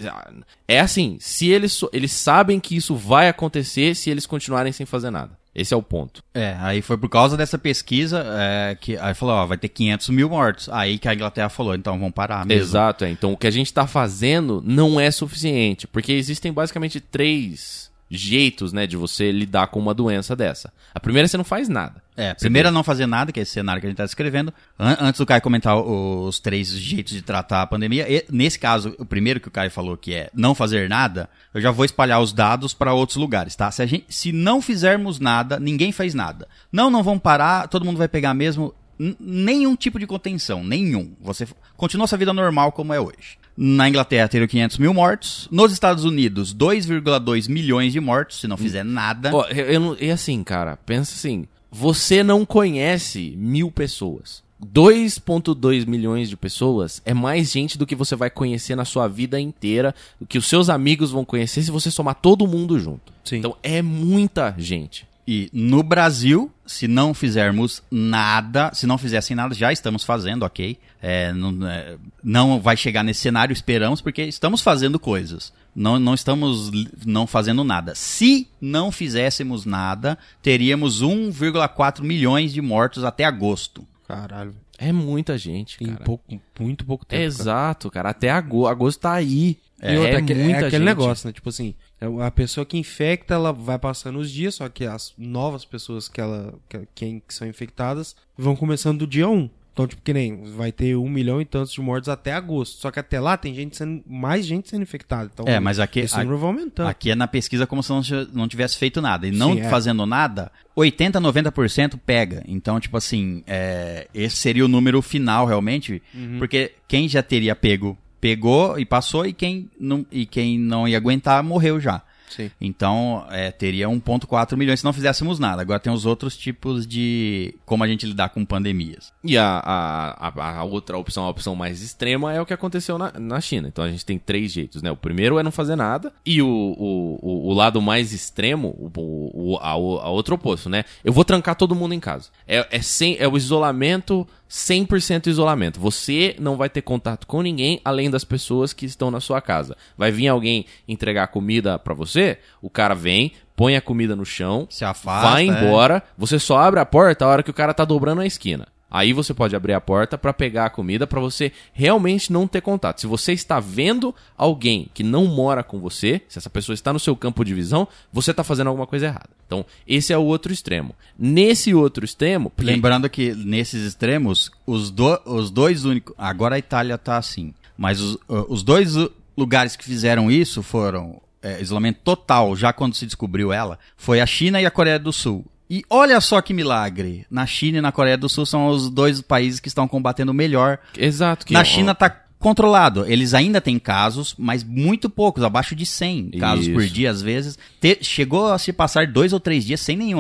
é 0.68 0.80
assim, 0.80 1.18
se 1.20 1.50
eles 1.50 1.82
eles 1.92 2.12
sabem 2.12 2.60
que 2.60 2.76
isso 2.76 2.96
vai 2.96 3.28
acontecer 3.28 3.96
se 3.96 4.10
eles 4.10 4.26
continuarem 4.26 4.72
sem 4.72 4.86
fazer 4.86 5.10
nada. 5.10 5.40
Esse 5.54 5.74
é 5.74 5.78
o 5.78 5.84
ponto. 5.84 6.24
É, 6.34 6.56
aí 6.60 6.82
foi 6.82 6.98
por 6.98 7.10
causa 7.10 7.36
dessa 7.36 7.58
pesquisa 7.58 8.24
é, 8.26 8.78
que 8.80 8.98
aí 8.98 9.14
falou, 9.14 9.36
ó, 9.36 9.46
vai 9.46 9.58
ter 9.58 9.68
500 9.68 10.10
mil 10.10 10.30
mortos. 10.30 10.70
Aí 10.70 10.98
que 10.98 11.10
a 11.10 11.14
Inglaterra 11.14 11.50
falou, 11.50 11.76
então 11.76 12.00
vamos 12.00 12.14
parar 12.14 12.46
mesmo. 12.46 12.64
Exato, 12.64 13.04
é. 13.04 13.10
Então 13.10 13.34
o 13.34 13.38
que 13.38 13.48
a 13.48 13.52
gente 13.52 13.74
tá 13.74 13.86
fazendo 13.86 14.64
não 14.66 14.98
é 14.98 15.12
suficiente, 15.12 15.88
porque 15.88 16.14
existem 16.14 16.54
basicamente 16.54 17.02
três 17.02 17.91
jeitos, 18.14 18.74
né, 18.74 18.86
de 18.86 18.98
você 18.98 19.32
lidar 19.32 19.68
com 19.68 19.80
uma 19.80 19.94
doença 19.94 20.36
dessa. 20.36 20.72
A 20.94 21.00
primeira 21.00 21.28
você 21.28 21.38
não 21.38 21.46
faz 21.46 21.70
nada. 21.70 22.04
É, 22.18 22.34
primeiro 22.34 22.68
é 22.68 22.72
não 22.72 22.84
fazer 22.84 23.06
nada, 23.08 23.32
que 23.32 23.40
é 23.40 23.44
esse 23.44 23.54
cenário 23.54 23.80
que 23.80 23.88
a 23.88 23.90
gente 23.90 23.96
está 23.96 24.04
descrevendo. 24.04 24.54
An- 24.78 24.98
antes 25.00 25.18
do 25.20 25.26
Caio 25.26 25.42
comentar 25.42 25.78
os 25.78 26.40
três 26.40 26.70
jeitos 26.70 27.14
de 27.14 27.22
tratar 27.22 27.62
a 27.62 27.68
pandemia, 27.68 28.06
e, 28.12 28.26
nesse 28.30 28.60
caso, 28.60 28.94
o 29.00 29.06
primeiro 29.06 29.40
que 29.40 29.48
o 29.48 29.52
Caio 29.52 29.72
falou, 29.72 29.96
que 29.96 30.14
é 30.14 30.30
não 30.34 30.54
fazer 30.54 30.90
nada, 30.90 31.30
eu 31.54 31.62
já 31.62 31.72
vou 31.72 31.86
espalhar 31.86 32.22
os 32.22 32.34
dados 32.34 32.74
para 32.74 32.94
outros 32.94 33.16
lugares, 33.18 33.56
tá? 33.56 33.72
Se, 33.72 33.82
a 33.82 33.86
gente, 33.86 34.06
se 34.10 34.32
não 34.34 34.62
fizermos 34.62 35.20
nada, 35.20 35.58
ninguém 35.60 35.92
faz 35.94 36.14
nada. 36.14 36.48
Não, 36.72 36.90
não 36.90 37.02
vão 37.02 37.18
parar, 37.18 37.68
todo 37.70 37.86
mundo 37.86 37.98
vai 37.98 38.10
pegar 38.10 38.34
mesmo. 38.34 38.74
Nenhum 39.20 39.76
tipo 39.76 39.98
de 39.98 40.06
contenção, 40.06 40.64
nenhum. 40.64 41.14
Você 41.22 41.48
continua 41.76 42.06
sua 42.06 42.18
vida 42.20 42.34
normal 42.34 42.72
como 42.72 42.94
é 42.94 43.00
hoje. 43.00 43.40
Na 43.64 43.88
Inglaterra 43.88 44.28
teriam 44.28 44.48
500 44.48 44.80
mil 44.80 44.92
mortos. 44.92 45.48
Nos 45.52 45.72
Estados 45.72 46.04
Unidos, 46.04 46.52
2,2 46.52 47.48
milhões 47.48 47.94
de 47.94 48.00
mortos, 48.00 48.40
se 48.40 48.48
não 48.48 48.58
fizer 48.58 48.84
nada. 48.84 49.30
Ó, 49.32 49.46
eu, 49.50 49.66
eu 49.68 49.80
não- 49.80 49.98
e 50.00 50.10
assim, 50.10 50.44
cara, 50.44 50.78
pensa 50.78 51.14
assim, 51.14 51.46
você 51.70 52.24
não 52.24 52.44
conhece 52.44 53.36
mil 53.38 53.70
pessoas. 53.70 54.42
2.2 54.60 55.86
milhões 55.86 56.28
de 56.30 56.36
pessoas 56.36 57.02
é 57.06 57.14
mais 57.14 57.52
gente 57.52 57.78
do 57.78 57.86
que 57.86 57.96
você 57.96 58.16
vai 58.16 58.30
conhecer 58.32 58.76
na 58.76 58.86
sua 58.86 59.08
vida 59.08 59.40
inteira, 59.40 59.94
do 60.20 60.26
que 60.26 60.38
os 60.40 60.48
seus 60.48 60.68
amigos 60.70 61.12
vão 61.12 61.24
conhecer 61.26 61.62
se 61.62 61.70
você 61.72 61.92
somar 61.92 62.16
todo 62.16 62.48
mundo 62.48 62.80
junto. 62.80 63.14
Sim. 63.24 63.38
Então 63.38 63.56
é 63.62 63.82
muita 63.82 64.56
gente. 64.58 65.08
E 65.34 65.50
no 65.54 65.82
Brasil, 65.82 66.52
se 66.66 66.90
não 66.90 67.14
fizermos 67.14 67.82
nada, 67.90 68.70
se 68.74 68.86
não 68.86 68.98
fizessem 68.98 69.34
nada, 69.34 69.56
já 69.56 69.72
estamos 69.72 70.04
fazendo, 70.04 70.44
ok? 70.44 70.78
É, 71.02 71.32
não, 71.32 71.66
é, 71.66 71.96
não 72.22 72.60
vai 72.60 72.76
chegar 72.76 73.02
nesse 73.02 73.22
cenário, 73.22 73.54
esperamos, 73.54 74.02
porque 74.02 74.24
estamos 74.24 74.60
fazendo 74.60 75.00
coisas. 75.00 75.54
Não, 75.74 75.98
não 75.98 76.14
estamos 76.14 76.70
não 77.06 77.26
fazendo 77.26 77.64
nada. 77.64 77.96
Se 77.96 78.46
não 78.60 78.92
fizéssemos 78.92 79.64
nada, 79.66 80.18
teríamos 80.42 81.02
1,4 81.02 82.02
milhões 82.02 82.52
de 82.52 82.62
mortos 82.62 83.06
até 83.06 83.24
agosto. 83.24 83.88
Caralho. 84.06 84.54
É 84.78 84.92
muita 84.92 85.38
gente, 85.38 85.78
Em 85.82 85.94
cara. 85.94 86.04
pouco, 86.04 86.26
muito 86.60 86.84
pouco 86.84 87.06
tempo. 87.06 87.22
cara. 87.22 87.24
Exato, 87.24 87.90
cara. 87.90 88.10
Até 88.10 88.30
agosto, 88.32 88.68
agosto 88.70 89.00
tá 89.00 89.14
aí. 89.14 89.58
E 89.82 89.98
outra, 89.98 90.12
é, 90.14 90.16
aquele- 90.18 90.40
é 90.40 90.44
muita 90.44 90.58
aquele 90.60 90.72
gente. 90.72 90.84
negócio, 90.86 91.28
né? 91.28 91.34
Tipo 91.34 91.50
assim, 91.50 91.74
é 92.00 92.06
a 92.26 92.32
pessoa 92.32 92.66
que 92.66 92.78
infecta, 92.78 93.34
ela 93.34 93.52
vai 93.52 93.80
passando 93.80 94.20
os 94.20 94.30
dias, 94.30 94.56
só 94.56 94.70
que 94.70 94.86
as 94.86 95.14
novas 95.18 95.66
pessoas 95.66 96.08
que 96.08 96.22
ela 96.22 96.54
que, 96.70 96.80
quem, 96.94 97.20
que 97.28 97.34
são 97.34 97.48
infectadas 97.48 98.16
vão 98.38 98.56
começando 98.56 99.00
do 99.00 99.08
dia 99.08 99.28
1. 99.28 99.50
Então, 99.74 99.88
tipo, 99.88 100.02
que 100.02 100.12
nem 100.14 100.44
vai 100.52 100.70
ter 100.70 100.98
um 100.98 101.08
milhão 101.08 101.40
e 101.42 101.46
tantos 101.46 101.72
de 101.72 101.80
mortos 101.80 102.10
até 102.10 102.34
agosto. 102.34 102.78
Só 102.82 102.92
que 102.92 103.00
até 103.00 103.22
lá 103.22 103.38
tem 103.38 103.56
gente 103.56 103.78
sendo, 103.78 104.04
mais 104.06 104.46
gente 104.46 104.70
sendo 104.70 104.82
infectada. 104.84 105.32
Então, 105.34 105.46
É, 105.48 105.62
mas 105.62 105.80
aqui- 105.80 106.02
esse 106.02 106.18
número 106.18 106.38
vai 106.38 106.50
aumentando. 106.50 106.90
Aqui 106.90 107.10
é 107.12 107.16
na 107.16 107.26
pesquisa 107.26 107.66
como 107.66 107.82
se 107.82 107.90
não, 107.90 108.02
tivesse- 108.02 108.30
não 108.34 108.48
tivesse 108.50 108.78
feito 108.78 109.02
nada. 109.02 109.26
E 109.26 109.32
não 109.32 109.54
Sim, 109.54 109.62
é. 109.62 109.70
fazendo 109.70 110.06
nada, 110.06 110.52
80, 110.76 111.22
90% 111.22 111.98
pega. 111.98 112.44
Então, 112.46 112.82
tipo 112.82 112.98
assim, 112.98 113.44
é, 113.48 114.10
esse 114.14 114.36
seria 114.36 114.66
o 114.66 114.68
número 114.68 115.02
final 115.02 115.46
realmente. 115.46 116.04
Uhum. 116.14 116.38
Porque 116.38 116.74
quem 116.86 117.08
já 117.08 117.24
teria 117.24 117.56
pego, 117.56 117.98
pegou 118.22 118.80
e 118.80 118.86
passou, 118.86 119.26
e 119.26 119.34
quem 119.34 119.70
não, 119.80 120.06
e 120.12 120.26
quem 120.26 120.58
não 120.58 120.88
ia 120.88 120.98
aguentar, 120.98 121.44
morreu 121.44 121.80
já. 121.80 122.04
Sim. 122.32 122.50
Então, 122.60 123.26
é, 123.30 123.52
teria 123.52 123.88
1,4 123.88 124.56
milhões 124.56 124.80
se 124.80 124.86
não 124.86 124.94
fizéssemos 124.94 125.38
nada. 125.38 125.62
Agora 125.62 125.80
tem 125.80 125.92
os 125.92 126.06
outros 126.06 126.38
tipos 126.38 126.88
de 126.88 127.54
como 127.66 127.84
a 127.84 127.88
gente 127.88 128.06
lidar 128.06 128.30
com 128.30 128.46
pandemias. 128.46 129.12
E 129.24 129.38
a, 129.38 129.62
a, 129.64 130.30
a, 130.30 130.60
a 130.60 130.64
outra 130.64 130.98
opção, 130.98 131.26
a 131.26 131.30
opção 131.30 131.56
mais 131.56 131.82
extrema, 131.82 132.34
é 132.34 132.42
o 132.42 132.46
que 132.46 132.54
aconteceu 132.54 132.98
na, 132.98 133.12
na 133.20 133.42
China. 133.42 133.68
Então 133.68 133.84
a 133.84 133.90
gente 133.90 134.06
tem 134.06 134.18
três 134.18 134.52
jeitos, 134.52 134.82
né? 134.82 134.90
O 134.90 134.96
primeiro 134.96 135.38
é 135.38 135.44
não 135.44 135.52
fazer 135.52 135.76
nada. 135.76 136.14
E 136.26 136.42
o, 136.42 136.48
o, 136.48 137.20
o, 137.22 137.50
o 137.50 137.54
lado 137.54 137.82
mais 137.82 138.14
extremo, 138.14 138.70
o, 138.70 138.90
o, 139.34 139.58
a, 139.58 139.76
o 139.76 140.00
a 140.00 140.10
outro 140.10 140.36
oposto, 140.36 140.70
né? 140.70 140.86
Eu 141.04 141.12
vou 141.12 141.26
trancar 141.26 141.56
todo 141.56 141.76
mundo 141.76 141.94
em 141.94 142.00
casa. 142.00 142.30
É, 142.48 142.66
é, 142.72 142.82
sem, 142.82 143.18
é 143.20 143.28
o 143.28 143.36
isolamento, 143.36 144.26
100% 144.52 145.28
isolamento. 145.28 145.80
Você 145.80 146.36
não 146.38 146.58
vai 146.58 146.70
ter 146.70 146.82
contato 146.82 147.26
com 147.26 147.42
ninguém 147.42 147.80
além 147.86 148.12
das 148.12 148.26
pessoas 148.26 148.74
que 148.74 148.86
estão 148.86 149.10
na 149.10 149.22
sua 149.22 149.40
casa. 149.40 149.78
Vai 149.98 150.12
vir 150.12 150.28
alguém 150.28 150.66
entregar 150.86 151.28
comida 151.28 151.80
pra 151.80 151.94
você, 151.94 152.38
o 152.62 152.70
cara 152.70 152.94
vem, 152.94 153.32
põe 153.56 153.78
a 153.78 153.82
comida 153.82 154.14
no 154.14 154.26
chão, 154.26 154.68
Se 154.70 154.84
afasta, 154.84 155.30
vai 155.30 155.44
é. 155.44 155.48
embora, 155.48 156.04
você 156.18 156.38
só 156.38 156.58
abre 156.58 156.82
a 156.82 156.86
porta 156.86 157.24
a 157.24 157.30
hora 157.30 157.44
que 157.44 157.50
o 157.50 157.54
cara 157.54 157.74
tá 157.74 157.86
dobrando 157.86 158.20
a 158.20 158.26
esquina. 158.26 158.68
Aí 158.92 159.14
você 159.14 159.34
pode 159.34 159.56
abrir 159.56 159.72
a 159.74 159.80
porta 159.80 160.18
pra 160.18 160.34
pegar 160.34 160.66
a 160.66 160.70
comida 160.70 161.08
pra 161.08 161.22
você 161.22 161.52
realmente 161.72 162.32
não 162.32 162.46
ter 162.46 162.60
contato. 162.60 163.00
Se 163.00 163.08
você 163.08 163.32
está 163.32 163.58
vendo 163.60 164.14
alguém 164.38 164.90
que 164.94 165.02
não 165.02 165.26
mora 165.26 165.64
com 165.64 165.80
você, 165.80 166.22
se 166.28 166.38
essa 166.38 166.50
pessoa 166.50 166.74
está 166.74 166.92
no 166.92 167.00
seu 167.00 167.16
campo 167.16 167.46
de 167.46 167.54
visão, 167.54 167.88
você 168.12 168.34
tá 168.34 168.44
fazendo 168.44 168.68
alguma 168.68 168.86
coisa 168.86 169.06
errada. 169.06 169.30
Então, 169.48 169.66
esse 169.88 170.12
é 170.12 170.18
o 170.18 170.24
outro 170.24 170.52
extremo. 170.52 170.94
Nesse 171.18 171.74
outro 171.74 172.04
extremo, 172.04 172.52
Lembrando 172.76 173.10
que 173.10 173.34
nesses 173.34 173.86
extremos, 173.86 174.52
os, 174.68 174.92
do- 174.92 175.22
os 175.26 175.50
dois 175.50 175.86
únicos. 175.86 176.14
Agora 176.18 176.56
a 176.56 176.60
Itália 176.60 176.98
tá 176.98 177.18
assim. 177.18 177.54
Mas 177.78 178.02
os, 178.02 178.16
uh, 178.30 178.46
os 178.50 178.62
dois 178.62 178.94
lugares 179.38 179.76
que 179.78 179.86
fizeram 179.86 180.30
isso 180.30 180.62
foram 180.62 181.22
é, 181.42 181.62
isolamento 181.62 182.00
total, 182.04 182.56
já 182.56 182.72
quando 182.74 182.94
se 182.96 183.06
descobriu 183.06 183.52
ela, 183.54 183.80
foi 183.96 184.20
a 184.22 184.26
China 184.26 184.62
e 184.62 184.66
a 184.66 184.72
Coreia 184.72 185.00
do 185.00 185.12
Sul. 185.14 185.46
E 185.74 185.86
olha 185.90 186.20
só 186.20 186.42
que 186.42 186.54
milagre. 186.54 187.26
Na 187.32 187.46
China 187.46 187.78
e 187.78 187.82
na 187.82 187.94
Coreia 187.94 188.18
do 188.18 188.28
Sul 188.28 188.46
são 188.46 188.68
os 188.68 188.90
dois 188.90 189.22
países 189.22 189.62
que 189.62 189.70
estão 189.70 189.88
combatendo 189.88 190.34
melhor. 190.34 190.78
exato 190.98 191.46
que 191.46 191.54
Na 191.54 191.62
ó, 191.62 191.64
China 191.64 191.96
tá 191.96 192.10
controlado. 192.38 193.06
Eles 193.08 193.34
ainda 193.34 193.62
têm 193.62 193.80
casos, 193.80 194.36
mas 194.38 194.66
muito 194.66 195.10
poucos, 195.10 195.44
abaixo 195.44 195.74
de 195.74 195.86
100 195.86 196.32
casos 196.32 196.68
por 196.68 196.84
Isso. 196.84 196.94
dia 196.94 197.10
às 197.10 197.22
vezes. 197.22 197.58
Te- 197.80 198.00
chegou 198.02 198.52
a 198.52 198.58
se 198.58 198.74
passar 198.74 199.08
dois 199.08 199.32
ou 199.32 199.40
três 199.40 199.64
dias 199.64 199.80
sem 199.80 199.96
nenhum. 199.96 200.20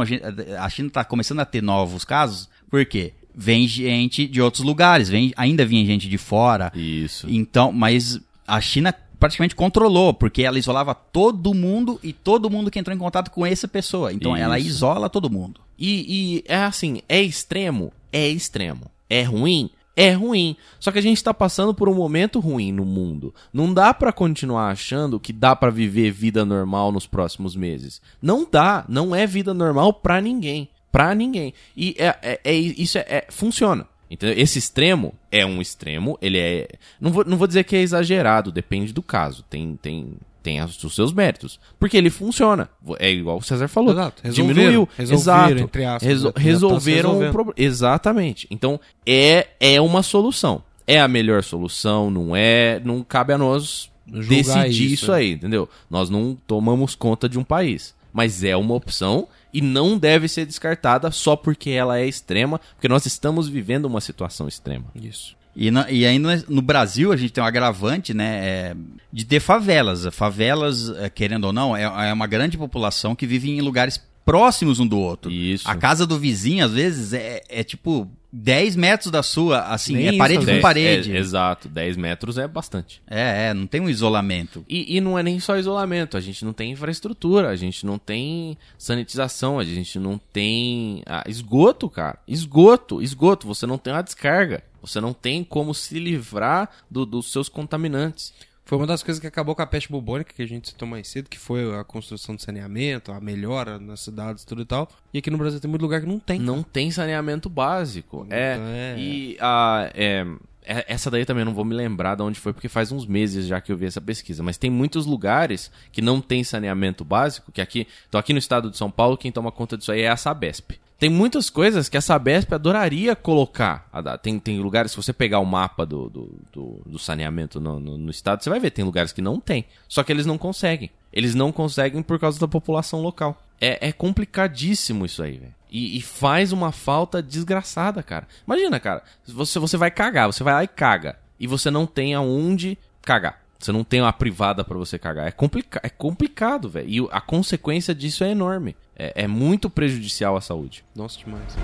A, 0.58 0.70
China 0.70 0.90
tá 0.90 1.04
começando 1.04 1.42
a 1.42 1.46
ter 1.46 1.62
novos 1.62 2.06
casos. 2.06 2.48
Por 2.70 2.86
quê? 2.86 3.12
Vem 3.36 3.68
gente 3.68 4.28
de 4.28 4.42
outros 4.42 4.64
lugares, 4.64 5.10
vem, 5.10 5.34
ainda 5.36 5.66
vinha 5.66 5.86
gente 5.86 6.08
de 6.08 6.18
fora. 6.18 6.72
Isso. 6.74 7.28
Então, 7.30 7.74
mas 7.74 8.22
a 8.48 8.62
China 8.62 8.94
praticamente 9.22 9.56
controlou, 9.56 10.16
porque 10.16 10.42
ela 10.42 10.58
isolava 10.58 10.96
todo 10.96 11.54
mundo 11.54 12.00
e 12.02 12.12
todo 12.12 12.50
mundo 12.50 12.72
que 12.72 12.80
entrou 12.80 12.96
em 12.96 13.00
contato 13.00 13.30
com 13.30 13.46
essa 13.46 13.68
pessoa. 13.68 14.12
Então 14.12 14.36
ela 14.36 14.58
Isso. 14.58 14.68
isola 14.70 15.08
todo 15.10 15.30
mundo. 15.30 15.62
E, 15.78 16.40
e 16.40 16.44
é 16.48 16.58
assim, 16.58 17.02
é 17.08 17.22
extremo? 17.22 17.94
É 18.12 18.28
extremo. 18.28 18.90
É 19.08 19.22
ruim? 19.22 19.70
É 19.96 20.12
ruim. 20.12 20.56
Só 20.80 20.92
que 20.92 20.98
a 20.98 21.02
gente 21.02 21.24
tá 21.24 21.34
passando 21.34 21.72
por 21.74 21.88
um 21.88 21.94
momento 21.94 22.40
ruim 22.40 22.72
no 22.72 22.84
mundo. 22.84 23.34
Não 23.54 23.72
dá 23.72 23.94
pra 23.94 24.12
continuar 24.12 24.70
achando 24.72 25.20
que 25.20 25.32
dá 25.32 25.56
pra 25.56 25.70
viver 25.70 26.12
vida 26.12 26.44
normal 26.44 26.92
nos 26.92 27.06
próximos 27.06 27.56
meses. 27.56 28.02
Não 28.20 28.48
dá. 28.50 28.84
Não 28.90 29.16
é 29.16 29.28
vida 29.28 29.54
normal 29.54 29.94
pra 29.94 30.20
ninguém. 30.20 30.68
Pra 30.92 31.14
ninguém. 31.14 31.54
E 31.78 31.96
é, 32.00 32.18
é- 32.24 32.40
é- 32.44 32.54
isso 32.56 32.98
é, 32.98 33.06
é- 33.08 33.28
funciona. 33.30 33.86
Entendeu? 34.12 34.38
Esse 34.38 34.60
extremo 34.60 35.14
é 35.32 35.46
um 35.46 35.62
extremo, 35.62 36.18
ele 36.22 36.38
é. 36.38 36.68
Não 37.00 37.12
vou, 37.14 37.24
não 37.24 37.38
vou 37.38 37.48
dizer 37.48 37.64
que 37.64 37.78
é 37.78 37.82
exagerado, 37.82 38.52
depende 38.52 38.92
do 38.92 39.02
caso. 39.02 39.42
Tem, 39.50 39.80
tem, 39.82 40.16
tem 40.44 40.62
os 40.62 40.94
seus 40.94 41.14
méritos. 41.14 41.58
Porque 41.80 41.96
ele 41.96 42.10
funciona. 42.10 42.70
É 43.00 43.10
igual 43.10 43.38
o 43.38 43.42
César 43.42 43.70
falou. 43.70 43.94
Exato, 43.94 44.22
resolveram, 44.22 44.54
Diminuiu. 44.60 44.90
resolveram, 44.98 45.48
Exato. 45.48 45.60
entre 45.64 45.86
aspas, 45.86 46.04
Reso- 46.10 46.26
né? 46.28 46.32
Tá 46.34 46.42
resolveram 46.42 47.10
o 47.10 47.14
resolvendo. 47.14 47.32
problema. 47.32 47.56
Exatamente. 47.58 48.48
Então, 48.52 48.78
é, 49.06 49.48
é 49.62 49.80
uma 49.80 50.04
solução. 50.04 50.62
É 50.86 51.00
a 51.00 51.08
melhor 51.08 51.42
solução, 51.42 52.12
não 52.12 52.36
é. 52.36 52.82
Não 52.84 53.02
cabe 53.04 53.32
a 53.32 53.38
nós 53.38 53.90
decidir 54.06 54.86
isso, 54.88 54.94
isso, 55.06 55.12
né? 55.12 55.18
aí, 55.20 55.32
entendeu? 55.32 55.70
Nós 55.90 56.10
não 56.10 56.38
tomamos 56.46 56.96
conta 56.96 57.30
de 57.30 57.40
um 57.40 57.46
país. 57.46 57.96
Mas 58.12 58.44
é 58.44 58.58
uma 58.58 58.74
opção 58.76 59.26
e 59.54 59.62
não 59.62 59.98
deve 59.98 60.28
ser 60.28 60.46
descartada 60.46 61.12
só 61.12 61.36
porque 61.36 61.70
ela 61.72 62.00
é 62.00 62.08
extrema, 62.08 62.60
porque 62.76 62.88
nós 62.88 63.06
estamos 63.06 63.48
vivendo 63.50 63.86
uma 63.86 64.02
situação 64.02 64.48
extrema. 64.48 64.86
Isso. 64.96 65.36
E, 65.56 65.70
na- 65.70 65.92
e 65.92 66.06
ainda 66.06 66.44
no 66.48 66.62
Brasil 66.62 67.12
a 67.12 67.18
gente 67.18 67.34
tem 67.34 67.44
um 67.44 67.48
agravante, 67.48 68.14
né, 68.14 68.40
é, 68.42 68.76
de 69.12 69.26
ter 69.26 69.40
favelas. 69.42 70.06
Favelas, 70.14 70.90
é, 70.98 71.10
querendo 71.10 71.46
ou 71.46 71.54
não, 71.54 71.76
é, 71.76 71.84
é 71.84 72.14
uma 72.14 72.28
grande 72.28 72.58
população 72.58 73.14
que 73.16 73.28
vive 73.28 73.50
em 73.52 73.60
lugares 73.62 74.02
próximos 74.24 74.80
um 74.80 74.88
do 74.88 74.98
outro. 74.98 75.30
Isso. 75.32 75.70
A 75.70 75.76
casa 75.76 76.08
do 76.08 76.18
vizinho, 76.18 76.64
às 76.64 76.72
vezes, 76.72 77.12
é, 77.12 77.42
é 77.50 77.64
tipo 77.64 78.10
10 78.34 78.76
metros 78.78 79.12
da 79.12 79.22
sua, 79.22 79.64
assim, 79.66 79.94
Nem 79.94 80.06
é 80.08 80.10
isso, 80.10 80.18
parede 80.18 80.38
às 80.40 80.44
com 80.46 80.52
vezes. 80.52 80.62
parede. 80.62 81.12
É, 81.16 81.18
exato, 81.20 81.68
10 81.68 81.98
metros 81.98 82.38
é 82.38 82.48
bastante. 82.48 83.02
É, 83.06 83.48
é, 83.50 83.54
não 83.54 83.68
tem 83.68 83.82
um 83.82 83.90
isolamento. 83.90 84.64
E, 84.70 84.96
e 84.98 85.02
não 85.02 85.20
é 85.20 85.24
nem 85.24 85.40
só 85.40 85.58
isolamento, 85.58 86.16
a 86.16 86.22
gente 86.22 86.46
não 86.46 86.54
tem 86.54 86.72
infraestrutura, 86.72 87.50
a 87.50 87.56
gente 87.56 87.86
não 87.86 87.98
tem 88.00 88.58
sanitização, 88.78 89.60
a 89.60 89.64
gente 89.64 90.00
não 90.00 90.18
tem 90.32 91.04
ah, 91.06 91.24
esgoto, 91.28 91.90
cara. 91.90 92.18
Esgoto, 92.28 93.02
esgoto, 93.02 93.48
você 93.48 93.66
não 93.66 93.78
tem 93.78 93.92
uma 93.94 94.02
descarga. 94.04 94.64
Você 94.82 95.00
não 95.00 95.14
tem 95.14 95.44
como 95.44 95.76
se 95.76 96.00
livrar 96.00 96.68
do- 96.90 97.06
dos 97.06 97.32
seus 97.32 97.48
contaminantes. 97.48 98.34
Foi 98.72 98.78
uma 98.78 98.88
das 98.88 99.04
coisas 99.04 99.20
que 99.20 99.28
acabou 99.28 99.54
com 99.54 99.62
a 99.62 99.68
peste 99.68 99.92
bubônica, 99.92 100.34
que 100.34 100.42
a 100.42 100.48
gente 100.48 100.70
citou 100.70 100.88
mais 100.88 101.06
cedo, 101.06 101.28
que 101.30 101.38
foi 101.38 101.78
a 101.78 101.84
construção 101.84 102.38
de 102.38 102.42
saneamento, 102.42 103.12
a 103.12 103.20
melhora 103.20 103.78
nas 103.78 104.00
cidades, 104.00 104.46
tudo 104.46 104.62
e 104.62 104.66
tal. 104.66 104.88
E 105.14 105.18
aqui 105.18 105.30
no 105.30 105.38
Brasil 105.38 105.60
tem 105.60 105.70
muito 105.70 105.82
lugar 105.82 106.00
que 106.00 106.08
não 106.08 106.18
tem. 106.18 106.40
Não 106.40 106.64
tem 106.64 106.90
saneamento 106.90 107.50
básico. 107.50 108.26
É. 108.30 108.96
É. 108.96 108.96
E 108.98 109.38
a. 109.42 109.92
é, 109.94 110.22
é- 110.22 110.51
essa 110.88 111.10
daí 111.12 111.26
também 111.26 111.42
eu 111.42 111.46
não 111.46 111.54
vou 111.54 111.66
me 111.66 111.74
lembrar 111.76 112.16
de 112.16 112.22
onde 112.24 112.40
foi, 112.40 112.54
porque 112.54 112.68
faz 112.70 112.92
uns 112.92 113.06
meses 113.06 113.46
já 113.48 113.60
que 113.62 113.72
eu 113.72 113.78
vi 113.78 113.86
essa 113.86 114.02
pesquisa. 114.02 114.42
Mas 114.44 114.58
tem 114.58 114.70
muitos 114.70 115.06
lugares 115.06 115.72
que 115.92 116.02
não 116.02 116.22
tem 116.22 116.44
saneamento 116.44 117.04
básico, 117.04 117.52
que 117.52 117.62
aqui. 117.62 117.88
Então, 118.08 118.20
aqui 118.20 118.34
no 118.34 118.40
estado 118.40 118.70
de 118.70 118.78
São 118.78 118.90
Paulo, 118.92 119.18
quem 119.18 119.32
toma 119.32 119.52
conta 119.52 119.78
disso 119.78 119.92
aí 119.92 120.02
é 120.02 120.10
a 120.10 120.18
Sabesp. 120.18 120.72
Tem 121.00 121.10
muitas 121.10 121.50
coisas 121.50 121.90
que 121.90 121.98
a 121.98 122.02
Sabesp 122.02 122.54
adoraria 122.54 123.16
colocar. 123.16 123.90
Tem, 124.22 124.38
tem 124.40 124.60
lugares, 124.60 124.92
se 124.92 124.98
você 124.98 125.12
pegar 125.12 125.40
o 125.40 125.46
mapa 125.46 125.84
do, 125.84 126.08
do, 126.10 126.36
do- 126.54 126.82
do 126.86 127.00
saneamento 127.00 127.60
no, 127.60 127.80
no- 127.80 127.98
no 127.98 128.12
estado, 128.12 128.44
você 128.44 128.50
vai 128.52 128.60
ver, 128.60 128.70
tem 128.70 128.86
lugares 128.86 129.12
que 129.12 129.22
não 129.22 129.40
tem. 129.40 129.66
Só 129.88 130.04
que 130.04 130.12
eles 130.12 130.28
não 130.28 130.38
conseguem. 130.38 130.92
Eles 131.12 131.34
não 131.34 131.52
conseguem 131.52 132.04
por 132.04 132.20
causa 132.20 132.40
da 132.40 132.48
população 132.48 133.02
local. 133.02 133.42
É, 133.60 133.88
é 133.90 133.92
complicadíssimo 133.92 135.06
isso 135.06 135.22
aí, 135.24 135.38
velho. 135.38 135.56
E, 135.72 135.98
e 135.98 136.02
faz 136.02 136.52
uma 136.52 136.72
falta 136.72 137.24
desgraçada, 137.24 138.04
cara. 138.04 138.28
Imagina, 138.46 138.80
cara, 138.80 139.02
você, 139.26 139.58
você 139.58 139.78
vai 139.78 139.90
cagar, 139.90 140.28
você 140.28 140.44
vai 140.44 140.54
lá 140.54 140.64
e 140.64 140.68
caga. 140.68 141.18
E 141.40 141.48
você 141.48 141.72
não 141.72 141.86
tem 141.88 142.14
aonde 142.14 142.78
cagar. 143.02 143.40
Você 143.58 143.72
não 143.72 143.84
tem 143.84 144.02
uma 144.02 144.12
privada 144.12 144.64
pra 144.64 144.78
você 144.78 145.00
cagar. 145.00 145.28
É, 145.28 145.32
complica 145.32 145.80
é 145.84 145.90
complicado, 145.90 146.68
velho. 146.70 146.90
E 146.90 147.08
a 147.12 147.22
consequência 147.22 147.94
disso 147.96 148.24
é 148.24 148.32
enorme. 148.32 148.76
É, 148.96 149.24
é 149.24 149.28
muito 149.28 149.70
prejudicial 149.70 150.36
à 150.36 150.42
saúde. 150.42 150.84
Nossa, 150.96 151.18
demais. 151.20 151.56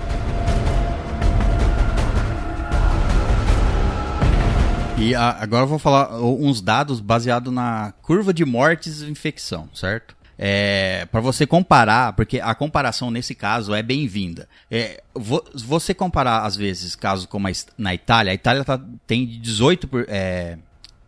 E 5.00 5.14
a- 5.14 5.38
agora 5.40 5.64
eu 5.64 5.68
vou 5.68 5.78
falar 5.78 6.20
uns 6.24 6.60
dados 6.60 7.00
baseados 7.00 7.54
na 7.54 7.94
curva 8.02 8.34
de 8.34 8.44
mortes 8.44 9.02
e 9.02 9.10
infecção, 9.12 9.70
certo? 9.74 10.16
É, 10.40 11.08
para 11.12 11.20
você 11.20 11.48
comparar, 11.48 12.14
porque 12.14 12.40
a 12.40 12.54
comparação 12.54 13.10
nesse 13.10 13.34
caso 13.34 13.74
é 13.74 13.82
bem-vinda. 13.82 14.48
É, 14.70 15.02
vo- 15.16 15.44
você 15.56 15.94
comparar, 15.94 16.44
às 16.46 16.56
vezes, 16.56 16.96
casos 16.96 17.26
como 17.26 17.48
a 17.48 17.52
na 17.78 17.94
Itália, 17.96 18.32
a 18.32 18.36
Itália 18.36 18.64
tá- 18.64 18.80
tem 19.08 19.26
18%, 19.26 19.88
por- 19.88 20.06
é, 20.08 20.58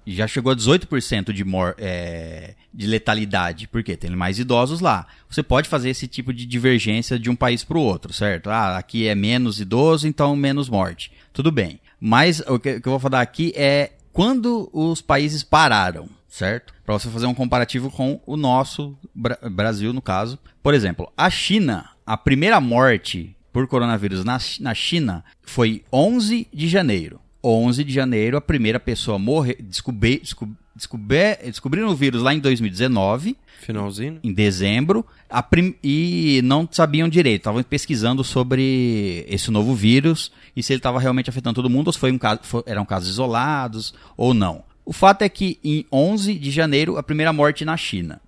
já 0.07 0.25
chegou 0.25 0.51
a 0.51 0.55
18% 0.55 1.31
de, 1.31 1.43
mor 1.43 1.75
é, 1.77 2.55
de 2.73 2.87
letalidade, 2.87 3.67
porque 3.67 3.95
tem 3.95 4.09
mais 4.09 4.39
idosos 4.39 4.79
lá. 4.79 5.05
Você 5.29 5.43
pode 5.43 5.69
fazer 5.69 5.91
esse 5.91 6.07
tipo 6.07 6.33
de 6.33 6.47
divergência 6.47 7.19
de 7.19 7.29
um 7.29 7.35
país 7.35 7.63
para 7.63 7.77
o 7.77 7.81
outro, 7.81 8.11
certo? 8.11 8.49
Ah, 8.49 8.77
aqui 8.77 9.07
é 9.07 9.13
menos 9.13 9.59
idoso, 9.59 10.07
então 10.07 10.35
menos 10.35 10.67
morte. 10.69 11.11
Tudo 11.31 11.51
bem. 11.51 11.79
Mas 12.01 12.39
o 12.47 12.57
que, 12.57 12.77
o 12.77 12.81
que 12.81 12.87
eu 12.87 12.91
vou 12.93 12.99
falar 12.99 13.21
aqui 13.21 13.53
é 13.55 13.91
quando 14.11 14.67
os 14.73 15.01
países 15.01 15.43
pararam, 15.43 16.09
certo? 16.29 16.73
Para 16.85 16.97
você 16.97 17.09
fazer 17.09 17.25
um 17.25 17.33
comparativo 17.33 17.89
com 17.91 18.21
o 18.25 18.37
nosso 18.37 18.97
Bra- 19.13 19.37
Brasil, 19.51 19.91
no 19.91 20.01
caso. 20.01 20.39
Por 20.63 20.73
exemplo, 20.73 21.11
a 21.17 21.29
China, 21.29 21.89
a 22.05 22.15
primeira 22.15 22.61
morte 22.61 23.35
por 23.51 23.67
coronavírus 23.67 24.23
na, 24.23 24.37
na 24.59 24.73
China 24.73 25.23
foi 25.41 25.83
11 25.91 26.47
de 26.53 26.67
janeiro. 26.67 27.19
11 27.43 27.83
de 27.83 27.93
janeiro, 27.93 28.37
a 28.37 28.41
primeira 28.41 28.79
pessoa 28.79 29.17
morrer, 29.17 29.57
descobrir, 29.61 30.19
descob, 30.19 30.51
descobrir, 30.75 31.37
descobriram 31.45 31.87
o 31.89 31.95
vírus 31.95 32.21
lá 32.21 32.33
em 32.33 32.39
2019, 32.39 33.35
Finalzinho. 33.61 34.19
em 34.23 34.33
dezembro, 34.33 35.05
a 35.29 35.41
prim- 35.41 35.75
e 35.83 36.41
não 36.43 36.67
sabiam 36.69 37.07
direito, 37.07 37.39
estavam 37.41 37.63
pesquisando 37.63 38.23
sobre 38.25 39.25
esse 39.27 39.49
novo 39.51 39.73
vírus 39.73 40.31
e 40.55 40.61
se 40.61 40.73
ele 40.73 40.79
estava 40.79 40.99
realmente 40.99 41.29
afetando 41.29 41.55
todo 41.55 41.69
mundo 41.69 41.87
ou 41.87 41.93
se 41.93 41.99
foi 41.99 42.11
um 42.11 42.17
caso, 42.17 42.41
fo- 42.43 42.63
eram 42.65 42.85
casos 42.85 43.09
isolados 43.09 43.93
ou 44.17 44.33
não. 44.33 44.63
O 44.89 44.91
fato 44.91 45.21
é 45.21 45.29
que 45.29 45.59
em 45.63 45.85
11 45.93 46.33
de 46.33 46.49
janeiro, 46.49 46.97
a 46.97 47.03
primeira 47.03 47.31
morte 47.31 47.63
na 47.63 47.77
China. 47.77 48.19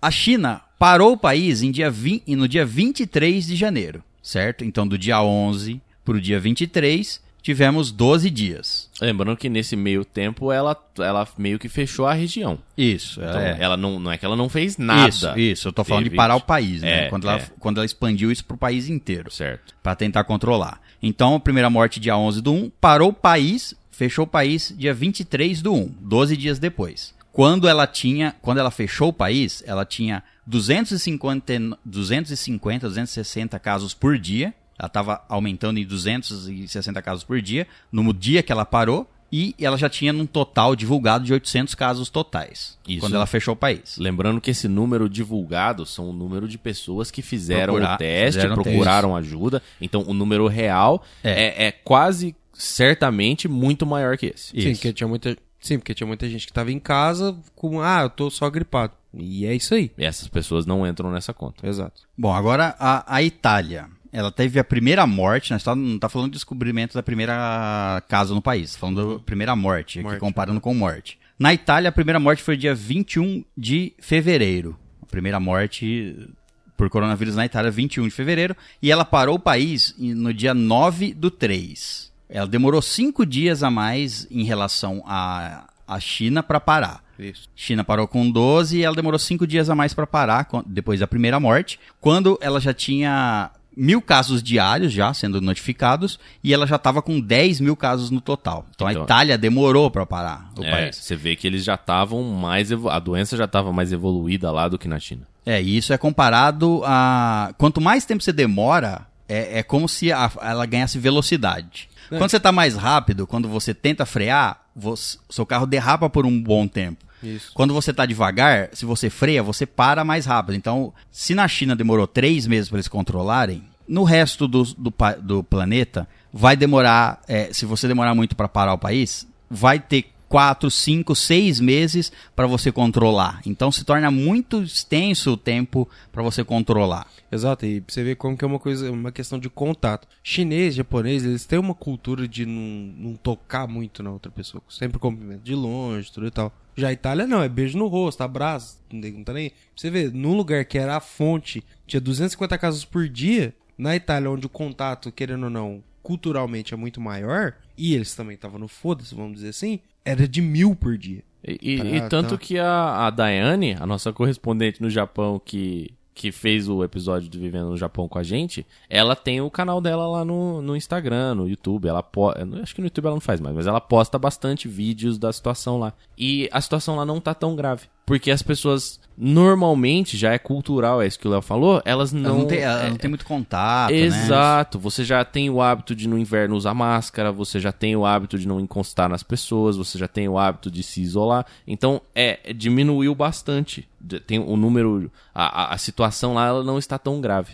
A 0.00 0.08
China 0.08 0.60
parou 0.78 1.14
o 1.14 1.16
país 1.16 1.64
em 1.64 1.72
dia 1.72 1.90
20, 1.90 2.22
e 2.28 2.36
no 2.36 2.46
dia 2.46 2.64
23 2.64 3.44
de 3.44 3.56
janeiro, 3.56 4.00
certo? 4.22 4.64
Então, 4.64 4.86
do 4.86 4.96
dia 4.96 5.20
11 5.20 5.80
para 6.04 6.14
o 6.14 6.20
dia 6.20 6.38
23, 6.38 7.20
tivemos 7.42 7.90
12 7.90 8.30
dias. 8.30 8.88
Lembrando 9.00 9.36
que 9.36 9.48
nesse 9.48 9.74
meio 9.74 10.04
tempo 10.04 10.52
ela, 10.52 10.76
ela 10.96 11.26
meio 11.36 11.58
que 11.58 11.68
fechou 11.68 12.06
a 12.06 12.12
região. 12.12 12.60
Isso, 12.78 13.20
Então, 13.20 13.40
é. 13.40 13.56
ela 13.58 13.76
não, 13.76 13.98
não 13.98 14.12
é 14.12 14.16
que 14.16 14.24
ela 14.24 14.36
não 14.36 14.48
fez 14.48 14.78
nada. 14.78 15.08
Isso, 15.08 15.38
isso. 15.38 15.68
Eu 15.68 15.72
tô 15.72 15.82
falando 15.82 16.04
de 16.08 16.14
parar 16.14 16.36
o 16.36 16.40
país, 16.40 16.82
né? 16.82 17.06
É, 17.06 17.08
quando, 17.08 17.28
ela, 17.28 17.40
é. 17.40 17.46
quando 17.58 17.78
ela 17.78 17.84
expandiu 17.84 18.30
isso 18.30 18.44
pro 18.44 18.56
país 18.56 18.88
inteiro. 18.88 19.28
Certo. 19.28 19.74
Pra 19.82 19.96
tentar 19.96 20.22
controlar. 20.22 20.80
Então, 21.02 21.34
a 21.34 21.40
primeira 21.40 21.68
morte 21.68 21.98
dia 21.98 22.16
11 22.16 22.40
do 22.40 22.52
1, 22.52 22.70
parou 22.80 23.08
o 23.08 23.12
país, 23.12 23.74
fechou 24.00 24.24
o 24.24 24.26
país 24.26 24.74
dia 24.78 24.94
23 24.94 25.60
do 25.60 25.74
1, 25.74 25.94
12 26.00 26.34
dias 26.34 26.58
depois. 26.58 27.12
Quando 27.30 27.68
ela 27.68 27.86
tinha, 27.86 28.34
quando 28.40 28.56
ela 28.56 28.70
fechou 28.70 29.08
o 29.10 29.12
país, 29.12 29.62
ela 29.66 29.84
tinha 29.84 30.22
250, 30.46 31.78
250 31.84 32.88
260 32.88 33.58
casos 33.58 33.92
por 33.92 34.18
dia, 34.18 34.54
Ela 34.78 34.86
estava 34.86 35.22
aumentando 35.28 35.78
em 35.78 35.84
260 35.84 37.02
casos 37.02 37.22
por 37.22 37.42
dia, 37.42 37.66
no 37.92 38.14
dia 38.14 38.42
que 38.42 38.50
ela 38.50 38.64
parou, 38.64 39.06
e 39.30 39.54
ela 39.60 39.76
já 39.76 39.90
tinha 39.90 40.10
num 40.12 40.24
total 40.24 40.74
divulgado 40.74 41.22
de 41.26 41.32
800 41.34 41.74
casos 41.74 42.08
totais, 42.08 42.78
Isso. 42.88 43.00
quando 43.00 43.14
ela 43.14 43.26
fechou 43.26 43.52
o 43.52 43.56
país. 43.56 43.96
Lembrando 43.98 44.40
que 44.40 44.50
esse 44.50 44.66
número 44.66 45.06
divulgado 45.08 45.84
são 45.84 46.08
o 46.08 46.12
número 46.14 46.48
de 46.48 46.56
pessoas 46.56 47.10
que 47.10 47.20
fizeram 47.20 47.74
Procurar- 47.74 47.94
o 47.96 47.98
teste, 47.98 48.40
fizeram 48.40 48.54
procuraram 48.54 49.14
ajuda. 49.14 49.62
Então, 49.78 50.02
o 50.06 50.14
número 50.14 50.46
real 50.48 51.04
É. 51.22 51.64
é, 51.64 51.66
é 51.66 51.70
quase 51.72 52.34
certamente 52.60 53.48
muito 53.48 53.86
maior 53.86 54.16
que 54.16 54.26
esse. 54.26 54.48
Sim, 54.48 54.58
Isso. 54.58 54.80
porque 54.80 54.92
tinha 54.92 55.08
muita, 55.08 55.36
sim, 55.60 55.78
porque 55.78 55.94
tinha 55.94 56.06
muita 56.06 56.28
gente 56.28 56.46
que 56.46 56.52
tava 56.52 56.70
em 56.70 56.78
casa 56.78 57.36
com, 57.54 57.80
ah, 57.80 58.02
eu 58.02 58.10
tô 58.10 58.30
só 58.30 58.48
gripado. 58.50 58.92
E 59.12 59.44
é 59.44 59.54
isso 59.54 59.74
aí. 59.74 59.90
E 59.98 60.04
essas 60.04 60.28
pessoas 60.28 60.66
não 60.66 60.86
entram 60.86 61.10
nessa 61.10 61.34
conta. 61.34 61.66
Exato. 61.66 62.02
Bom, 62.16 62.32
agora 62.32 62.76
a, 62.78 63.16
a 63.16 63.22
Itália. 63.22 63.88
Ela 64.12 64.32
teve 64.32 64.58
a 64.58 64.64
primeira 64.64 65.06
morte, 65.06 65.52
nós 65.52 65.62
tá, 65.62 65.74
não 65.74 65.94
está 65.94 66.08
falando 66.08 66.30
de 66.30 66.36
descobrimento 66.36 66.94
da 66.94 67.02
primeira 67.02 68.02
casa 68.08 68.34
no 68.34 68.42
país, 68.42 68.72
tá 68.72 68.80
falando 68.80 69.14
da 69.14 69.18
primeira 69.20 69.54
morte, 69.54 70.00
aqui 70.00 70.08
Morte. 70.08 70.18
comparando 70.18 70.60
com 70.60 70.74
morte. 70.74 71.16
Na 71.38 71.54
Itália, 71.54 71.90
a 71.90 71.92
primeira 71.92 72.18
morte 72.18 72.42
foi 72.42 72.56
dia 72.56 72.74
21 72.74 73.44
de 73.56 73.92
fevereiro. 74.00 74.76
A 75.00 75.06
primeira 75.06 75.38
morte 75.38 76.28
por 76.76 76.90
coronavírus 76.90 77.36
na 77.36 77.46
Itália, 77.46 77.70
21 77.70 78.04
de 78.08 78.10
fevereiro. 78.10 78.56
E 78.82 78.90
ela 78.90 79.04
parou 79.04 79.36
o 79.36 79.38
país 79.38 79.94
no 79.96 80.34
dia 80.34 80.54
9 80.54 81.14
do 81.14 81.30
3. 81.30 82.09
Ela 82.30 82.46
demorou 82.46 82.80
cinco 82.80 83.26
dias 83.26 83.62
a 83.62 83.70
mais 83.70 84.26
em 84.30 84.44
relação 84.44 85.02
à, 85.06 85.64
à 85.86 85.98
China 86.00 86.42
para 86.42 86.60
parar. 86.60 87.02
Isso. 87.18 87.48
China 87.54 87.84
parou 87.84 88.06
com 88.08 88.30
12 88.30 88.78
e 88.78 88.82
ela 88.84 88.94
demorou 88.96 89.18
cinco 89.18 89.46
dias 89.46 89.68
a 89.68 89.74
mais 89.74 89.92
para 89.92 90.06
parar, 90.06 90.46
depois 90.64 91.00
da 91.00 91.06
primeira 91.06 91.38
morte, 91.40 91.78
quando 92.00 92.38
ela 92.40 92.60
já 92.60 92.72
tinha 92.72 93.50
mil 93.76 94.00
casos 94.00 94.42
diários 94.42 94.92
já 94.92 95.12
sendo 95.14 95.40
notificados 95.40 96.18
e 96.42 96.52
ela 96.54 96.66
já 96.66 96.76
estava 96.76 97.02
com 97.02 97.20
10 97.20 97.60
mil 97.60 97.76
casos 97.76 98.10
no 98.10 98.20
total. 98.20 98.64
Então, 98.74 98.86
a 98.86 98.92
Então- 98.92 99.04
Itália 99.04 99.36
demorou 99.36 99.90
para 99.90 100.06
parar 100.06 100.50
o 100.58 100.64
É, 100.64 100.70
país. 100.70 100.96
você 100.96 101.14
vê 101.14 101.36
que 101.36 101.46
eles 101.46 101.62
já 101.64 101.74
estavam 101.74 102.22
mais. 102.24 102.70
A 102.72 102.98
doença 102.98 103.36
já 103.36 103.44
estava 103.44 103.72
mais 103.72 103.92
evoluída 103.92 104.50
lá 104.50 104.66
do 104.68 104.78
que 104.78 104.88
na 104.88 104.98
China. 104.98 105.22
É, 105.44 105.60
e 105.62 105.76
isso 105.76 105.92
é 105.92 105.98
comparado 105.98 106.82
a. 106.84 107.52
Quanto 107.58 107.80
mais 107.80 108.04
tempo 108.04 108.22
você 108.22 108.32
demora, 108.32 109.06
é, 109.28 109.58
é 109.58 109.62
como 109.62 109.88
se 109.88 110.10
a- 110.12 110.30
ela 110.42 110.64
ganhasse 110.66 110.98
velocidade. 110.98 111.88
Quando 112.18 112.30
você 112.30 112.36
está 112.36 112.52
mais 112.52 112.74
rápido, 112.76 113.26
quando 113.26 113.48
você 113.48 113.72
tenta 113.74 114.04
frear, 114.06 114.60
você- 114.74 115.18
seu 115.28 115.46
carro 115.46 115.66
derrapa 115.66 116.08
por 116.10 116.26
um 116.26 116.42
bom 116.42 116.66
tempo. 116.66 117.04
Isso. 117.22 117.50
Quando 117.54 117.74
você 117.74 117.92
tá 117.92 118.06
devagar, 118.06 118.70
se 118.72 118.84
você 118.86 119.10
freia, 119.10 119.42
você 119.42 119.66
para 119.66 120.04
mais 120.04 120.24
rápido. 120.26 120.54
Então, 120.56 120.92
se 121.10 121.34
na 121.34 121.46
China 121.46 121.76
demorou 121.76 122.06
três 122.06 122.46
meses 122.46 122.68
para 122.68 122.76
eles 122.78 122.88
controlarem, 122.88 123.62
no 123.86 124.04
resto 124.04 124.48
do, 124.48 124.62
do, 124.64 124.92
do 125.20 125.44
planeta 125.44 126.08
vai 126.32 126.56
demorar. 126.56 127.20
é, 127.28 127.52
se 127.52 127.66
você 127.66 127.86
demorar 127.88 128.14
muito 128.14 128.34
para 128.36 128.48
parar 128.48 128.72
o 128.72 128.78
país, 128.78 129.26
vai 129.50 129.78
ter 129.78 130.06
quatro, 130.30 130.70
cinco, 130.70 131.16
seis 131.16 131.58
meses 131.58 132.12
para 132.36 132.46
você 132.46 132.70
controlar. 132.70 133.42
Então, 133.44 133.72
se 133.72 133.84
torna 133.84 134.12
muito 134.12 134.62
extenso 134.62 135.32
o 135.32 135.36
tempo 135.36 135.88
para 136.12 136.22
você 136.22 136.44
controlar. 136.44 137.08
Exato, 137.32 137.66
e 137.66 137.82
você 137.86 138.04
ver 138.04 138.14
como 138.14 138.38
que 138.38 138.44
é 138.44 138.46
uma 138.46 138.60
coisa, 138.60 138.92
uma 138.92 139.10
questão 139.10 139.40
de 139.40 139.50
contato. 139.50 140.06
Chinês, 140.22 140.76
japonês, 140.76 141.24
eles 141.24 141.44
têm 141.44 141.58
uma 141.58 141.74
cultura 141.74 142.28
de 142.28 142.46
não, 142.46 142.94
não 142.96 143.16
tocar 143.16 143.66
muito 143.66 144.04
na 144.04 144.12
outra 144.12 144.30
pessoa. 144.30 144.62
Sempre 144.68 145.00
cumprimento 145.00 145.42
de 145.42 145.54
longe, 145.56 146.12
tudo 146.12 146.28
e 146.28 146.30
tal. 146.30 146.52
Já 146.76 146.88
a 146.88 146.92
Itália 146.92 147.26
não, 147.26 147.42
é 147.42 147.48
beijo 147.48 147.76
no 147.76 147.88
rosto, 147.88 148.22
abraço, 148.22 148.78
não 148.92 149.24
tá 149.24 149.32
nem. 149.32 149.50
você 149.74 149.90
ver, 149.90 150.12
num 150.12 150.36
lugar 150.36 150.64
que 150.64 150.78
era 150.78 150.96
a 150.96 151.00
fonte, 151.00 151.64
tinha 151.88 152.00
250 152.00 152.56
casos 152.56 152.84
por 152.84 153.08
dia, 153.08 153.52
na 153.76 153.96
Itália, 153.96 154.30
onde 154.30 154.46
o 154.46 154.48
contato, 154.48 155.10
querendo 155.10 155.44
ou 155.44 155.50
não, 155.50 155.82
culturalmente 156.02 156.74
é 156.74 156.76
muito 156.76 157.00
maior, 157.00 157.54
e 157.76 157.94
eles 157.94 158.14
também 158.14 158.34
estavam 158.34 158.58
no 158.58 158.68
foda-se, 158.68 159.14
vamos 159.14 159.34
dizer 159.34 159.48
assim, 159.50 159.80
era 160.04 160.26
de 160.26 160.40
mil 160.40 160.74
por 160.74 160.96
dia. 160.98 161.22
E, 161.46 161.58
e- 161.74 161.78
Tá, 161.78 161.84
e 162.06 162.08
tanto 162.08 162.30
tá. 162.30 162.38
que 162.38 162.58
a, 162.58 163.06
a 163.06 163.10
Daiane, 163.10 163.74
a 163.80 163.86
nossa 163.86 164.12
correspondente 164.12 164.82
no 164.82 164.90
Japão, 164.90 165.40
que, 165.42 165.90
que 166.14 166.30
fez 166.30 166.68
o 166.68 166.84
episódio 166.84 167.28
de 167.30 167.38
Vivendo 167.38 167.70
no 167.70 167.76
Japão 167.78 168.06
com 168.06 168.18
a 168.18 168.22
gente, 168.22 168.66
ela 168.90 169.16
tem 169.16 169.40
o 169.40 169.50
canal 169.50 169.80
dela 169.80 170.06
lá 170.06 170.22
no, 170.24 170.60
no 170.60 170.76
Instagram, 170.76 171.34
no 171.36 171.48
YouTube. 171.48 171.88
Ela 171.88 172.02
po- 172.02 172.30
Acho 172.62 172.74
que 172.74 172.82
no 172.82 172.86
YouTube 172.88 173.06
ela 173.06 173.14
não 173.14 173.20
faz 173.20 173.40
mais, 173.40 173.56
mas 173.56 173.66
ela 173.66 173.80
posta 173.80 174.18
bastante 174.18 174.68
vídeos 174.68 175.18
da 175.18 175.32
situação 175.32 175.78
lá. 175.78 175.94
E 176.18 176.46
a 176.52 176.60
situação 176.60 176.96
lá 176.96 177.06
não 177.06 177.20
tá 177.20 177.32
tão 177.32 177.56
grave. 177.56 177.86
Porque 178.10 178.30
as 178.30 178.42
pessoas, 178.42 178.98
normalmente, 179.16 180.16
já 180.16 180.32
é 180.32 180.38
cultural, 180.38 181.00
é 181.00 181.06
isso 181.06 181.18
que 181.18 181.28
o 181.28 181.30
Léo 181.30 181.40
falou, 181.40 181.80
elas 181.84 182.12
Ela 182.12 182.22
não. 182.22 182.38
não, 182.38 182.46
tem, 182.46 182.58
ela 182.58 182.86
é- 182.86 182.90
não 182.90 182.96
tem 182.96 183.08
muito 183.08 183.24
contato. 183.24 183.92
né? 183.92 183.98
Exato. 183.98 184.78
Você 184.80 185.04
já 185.04 185.24
tem 185.24 185.48
o 185.48 185.60
hábito 185.62 185.94
de 185.94 186.08
no 186.08 186.18
inverno 186.18 186.56
usar 186.56 186.74
máscara, 186.74 187.30
você 187.30 187.60
já 187.60 187.70
tem 187.70 187.94
o 187.94 188.04
hábito 188.04 188.36
de 188.38 188.48
não 188.48 188.58
encostar 188.58 189.08
nas 189.08 189.22
pessoas, 189.22 189.76
você 189.76 189.96
já 189.96 190.08
tem 190.08 190.28
o 190.28 190.36
hábito 190.38 190.70
de 190.70 190.82
se 190.82 191.00
isolar. 191.00 191.46
Então, 191.66 192.00
é, 192.14 192.52
diminuiu 192.52 193.14
bastante. 193.14 193.88
Tem 194.26 194.38
o 194.40 194.56
número, 194.56 195.10
a, 195.34 195.62
a, 195.70 195.74
a 195.74 195.78
situação 195.78 196.34
lá 196.34 196.46
ela 196.48 196.64
não 196.64 196.78
está 196.78 196.98
tão 196.98 197.20
grave. 197.20 197.52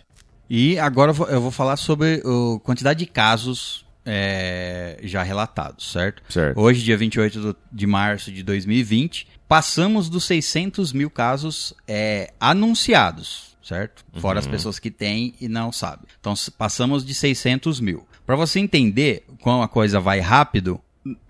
E 0.48 0.78
agora 0.78 1.10
eu 1.10 1.14
vou, 1.14 1.26
eu 1.28 1.40
vou 1.40 1.50
falar 1.50 1.76
sobre 1.76 2.22
a 2.24 2.60
quantidade 2.60 3.00
de 3.00 3.06
casos 3.06 3.84
é, 4.08 4.98
já 5.02 5.22
relatados, 5.22 5.90
certo? 5.90 6.22
Certo. 6.28 6.58
Hoje, 6.60 6.82
dia 6.84 6.96
28 6.96 7.40
do- 7.40 7.56
de 7.72 7.86
março 7.86 8.30
de 8.30 8.42
2020, 8.44 9.26
passamos 9.48 10.08
dos 10.08 10.24
600 10.24 10.92
mil 10.92 11.08
casos 11.10 11.72
é, 11.86 12.32
anunciados, 12.40 13.56
certo? 13.62 14.04
Fora 14.18 14.38
as 14.38 14.46
pessoas 14.46 14.78
que 14.78 14.90
têm 14.90 15.34
e 15.40 15.48
não 15.48 15.70
sabem. 15.72 16.06
Então, 16.20 16.34
passamos 16.58 17.04
de 17.04 17.14
600 17.14 17.80
mil. 17.80 18.06
Para 18.24 18.36
você 18.36 18.58
entender 18.60 19.24
como 19.40 19.62
a 19.62 19.68
coisa 19.68 20.00
vai 20.00 20.20
rápido, 20.20 20.80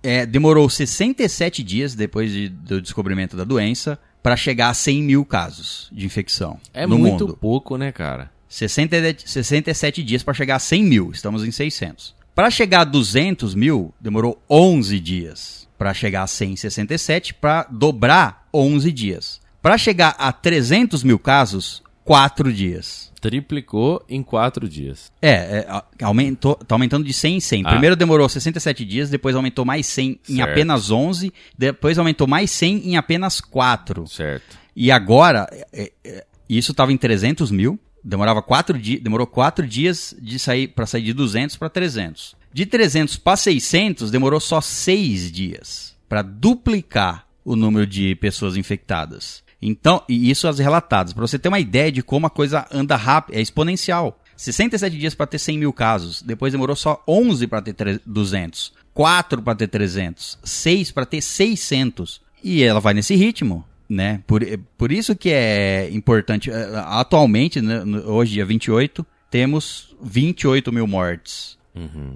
é, 0.03 0.25
demorou 0.25 0.69
67 0.71 1.63
dias 1.63 1.95
depois 1.95 2.31
de- 2.33 2.49
do 2.49 2.81
descobrimento 2.81 3.37
da 3.37 3.45
doença 3.45 3.99
para 4.23 4.37
chegar 4.37 4.71
a 4.71 4.75
100 4.75 5.03
mil 5.03 5.25
casos 5.25 5.89
de 5.93 6.07
infecção 6.07 6.59
É 6.73 6.87
no 6.87 6.99
muito 6.99 7.27
mundo. 7.27 7.37
pouco, 7.37 7.77
né, 7.77 7.93
cara? 7.93 8.31
60, 8.49 8.97
e- 8.97 9.17
67 9.25 10.03
dias 10.03 10.23
para 10.23 10.33
chegar 10.33 10.57
a 10.57 10.59
100 10.59 10.83
mil, 10.83 11.11
estamos 11.13 11.45
em 11.45 11.51
600. 11.51 12.15
Para 12.35 12.51
chegar 12.51 12.81
a 12.81 12.85
200 12.85 13.55
mil, 13.55 13.93
demorou 14.01 14.43
11 14.49 14.99
dias. 14.99 15.66
Para 15.79 15.93
chegar 15.93 16.23
a 16.23 16.27
167, 16.27 17.35
para 17.35 17.67
dobrar, 17.71 18.47
11 18.53 18.91
dias. 18.93 19.41
Para 19.61 19.77
chegar 19.77 20.15
a 20.19 20.33
300 20.33 21.03
mil 21.03 21.19
casos, 21.19 21.83
4 22.07 22.53
dias. 22.53 23.13
Triplicou 23.21 24.01
em 24.09 24.23
quatro 24.23 24.69
dias. 24.69 25.11
É, 25.21 25.31
é, 25.31 25.83
aumentou, 26.05 26.55
tá 26.55 26.77
aumentando 26.77 27.05
de 27.05 27.13
100 27.13 27.37
em 27.37 27.41
100. 27.41 27.63
Ah. 27.67 27.71
Primeiro 27.71 27.97
demorou 27.97 28.29
67 28.29 28.85
dias, 28.85 29.11
depois 29.11 29.35
aumentou 29.35 29.65
mais 29.65 29.87
100 29.87 30.21
em 30.29 30.37
Certo. 30.37 30.49
apenas 30.49 30.91
11, 30.93 31.33
depois 31.59 31.99
aumentou 31.99 32.29
mais 32.29 32.53
100 32.53 32.91
em 32.91 32.97
apenas 32.97 33.41
4. 33.41 34.07
Certo. 34.07 34.57
E 34.77 34.93
agora, 34.93 35.49
é, 35.73 35.91
é, 36.05 36.25
isso 36.49 36.71
estava 36.71 36.93
em 36.93 36.97
300 36.97 37.51
mil, 37.51 37.77
demorava 38.05 38.41
quatro 38.41 38.79
dias, 38.79 39.03
demorou 39.03 39.27
quatro 39.27 39.67
dias 39.67 40.15
de 40.23 40.39
sair 40.39 40.69
para 40.69 40.87
sair 40.87 41.03
de 41.03 41.13
200 41.13 41.57
para 41.57 41.69
300. 41.69 42.37
De 42.57 42.65
300 42.65 43.19
para 43.19 43.37
600 43.37 44.11
demorou 44.11 44.41
só 44.41 44.63
seis 44.63 45.31
dias 45.31 45.95
para 46.09 46.23
duplicar 46.23 47.27
o 47.45 47.55
número 47.55 47.87
de 47.87 48.15
pessoas 48.15 48.57
infectadas. 48.57 49.43
Então, 49.61 50.03
e 50.09 50.31
isso 50.31 50.49
as 50.49 50.59
relatadas, 50.59 51.13
para 51.13 51.21
você 51.27 51.39
ter 51.39 51.49
uma 51.51 51.61
ideia 51.61 51.93
de 51.93 52.03
como 52.03 52.27
a 52.27 52.31
coisa 52.31 52.67
anda 52.73 52.97
rápido, 52.97 53.37
é 53.37 53.43
exponencial. 53.43 54.19
67 54.39 54.97
dias 54.97 55.15
para 55.15 55.27
ter 55.27 55.39
100 55.39 55.59
mil 55.59 55.71
casos, 55.71 56.23
depois 56.23 56.51
demorou 56.51 56.75
só 56.75 57.05
11 57.07 57.47
para 57.47 57.61
ter 57.61 57.75
tre- 57.75 58.01
200, 58.07 58.73
4 58.95 59.43
para 59.43 59.55
ter 59.55 59.69
300, 59.69 60.39
6 60.43 60.91
para 60.93 61.05
ter 61.05 61.21
600. 61.21 62.23
E 62.43 62.63
ela 62.63 62.81
vai 62.81 62.95
nesse 62.95 63.15
ritmo, 63.15 63.67
né? 63.87 64.23
Por, 64.27 64.41
por 64.79 64.91
isso 64.91 65.15
que 65.15 65.29
é 65.29 65.91
importante. 65.93 66.51
eh, 66.51 66.71
Atualmente, 66.87 67.61
né, 67.61 67.83
hoje, 68.07 68.33
dia 68.33 68.47
28, 68.47 69.05
temos 69.31 69.95
28 70.03 70.73
mil 70.73 70.87
mortes 70.87 71.55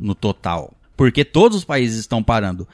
no 0.00 0.14
total. 0.14 0.74
Porque 0.96 1.24
todos 1.24 1.58
os 1.58 1.64
países 1.64 1.98
estão 2.00 2.22
parando. 2.22 2.66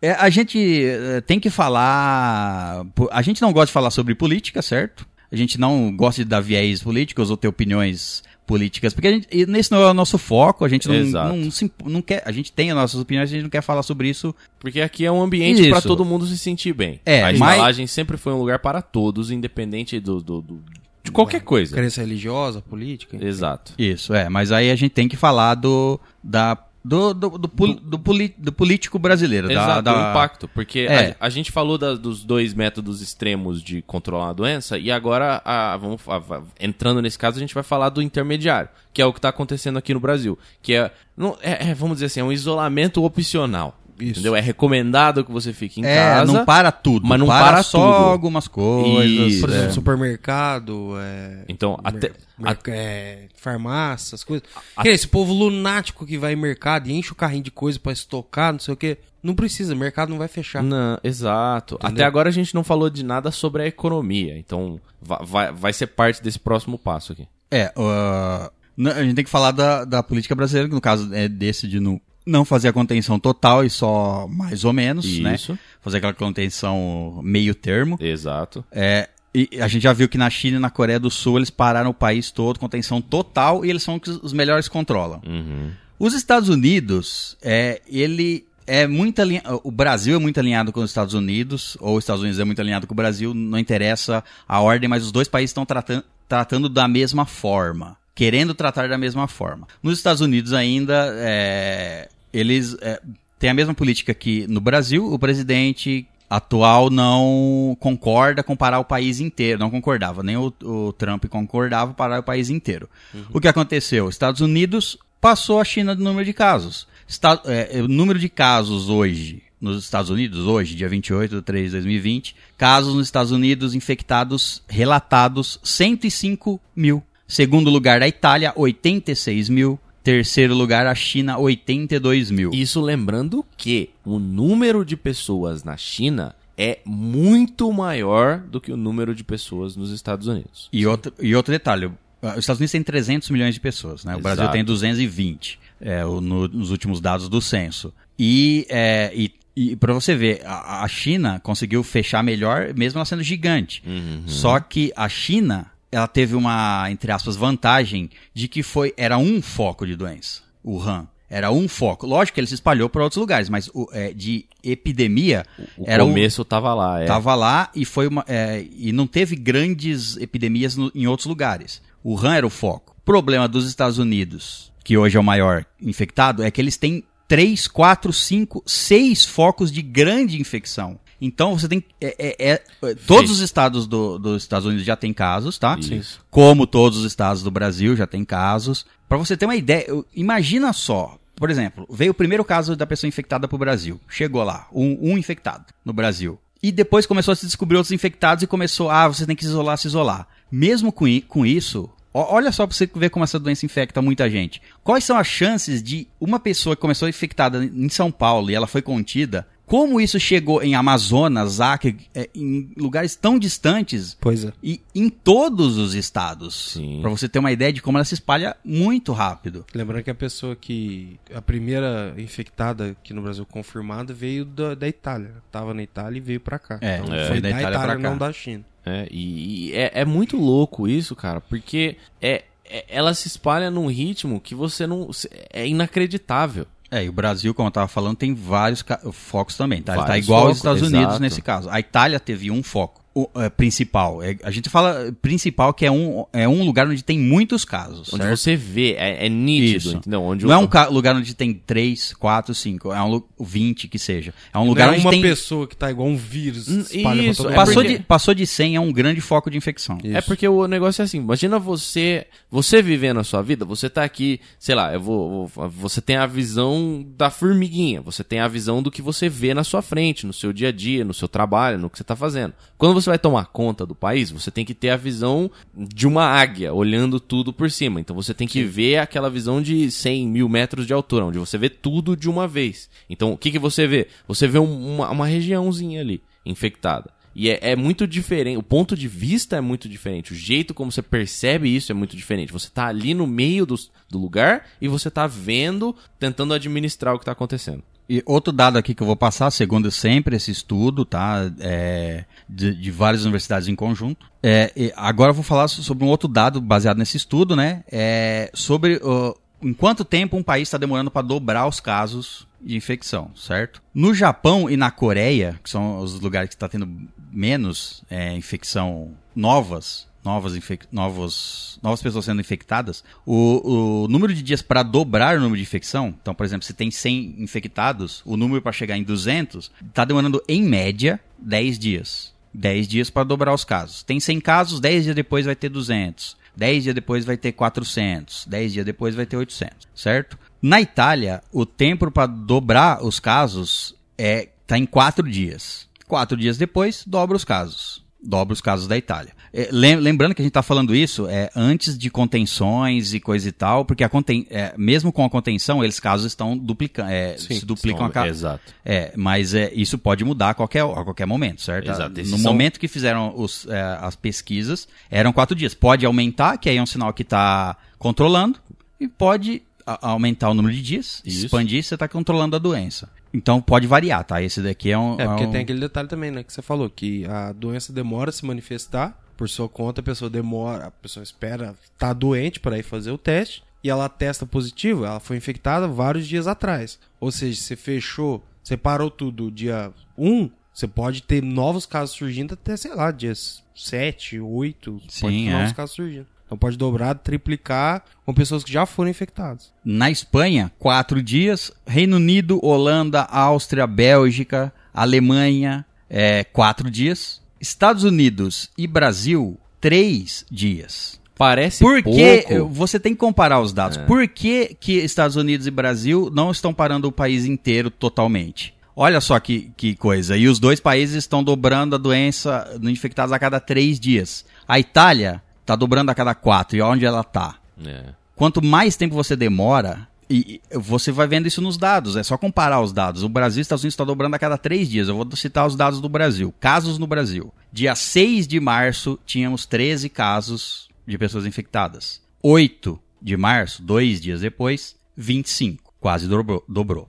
É, 0.00 0.12
a 0.12 0.30
gente 0.30 0.58
eh, 0.84 1.20
tem 1.22 1.40
que 1.40 1.50
falar. 1.50 2.84
A 3.10 3.22
gente 3.22 3.42
não 3.42 3.52
gosta 3.52 3.66
de 3.66 3.72
falar 3.72 3.90
sobre 3.90 4.14
política, 4.14 4.62
certo? 4.62 5.06
A 5.30 5.36
gente 5.36 5.58
não 5.58 5.94
gosta 5.94 6.22
de 6.22 6.28
dar 6.28 6.40
viés 6.40 6.82
políticos 6.82 7.30
ou 7.30 7.36
ter 7.36 7.48
opiniões 7.48 8.22
políticas, 8.46 8.94
porque 8.94 9.08
a 9.08 9.12
gente, 9.12 9.46
nesse 9.46 9.70
não 9.70 9.82
é 9.82 9.90
o 9.90 9.92
nosso 9.92 10.16
foco, 10.16 10.64
a 10.64 10.68
gente 10.70 10.88
não, 10.88 10.94
Exato. 10.94 11.36
não, 11.36 11.50
se 11.50 11.70
não 11.84 12.00
quer, 12.00 12.22
a 12.24 12.32
gente 12.32 12.50
tem 12.50 12.70
as 12.70 12.76
nossas 12.76 12.98
opiniões, 12.98 13.28
a 13.28 13.32
gente 13.34 13.42
não 13.42 13.50
quer 13.50 13.60
falar 13.60 13.82
sobre 13.82 14.08
isso. 14.08 14.34
Porque 14.58 14.80
aqui 14.80 15.04
é 15.04 15.12
um 15.12 15.20
ambiente 15.20 15.68
para 15.68 15.82
todo 15.82 16.02
mundo 16.04 16.26
se 16.26 16.38
sentir 16.38 16.72
bem. 16.72 16.98
É, 17.04 17.20
a 17.20 17.24
mas- 17.24 17.34
estalagem 17.34 17.86
sempre 17.86 18.16
foi 18.16 18.32
um 18.32 18.38
lugar 18.38 18.58
para 18.60 18.80
todos, 18.80 19.30
independente 19.30 20.00
do, 20.00 20.22
do- 20.22 20.40
do- 20.40 20.64
de 21.08 21.12
qualquer 21.12 21.40
coisa. 21.40 21.74
Crença 21.74 22.00
religiosa, 22.00 22.60
política. 22.62 23.16
enfim. 23.16 23.26
Exato. 23.26 23.72
Isso, 23.78 24.14
é, 24.14 24.28
mas 24.28 24.52
aí 24.52 24.70
a 24.70 24.76
gente 24.76 24.90
tem 24.92 25.08
que 25.08 25.16
falar 25.16 25.54
do, 25.54 25.98
da, 26.22 26.56
do, 26.84 27.12
do, 27.12 27.30
do, 27.38 27.48
pol- 27.48 27.74
do 27.74 27.98
poli- 27.98 28.34
do 28.38 28.52
político 28.52 28.98
brasileiro. 28.98 29.48
da- 29.48 29.52
Exato, 29.54 29.82
da, 29.82 29.92
o 30.08 30.10
impacto. 30.10 30.48
Porque 30.48 30.80
É. 30.88 31.16
a, 31.20 31.26
a 31.26 31.28
gente 31.28 31.50
falou 31.52 31.76
da- 31.76 31.94
dos 31.94 32.24
dois 32.24 32.54
métodos 32.54 33.02
extremos 33.02 33.62
de 33.62 33.82
controlar 33.82 34.30
a 34.30 34.32
doença 34.32 34.78
e 34.78 34.90
agora, 34.90 35.42
a- 35.44 35.76
vamos, 35.76 36.00
a- 36.08 36.42
entrando 36.60 37.02
nesse 37.02 37.18
caso, 37.18 37.36
a 37.36 37.40
gente 37.40 37.54
vai 37.54 37.62
falar 37.64 37.88
do 37.90 38.00
intermediário, 38.00 38.68
que 38.92 39.02
é 39.02 39.06
o 39.06 39.12
que 39.12 39.18
está 39.18 39.28
acontecendo 39.30 39.78
aqui 39.78 39.92
no 39.92 40.00
Brasil. 40.00 40.38
Que 40.62 40.74
é, 40.74 40.90
não, 41.16 41.36
é, 41.42 41.70
é, 41.70 41.74
vamos 41.74 41.96
dizer 41.96 42.06
assim, 42.06 42.20
é 42.20 42.24
um 42.24 42.32
isolamento 42.32 43.02
opcional. 43.04 43.78
Isso. 43.98 44.12
Entendeu? 44.12 44.36
É 44.36 44.40
recomendado 44.40 45.24
que 45.24 45.30
você 45.32 45.52
fique 45.52 45.80
em 45.80 45.84
É, 45.84 45.96
casa. 45.96 46.32
não 46.32 46.44
para 46.44 46.70
tudo. 46.72 47.06
mas 47.06 47.18
não 47.18 47.26
para, 47.26 47.52
para 47.52 47.62
só 47.62 47.78
tudo. 47.98 48.04
algumas 48.10 48.46
coisas. 48.48 49.04
Isso, 49.32 49.40
Por 49.40 49.50
é. 49.50 49.54
exemplo, 49.54 49.72
supermercado, 49.74 50.92
é, 50.98 51.44
Então, 51.48 51.78
até, 51.82 52.12
mer- 52.38 52.58
é, 52.68 53.28
farmácia, 53.36 54.14
as 54.14 54.24
coisas. 54.24 54.46
Que 54.80 54.88
é 54.88 54.92
esse 54.92 55.08
povo 55.08 55.32
lunático 55.32 56.06
que 56.06 56.16
vai 56.18 56.32
em 56.32 56.36
mercado 56.36 56.88
e 56.88 56.92
enche 56.92 57.12
o 57.12 57.14
carrinho 57.14 57.42
de 57.42 57.50
coisa 57.50 57.78
pra 57.78 57.92
estocar, 57.92 58.52
não 58.52 58.60
sei 58.60 58.74
o 58.74 58.76
quê. 58.76 58.98
Não 59.22 59.34
precisa, 59.34 59.74
o 59.74 59.76
mercado 59.76 60.10
não 60.10 60.18
vai 60.18 60.28
fechar. 60.28 60.62
Não, 60.62 60.98
exato. 61.02 61.76
Até 61.82 62.04
agora 62.04 62.28
a 62.28 62.32
gente 62.32 62.54
não 62.54 62.62
falou 62.62 62.88
de 62.88 63.04
nada 63.04 63.30
sobre 63.32 63.62
a 63.62 63.66
economia. 63.66 64.38
Então, 64.38 64.80
va- 65.02 65.22
vai, 65.24 65.52
vai 65.52 65.72
ser 65.72 65.88
parte 65.88 66.22
desse 66.22 66.38
próximo 66.38 66.78
passo 66.78 67.12
aqui. 67.12 67.26
É, 67.50 67.72
uh, 67.76 68.88
a 68.90 69.02
gente 69.02 69.14
tem 69.16 69.24
que 69.24 69.30
falar 69.30 69.50
da, 69.50 69.84
da 69.84 70.02
política 70.04 70.36
brasileira, 70.36 70.68
que 70.68 70.74
no 70.74 70.80
caso 70.80 71.12
é 71.12 71.26
desse 71.28 71.66
de 71.66 71.80
não, 72.28 72.44
fazer 72.44 72.68
a 72.68 72.72
contenção 72.72 73.18
total 73.18 73.64
e 73.64 73.70
só 73.70 74.28
mais 74.28 74.64
ou 74.64 74.72
menos, 74.72 75.18
né? 75.18 75.34
Isso. 75.34 75.58
Fazer 75.80 75.98
aquela 75.98 76.14
contenção 76.14 77.20
meio 77.22 77.54
termo. 77.54 77.96
Exato. 78.00 78.64
É, 78.70 79.08
e 79.34 79.48
a 79.60 79.68
gente 79.68 79.82
já 79.82 79.92
viu 79.92 80.08
que 80.08 80.18
na 80.18 80.28
China 80.28 80.58
e 80.58 80.60
na 80.60 80.70
Coreia 80.70 81.00
do 81.00 81.10
Sul 81.10 81.38
eles 81.38 81.50
pararam 81.50 81.90
o 81.90 81.94
país 81.94 82.30
todo, 82.30 82.58
contenção 82.58 83.00
total, 83.00 83.64
e 83.64 83.70
eles 83.70 83.82
são 83.82 84.00
os 84.22 84.32
melhores 84.32 84.68
controlam. 84.68 85.20
Uhum. 85.26 85.70
Os 85.98 86.14
Estados 86.14 86.48
Unidos, 86.48 87.36
é, 87.42 87.82
ele 87.88 88.46
é 88.66 88.86
muito 88.86 89.20
alinha... 89.20 89.42
o 89.64 89.70
Brasil 89.70 90.16
é 90.16 90.18
muito 90.18 90.38
alinhado 90.38 90.72
com 90.72 90.80
os 90.80 90.90
Estados 90.90 91.14
Unidos, 91.14 91.76
ou 91.80 91.96
os 91.96 92.04
Estados 92.04 92.22
Unidos 92.22 92.38
é 92.38 92.44
muito 92.44 92.60
alinhado 92.60 92.86
com 92.86 92.92
o 92.92 92.96
Brasil, 92.96 93.32
não 93.32 93.58
interessa 93.58 94.22
a 94.46 94.60
ordem, 94.60 94.88
mas 94.88 95.04
os 95.04 95.10
dois 95.10 95.26
países 95.26 95.50
estão 95.50 95.64
tratan- 95.64 96.02
tratando 96.28 96.68
da 96.68 96.86
mesma 96.86 97.24
forma, 97.24 97.96
querendo 98.14 98.54
tratar 98.54 98.88
da 98.88 98.98
mesma 98.98 99.26
forma. 99.26 99.66
Nos 99.82 99.98
Estados 99.98 100.20
Unidos 100.20 100.52
ainda, 100.52 101.12
é, 101.16 102.08
eles 102.32 102.76
é, 102.80 103.00
têm 103.38 103.50
a 103.50 103.54
mesma 103.54 103.74
política 103.74 104.12
que 104.14 104.46
no 104.48 104.60
Brasil, 104.60 105.12
o 105.12 105.18
presidente 105.18 106.06
atual 106.30 106.90
não 106.90 107.76
concorda 107.80 108.42
com 108.42 108.54
parar 108.54 108.78
o 108.80 108.84
país 108.84 109.18
inteiro, 109.20 109.58
não 109.58 109.70
concordava, 109.70 110.22
nem 110.22 110.36
o, 110.36 110.52
o 110.62 110.92
Trump 110.92 111.24
concordava 111.26 111.94
parar 111.94 112.20
o 112.20 112.22
país 112.22 112.50
inteiro. 112.50 112.88
O 113.32 113.40
que 113.40 113.48
aconteceu? 113.48 114.08
Estados 114.08 114.40
Unidos 114.42 114.98
passou 115.20 115.58
a 115.60 115.64
China 115.64 115.96
do 115.96 116.04
número 116.04 116.24
de 116.26 116.32
casos. 116.34 116.86
Esta- 117.08 117.40
é, 117.46 117.80
o 117.80 117.88
número 117.88 118.18
de 118.18 118.28
casos 118.28 118.88
hoje 118.90 119.42
nos 119.60 119.82
Estados 119.82 120.08
Unidos, 120.10 120.46
hoje, 120.46 120.76
dia 120.76 120.88
28 120.88 121.36
de 121.36 121.42
3 121.42 121.64
de 121.66 121.70
2020, 121.72 122.36
casos 122.56 122.94
nos 122.94 123.06
Estados 123.08 123.32
Unidos 123.32 123.74
infectados 123.74 124.62
relatados 124.68 125.58
105 125.64 126.60
mil. 126.76 127.02
Segundo 127.26 127.68
lugar, 127.70 128.00
a 128.02 128.06
Itália, 128.06 128.52
86 128.54 129.48
mil. 129.48 129.78
Terceiro 130.08 130.54
lugar, 130.54 130.86
a 130.86 130.94
China, 130.94 131.36
82 131.38 132.30
mil. 132.30 132.50
Isso 132.54 132.80
lembrando 132.80 133.44
que 133.58 133.90
o 134.06 134.18
número 134.18 134.82
de 134.82 134.96
pessoas 134.96 135.62
na 135.64 135.76
China 135.76 136.34
é 136.56 136.78
muito 136.86 137.70
maior 137.70 138.38
do 138.38 138.58
que 138.58 138.72
o 138.72 138.76
número 138.76 139.14
de 139.14 139.22
pessoas 139.22 139.76
nos 139.76 139.90
Estados 139.92 140.26
Unidos. 140.26 140.70
E 140.72 140.86
outro, 140.86 141.12
e 141.20 141.36
outro 141.36 141.52
detalhe, 141.52 141.90
os 142.22 142.38
Estados 142.38 142.58
Unidos 142.58 142.72
tem 142.72 142.82
300 142.82 143.28
milhões 143.28 143.54
de 143.54 143.60
pessoas, 143.60 144.02
né? 144.02 144.16
O 144.16 144.20
Brasil 144.20 144.44
Exato. 144.44 144.54
tem 144.56 144.64
220, 144.64 145.58
é, 145.78 146.02
no- 146.02 146.48
nos 146.48 146.70
últimos 146.70 147.02
dados 147.02 147.28
do 147.28 147.40
censo. 147.42 147.92
E, 148.18 148.66
é, 148.70 149.12
e, 149.14 149.30
e 149.54 149.76
para 149.76 149.92
você 149.92 150.16
ver, 150.16 150.40
a, 150.46 150.84
a 150.84 150.88
China 150.88 151.38
conseguiu 151.38 151.82
fechar 151.84 152.24
melhor, 152.24 152.72
mesmo 152.74 152.96
ela 152.98 153.04
sendo 153.04 153.22
gigante. 153.22 153.82
Uhum. 153.86 154.22
Só 154.26 154.58
que 154.58 154.90
a 154.96 155.06
China, 155.06 155.66
ela 155.90 156.06
teve 156.08 156.34
uma, 156.34 156.86
entre 156.90 157.10
aspas, 157.12 157.36
vantagem 157.36 158.10
de 158.34 158.48
que 158.48 158.62
foi 158.62 158.92
era 158.96 159.16
um 159.18 159.40
foco 159.42 159.86
de 159.86 159.96
doença, 159.96 160.42
o 160.62 160.80
Han. 160.80 161.06
Era 161.30 161.50
um 161.50 161.68
foco. 161.68 162.06
Lógico 162.06 162.36
que 162.36 162.40
ele 162.40 162.46
se 162.46 162.54
espalhou 162.54 162.88
para 162.88 163.02
outros 163.04 163.20
lugares, 163.20 163.50
mas 163.50 163.68
o, 163.74 163.86
é, 163.92 164.14
de 164.14 164.46
epidemia 164.64 165.44
O 165.76 165.84
era 165.86 166.02
um- 166.02 166.08
começo 166.08 166.42
tava 166.44 166.72
lá, 166.72 167.02
é. 167.02 167.04
Tava 167.06 167.34
lá 167.34 167.70
e 167.74 167.84
foi 167.84 168.06
uma, 168.06 168.24
é, 168.26 168.64
e 168.74 168.92
não 168.92 169.06
teve 169.06 169.36
grandes 169.36 170.16
epidemias 170.16 170.74
no- 170.74 170.90
em 170.94 171.06
outros 171.06 171.26
lugares. 171.26 171.82
O 172.02 172.18
Han 172.18 172.34
era 172.34 172.46
o 172.46 172.50
foco. 172.50 172.94
O 172.98 173.02
problema 173.02 173.46
dos 173.46 173.68
Estados 173.68 173.98
Unidos, 173.98 174.72
que 174.82 174.96
hoje 174.96 175.18
é 175.18 175.20
o 175.20 175.24
maior 175.24 175.66
infectado, 175.82 176.42
é 176.42 176.50
que 176.50 176.60
eles 176.62 176.78
têm 176.78 177.04
3, 177.26 177.68
4, 177.68 178.10
5, 178.10 178.62
6 178.66 179.26
focos 179.26 179.70
de 179.70 179.82
grande 179.82 180.40
infecção. 180.40 180.98
Então 181.20 181.58
você 181.58 181.66
tem. 181.68 181.82
É, 182.00 182.14
é- 182.18 182.50
é- 182.52 182.94
todos 183.06 183.30
os 183.30 183.40
estados 183.40 183.86
do- 183.86 184.18
dos 184.18 184.42
Estados 184.42 184.66
Unidos 184.66 184.84
já 184.86 184.94
têm 184.96 185.12
casos, 185.12 185.58
tá? 185.58 185.76
Isso. 185.80 186.20
Como 186.30 186.66
todos 186.66 186.98
os 186.98 187.04
estados 187.04 187.42
do 187.42 187.50
Brasil 187.50 187.96
já 187.96 188.06
têm 188.06 188.24
casos. 188.24 188.86
Pra 189.08 189.18
você 189.18 189.36
ter 189.36 189.46
uma 189.46 189.56
ideia, 189.56 189.86
imagina 190.14 190.72
só. 190.72 191.16
Por 191.34 191.50
exemplo, 191.50 191.86
veio 191.90 192.10
o 192.10 192.14
primeiro 192.14 192.44
caso 192.44 192.74
da 192.76 192.86
pessoa 192.86 193.08
infectada 193.08 193.46
pro 193.48 193.56
Brasil. 193.58 194.00
Chegou 194.08 194.42
lá, 194.42 194.66
um, 194.72 195.12
um 195.12 195.18
infectado 195.18 195.64
no 195.84 195.92
Brasil. 195.92 196.38
E 196.62 196.72
depois 196.72 197.06
começou 197.06 197.30
a 197.32 197.36
se 197.36 197.46
descobrir 197.46 197.76
outros 197.76 197.92
infectados 197.92 198.42
e 198.42 198.46
começou, 198.46 198.90
ah, 198.90 199.06
você 199.06 199.24
tem 199.24 199.36
que 199.36 199.44
se 199.44 199.48
isolar, 199.50 199.78
se 199.78 199.86
isolar. 199.86 200.26
Mesmo 200.50 200.90
com, 200.90 201.04
com 201.28 201.46
isso, 201.46 201.88
olha 202.12 202.50
só 202.50 202.66
pra 202.66 202.74
você 202.76 202.90
ver 202.92 203.10
como 203.10 203.22
essa 203.24 203.38
doença 203.38 203.64
infecta 203.64 204.02
muita 204.02 204.28
gente. 204.28 204.60
Quais 204.82 205.04
são 205.04 205.16
as 205.16 205.28
chances 205.28 205.80
de 205.80 206.08
uma 206.20 206.40
pessoa 206.40 206.74
que 206.74 206.82
começou 206.82 207.08
infectada 207.08 207.64
em 207.64 207.88
São 207.88 208.10
Paulo 208.10 208.50
e 208.50 208.54
ela 208.56 208.66
foi 208.66 208.82
contida, 208.82 209.46
como 209.68 210.00
isso 210.00 210.18
chegou 210.18 210.62
em 210.62 210.74
Amazonas, 210.74 211.60
Acre, 211.60 211.96
é, 212.14 212.28
em 212.34 212.70
lugares 212.76 213.14
tão 213.14 213.38
distantes 213.38 214.16
Pois 214.20 214.44
é. 214.44 214.52
e 214.62 214.80
em 214.94 215.08
todos 215.10 215.76
os 215.76 215.94
estados. 215.94 216.78
Pra 217.02 217.10
você 217.10 217.28
ter 217.28 217.38
uma 217.38 217.52
ideia 217.52 217.72
de 217.72 217.82
como 217.82 217.98
ela 217.98 218.04
se 218.04 218.14
espalha 218.14 218.56
muito 218.64 219.12
rápido. 219.12 219.64
Lembrando 219.74 220.02
que 220.02 220.10
a 220.10 220.14
pessoa 220.14 220.56
que. 220.56 221.20
A 221.34 221.42
primeira 221.42 222.14
infectada 222.16 222.92
aqui 222.92 223.12
no 223.12 223.20
Brasil 223.22 223.44
confirmada 223.46 224.14
veio 224.14 224.44
da, 224.44 224.74
da 224.74 224.88
Itália. 224.88 225.34
Tava 225.52 225.74
na 225.74 225.82
Itália 225.82 226.16
e 226.18 226.20
veio 226.20 226.40
pra 226.40 226.58
cá. 226.58 226.78
É, 226.80 226.98
então, 226.98 227.14
é. 227.14 227.26
foi 227.28 227.40
da 227.40 227.50
da, 227.50 227.60
Itália 227.60 227.76
Itália, 227.76 227.98
não 227.98 228.16
da 228.18 228.32
China. 228.32 228.64
É, 228.86 229.06
e, 229.10 229.68
e 229.68 229.74
é, 229.74 229.90
é 230.00 230.04
muito 230.04 230.36
louco 230.38 230.88
isso, 230.88 231.14
cara, 231.14 231.40
porque 231.42 231.96
é, 232.22 232.44
é- 232.64 232.86
ela 232.88 233.12
se 233.12 233.28
espalha 233.28 233.70
num 233.70 233.86
ritmo 233.86 234.40
que 234.40 234.54
você 234.54 234.86
não. 234.86 235.10
É 235.52 235.66
inacreditável. 235.66 236.66
É, 236.90 237.04
e 237.04 237.08
o 237.08 237.12
Brasil, 237.12 237.54
como 237.54 237.68
eu 237.68 237.72
tava 237.72 237.88
falando, 237.88 238.16
tem 238.16 238.34
vários 238.34 238.84
focos 239.12 239.56
também, 239.56 239.82
tá? 239.82 239.92
Ele 239.92 240.02
tá 240.02 240.08
Vários 240.08 240.26
igual 240.26 240.40
aos 240.40 240.46
focos, 240.46 240.58
Estados 240.58 240.82
Unidos 240.82 241.08
exato. 241.08 241.20
nesse 241.20 241.42
caso. 241.42 241.68
A 241.70 241.78
Itália 241.78 242.18
teve 242.18 242.50
um 242.50 242.62
foco. 242.62 243.02
O, 243.20 243.28
é, 243.40 243.48
principal. 243.48 244.22
É, 244.22 244.36
a 244.42 244.50
gente 244.50 244.68
fala 244.68 245.12
principal 245.22 245.72
que 245.74 245.84
é 245.86 245.90
um, 245.90 246.24
é 246.32 246.46
um 246.48 246.62
lugar 246.64 246.86
onde 246.86 247.02
tem 247.02 247.18
muitos 247.18 247.64
casos. 247.64 248.12
Onde 248.12 248.22
certo? 248.22 248.36
você 248.36 248.54
vê, 248.56 248.92
é, 248.92 249.26
é 249.26 249.28
nítido, 249.28 249.76
Isso. 249.76 249.96
entendeu? 249.96 250.22
Onde 250.22 250.44
Não 250.44 250.50
o- 250.50 250.54
é 250.54 250.56
um 250.58 250.66
ca- 250.66 250.88
lugar 250.88 251.16
onde 251.16 251.34
tem 251.34 251.52
3, 251.54 252.12
4, 252.14 252.54
5. 252.54 252.92
É 252.92 253.02
um 253.02 253.08
lu- 253.08 253.28
20 253.40 253.88
que 253.88 253.98
seja. 253.98 254.32
É 254.52 254.58
um 254.58 254.62
Não 254.62 254.68
lugar 254.68 254.88
é 254.88 254.92
onde 254.92 255.00
uma 255.00 255.10
tem. 255.10 255.22
pessoa 255.22 255.66
que 255.66 255.76
tá 255.76 255.90
igual 255.90 256.06
um 256.08 256.16
vírus. 256.16 256.68
Isso, 256.68 257.02
todo 257.02 257.08
é 257.10 257.14
mundo. 257.14 257.54
Passou, 257.54 257.74
porque- 257.74 257.98
de, 257.98 258.04
passou 258.04 258.34
de 258.34 258.46
100 258.46 258.76
é 258.76 258.80
um 258.80 258.92
grande 258.92 259.20
foco 259.20 259.50
de 259.50 259.56
infecção. 259.58 259.98
É 260.04 260.20
porque 260.20 260.46
o 260.46 260.66
negócio 260.68 261.02
é 261.02 261.04
assim, 261.04 261.18
imagina 261.18 261.58
você, 261.58 262.26
você 262.50 262.80
vivendo 262.82 263.18
a 263.20 263.24
sua 263.24 263.42
vida, 263.42 263.64
você 263.64 263.88
tá 263.90 264.04
aqui, 264.04 264.40
sei 264.58 264.74
lá, 264.74 264.92
eu 264.92 265.00
vou, 265.00 265.46
vou- 265.48 265.68
você 265.68 266.00
tem 266.00 266.16
a 266.16 266.26
visão 266.26 267.04
da 267.16 267.30
formiguinha, 267.30 268.00
você 268.00 268.22
tem 268.22 268.40
a 268.40 268.48
visão 268.48 268.82
do 268.82 268.90
que 268.90 269.02
você 269.02 269.28
vê 269.28 269.54
na 269.54 269.64
sua 269.64 269.82
frente, 269.82 270.26
no 270.26 270.32
seu 270.32 270.52
dia 270.52 270.68
a 270.68 270.72
dia, 270.72 271.04
no 271.04 271.14
seu 271.14 271.26
trabalho, 271.28 271.78
no 271.78 271.88
que 271.90 271.98
você 271.98 272.04
tá 272.04 272.14
fazendo. 272.14 272.52
Quando 272.76 272.94
você 272.94 273.07
vai 273.08 273.18
tomar 273.18 273.46
conta 273.46 273.84
do 273.84 273.94
país, 273.94 274.30
você 274.30 274.50
tem 274.50 274.64
que 274.64 274.74
ter 274.74 274.90
a 274.90 274.96
visão 274.96 275.50
de 275.74 276.06
uma 276.06 276.24
águia, 276.24 276.72
olhando 276.72 277.18
tudo 277.18 277.52
por 277.52 277.70
cima. 277.70 278.00
Então 278.00 278.14
você 278.14 278.32
tem 278.32 278.46
que 278.46 278.62
ver 278.62 278.98
aquela 278.98 279.28
visão 279.28 279.60
de 279.60 279.90
100 279.90 280.28
mil 280.28 280.48
metros 280.48 280.86
de 280.86 280.92
altura, 280.92 281.24
onde 281.26 281.38
você 281.38 281.58
vê 281.58 281.68
tudo 281.68 282.16
de 282.16 282.28
uma 282.30 282.46
vez. 282.46 282.88
Então 283.10 283.32
o 283.32 283.36
que, 283.38 283.50
que 283.50 283.58
você 283.58 283.86
vê? 283.86 284.06
Você 284.26 284.46
vê 284.46 284.58
um- 284.58 284.94
uma, 284.96 285.10
uma 285.10 285.26
regiãozinha 285.26 286.00
ali, 286.00 286.22
infectada. 286.46 287.10
E 287.34 287.48
é, 287.50 287.58
é 287.72 287.76
muito 287.76 288.04
diferente, 288.06 288.56
o 288.58 288.62
ponto 288.62 288.96
de 288.96 289.06
vista 289.06 289.56
é 289.56 289.60
muito 289.60 289.88
diferente, 289.88 290.32
o 290.32 290.34
jeito 290.34 290.74
como 290.74 290.90
você 290.90 291.02
percebe 291.02 291.74
isso 291.74 291.92
é 291.92 291.94
muito 291.94 292.16
diferente. 292.16 292.52
Você 292.52 292.68
tá 292.68 292.86
ali 292.88 293.14
no 293.14 293.26
meio 293.28 293.64
do, 293.64 293.76
do 294.10 294.18
lugar 294.18 294.66
e 294.80 294.88
você 294.88 295.08
tá 295.08 295.26
vendo, 295.26 295.94
tentando 296.18 296.52
administrar 296.52 297.14
o 297.14 297.18
que 297.18 297.24
tá 297.24 297.32
acontecendo. 297.32 297.82
E 298.08 298.22
outro 298.24 298.52
dado 298.52 298.78
aqui 298.78 298.94
que 298.94 299.02
eu 299.02 299.06
vou 299.06 299.16
passar, 299.16 299.50
segundo 299.50 299.90
sempre 299.90 300.36
esse 300.36 300.50
estudo, 300.50 301.04
tá? 301.04 301.50
É, 301.60 302.24
de, 302.48 302.74
de 302.74 302.90
várias 302.90 303.22
universidades 303.24 303.68
em 303.68 303.76
conjunto. 303.76 304.26
É, 304.42 304.72
agora 304.96 305.30
eu 305.30 305.34
vou 305.34 305.44
falar 305.44 305.68
so- 305.68 305.82
sobre 305.82 306.04
um 306.04 306.08
outro 306.08 306.26
dado 306.26 306.60
baseado 306.60 306.96
nesse 306.96 307.18
estudo, 307.18 307.54
né? 307.54 307.84
É, 307.92 308.50
sobre 308.54 308.98
ó, 309.04 309.34
em 309.62 309.74
quanto 309.74 310.04
tempo 310.06 310.36
um 310.38 310.42
país 310.42 310.68
está 310.68 310.78
demorando 310.78 311.10
para 311.10 311.26
dobrar 311.26 311.66
os 311.66 311.80
casos 311.80 312.46
de 312.62 312.76
infecção, 312.76 313.30
certo? 313.36 313.82
No 313.94 314.14
Japão 314.14 314.70
e 314.70 314.76
na 314.76 314.90
Coreia, 314.90 315.60
que 315.62 315.68
são 315.68 315.98
os 315.98 316.18
lugares 316.18 316.48
que 316.48 316.54
está 316.54 316.68
tendo 316.68 316.88
menos 317.30 318.02
é, 318.10 318.34
infecção 318.34 319.12
novas, 319.36 320.07
novas, 320.24 320.58
novos, 320.90 321.78
novas 321.82 322.02
pessoas 322.02 322.24
sendo 322.24 322.40
infectadas, 322.40 323.04
o, 323.24 324.04
o 324.04 324.08
número 324.08 324.34
de 324.34 324.42
dias 324.42 324.62
para 324.62 324.82
dobrar 324.82 325.36
o 325.36 325.40
número 325.40 325.56
de 325.56 325.62
infecção, 325.62 326.14
então, 326.20 326.34
por 326.34 326.44
exemplo, 326.44 326.66
se 326.66 326.74
tem 326.74 326.90
100 326.90 327.36
infectados, 327.38 328.22
o 328.24 328.36
número 328.36 328.60
para 328.60 328.72
chegar 328.72 328.96
em 328.96 329.02
200 329.02 329.70
está 329.86 330.04
demorando, 330.04 330.42
em 330.48 330.62
média, 330.62 331.20
10 331.38 331.78
dias. 331.78 332.38
10 332.52 332.88
dias 332.88 333.10
para 333.10 333.24
dobrar 333.24 333.54
os 333.54 333.64
casos. 333.64 334.02
Tem 334.02 334.18
100 334.18 334.40
casos, 334.40 334.80
10 334.80 335.04
dias 335.04 335.16
depois 335.16 335.46
vai 335.46 335.54
ter 335.54 335.68
200. 335.68 336.36
10 336.56 336.82
dias 336.82 336.94
depois 336.94 337.24
vai 337.24 337.36
ter 337.36 337.52
400. 337.52 338.46
10 338.46 338.72
dias 338.72 338.84
depois 338.84 339.14
vai 339.14 339.26
ter 339.26 339.36
800, 339.36 339.88
certo? 339.94 340.38
Na 340.60 340.80
Itália, 340.80 341.40
o 341.52 341.64
tempo 341.64 342.10
para 342.10 342.26
dobrar 342.26 343.04
os 343.04 343.20
casos 343.20 343.94
é 344.16 344.48
tá 344.66 344.76
em 344.76 344.84
4 344.84 345.28
dias. 345.30 345.88
4 346.08 346.36
dias 346.36 346.58
depois, 346.58 347.04
dobra 347.06 347.36
os 347.36 347.44
casos. 347.44 348.04
Dobra 348.20 348.52
os 348.52 348.60
casos 348.60 348.88
da 348.88 348.96
Itália. 348.96 349.32
É, 349.52 349.68
lembrando 349.70 350.34
que 350.34 350.42
a 350.42 350.44
gente 350.44 350.50
está 350.50 350.62
falando 350.62 350.94
isso 350.94 351.26
é, 351.26 351.50
antes 351.56 351.96
de 351.96 352.10
contenções 352.10 353.14
e 353.14 353.20
coisa 353.20 353.48
e 353.48 353.52
tal, 353.52 353.84
porque 353.84 354.04
a 354.04 354.08
conten 354.08 354.46
é, 354.50 354.74
mesmo 354.76 355.12
com 355.12 355.24
a 355.24 355.30
contenção, 355.30 355.82
eles 355.82 355.98
casos 356.00 356.26
estão 356.26 356.56
duplicando, 356.56 357.10
é, 357.10 357.36
Sim, 357.38 357.58
se 357.60 357.66
duplicam 357.66 358.06
estão- 358.06 358.06
a 358.06 358.10
cada. 358.10 358.28
exato. 358.28 358.72
É, 358.84 359.12
mas 359.16 359.54
é, 359.54 359.72
isso 359.74 359.96
pode 359.98 360.24
mudar 360.24 360.50
a 360.50 360.54
qualquer, 360.54 360.82
a 360.82 361.04
qualquer 361.04 361.26
momento, 361.26 361.62
certo? 361.62 361.90
Exato, 361.90 362.20
esses 362.20 362.32
No 362.32 362.38
são- 362.38 362.52
momento 362.52 362.78
que 362.78 362.88
fizeram 362.88 363.32
os, 363.36 363.66
é, 363.68 363.80
as 364.00 364.14
pesquisas, 364.16 364.86
eram 365.10 365.32
quatro 365.32 365.54
dias. 365.56 365.74
Pode 365.74 366.04
aumentar, 366.04 366.58
que 366.58 366.68
aí 366.68 366.76
é 366.76 366.82
um 366.82 366.86
sinal 366.86 367.12
que 367.12 367.22
está 367.22 367.76
controlando, 367.98 368.58
e 369.00 369.06
pode 369.08 369.62
aumentar 369.86 370.50
o 370.50 370.54
número 370.54 370.74
de 370.74 370.82
dias, 370.82 371.22
Isso. 371.24 371.46
expandir, 371.46 371.82
você 371.82 371.94
está 371.94 372.06
controlando 372.06 372.54
a 372.54 372.58
doença. 372.58 373.08
Então 373.32 373.60
pode 373.60 373.86
variar, 373.86 374.24
tá? 374.24 374.42
Esse 374.42 374.60
daqui 374.60 374.90
é 374.90 374.98
um. 374.98 375.14
É, 375.20 375.26
porque 375.26 375.44
um- 375.44 375.50
tem 375.50 375.60
aquele 375.62 375.80
detalhe 375.80 376.08
também, 376.08 376.30
né, 376.30 376.42
que 376.42 376.52
você 376.52 376.62
falou, 376.62 376.88
que 376.90 377.24
a 377.26 377.52
doença 377.52 377.92
demora 377.92 378.30
a 378.30 378.32
se 378.32 378.44
manifestar, 378.44 379.18
por 379.38 379.48
sua 379.48 379.68
conta 379.68 380.00
a 380.00 380.04
pessoa 380.04 380.28
demora, 380.28 380.86
a 380.86 380.90
pessoa 380.90 381.22
espera 381.22 381.76
tá 381.96 382.12
doente 382.12 382.58
para 382.58 382.76
ir 382.76 382.82
fazer 382.82 383.12
o 383.12 383.16
teste, 383.16 383.62
e 383.82 383.88
ela 383.88 384.08
testa 384.08 384.44
positivo, 384.44 385.04
ela 385.04 385.20
foi 385.20 385.36
infectada 385.36 385.86
vários 385.86 386.26
dias 386.26 386.48
atrás. 386.48 386.98
Ou 387.20 387.30
seja, 387.30 387.58
você 387.58 387.76
fechou, 387.76 388.44
você 388.60 388.76
parou 388.76 389.08
tudo 389.08 389.48
dia 389.48 389.92
1, 390.18 390.50
você 390.74 390.88
pode 390.88 391.22
ter 391.22 391.40
novos 391.40 391.86
casos 391.86 392.16
surgindo 392.16 392.54
até, 392.54 392.76
sei 392.76 392.92
lá, 392.92 393.12
dias 393.12 393.62
7, 393.76 394.40
8, 394.40 394.92
pode 394.92 395.12
Sim, 395.12 395.44
ter 395.44 395.50
é. 395.50 395.52
novos 395.52 395.72
casos 395.72 395.94
surgindo. 395.94 396.26
Então 396.44 396.58
pode 396.58 396.76
dobrar, 396.76 397.14
triplicar 397.14 398.04
com 398.26 398.34
pessoas 398.34 398.64
que 398.64 398.72
já 398.72 398.86
foram 398.86 399.10
infectadas. 399.10 399.72
Na 399.84 400.10
Espanha, 400.10 400.72
quatro 400.78 401.22
dias. 401.22 401.70
Reino 401.86 402.16
Unido, 402.16 402.58
Holanda, 402.64 403.22
Áustria, 403.22 403.86
Bélgica, 403.86 404.72
Alemanha, 404.92 405.84
é, 406.08 406.42
quatro 406.44 406.90
dias. 406.90 407.40
Estados 407.60 408.04
Unidos 408.04 408.70
e 408.76 408.86
Brasil, 408.86 409.58
três 409.80 410.44
dias. 410.50 411.18
Parece 411.36 411.84
Por 411.84 412.02
que 412.02 412.44
pouco. 412.48 412.68
você 412.74 412.98
tem 412.98 413.12
que 413.12 413.18
comparar 413.18 413.60
os 413.60 413.72
dados? 413.72 413.96
É. 413.96 414.04
Por 414.04 414.26
que, 414.26 414.76
que 414.80 414.94
Estados 414.94 415.36
Unidos 415.36 415.68
e 415.68 415.70
Brasil 415.70 416.30
não 416.34 416.50
estão 416.50 416.74
parando 416.74 417.06
o 417.06 417.12
país 417.12 417.44
inteiro 417.44 417.90
totalmente? 417.90 418.74
Olha 418.96 419.20
só 419.20 419.38
que, 419.38 419.70
que 419.76 419.94
coisa. 419.94 420.36
E 420.36 420.48
os 420.48 420.58
dois 420.58 420.80
países 420.80 421.14
estão 421.14 421.44
dobrando 421.44 421.94
a 421.94 421.98
doença 421.98 422.76
no 422.80 422.90
infectados 422.90 423.32
a 423.32 423.38
cada 423.38 423.60
três 423.60 424.00
dias. 424.00 424.44
A 424.66 424.80
Itália 424.80 425.40
está 425.60 425.76
dobrando 425.76 426.10
a 426.10 426.14
cada 426.16 426.34
quatro. 426.34 426.76
E 426.76 426.82
onde 426.82 427.04
ela 427.06 427.20
está? 427.20 427.54
É. 427.86 428.06
quanto 428.34 428.60
mais 428.60 428.96
tempo 428.96 429.14
você 429.14 429.36
demora, 429.36 430.08
e 430.30 430.60
você 430.72 431.10
vai 431.10 431.26
vendo 431.26 431.46
isso 431.46 431.62
nos 431.62 431.78
dados, 431.78 432.16
é 432.16 432.22
só 432.22 432.36
comparar 432.36 432.80
os 432.80 432.92
dados. 432.92 433.22
O 433.22 433.28
Brasil 433.28 433.60
e 433.60 433.62
os 433.62 433.64
Estados 433.66 433.82
Unidos 433.82 433.94
estão 433.94 434.06
dobrando 434.06 434.36
a 434.36 434.38
cada 434.38 434.58
três 434.58 434.88
dias. 434.88 435.08
Eu 435.08 435.16
vou 435.16 435.36
citar 435.36 435.66
os 435.66 435.74
dados 435.74 436.00
do 436.00 436.08
Brasil. 436.08 436.52
Casos 436.60 436.98
no 436.98 437.06
Brasil. 437.06 437.52
Dia 437.72 437.94
6 437.94 438.46
de 438.46 438.60
março, 438.60 439.18
tínhamos 439.24 439.64
13 439.64 440.08
casos 440.08 440.88
de 441.06 441.16
pessoas 441.16 441.46
infectadas. 441.46 442.20
8 442.42 443.00
de 443.20 443.36
março, 443.36 443.82
dois 443.82 444.20
dias 444.20 444.40
depois, 444.40 444.96
25. 445.16 445.94
Quase 445.98 446.28
dobrou. 446.28 446.64
dobrou. 446.68 447.08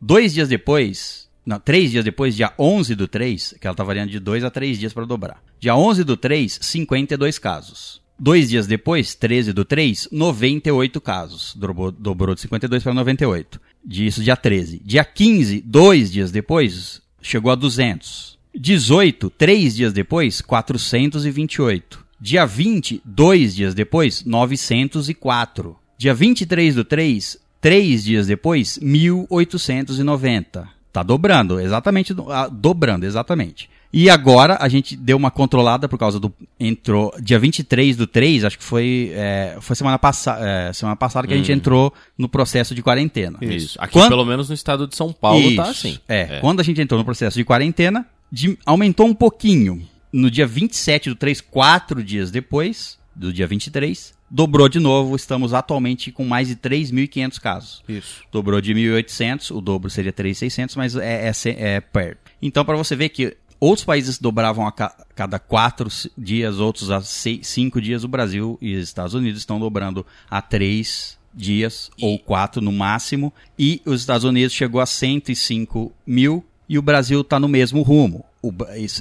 Dois 0.00 0.34
dias 0.34 0.48
depois, 0.48 1.28
não, 1.44 1.60
três 1.60 1.90
dias 1.90 2.04
depois, 2.04 2.34
dia 2.34 2.52
11 2.58 2.94
do 2.94 3.06
3, 3.06 3.54
que 3.60 3.66
ela 3.66 3.76
tá 3.76 3.84
variando 3.84 4.10
de 4.10 4.18
dois 4.18 4.42
a 4.42 4.50
três 4.50 4.78
dias 4.78 4.92
para 4.92 5.04
dobrar. 5.04 5.42
Dia 5.60 5.76
11 5.76 6.04
do 6.04 6.16
3, 6.16 6.58
52 6.60 7.38
casos. 7.38 8.02
Dois 8.18 8.48
dias 8.48 8.66
depois, 8.66 9.14
13 9.14 9.52
do 9.52 9.64
3, 9.64 10.08
98 10.10 11.00
casos. 11.00 11.54
Dobrou, 11.54 11.90
dobrou 11.90 12.34
de 12.34 12.40
52 12.40 12.82
para 12.82 12.94
98. 12.94 13.60
Disso, 13.84 14.22
dia 14.22 14.36
13. 14.36 14.80
Dia 14.84 15.04
15, 15.04 15.60
dois 15.60 16.10
dias 16.10 16.30
depois, 16.30 17.02
chegou 17.20 17.52
a 17.52 17.54
200. 17.54 18.36
18, 18.58 19.28
três 19.30 19.76
dias 19.76 19.92
depois, 19.92 20.40
428. 20.40 22.06
Dia 22.18 22.46
20, 22.46 23.02
dois 23.04 23.54
dias 23.54 23.74
depois, 23.74 24.24
904. 24.24 25.76
Dia 25.98 26.14
23 26.14 26.74
do 26.74 26.84
3, 26.84 27.38
três 27.60 28.02
dias 28.04 28.26
depois, 28.26 28.78
1890. 28.80 30.68
Tá 30.90 31.02
dobrando, 31.02 31.60
exatamente, 31.60 32.14
ah, 32.30 32.48
dobrando, 32.48 33.04
exatamente. 33.04 33.68
E 33.98 34.10
agora 34.10 34.58
a 34.60 34.68
gente 34.68 34.94
deu 34.94 35.16
uma 35.16 35.30
controlada 35.30 35.88
por 35.88 35.98
causa 35.98 36.20
do. 36.20 36.30
Entrou 36.60 37.10
dia 37.18 37.38
23 37.38 37.96
do 37.96 38.06
3, 38.06 38.44
acho 38.44 38.58
que 38.58 38.62
foi, 38.64 39.10
é, 39.14 39.56
foi 39.62 39.74
semana, 39.74 39.98
passa, 39.98 40.36
é, 40.38 40.70
semana 40.74 40.94
passada 40.94 41.26
que 41.26 41.32
a 41.32 41.36
gente 41.36 41.50
entrou 41.50 41.90
no 42.18 42.28
processo 42.28 42.74
de 42.74 42.82
quarentena. 42.82 43.38
Isso. 43.40 43.78
Aqui, 43.80 43.94
Quando- 43.94 44.10
pelo 44.10 44.26
menos 44.26 44.50
no 44.50 44.54
estado 44.54 44.86
de 44.86 44.94
São 44.94 45.14
Paulo, 45.14 45.42
tá 45.56 45.62
Isso. 45.62 45.70
assim. 45.70 45.98
É, 46.06 46.40
quando 46.40 46.60
a 46.60 46.62
gente 46.62 46.78
entrou 46.78 46.98
no 46.98 47.06
processo 47.06 47.38
de 47.38 47.44
quarentena, 47.44 48.06
de- 48.30 48.58
aumentou 48.66 49.06
um 49.06 49.14
pouquinho. 49.14 49.82
No 50.12 50.30
dia 50.30 50.46
27 50.46 51.08
do 51.08 51.14
3, 51.14 51.40
quatro 51.40 52.04
dias 52.04 52.30
depois, 52.30 52.98
do 53.14 53.32
dia 53.32 53.46
23, 53.46 54.12
dobrou 54.30 54.68
de 54.68 54.78
novo. 54.78 55.16
Estamos 55.16 55.54
atualmente 55.54 56.12
com 56.12 56.22
mais 56.24 56.48
de 56.48 56.56
3.500 56.56 57.38
casos. 57.40 57.82
Isso. 57.88 58.22
Dobrou 58.30 58.60
de 58.60 58.74
1.800, 58.74 59.50
o 59.56 59.60
dobro 59.62 59.88
seria 59.88 60.12
3.600, 60.12 60.76
mas 60.76 60.94
é, 60.96 61.30
é, 61.30 61.32
é 61.76 61.80
perto. 61.80 62.18
Então, 62.42 62.62
para 62.62 62.76
você 62.76 62.94
ver 62.94 63.08
que 63.08 63.34
outros 63.60 63.84
países 63.84 64.18
dobravam 64.18 64.66
a 64.66 64.72
ca- 64.72 64.94
cada 65.14 65.38
quatro 65.38 65.88
dias, 66.16 66.58
outros 66.58 66.90
a 66.90 67.00
seis, 67.00 67.46
cinco 67.48 67.80
dias, 67.80 68.04
o 68.04 68.08
Brasil 68.08 68.58
e 68.60 68.76
os 68.76 68.84
Estados 68.84 69.14
Unidos 69.14 69.40
estão 69.40 69.58
dobrando 69.58 70.04
a 70.30 70.40
três 70.42 71.16
dias 71.34 71.90
ou 72.00 72.18
quatro 72.18 72.60
no 72.62 72.72
máximo. 72.72 73.32
E 73.58 73.80
os 73.84 74.00
Estados 74.00 74.24
Unidos 74.24 74.52
chegou 74.54 74.80
a 74.80 74.86
105 74.86 75.92
mil 76.06 76.44
e 76.68 76.78
o 76.78 76.82
Brasil 76.82 77.20
está 77.20 77.38
no 77.38 77.48
mesmo 77.48 77.82
rumo. 77.82 78.24
O 78.42 78.52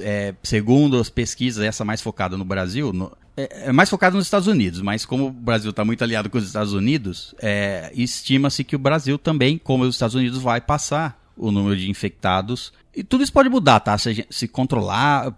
é, 0.01 0.33
segundo 0.43 0.99
as 0.99 1.09
pesquisas, 1.09 1.63
essa 1.63 1.85
mais 1.85 2.01
focada 2.01 2.37
no 2.37 2.43
Brasil, 2.45 2.91
no- 2.93 3.11
é, 3.37 3.67
é 3.67 3.71
mais 3.71 3.89
focada 3.89 4.15
nos 4.15 4.25
Estados 4.25 4.47
Unidos, 4.47 4.81
mas 4.81 5.05
como 5.05 5.27
o 5.27 5.31
Brasil 5.31 5.69
está 5.69 5.83
muito 5.83 6.03
aliado 6.03 6.29
com 6.29 6.37
os 6.37 6.45
Estados 6.45 6.73
Unidos, 6.73 7.35
é, 7.41 7.91
estima-se 7.93 8.63
que 8.63 8.75
o 8.75 8.79
Brasil 8.79 9.17
também, 9.17 9.57
como 9.57 9.83
os 9.83 9.95
Estados 9.95 10.15
Unidos, 10.15 10.39
vai 10.39 10.61
passar 10.61 11.19
o 11.37 11.51
número 11.51 11.75
de 11.77 11.89
infectados. 11.89 12.71
E 12.95 13.03
tudo 13.03 13.23
isso 13.23 13.33
pode 13.33 13.49
mudar, 13.49 13.79
tá? 13.81 13.97
Se, 13.97 14.25
se 14.29 14.47
controlar, 14.47 15.31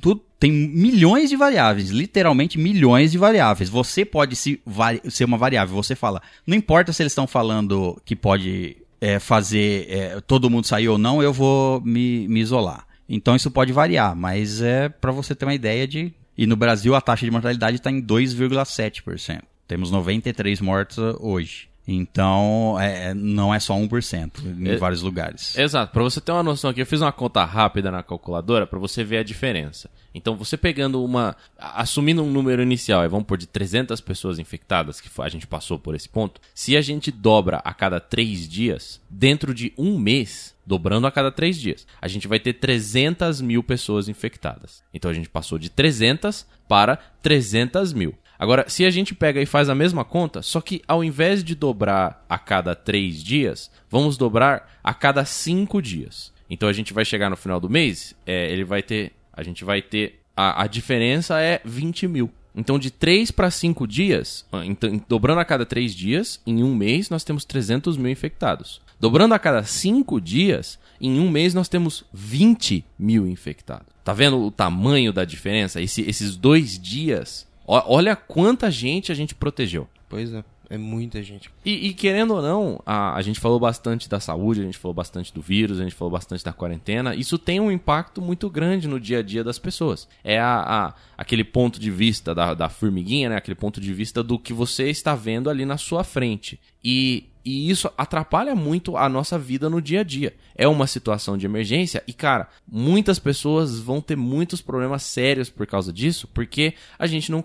tudo, 0.00 0.22
tem 0.38 0.50
milhões 0.50 1.28
de 1.28 1.36
variáveis, 1.36 1.90
literalmente 1.90 2.58
milhões 2.58 3.12
de 3.12 3.18
variáveis. 3.18 3.68
Você 3.68 4.04
pode 4.04 4.36
se, 4.36 4.60
vari- 4.64 5.02
ser 5.10 5.24
uma 5.24 5.36
variável, 5.36 5.74
você 5.74 5.94
fala, 5.94 6.22
não 6.46 6.56
importa 6.56 6.92
se 6.92 7.02
eles 7.02 7.12
estão 7.12 7.26
falando 7.26 8.00
que 8.04 8.14
pode 8.14 8.76
é, 9.00 9.18
fazer 9.18 9.86
é, 9.90 10.20
todo 10.20 10.48
mundo 10.50 10.66
sair 10.66 10.88
ou 10.88 10.98
não, 10.98 11.22
eu 11.22 11.32
vou 11.32 11.80
me, 11.80 12.28
me 12.28 12.40
isolar. 12.40 12.86
Então 13.08 13.34
isso 13.34 13.50
pode 13.50 13.72
variar, 13.72 14.14
mas 14.14 14.62
é 14.62 14.88
para 14.88 15.10
você 15.10 15.34
ter 15.34 15.44
uma 15.44 15.54
ideia 15.54 15.86
de. 15.86 16.12
E 16.38 16.46
no 16.46 16.56
Brasil 16.56 16.94
a 16.94 17.00
taxa 17.00 17.24
de 17.24 17.30
mortalidade 17.30 17.76
está 17.76 17.90
em 17.90 18.00
2,7%. 18.00 19.42
Temos 19.66 19.90
93 19.90 20.60
mortos 20.60 20.98
hoje. 21.20 21.69
Então 21.92 22.78
é, 22.80 23.12
não 23.12 23.52
é 23.52 23.58
só 23.58 23.74
1% 23.74 24.30
em 24.44 24.68
É- 24.68 24.76
vários 24.76 25.02
lugares. 25.02 25.58
Exato. 25.58 25.92
Pra 25.92 26.04
você 26.04 26.20
ter 26.20 26.30
uma 26.30 26.42
noção 26.42 26.70
aqui, 26.70 26.80
eu 26.80 26.86
fiz 26.86 27.00
uma 27.00 27.10
conta 27.10 27.44
rápida 27.44 27.90
na 27.90 28.00
calculadora 28.00 28.64
pra 28.64 28.78
você 28.78 29.02
ver 29.02 29.18
a 29.18 29.22
diferença. 29.24 29.90
Então, 30.14 30.36
você 30.36 30.56
pegando 30.56 31.04
uma... 31.04 31.36
Assumindo 31.58 32.22
um 32.22 32.30
número 32.30 32.62
inicial, 32.62 33.08
vamos 33.08 33.26
por 33.26 33.36
de 33.38 33.46
300 33.46 34.00
pessoas 34.00 34.38
infectadas, 34.38 35.00
que 35.00 35.08
a 35.20 35.28
gente 35.28 35.46
passou 35.48 35.78
por 35.78 35.94
esse 35.96 36.08
ponto. 36.08 36.40
Se 36.54 36.76
a 36.76 36.80
gente 36.80 37.10
dobra 37.10 37.58
a 37.64 37.74
cada 37.74 37.98
3 38.00 38.48
dias, 38.48 39.00
dentro 39.08 39.52
de 39.54 39.72
um 39.76 39.98
mês, 39.98 40.54
dobrando 40.66 41.06
a 41.06 41.12
cada 41.12 41.30
3 41.32 41.56
dias, 41.58 41.86
a 42.00 42.06
gente 42.08 42.26
vai 42.28 42.38
ter 42.40 42.54
300 42.54 43.40
mil 43.40 43.62
pessoas 43.62 44.08
infectadas. 44.08 44.82
Então, 44.94 45.10
a 45.10 45.14
gente 45.14 45.28
passou 45.28 45.58
de 45.58 45.70
300 45.70 46.46
para 46.68 46.96
300 47.22 47.92
mil. 47.92 48.14
Agora, 48.40 48.64
se 48.68 48.86
a 48.86 48.90
gente 48.90 49.14
pega 49.14 49.38
e 49.42 49.44
faz 49.44 49.68
a 49.68 49.74
mesma 49.74 50.02
conta, 50.02 50.40
só 50.40 50.62
que 50.62 50.80
ao 50.88 51.04
invés 51.04 51.44
de 51.44 51.54
dobrar 51.54 52.24
a 52.26 52.38
cada 52.38 52.74
3 52.74 53.22
dias, 53.22 53.70
vamos 53.90 54.16
dobrar 54.16 54.80
a 54.82 54.94
cada 54.94 55.26
5 55.26 55.82
dias. 55.82 56.32
Então 56.48 56.66
a 56.66 56.72
gente 56.72 56.94
vai 56.94 57.04
chegar 57.04 57.28
no 57.28 57.36
final 57.36 57.60
do 57.60 57.68
mês, 57.68 58.14
é, 58.26 58.50
ele 58.50 58.64
vai 58.64 58.82
ter. 58.82 59.12
A 59.30 59.42
gente 59.42 59.62
vai 59.62 59.82
ter. 59.82 60.20
A, 60.34 60.62
a 60.62 60.66
diferença 60.66 61.38
é 61.38 61.60
20 61.66 62.08
mil. 62.08 62.30
Então, 62.56 62.78
de 62.78 62.90
3 62.90 63.30
para 63.30 63.50
5 63.50 63.86
dias, 63.86 64.44
ah, 64.50 64.64
então, 64.64 65.00
dobrando 65.08 65.40
a 65.40 65.44
cada 65.44 65.64
3 65.66 65.94
dias, 65.94 66.40
em 66.46 66.64
um 66.64 66.74
mês 66.74 67.08
nós 67.10 67.22
temos 67.22 67.44
300 67.44 67.96
mil 67.98 68.10
infectados. 68.10 68.80
Dobrando 68.98 69.34
a 69.34 69.38
cada 69.38 69.62
5 69.62 70.20
dias, 70.20 70.78
em 71.00 71.20
um 71.20 71.30
mês 71.30 71.54
nós 71.54 71.68
temos 71.68 72.04
20 72.12 72.84
mil 72.98 73.26
infectados. 73.28 73.86
Tá 74.02 74.12
vendo 74.12 74.40
o 74.40 74.50
tamanho 74.50 75.12
da 75.12 75.24
diferença? 75.24 75.80
Esse- 75.80 76.02
esses 76.08 76.36
dois 76.36 76.76
dias 76.78 77.46
Olha 77.86 78.16
quanta 78.16 78.70
gente 78.70 79.12
a 79.12 79.14
gente 79.14 79.34
protegeu. 79.34 79.86
Pois 80.08 80.32
é, 80.34 80.42
é 80.68 80.76
muita 80.76 81.22
gente. 81.22 81.48
E, 81.64 81.86
e 81.86 81.94
querendo 81.94 82.34
ou 82.34 82.42
não, 82.42 82.82
a, 82.84 83.14
a 83.14 83.22
gente 83.22 83.38
falou 83.38 83.60
bastante 83.60 84.08
da 84.08 84.18
saúde, 84.18 84.60
a 84.60 84.64
gente 84.64 84.76
falou 84.76 84.92
bastante 84.92 85.32
do 85.32 85.40
vírus, 85.40 85.78
a 85.78 85.84
gente 85.84 85.94
falou 85.94 86.10
bastante 86.10 86.44
da 86.44 86.52
quarentena. 86.52 87.14
Isso 87.14 87.38
tem 87.38 87.60
um 87.60 87.70
impacto 87.70 88.20
muito 88.20 88.50
grande 88.50 88.88
no 88.88 88.98
dia 88.98 89.20
a 89.20 89.22
dia 89.22 89.44
das 89.44 89.56
pessoas. 89.56 90.08
É 90.24 90.40
a, 90.40 90.58
a- 90.88 90.94
aquele 91.16 91.44
ponto 91.44 91.78
de 91.78 91.92
vista 91.92 92.34
da, 92.34 92.54
da 92.54 92.68
formiguinha, 92.68 93.28
né? 93.28 93.36
Aquele 93.36 93.54
ponto 93.54 93.80
de 93.80 93.94
vista 93.94 94.20
do 94.20 94.36
que 94.36 94.52
você 94.52 94.90
está 94.90 95.14
vendo 95.14 95.48
ali 95.48 95.64
na 95.64 95.76
sua 95.76 96.02
frente. 96.02 96.58
E, 96.82 97.28
e 97.44 97.70
isso 97.70 97.90
atrapalha 97.96 98.54
muito 98.54 98.96
a 98.96 99.08
nossa 99.08 99.38
vida 99.38 99.70
no 99.70 99.80
dia 99.80 100.00
a 100.00 100.04
dia. 100.04 100.34
É 100.54 100.68
uma 100.68 100.86
situação 100.86 101.38
de 101.38 101.46
emergência 101.46 102.02
e, 102.06 102.12
cara, 102.12 102.48
muitas 102.66 103.18
pessoas 103.18 103.78
vão 103.78 104.00
ter 104.00 104.16
muitos 104.16 104.60
problemas 104.60 105.02
sérios 105.02 105.48
por 105.48 105.66
causa 105.66 105.92
disso, 105.92 106.28
porque 106.28 106.74
a 106.98 107.06
gente 107.06 107.30
não. 107.30 107.42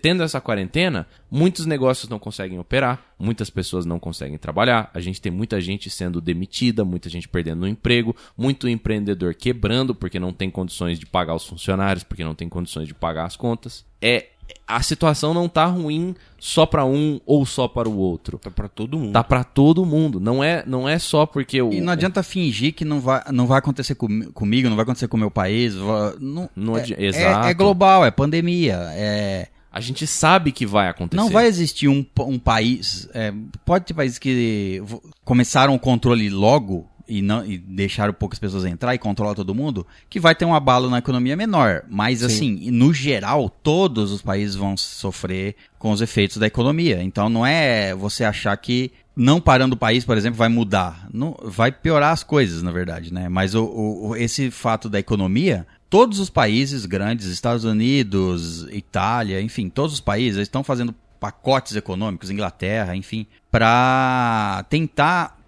Tendo 0.00 0.22
essa 0.22 0.40
quarentena, 0.40 1.06
muitos 1.30 1.66
negócios 1.66 2.08
não 2.08 2.18
conseguem 2.18 2.58
operar, 2.58 3.14
muitas 3.18 3.50
pessoas 3.50 3.84
não 3.84 3.98
conseguem 3.98 4.38
trabalhar, 4.38 4.90
a 4.94 5.00
gente 5.00 5.20
tem 5.20 5.30
muita 5.30 5.60
gente 5.60 5.90
sendo 5.90 6.22
demitida, 6.22 6.86
muita 6.86 7.10
gente 7.10 7.28
perdendo 7.28 7.64
o 7.64 7.68
emprego, 7.68 8.16
muito 8.34 8.66
empreendedor 8.66 9.34
quebrando 9.34 9.94
porque 9.94 10.18
não 10.18 10.32
tem 10.32 10.50
condições 10.50 10.98
de 10.98 11.04
pagar 11.04 11.34
os 11.34 11.46
funcionários, 11.46 12.02
porque 12.02 12.24
não 12.24 12.34
tem 12.34 12.48
condições 12.48 12.88
de 12.88 12.94
pagar 12.94 13.26
as 13.26 13.36
contas. 13.36 13.84
É. 14.00 14.28
A 14.66 14.82
situação 14.82 15.34
não 15.34 15.48
tá 15.48 15.66
ruim 15.66 16.14
só 16.38 16.64
para 16.64 16.84
um 16.84 17.20
ou 17.26 17.44
só 17.44 17.68
para 17.68 17.88
o 17.88 17.96
outro. 17.96 18.38
Tá 18.38 18.50
pra 18.50 18.66
todo 18.68 18.98
mundo. 18.98 19.12
Tá 19.12 19.22
para 19.22 19.44
todo 19.44 19.84
mundo. 19.84 20.18
Não 20.18 20.42
é, 20.42 20.62
não 20.66 20.88
é 20.88 20.98
só 20.98 21.26
porque 21.26 21.60
o. 21.60 21.72
E 21.72 21.80
não 21.80 21.92
adianta 21.92 22.22
fingir 22.22 22.74
que 22.74 22.84
não 22.84 23.00
vai, 23.00 23.22
não 23.30 23.46
vai 23.46 23.58
acontecer 23.58 23.94
com- 23.94 24.30
comigo, 24.32 24.68
não 24.68 24.76
vai 24.76 24.82
acontecer 24.84 25.06
com 25.08 25.16
o 25.16 25.20
meu 25.20 25.30
país. 25.30 25.74
Não, 26.18 26.48
Não 26.56 26.76
é, 26.76 26.80
adi- 26.80 26.94
é- 26.94 27.04
Exato. 27.04 27.46
é 27.48 27.54
global, 27.54 28.04
é 28.06 28.10
pandemia. 28.10 28.78
É, 28.92 29.48
A 29.70 29.80
gente 29.80 30.06
sabe 30.06 30.50
que 30.52 30.64
vai 30.64 30.88
acontecer. 30.88 31.20
não 31.22 31.30
vai 31.30 31.46
existir 31.46 31.88
um, 31.88 32.04
um 32.20 32.38
país. 32.38 33.08
é, 33.12 33.32
pode 33.66 33.84
ter 33.86 33.94
países 33.94 34.18
que 34.18 34.82
começaram 35.24 35.74
o 35.74 35.78
controle 35.78 36.30
logo 36.30 36.86
e, 37.08 37.20
não, 37.22 37.44
e 37.44 37.58
deixaram 37.58 38.12
poucas 38.12 38.38
pessoas 38.38 38.64
entrar 38.64 38.94
e 38.94 38.98
controlar 38.98 39.34
todo 39.34 39.54
mundo, 39.54 39.86
que 40.08 40.18
vai 40.20 40.34
ter 40.34 40.44
um 40.44 40.54
abalo 40.54 40.88
na 40.90 40.98
economia 40.98 41.36
menor. 41.36 41.82
Mas, 41.88 42.22
assim, 42.22 42.70
no 42.70 42.92
geral, 42.94 43.48
todos 43.48 44.10
os 44.12 44.22
países 44.22 44.54
vão 44.54 44.76
sofrer 44.76 45.54
com 45.78 45.90
os 45.92 46.00
efeitos 46.00 46.36
da 46.38 46.46
economia. 46.46 47.02
Então, 47.02 47.28
não 47.28 47.44
é 47.44 47.94
você 47.94 48.24
achar 48.24 48.56
que 48.56 48.90
não 49.16 49.40
parando 49.40 49.74
o 49.74 49.78
país, 49.78 50.04
por 50.04 50.16
exemplo, 50.16 50.36
vai 50.38 50.48
mudar. 50.48 51.06
Não, 51.12 51.36
vai 51.44 51.70
piorar 51.70 52.12
as 52.12 52.22
coisas, 52.24 52.62
na 52.62 52.72
verdade, 52.72 53.12
né? 53.12 53.28
Mas 53.28 53.54
o, 53.54 53.64
o- 53.64 54.16
esse 54.16 54.50
fato 54.50 54.88
da 54.88 54.98
economia, 54.98 55.66
todos 55.88 56.18
os 56.18 56.28
países 56.30 56.84
grandes, 56.84 57.26
Estados 57.26 57.64
Unidos, 57.64 58.66
Itália, 58.72 59.40
enfim, 59.40 59.68
todos 59.68 59.92
os 59.94 60.00
países 60.00 60.40
estão 60.42 60.64
fazendo 60.64 60.92
pacotes 61.20 61.76
econômicos, 61.76 62.28
Inglaterra, 62.30 62.96
enfim, 62.96 63.24
para 63.50 64.64
tentar. 64.68 65.38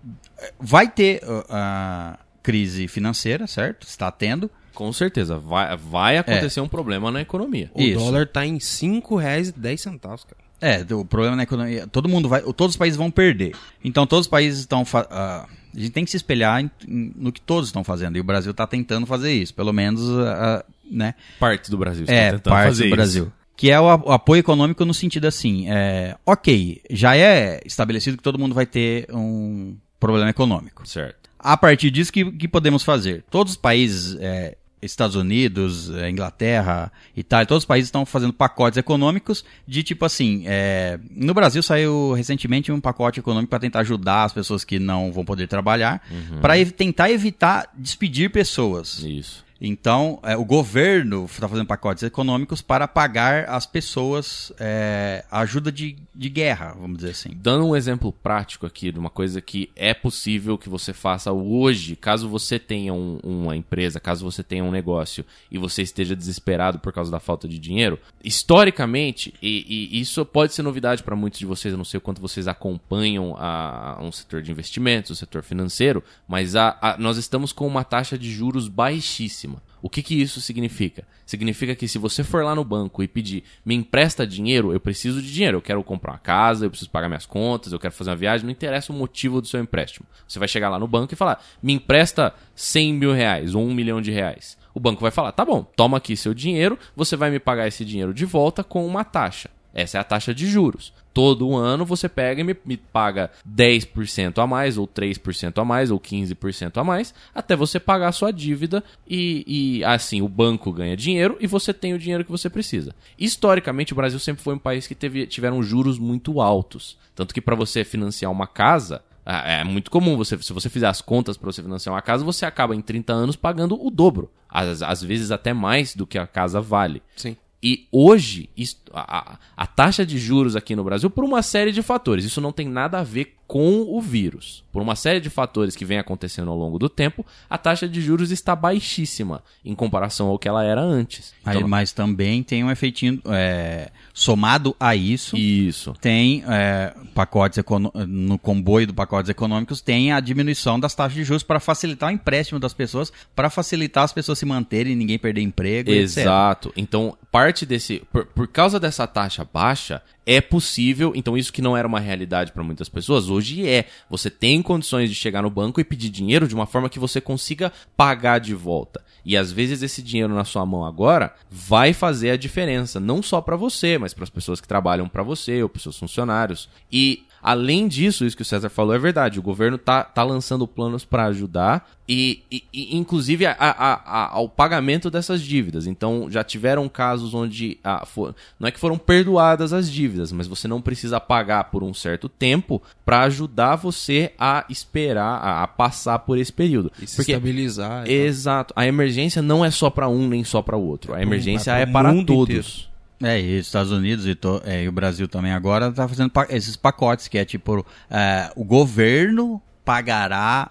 Vai 0.60 0.88
ter 0.90 1.22
uh, 1.24 1.44
a 1.48 2.18
crise 2.42 2.86
financeira, 2.88 3.46
certo? 3.46 3.86
Está 3.86 4.10
tendo. 4.10 4.50
Com 4.74 4.92
certeza. 4.92 5.38
Vai, 5.38 5.76
vai 5.76 6.18
acontecer 6.18 6.60
um 6.60 6.68
problema 6.68 7.10
na 7.10 7.22
economia. 7.22 7.70
O 7.74 7.80
Isso. 7.80 7.98
dólar 7.98 8.26
tá 8.26 8.44
em 8.44 8.54
R$ 8.54 8.58
5,10, 8.60 10.24
cara. 10.26 10.36
É, 10.60 10.84
o 10.94 11.04
problema 11.04 11.36
na 11.36 11.42
economia. 11.42 11.86
Todo 11.86 12.08
mundo 12.08 12.28
vai. 12.28 12.40
Todos 12.42 12.74
os 12.74 12.76
países 12.76 12.96
vão 12.96 13.10
perder. 13.10 13.54
Então 13.84 14.06
todos 14.06 14.26
os 14.26 14.30
países 14.30 14.60
estão. 14.60 14.84
ah, 15.10 15.46
a 15.74 15.78
gente 15.78 15.90
tem 15.90 16.04
que 16.04 16.10
se 16.10 16.16
espelhar 16.16 16.60
em- 16.62 16.70
em- 16.88 17.12
no 17.14 17.30
que 17.30 17.40
todos 17.40 17.68
estão 17.68 17.84
fazendo. 17.84 18.16
E 18.16 18.20
o 18.20 18.24
Brasil 18.24 18.50
está 18.52 18.66
tentando 18.66 19.06
fazer 19.06 19.32
isso. 19.32 19.52
Pelo 19.54 19.72
menos, 19.72 20.02
ah, 20.18 20.64
né? 20.90 21.14
Parte 21.38 21.70
do 21.70 21.76
Brasil 21.76 22.04
está 22.04 22.14
é, 22.14 22.30
tentando 22.32 22.52
parte 22.52 22.68
fazer 22.68 22.82
do 22.84 22.86
isso. 22.88 22.96
Brasil. 22.96 23.32
Que 23.54 23.70
é 23.70 23.80
o, 23.80 23.84
o 23.84 24.12
apoio 24.12 24.40
econômico 24.40 24.84
no 24.84 24.92
sentido 24.92 25.26
assim, 25.26 25.66
é, 25.70 26.14
ok, 26.26 26.82
já 26.90 27.16
é 27.16 27.60
estabelecido 27.64 28.16
que 28.18 28.22
todo 28.22 28.38
mundo 28.38 28.54
vai 28.54 28.66
ter 28.66 29.06
um 29.10 29.74
problema 29.98 30.30
econômico. 30.30 30.86
Certo. 30.86 31.30
A 31.38 31.56
partir 31.56 31.90
disso, 31.90 32.12
que, 32.12 32.30
que 32.32 32.48
podemos 32.48 32.82
fazer? 32.82 33.24
Todos 33.30 33.52
os 33.52 33.56
países, 33.56 34.16
é, 34.20 34.56
Estados 34.82 35.16
Unidos, 35.16 35.90
é, 35.90 36.10
Inglaterra, 36.10 36.92
Itália, 37.16 37.46
todos 37.46 37.62
os 37.62 37.66
países 37.66 37.88
estão 37.88 38.04
fazendo 38.04 38.32
pacotes 38.32 38.76
econômicos 38.76 39.44
de 39.66 39.82
tipo 39.82 40.04
assim. 40.04 40.44
é, 40.46 40.98
no 41.10 41.32
Brasil 41.34 41.62
saiu 41.62 42.12
recentemente 42.12 42.72
um 42.72 42.80
pacote 42.80 43.20
econômico 43.20 43.50
para 43.50 43.58
tentar 43.58 43.80
ajudar 43.80 44.24
as 44.24 44.32
pessoas 44.32 44.64
que 44.64 44.78
não 44.78 45.12
vão 45.12 45.24
poder 45.24 45.46
trabalhar, 45.46 46.02
para 46.40 46.54
tentar 46.66 47.10
evitar 47.10 47.70
despedir 47.74 48.30
pessoas. 48.30 48.98
Isso. 49.02 49.45
Então, 49.60 50.18
é, 50.22 50.36
o 50.36 50.44
governo 50.44 51.24
está 51.24 51.48
fazendo 51.48 51.66
pacotes 51.66 52.02
econômicos 52.02 52.60
para 52.60 52.86
pagar 52.86 53.48
as 53.48 53.64
pessoas 53.64 54.52
é, 54.60 55.24
ajuda 55.30 55.72
de, 55.72 55.96
de 56.14 56.28
guerra, 56.28 56.74
vamos 56.78 56.98
dizer 56.98 57.10
assim. 57.12 57.30
Dando 57.34 57.66
um 57.66 57.74
exemplo 57.76 58.12
prático 58.12 58.66
aqui 58.66 58.92
de 58.92 58.98
uma 58.98 59.08
coisa 59.08 59.40
que 59.40 59.70
é 59.74 59.94
possível 59.94 60.58
que 60.58 60.68
você 60.68 60.92
faça 60.92 61.32
hoje, 61.32 61.96
caso 61.96 62.28
você 62.28 62.58
tenha 62.58 62.92
um- 62.92 63.18
uma 63.22 63.56
empresa, 63.56 63.98
caso 63.98 64.24
você 64.30 64.42
tenha 64.42 64.62
um 64.62 64.70
negócio 64.70 65.24
e 65.50 65.56
você 65.56 65.80
esteja 65.82 66.14
desesperado 66.14 66.78
por 66.78 66.92
causa 66.92 67.10
da 67.10 67.18
falta 67.20 67.48
de 67.48 67.58
dinheiro, 67.58 67.98
historicamente, 68.22 69.32
e, 69.42 69.88
e 69.92 70.00
isso 70.00 70.24
pode 70.24 70.52
ser 70.52 70.62
novidade 70.62 71.02
para 71.02 71.16
muitos 71.16 71.38
de 71.38 71.46
vocês, 71.46 71.72
eu 71.72 71.78
não 71.78 71.84
sei 71.84 71.98
o 71.98 72.00
quanto 72.00 72.20
vocês 72.20 72.46
acompanham 72.48 73.34
a, 73.38 73.96
a 73.98 74.02
um 74.02 74.12
setor 74.12 74.42
de 74.42 74.50
investimentos, 74.50 75.10
o 75.10 75.16
setor 75.16 75.42
financeiro, 75.42 76.02
mas 76.28 76.54
a- 76.56 76.76
a- 76.80 76.96
nós 76.98 77.16
estamos 77.16 77.52
com 77.52 77.66
uma 77.66 77.84
taxa 77.84 78.18
de 78.18 78.30
juros 78.30 78.68
baixíssima. 78.68 79.45
O 79.86 79.88
que, 79.88 80.02
que 80.02 80.20
isso 80.20 80.40
significa? 80.40 81.04
Significa 81.24 81.72
que 81.72 81.86
se 81.86 81.96
você 81.96 82.24
for 82.24 82.42
lá 82.42 82.56
no 82.56 82.64
banco 82.64 83.04
e 83.04 83.06
pedir, 83.06 83.44
me 83.64 83.72
empresta 83.72 84.26
dinheiro, 84.26 84.72
eu 84.72 84.80
preciso 84.80 85.22
de 85.22 85.32
dinheiro, 85.32 85.58
eu 85.58 85.62
quero 85.62 85.80
comprar 85.84 86.14
uma 86.14 86.18
casa, 86.18 86.66
eu 86.66 86.70
preciso 86.70 86.90
pagar 86.90 87.08
minhas 87.08 87.24
contas, 87.24 87.72
eu 87.72 87.78
quero 87.78 87.94
fazer 87.94 88.10
uma 88.10 88.16
viagem, 88.16 88.44
não 88.44 88.50
interessa 88.50 88.92
o 88.92 88.96
motivo 88.96 89.40
do 89.40 89.46
seu 89.46 89.60
empréstimo. 89.60 90.04
Você 90.26 90.40
vai 90.40 90.48
chegar 90.48 90.70
lá 90.70 90.76
no 90.76 90.88
banco 90.88 91.14
e 91.14 91.16
falar, 91.16 91.40
me 91.62 91.72
empresta 91.72 92.34
100 92.56 92.94
mil 92.94 93.12
reais 93.12 93.54
ou 93.54 93.62
1 93.62 93.72
milhão 93.72 94.02
de 94.02 94.10
reais. 94.10 94.58
O 94.74 94.80
banco 94.80 95.00
vai 95.00 95.12
falar, 95.12 95.30
tá 95.30 95.44
bom, 95.44 95.62
toma 95.62 95.98
aqui 95.98 96.16
seu 96.16 96.34
dinheiro, 96.34 96.76
você 96.96 97.14
vai 97.14 97.30
me 97.30 97.38
pagar 97.38 97.68
esse 97.68 97.84
dinheiro 97.84 98.12
de 98.12 98.24
volta 98.24 98.64
com 98.64 98.84
uma 98.84 99.04
taxa. 99.04 99.50
Essa 99.72 99.98
é 99.98 100.00
a 100.00 100.04
taxa 100.04 100.34
de 100.34 100.48
juros. 100.48 100.92
Todo 101.16 101.56
ano 101.56 101.86
você 101.86 102.10
pega 102.10 102.42
e 102.42 102.44
me, 102.44 102.54
me 102.62 102.76
paga 102.76 103.30
10% 103.48 104.36
a 104.36 104.46
mais, 104.46 104.76
ou 104.76 104.86
3% 104.86 105.56
a 105.56 105.64
mais, 105.64 105.90
ou 105.90 105.98
15% 105.98 106.76
a 106.76 106.84
mais, 106.84 107.14
até 107.34 107.56
você 107.56 107.80
pagar 107.80 108.08
a 108.08 108.12
sua 108.12 108.30
dívida 108.30 108.84
e, 109.08 109.78
e, 109.78 109.84
assim 109.84 110.20
o 110.20 110.28
banco 110.28 110.70
ganha 110.70 110.94
dinheiro 110.94 111.38
e 111.40 111.46
você 111.46 111.72
tem 111.72 111.94
o 111.94 111.98
dinheiro 111.98 112.22
que 112.22 112.30
você 112.30 112.50
precisa. 112.50 112.94
Historicamente, 113.18 113.94
o 113.94 113.96
Brasil 113.96 114.18
sempre 114.18 114.42
foi 114.42 114.56
um 114.56 114.58
país 114.58 114.86
que 114.86 114.94
teve, 114.94 115.26
tiveram 115.26 115.62
juros 115.62 115.98
muito 115.98 116.38
altos. 116.38 116.98
Tanto 117.14 117.32
que 117.32 117.40
para 117.40 117.56
você 117.56 117.82
financiar 117.82 118.30
uma 118.30 118.46
casa, 118.46 119.02
é 119.24 119.64
muito 119.64 119.90
comum, 119.90 120.18
você, 120.18 120.36
se 120.36 120.52
você 120.52 120.68
fizer 120.68 120.88
as 120.88 121.00
contas 121.00 121.38
para 121.38 121.50
você 121.50 121.62
financiar 121.62 121.94
uma 121.94 122.02
casa, 122.02 122.26
você 122.26 122.44
acaba 122.44 122.76
em 122.76 122.82
30 122.82 123.14
anos 123.14 123.36
pagando 123.36 123.82
o 123.82 123.90
dobro. 123.90 124.30
Às, 124.50 124.82
às 124.82 125.02
vezes 125.02 125.30
até 125.30 125.54
mais 125.54 125.96
do 125.96 126.06
que 126.06 126.18
a 126.18 126.26
casa 126.26 126.60
vale. 126.60 127.02
Sim. 127.16 127.38
E 127.68 127.88
hoje, 127.90 128.48
a, 128.92 129.18
a- 129.18 129.38
a 129.56 129.66
taxa 129.66 130.06
de 130.06 130.18
juros 130.18 130.54
aqui 130.54 130.76
no 130.76 130.84
Brasil, 130.84 131.10
por 131.10 131.24
uma 131.24 131.42
série 131.42 131.72
de 131.72 131.82
fatores, 131.82 132.24
isso 132.24 132.40
não 132.40 132.52
tem 132.52 132.68
nada 132.68 133.00
a 133.00 133.02
ver 133.02 133.34
com 133.46 133.86
o 133.88 134.00
vírus. 134.00 134.64
Por 134.72 134.82
uma 134.82 134.96
série 134.96 135.20
de 135.20 135.30
fatores 135.30 135.74
que 135.74 135.84
vem 135.84 135.98
acontecendo 135.98 136.50
ao 136.50 136.56
longo 136.56 136.78
do 136.78 136.88
tempo, 136.88 137.24
a 137.48 137.56
taxa 137.56 137.88
de 137.88 138.00
juros 138.00 138.30
está 138.30 138.54
baixíssima 138.54 139.42
em 139.64 139.74
comparação 139.74 140.28
ao 140.28 140.38
que 140.38 140.48
ela 140.48 140.64
era 140.64 140.82
antes. 140.82 141.32
Aí, 141.44 141.56
Então, 141.56 141.68
mas 141.68 141.92
também 141.92 142.42
tem 142.42 142.62
um 142.62 142.70
efeitinho 142.70 143.20
é, 143.26 143.90
somado 144.12 144.76
a 144.78 144.94
isso. 144.94 145.36
isso. 145.36 145.94
Tem 146.00 146.44
é, 146.46 146.94
pacotes 147.14 147.62
no 148.06 148.38
comboio 148.38 148.86
do 148.86 148.94
pacotes 148.94 149.30
econômicos 149.30 149.80
tem 149.80 150.12
a 150.12 150.20
diminuição 150.20 150.78
das 150.78 150.94
taxas 150.94 151.14
de 151.14 151.24
juros 151.24 151.42
para 151.42 151.60
facilitar 151.60 152.10
o 152.10 152.12
empréstimo 152.12 152.58
das 152.58 152.74
pessoas, 152.74 153.12
para 153.34 153.48
facilitar 153.48 154.04
as 154.04 154.12
pessoas 154.12 154.38
se 154.38 154.44
manterem, 154.44 154.96
ninguém 154.96 155.18
perder 155.18 155.40
emprego, 155.40 155.90
etc. 155.90 156.18
Exato. 156.18 156.72
Então, 156.76 157.16
parte 157.30 157.64
desse. 157.64 158.02
Por, 158.12 158.26
por 158.26 158.48
causa 158.48 158.80
dessa 158.80 159.06
taxa 159.06 159.46
baixa, 159.50 160.02
é 160.24 160.40
possível. 160.40 161.12
Então, 161.14 161.36
isso 161.36 161.52
que 161.52 161.62
não 161.62 161.76
era 161.76 161.86
uma 161.86 162.00
realidade 162.00 162.52
para 162.52 162.62
muitas 162.62 162.88
pessoas, 162.88 163.28
hoje 163.36 163.68
é. 163.68 163.86
Você 164.10 164.28
tem 164.28 164.60
condições 164.62 165.08
de 165.08 165.14
chegar 165.14 165.42
no 165.42 165.50
banco 165.50 165.80
e 165.80 165.84
pedir 165.84 166.08
dinheiro 166.08 166.48
de 166.48 166.54
uma 166.54 166.66
forma 166.66 166.88
que 166.88 166.98
você 166.98 167.20
consiga 167.20 167.72
pagar 167.96 168.38
de 168.38 168.54
volta. 168.54 169.04
E 169.24 169.36
às 169.36 169.50
vezes 169.50 169.82
esse 169.82 170.02
dinheiro 170.02 170.34
na 170.34 170.44
sua 170.44 170.64
mão 170.64 170.84
agora 170.84 171.34
vai 171.50 171.92
fazer 171.92 172.30
a 172.30 172.36
diferença, 172.36 173.00
não 173.00 173.22
só 173.22 173.40
para 173.40 173.56
você, 173.56 173.98
mas 173.98 174.14
para 174.14 174.24
as 174.24 174.30
pessoas 174.30 174.60
que 174.60 174.68
trabalham 174.68 175.08
para 175.08 175.22
você 175.22 175.62
ou 175.62 175.68
para 175.68 175.82
seus 175.82 175.98
funcionários. 175.98 176.68
E 176.90 177.24
além 177.46 177.86
disso, 177.88 178.24
isso 178.24 178.36
que 178.36 178.42
o 178.42 178.44
César 178.44 178.68
falou 178.68 178.94
é 178.94 178.98
verdade. 178.98 179.38
O 179.38 179.42
governo 179.42 179.78
tá, 179.78 180.02
tá 180.02 180.22
lançando 180.24 180.66
planos 180.66 181.04
para 181.04 181.26
ajudar 181.26 181.88
e, 182.08 182.42
e- 182.50 182.64
e, 182.72 182.96
inclusive 182.96 183.46
a- 183.46 183.56
a- 183.58 183.94
a- 183.94 184.30
ao 184.34 184.48
pagamento 184.48 185.10
dessas 185.10 185.40
dívidas. 185.42 185.86
Então 185.86 186.28
já 186.30 186.42
tiveram 186.44 186.88
casos 186.88 187.34
onde 187.34 187.78
ah, 187.84 188.04
fo- 188.04 188.34
não 188.58 188.68
é 188.68 188.70
que 188.70 188.78
foram 188.80 188.98
perdoadas 188.98 189.72
as 189.72 189.90
dívidas, 189.90 190.32
mas 190.32 190.46
você 190.46 190.66
não 190.68 190.80
precisa 190.80 191.20
pagar 191.20 191.64
por 191.64 191.82
um 191.82 191.94
certo 191.94 192.28
tempo 192.28 192.82
para 193.04 193.22
ajudar 193.22 193.76
você 193.76 194.32
a 194.38 194.64
esperar, 194.68 195.36
a, 195.42 195.66
passar 195.66 196.18
por 196.20 196.38
esse 196.38 196.52
período. 196.52 196.90
E 197.00 197.06
se 197.06 197.16
Porque 197.16 197.32
estabilizar. 197.32 198.08
Exato. 198.10 198.72
A 198.76 198.86
emergência 198.86 199.40
não 199.40 199.64
é 199.64 199.70
só 199.70 199.88
para 199.90 200.08
um 200.08 200.26
nem 200.28 200.42
só 200.44 200.62
para 200.62 200.76
o 200.76 200.82
outro. 200.86 201.14
A 201.14 201.22
emergência 201.22 201.70
é 201.76 201.82
é 201.82 201.84
pro 201.86 201.92
para 201.92 202.12
todos. 202.24 202.42
inteiro. 202.56 202.95
É, 203.22 203.40
e 203.40 203.58
os 203.58 203.66
Estados 203.66 203.90
Unidos 203.92 204.26
e, 204.26 204.34
to- 204.34 204.60
é, 204.64 204.84
e 204.84 204.88
o 204.88 204.92
Brasil 204.92 205.26
também 205.26 205.52
agora 205.52 205.90
tá 205.90 206.06
fazendo 206.06 206.30
pa- 206.30 206.46
esses 206.50 206.76
pacotes 206.76 207.28
que 207.28 207.38
é 207.38 207.44
tipo 207.44 207.84
é, 208.10 208.50
o 208.54 208.64
governo 208.64 209.60
pagará 209.84 210.68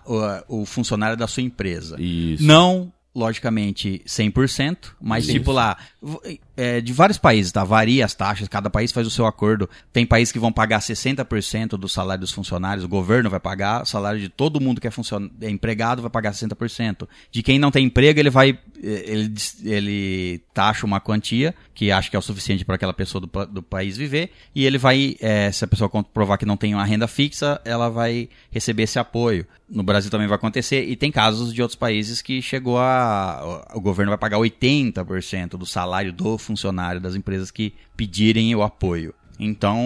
o, 0.47 0.61
o 0.61 0.65
funcionário 0.65 1.17
da 1.17 1.25
sua 1.27 1.41
empresa. 1.41 1.95
Isso. 1.99 2.43
Não, 2.43 2.91
logicamente, 3.15 4.01
100%, 4.05 4.77
mas 5.01 5.25
tipo 5.25 5.51
lá, 5.51 5.77
é, 6.57 6.79
de 6.81 6.93
vários 6.93 7.17
países, 7.17 7.51
tá? 7.51 7.63
Varia 7.63 8.05
as 8.05 8.13
taxas, 8.13 8.47
cada 8.47 8.69
país 8.69 8.91
faz 8.91 9.05
o 9.05 9.11
seu 9.11 9.25
acordo. 9.25 9.69
Tem 9.91 10.05
países 10.05 10.31
que 10.31 10.39
vão 10.39 10.51
pagar 10.51 10.79
60% 10.79 11.69
do 11.77 11.89
salário 11.89 12.21
dos 12.21 12.31
funcionários, 12.31 12.85
o 12.85 12.89
governo 12.89 13.29
vai 13.29 13.39
pagar, 13.39 13.83
o 13.83 13.85
salário 13.85 14.19
de 14.19 14.29
todo 14.29 14.61
mundo 14.61 14.79
que 14.79 14.87
é, 14.87 14.91
funcion... 14.91 15.29
é 15.41 15.49
empregado 15.49 16.01
vai 16.01 16.11
pagar 16.11 16.31
60%. 16.31 17.07
De 17.31 17.43
quem 17.43 17.59
não 17.59 17.71
tem 17.71 17.85
emprego, 17.85 18.19
ele 18.19 18.29
vai, 18.29 18.57
ele, 18.81 19.33
ele 19.63 20.41
taxa 20.53 20.85
uma 20.85 20.99
quantia, 20.99 21.53
que 21.73 21.91
acha 21.91 22.09
que 22.09 22.15
é 22.15 22.19
o 22.19 22.21
suficiente 22.21 22.63
para 22.63 22.75
aquela 22.75 22.93
pessoa 22.93 23.21
do, 23.21 23.45
do 23.47 23.63
país 23.63 23.97
viver, 23.97 24.31
e 24.53 24.65
ele 24.65 24.77
vai, 24.77 25.17
eh, 25.19 25.51
se 25.51 25.65
a 25.65 25.67
pessoa 25.67 25.89
comprovar 25.89 26.37
que 26.37 26.45
não 26.45 26.55
tem 26.55 26.73
uma 26.73 26.85
renda 26.85 27.07
fixa, 27.07 27.59
ela 27.65 27.89
vai 27.89 28.29
receber 28.49 28.83
esse 28.83 28.97
apoio. 28.97 29.45
No 29.69 29.83
Brasil 29.83 30.11
também 30.11 30.27
vai 30.27 30.35
acontecer, 30.35 30.87
e 30.87 30.95
tem 30.95 31.11
casos 31.11 31.53
de 31.53 31.61
outros 31.61 31.75
países 31.75 32.21
que 32.21 32.41
chegou 32.41 32.77
a. 32.77 33.65
O 33.73 33.81
governo 33.81 34.11
vai 34.11 34.17
pagar 34.17 34.37
80% 34.37 35.57
do 35.57 35.65
salário 35.65 36.13
do 36.13 36.37
funcionário 36.45 37.01
das 37.01 37.15
empresas 37.15 37.51
que 37.51 37.73
pedirem 37.97 38.53
o 38.55 38.63
apoio. 38.63 39.13
Então, 39.39 39.77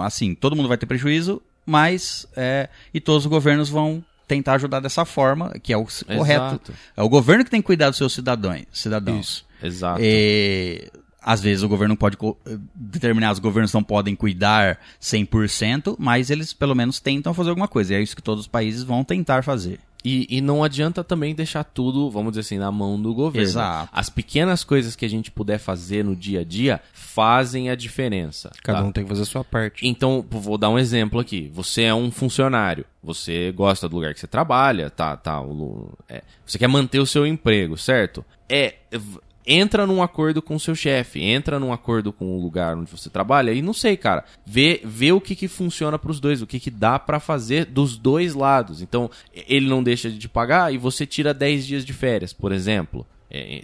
assim, 0.00 0.34
todo 0.34 0.56
mundo 0.56 0.68
vai 0.68 0.78
ter 0.78 0.86
prejuízo, 0.86 1.42
mas. 1.66 2.26
É, 2.36 2.68
e 2.92 3.00
todos 3.00 3.24
os 3.24 3.30
governos 3.30 3.68
vão 3.68 4.02
tentar 4.26 4.54
ajudar 4.54 4.80
dessa 4.80 5.04
forma, 5.04 5.50
que 5.62 5.72
é 5.72 5.76
o 5.76 5.82
s- 5.82 6.04
correto. 6.04 6.44
Exato. 6.46 6.72
É 6.96 7.02
o 7.02 7.08
governo 7.08 7.44
que 7.44 7.50
tem 7.50 7.60
que 7.60 7.66
cuidar 7.66 7.88
dos 7.90 7.98
seus 7.98 8.12
cidadãos. 8.14 8.62
cidadãos. 8.72 9.20
Isso. 9.26 9.46
Exato. 9.62 10.00
E, 10.02 10.90
às 11.22 11.40
vezes 11.42 11.62
o 11.62 11.68
governo 11.68 11.96
pode. 11.96 12.16
co- 12.16 12.38
Determinados 12.74 13.38
governos 13.38 13.72
não 13.72 13.82
podem 13.82 14.14
cuidar 14.16 14.78
100%, 15.00 15.96
mas 15.98 16.30
eles 16.30 16.52
pelo 16.52 16.74
menos 16.74 17.00
tentam 17.00 17.34
fazer 17.34 17.50
alguma 17.50 17.68
coisa. 17.68 17.92
E 17.92 17.96
é 17.96 18.02
isso 18.02 18.16
que 18.16 18.22
todos 18.22 18.42
os 18.44 18.48
países 18.48 18.82
vão 18.82 19.04
tentar 19.04 19.42
fazer. 19.44 19.78
E, 20.04 20.26
e 20.28 20.40
não 20.42 20.62
adianta 20.62 21.02
também 21.02 21.34
deixar 21.34 21.64
tudo, 21.64 22.10
vamos 22.10 22.32
dizer 22.32 22.42
assim, 22.42 22.58
na 22.58 22.70
mão 22.70 23.00
do 23.00 23.14
governo. 23.14 23.48
Exato. 23.48 23.88
As 23.90 24.10
pequenas 24.10 24.62
coisas 24.62 24.94
que 24.94 25.04
a 25.04 25.08
gente 25.08 25.30
puder 25.30 25.58
fazer 25.58 26.04
no 26.04 26.14
dia 26.14 26.40
a 26.40 26.44
dia 26.44 26.80
fazem 26.92 27.70
a 27.70 27.74
diferença. 27.74 28.50
Cada 28.62 28.80
tá? 28.80 28.84
um 28.84 28.92
tem 28.92 29.04
que 29.04 29.08
fazer 29.08 29.22
a 29.22 29.26
sua 29.26 29.42
parte. 29.42 29.86
Então, 29.86 30.24
vou 30.28 30.58
dar 30.58 30.68
um 30.68 30.78
exemplo 30.78 31.18
aqui. 31.18 31.50
Você 31.54 31.84
é 31.84 31.94
um 31.94 32.10
funcionário, 32.10 32.84
você 33.02 33.50
gosta 33.52 33.88
do 33.88 33.96
lugar 33.96 34.12
que 34.12 34.20
você 34.20 34.26
trabalha, 34.26 34.90
tá, 34.90 35.16
tá. 35.16 35.42
é, 36.08 36.22
você 36.44 36.58
quer 36.58 36.68
manter 36.68 36.98
o 36.98 37.06
seu 37.06 37.26
emprego, 37.26 37.78
certo? 37.78 38.22
É. 38.46 38.74
Entra 39.46 39.86
num 39.86 40.02
acordo 40.02 40.40
com 40.40 40.54
o 40.54 40.60
seu 40.60 40.74
chefe, 40.74 41.22
entra 41.22 41.58
num 41.58 41.72
acordo 41.72 42.12
com 42.12 42.36
o 42.36 42.40
lugar 42.40 42.76
onde 42.76 42.90
você 42.90 43.10
trabalha 43.10 43.52
e 43.52 43.60
não 43.60 43.74
sei, 43.74 43.96
cara, 43.96 44.24
vê, 44.46 44.80
vê 44.84 45.12
o 45.12 45.20
que 45.20 45.36
que 45.36 45.48
funciona 45.48 45.98
pros 45.98 46.18
dois, 46.18 46.40
o 46.40 46.46
que 46.46 46.58
que 46.58 46.70
dá 46.70 46.98
pra 46.98 47.20
fazer 47.20 47.66
dos 47.66 47.98
dois 47.98 48.34
lados. 48.34 48.80
Então, 48.80 49.10
ele 49.34 49.68
não 49.68 49.82
deixa 49.82 50.10
de 50.10 50.18
te 50.18 50.28
pagar 50.28 50.72
e 50.72 50.78
você 50.78 51.06
tira 51.06 51.34
10 51.34 51.66
dias 51.66 51.84
de 51.84 51.92
férias, 51.92 52.32
por 52.32 52.52
exemplo 52.52 53.06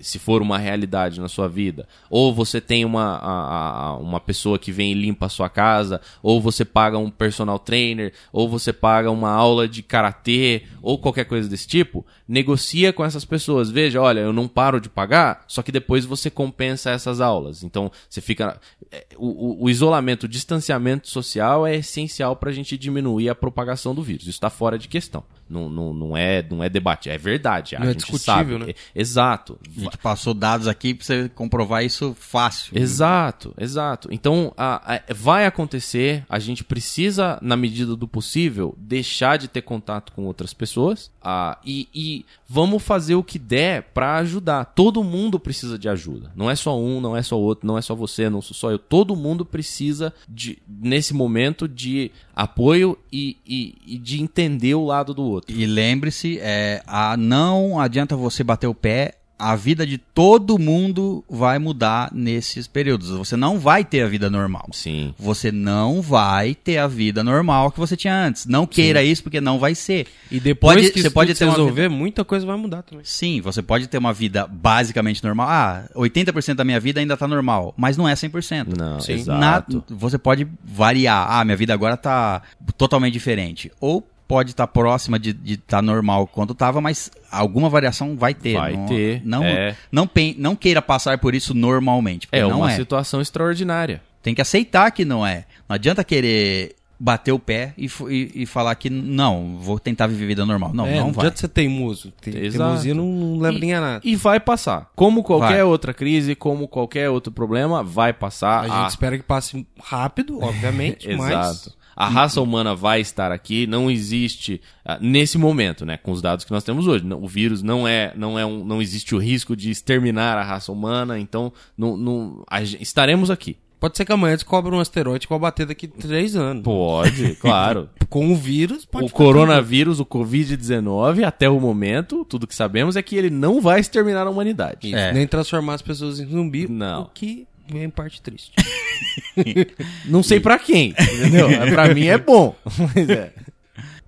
se 0.02 0.18
for 0.18 0.42
uma 0.42 0.58
realidade 0.58 1.20
na 1.20 1.28
sua 1.28 1.48
vida. 1.48 1.86
Ou 2.08 2.34
você 2.34 2.60
tem 2.60 2.84
uma, 2.84 3.16
a- 3.16 3.86
a- 3.90 3.96
uma 3.96 4.20
pessoa 4.20 4.58
que 4.58 4.72
vem 4.72 4.92
e 4.92 4.94
limpa 4.94 5.26
a 5.26 5.28
sua 5.28 5.48
casa, 5.48 6.00
ou 6.22 6.40
você 6.40 6.64
paga 6.64 6.98
um 6.98 7.10
personal 7.10 7.58
trainer, 7.58 8.12
ou 8.32 8.48
você 8.48 8.72
paga 8.72 9.10
uma 9.10 9.30
aula 9.30 9.68
de 9.68 9.82
karatê, 9.82 10.62
ou 10.82 10.98
qualquer 10.98 11.24
coisa 11.24 11.48
desse 11.48 11.66
tipo. 11.66 12.04
Negocia 12.26 12.92
com 12.92 13.04
essas 13.04 13.24
pessoas. 13.24 13.70
Veja, 13.70 14.00
olha, 14.00 14.20
eu 14.20 14.32
não 14.32 14.46
paro 14.48 14.80
de 14.80 14.88
pagar, 14.88 15.44
só 15.46 15.62
que 15.62 15.72
depois 15.72 16.04
você 16.04 16.30
compensa 16.30 16.90
essas 16.90 17.20
aulas. 17.20 17.62
Então, 17.62 17.90
você 18.08 18.20
fica. 18.20 18.58
É, 18.92 19.06
O, 19.16 19.64
o- 19.64 19.70
isolamento, 19.70 20.24
o 20.24 20.28
distanciamento 20.28 21.08
social 21.08 21.66
é 21.66 21.76
essencial 21.76 22.34
para 22.36 22.50
a 22.50 22.52
gente 22.52 22.76
diminuir 22.76 23.28
a 23.28 23.34
propagação 23.34 23.94
do 23.94 24.02
vírus. 24.02 24.22
Isso 24.22 24.30
está 24.30 24.50
fora 24.50 24.78
de 24.78 24.88
questão. 24.88 25.22
Não, 25.48 25.68
não, 25.68 25.92
não, 25.92 26.16
é, 26.16 26.46
não 26.48 26.62
é 26.62 26.68
debate, 26.68 27.10
é 27.10 27.18
verdade. 27.18 27.74
A 27.74 27.80
Não 27.80 27.86
é 27.86 27.90
gente 27.92 27.98
discutível, 28.02 28.34
sabe. 28.34 28.58
né? 28.58 28.70
É- 28.70 29.00
Exato. 29.00 29.58
A 29.76 29.80
gente 29.80 29.98
passou 29.98 30.32
dados 30.32 30.68
aqui 30.68 30.94
pra 30.94 31.04
você 31.04 31.28
comprovar 31.28 31.84
isso 31.84 32.16
fácil. 32.18 32.72
Exato, 32.78 33.52
exato. 33.58 34.08
Então, 34.12 34.52
a- 34.56 34.94
a- 34.94 35.02
vai 35.12 35.46
acontecer, 35.46 36.24
a 36.28 36.38
gente 36.38 36.62
precisa, 36.62 37.36
na 37.42 37.56
medida 37.56 37.96
do 37.96 38.06
possível, 38.06 38.74
deixar 38.78 39.38
de 39.38 39.48
ter 39.48 39.62
contato 39.62 40.12
com 40.12 40.24
outras 40.24 40.54
pessoas 40.54 41.10
ah, 41.22 41.58
e, 41.64 41.88
e 41.94 42.24
vamos 42.48 42.82
fazer 42.82 43.14
o 43.14 43.22
que 43.22 43.38
der 43.38 43.82
pra 43.94 44.16
ajudar. 44.16 44.64
Todo 44.64 45.04
mundo 45.04 45.38
precisa 45.38 45.78
de 45.78 45.88
ajuda. 45.88 46.32
Não 46.34 46.50
é 46.50 46.54
só 46.56 46.78
um, 46.78 47.00
não 47.00 47.16
é 47.16 47.22
só 47.22 47.38
outro, 47.38 47.66
não 47.66 47.76
é 47.76 47.82
só 47.82 47.94
você, 47.94 48.28
não 48.30 48.40
sou 48.40 48.54
só 48.54 48.70
eu. 48.70 48.78
Todo 48.78 49.14
mundo 49.14 49.44
precisa, 49.44 50.12
de, 50.28 50.58
nesse 50.66 51.12
momento, 51.14 51.68
de 51.68 52.10
apoio 52.34 52.98
e, 53.12 53.36
e- 53.46 53.74
e 53.86 53.98
de 53.98 54.20
entender 54.22 54.74
o 54.74 54.84
lado 54.84 55.12
do 55.12 55.22
outro. 55.22 55.54
E 55.54 55.66
lembre-se, 55.66 56.38
é, 56.40 56.82
a, 56.86 57.16
não 57.16 57.78
adianta 57.78 58.16
você 58.16 58.42
bater 58.42 58.66
o 58.66 58.74
pé, 58.74 59.14
a 59.40 59.56
vida 59.56 59.86
de 59.86 59.96
todo 59.98 60.58
mundo 60.58 61.24
vai 61.28 61.58
mudar 61.58 62.10
nesses 62.12 62.66
períodos. 62.66 63.08
Você 63.10 63.36
não 63.36 63.58
vai 63.58 63.84
ter 63.84 64.02
a 64.02 64.06
vida 64.06 64.28
normal. 64.28 64.68
Sim. 64.72 65.14
Você 65.18 65.50
não 65.50 66.02
vai 66.02 66.54
ter 66.54 66.76
a 66.78 66.86
vida 66.86 67.24
normal 67.24 67.70
que 67.72 67.78
você 67.80 67.96
tinha 67.96 68.14
antes. 68.14 68.44
Não 68.46 68.66
queira 68.66 69.02
isso 69.02 69.22
porque 69.22 69.40
não 69.40 69.58
vai 69.58 69.74
ser. 69.74 70.06
E 70.30 70.38
depois 70.38 70.76
Pode- 70.76 70.92
que 70.92 71.00
você 71.02 71.10
pode 71.10 71.34
ter 71.34 71.46
resolver, 71.48 71.88
muita 71.88 72.24
coisa 72.24 72.44
vai 72.44 72.56
mudar 72.56 72.82
também. 72.82 73.04
Sim, 73.04 73.40
você 73.40 73.62
pode 73.62 73.86
ter 73.86 73.98
uma 73.98 74.12
vida 74.12 74.46
basicamente 74.46 75.24
normal. 75.24 75.48
Ah, 75.48 75.84
80% 75.94 76.54
da 76.56 76.64
minha 76.64 76.78
vida 76.78 77.00
ainda 77.00 77.16
tá 77.16 77.26
normal, 77.26 77.74
mas 77.76 77.96
não 77.96 78.08
é 78.08 78.14
100%. 78.14 78.76
Não, 78.76 79.00
Sim. 79.00 79.12
exato. 79.14 79.76
Na- 79.76 79.96
você 79.96 80.18
pode 80.18 80.46
variar. 80.62 81.26
Ah, 81.30 81.44
minha 81.44 81.56
vida 81.56 81.72
agora 81.72 81.96
tá 81.96 82.42
totalmente 82.76 83.12
diferente. 83.14 83.70
Ou 83.80 84.06
pode 84.30 84.50
estar 84.52 84.68
próxima 84.68 85.18
de 85.18 85.36
estar 85.44 85.82
normal 85.82 86.24
quando 86.28 86.54
tava, 86.54 86.80
mas 86.80 87.10
alguma 87.32 87.68
variação 87.68 88.16
vai 88.16 88.32
ter. 88.32 88.54
Vai 88.54 88.74
não, 88.76 88.86
ter, 88.86 89.22
Não, 89.24 89.42
é. 89.44 89.76
não, 89.90 90.06
pen- 90.06 90.36
não 90.38 90.54
queira 90.54 90.80
passar 90.80 91.18
por 91.18 91.34
isso 91.34 91.52
normalmente. 91.52 92.28
É 92.30 92.42
não 92.42 92.58
uma 92.60 92.70
é. 92.72 92.76
situação 92.76 93.20
extraordinária. 93.20 94.00
Tem 94.22 94.32
que 94.32 94.40
aceitar 94.40 94.88
que 94.92 95.04
não 95.04 95.26
é. 95.26 95.46
Não 95.68 95.74
adianta 95.74 96.04
querer 96.04 96.76
bater 97.02 97.32
o 97.32 97.38
pé 97.40 97.72
e, 97.76 97.86
e- 98.08 98.42
e 98.42 98.46
falar 98.46 98.74
que 98.76 98.88
não, 98.90 99.56
vou 99.58 99.80
tentar 99.80 100.06
viver 100.06 100.26
vida 100.26 100.46
normal. 100.46 100.70
Não, 100.74 100.86
é, 100.86 100.96
não 100.96 101.06
não 101.06 101.12
vai. 101.12 101.24
adianta 101.24 101.40
ser 101.40 101.48
teimoso. 101.48 102.12
Te-. 102.20 102.30
Teimosia 102.30 102.94
não, 102.94 103.06
não 103.06 103.38
leva 103.40 103.56
E- 103.56 103.60
nem 103.60 103.74
a 103.74 103.80
nada. 103.80 104.00
E 104.04 104.14
vai 104.14 104.38
passar. 104.38 104.90
Como 104.94 105.24
qualquer 105.24 105.48
Vai. 105.48 105.62
outra 105.64 105.92
crise, 105.92 106.36
como 106.36 106.68
qualquer 106.68 107.10
outro 107.10 107.32
problema, 107.32 107.82
vai 107.82 108.12
passar. 108.12 108.60
A 108.60 108.68
gente 108.68 108.84
Ah, 108.84 108.86
espera 108.88 109.16
que 109.16 109.24
passe 109.24 109.66
rápido, 109.82 110.38
obviamente, 110.40 111.08
mas... 111.16 111.30
Exato. 111.30 111.79
A 112.00 112.08
raça 112.08 112.40
humana 112.40 112.74
vai 112.74 113.00
estar 113.00 113.30
aqui, 113.30 113.66
não 113.66 113.90
existe 113.90 114.60
ah, 114.84 114.98
nesse 115.00 115.36
momento, 115.36 115.84
né, 115.84 115.96
com 115.98 116.12
os 116.12 116.22
dados 116.22 116.44
que 116.44 116.50
nós 116.50 116.64
temos 116.64 116.86
hoje. 116.86 117.04
O 117.12 117.28
vírus 117.28 117.62
não 117.62 117.86
é, 117.86 118.12
não 118.16 118.38
é 118.38 118.46
um, 118.46 118.64
não 118.64 118.80
existe 118.80 119.14
o 119.14 119.18
risco 119.18 119.54
de 119.54 119.70
exterminar 119.70 120.38
a 120.38 120.42
raça 120.42 120.72
humana, 120.72 121.18
então 121.18 121.52
não, 121.76 121.96
não- 121.96 122.44
a 122.48 122.62
estaremos 122.62 123.30
aqui. 123.30 123.56
Pode 123.78 123.96
ser 123.96 124.04
que 124.04 124.12
amanhã 124.12 124.34
descobra 124.34 124.74
um 124.74 124.78
asteroide 124.80 125.26
que 125.26 125.32
vai 125.32 125.38
bater 125.38 125.64
daqui 125.66 125.86
a 125.86 126.00
três 126.02 126.36
anos. 126.36 126.62
Pode, 126.62 127.34
claro. 127.40 127.88
Com 128.10 128.30
o 128.30 128.36
vírus, 128.36 128.84
pode 128.84 129.06
o 129.06 129.08
coronavírus, 129.10 130.00
o 130.00 130.04
Covid-19, 130.06 131.24
até 131.24 131.48
o 131.48 131.58
momento, 131.60 132.24
tudo 132.24 132.46
que 132.46 132.54
sabemos 132.54 132.96
é 132.96 133.02
que 133.02 133.16
ele 133.16 133.30
não 133.30 133.60
vai 133.60 133.80
exterminar 133.80 134.26
a 134.26 134.30
humanidade. 134.30 134.88
Isso, 134.88 134.96
É. 134.96 135.12
Nem 135.12 135.26
transformar 135.26 135.74
as 135.74 135.82
pessoas 135.82 136.20
em 136.20 136.26
zumbi, 136.26 136.68
Não. 136.68 137.02
o 137.02 137.06
que 137.06 137.46
é 137.78 137.84
em 137.84 137.90
parte 137.90 138.20
triste. 138.22 138.52
Não 140.06 140.22
sei 140.22 140.40
pra 140.40 140.58
quem, 140.58 140.90
entendeu? 140.98 141.48
pra 141.72 141.94
mim 141.94 142.06
é 142.06 142.18
bom. 142.18 142.54
Mas 142.94 143.08
é. 143.08 143.32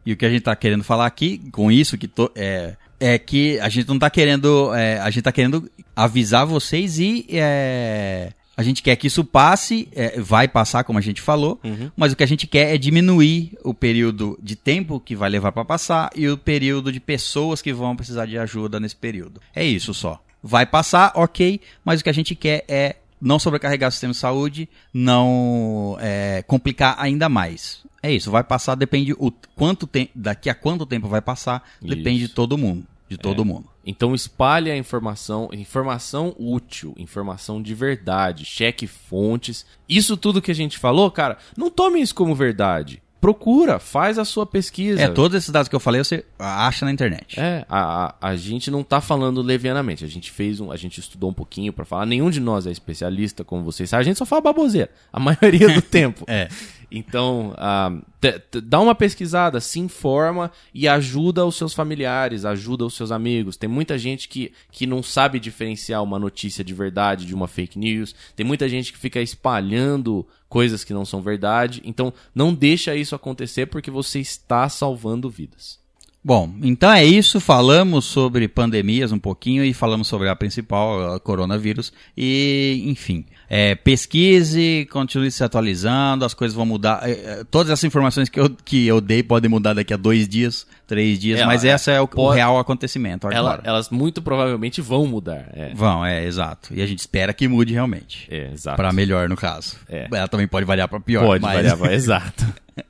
E 0.05 0.13
o 0.13 0.17
que 0.17 0.27
a 0.27 0.31
gente 0.31 0.43
tá 0.43 0.55
querendo 0.57 0.83
falar 0.85 1.07
aqui, 1.07 1.39
com 1.53 1.71
isso, 1.71 1.97
que 1.97 2.09
to- 2.09 2.33
é, 2.35 2.77
é 2.99 3.19
que 3.19 3.59
a 3.61 3.69
gente 3.69 3.89
não 3.89 3.99
tá 3.99 4.11
querendo. 4.11 4.75
é, 4.75 4.99
a 4.99 5.09
gente 5.11 5.23
tá 5.23 5.33
querendo 5.33 5.71
avisar 5.95 6.45
vocês 6.45 6.99
e. 6.99 7.25
é, 7.31 8.33
a 8.55 8.63
gente 8.63 8.83
quer 8.83 8.97
que 8.97 9.07
isso 9.07 9.25
passe, 9.25 9.89
é, 9.93 10.21
vai 10.21 10.47
passar, 10.47 10.85
como 10.85 10.99
a 10.99 11.03
gente 11.03 11.23
falou, 11.23 11.59
mas 11.97 12.13
o 12.13 12.17
que 12.17 12.23
a 12.23 12.27
gente 12.27 12.47
quer 12.47 12.75
é 12.75 12.79
diminuir 12.79 13.57
o 13.65 13.73
período 13.73 14.39
de 14.43 14.55
tempo 14.55 15.01
que 15.01 15.17
vai 15.17 15.31
levar 15.31 15.53
para 15.53 15.65
passar 15.65 16.11
e 16.15 16.29
o 16.29 16.37
período 16.37 16.93
de 16.93 17.01
pessoas 17.01 17.63
que 17.63 17.73
vão 17.73 17.97
precisar 17.97 18.27
de 18.27 18.37
ajuda 18.37 18.79
nesse 18.79 18.95
período. 18.95 19.41
É 19.57 19.65
isso 19.65 19.95
só. 19.95 20.23
Vai 20.43 20.67
passar, 20.67 21.13
ok, 21.15 21.61
mas 21.83 22.01
o 22.01 22.05
que 22.05 22.11
a 22.11 22.13
gente 22.13 22.35
quer 22.35 22.63
é 22.69 22.97
não 23.23 23.39
sobrecarregar 23.39 23.89
o 23.89 23.93
sistema 23.93 24.13
de 24.13 24.19
saúde, 24.19 24.69
não 24.93 25.97
é, 26.01 26.43
complicar 26.47 26.97
ainda 26.99 27.29
mais. 27.29 27.81
É 28.03 28.11
isso, 28.13 28.33
vai 28.33 28.43
passar, 28.43 28.75
depende 28.75 29.13
o 29.13 29.33
quanto 29.55 29.87
tempo, 29.87 30.11
daqui 30.13 30.51
a 30.51 30.55
quanto 30.55 30.85
tempo 30.85 31.07
vai 31.07 31.23
passar, 31.23 31.63
depende 31.81 32.19
de 32.19 32.25
Isso. 32.25 32.35
todo 32.35 32.59
mundo, 32.59 32.85
de 33.09 33.17
todo 33.17 33.45
mundo. 33.45 33.71
Então 33.87 34.13
espalhe 34.13 34.73
a 34.73 34.77
informação, 34.77 35.49
informação 35.53 36.35
útil, 36.37 36.95
informação 36.99 37.63
de 37.63 37.75
verdade, 37.75 38.45
cheque 38.45 38.89
fontes. 38.89 39.65
Isso 39.89 40.17
tudo 40.17 40.43
que 40.43 40.51
a 40.51 40.55
gente 40.55 40.79
falou, 40.79 41.09
cara, 41.13 41.39
não 41.57 41.71
tome 41.71 42.01
isso 42.01 42.15
como 42.15 42.35
verdade. 42.35 43.01
Procura, 43.23 43.79
faz 43.79 44.19
a 44.19 44.25
sua 44.25 44.45
pesquisa. 44.45 45.01
É, 45.01 45.09
todos 45.09 45.39
esses 45.39 45.49
dados 45.49 45.69
que 45.69 45.77
eu 45.77 45.81
falei 45.81 46.03
você 46.03 46.25
acha 46.37 46.85
na 46.85 46.91
internet. 46.91 47.39
É, 47.39 47.65
a, 47.69 48.17
a, 48.21 48.31
a 48.31 48.37
gente 48.37 48.69
não 48.69 48.83
tá 48.83 49.01
falando 49.01 49.41
levianamente. 49.41 50.05
A 50.05 50.09
gente 50.09 50.33
fez 50.33 50.59
um. 50.59 50.73
A 50.73 50.77
gente 50.77 50.99
estudou 50.99 51.31
um 51.31 51.33
pouquinho 51.33 51.73
pra 51.73 51.85
falar. 51.85 52.05
Nenhum 52.05 52.29
de 52.31 52.41
nós 52.41 52.67
é 52.67 52.73
especialista, 52.73 53.45
como 53.45 53.63
vocês 53.63 53.89
sabem. 53.89 54.01
A 54.01 54.05
gente 54.07 54.19
só 54.19 54.27
fala 54.27 54.43
baboseira. 54.43 54.91
A 55.13 55.21
maioria 55.21 55.73
do 55.73 55.81
tempo. 55.87 56.25
É. 56.27 56.49
Então, 56.95 57.55
ah, 57.57 57.91
dá 58.63 58.79
uma 58.79 58.95
pesquisada, 58.95 59.61
se 59.61 59.81
informa 59.81 60.53
e 60.75 60.87
ajuda 60.87 61.47
os 61.47 61.57
seus 61.57 61.73
familiares, 61.73 62.45
ajuda 62.45 62.85
os 62.85 62.95
seus 62.95 63.11
amigos. 63.11 63.57
Tem 63.57 63.69
muita 63.69 63.97
gente 63.97 64.29
que, 64.29 64.53
que 64.71 64.87
não 64.87 65.03
sabe 65.03 65.41
diferenciar 65.41 66.03
uma 66.03 66.19
notícia 66.19 66.63
de 66.63 66.75
verdade 66.75 67.25
de 67.25 67.35
uma 67.35 67.49
fake 67.49 67.79
news. 67.79 68.15
Tem 68.37 68.45
muita 68.45 68.69
gente 68.69 68.93
que 68.93 68.99
fica 68.99 69.23
espalhando 69.23 70.27
coisas 70.51 70.85
que 70.85 70.93
não 70.93 71.07
são 71.07 71.23
verdade. 71.23 71.81
Então, 71.83 72.13
não 72.35 72.53
deixa 72.53 72.95
isso 72.95 73.15
acontecer 73.15 73.67
porque 73.67 73.91
você 73.91 74.21
está 74.21 74.69
salvando 74.69 75.31
vidas. 75.31 75.81
Bom, 76.25 76.55
então 76.63 76.93
é 76.93 77.05
isso. 77.05 77.41
Falamos 77.41 78.05
sobre 78.05 78.47
pandemias 78.47 79.11
um 79.11 79.19
pouquinho 79.19 79.65
e 79.65 79.75
falamos 79.75 80.07
sobre 80.07 80.29
a 80.29 80.37
principal, 80.37 81.15
a 81.15 81.19
coronavírus. 81.19 81.93
E, 82.17 82.81
enfim, 82.87 83.25
é, 83.55 83.75
pesquise, 83.75 84.89
continue 84.91 85.31
se 85.31 85.45
atualizando, 85.45 86.25
as 86.25 86.33
coisas 86.33 86.57
vão 86.57 86.65
mudar. 86.65 87.07
É, 87.07 87.11
é, 87.13 87.45
todas 87.51 87.71
essas 87.71 87.85
informações 87.85 88.31
que 88.31 88.41
eu, 88.41 88.49
que 88.65 88.87
eu 88.87 88.99
dei 88.99 89.23
podem 89.23 89.51
mudar 89.51 89.75
daqui 89.75 89.93
a 89.93 89.97
dois 89.99 90.27
dias, 90.27 90.67
três 90.87 91.19
dias, 91.19 91.39
Ela- 91.39 91.49
mas 91.53 91.63
essa 91.63 91.93
é 91.93 92.01
o, 92.01 92.05
o 92.05 92.09
pode- 92.09 92.37
real 92.37 92.59
acontecimento 92.59 93.27
Ela- 93.31 93.53
agora. 93.53 93.61
elas 93.69 93.91
muito 93.91 94.23
provavelmente 94.23 94.81
vão 94.81 95.07
mudar. 95.07 95.51
É, 95.53 95.75
Vão, 95.75 96.03
é, 96.03 96.25
exato. 96.25 96.73
E 96.73 96.81
a 96.81 96.87
gente 96.87 97.01
espera 97.01 97.35
que 97.35 97.47
mude 97.47 97.75
realmente. 97.75 98.27
é 98.31 98.53
exato. 98.55 98.79
Pra 98.79 98.91
melhor, 98.91 99.29
no 99.29 99.37
caso. 99.37 99.77
É. 99.87 100.09
Ela 100.11 100.29
também 100.29 100.49
pode 100.49 100.65
variar 100.65 100.89
pra 100.89 100.99
pior. 100.99 101.23
Pode 101.27 101.43
mas... 101.43 101.55
variar, 101.55 101.79
exato. 101.93 102.47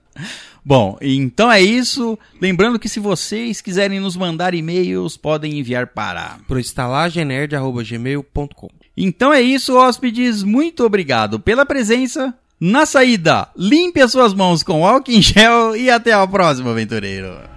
Bom, 0.65 0.97
então 1.03 1.51
é 1.51 1.61
isso. 1.61 2.17
Lembrando 2.41 2.79
que 2.79 2.89
se 2.89 3.01
vocês 3.01 3.61
quiserem 3.61 3.99
nos 3.99 4.15
mandar 4.15 4.55
e-mails, 4.55 5.17
podem 5.17 5.59
enviar 5.59 5.89
para. 5.89 6.39
Pro 6.47 6.61
estalagenerd.gmail.com 6.61 8.82
Então 8.97 9.33
é 9.33 9.41
isso, 9.41 9.77
hóspedes. 9.77 10.43
Muito 10.43 10.85
obrigado 10.85 11.41
pela 11.41 11.67
presença. 11.67 12.35
Na 12.61 12.87
saída, 12.87 13.49
limpe 13.57 14.01
as 14.01 14.13
suas 14.13 14.33
mãos 14.33 14.63
com 14.63 14.87
álcool 14.87 15.11
em 15.11 15.21
gel 15.21 15.75
e 15.75 15.91
até 15.91 16.13
a 16.13 16.27
próxima, 16.27 16.71
aventureiro. 16.71 17.52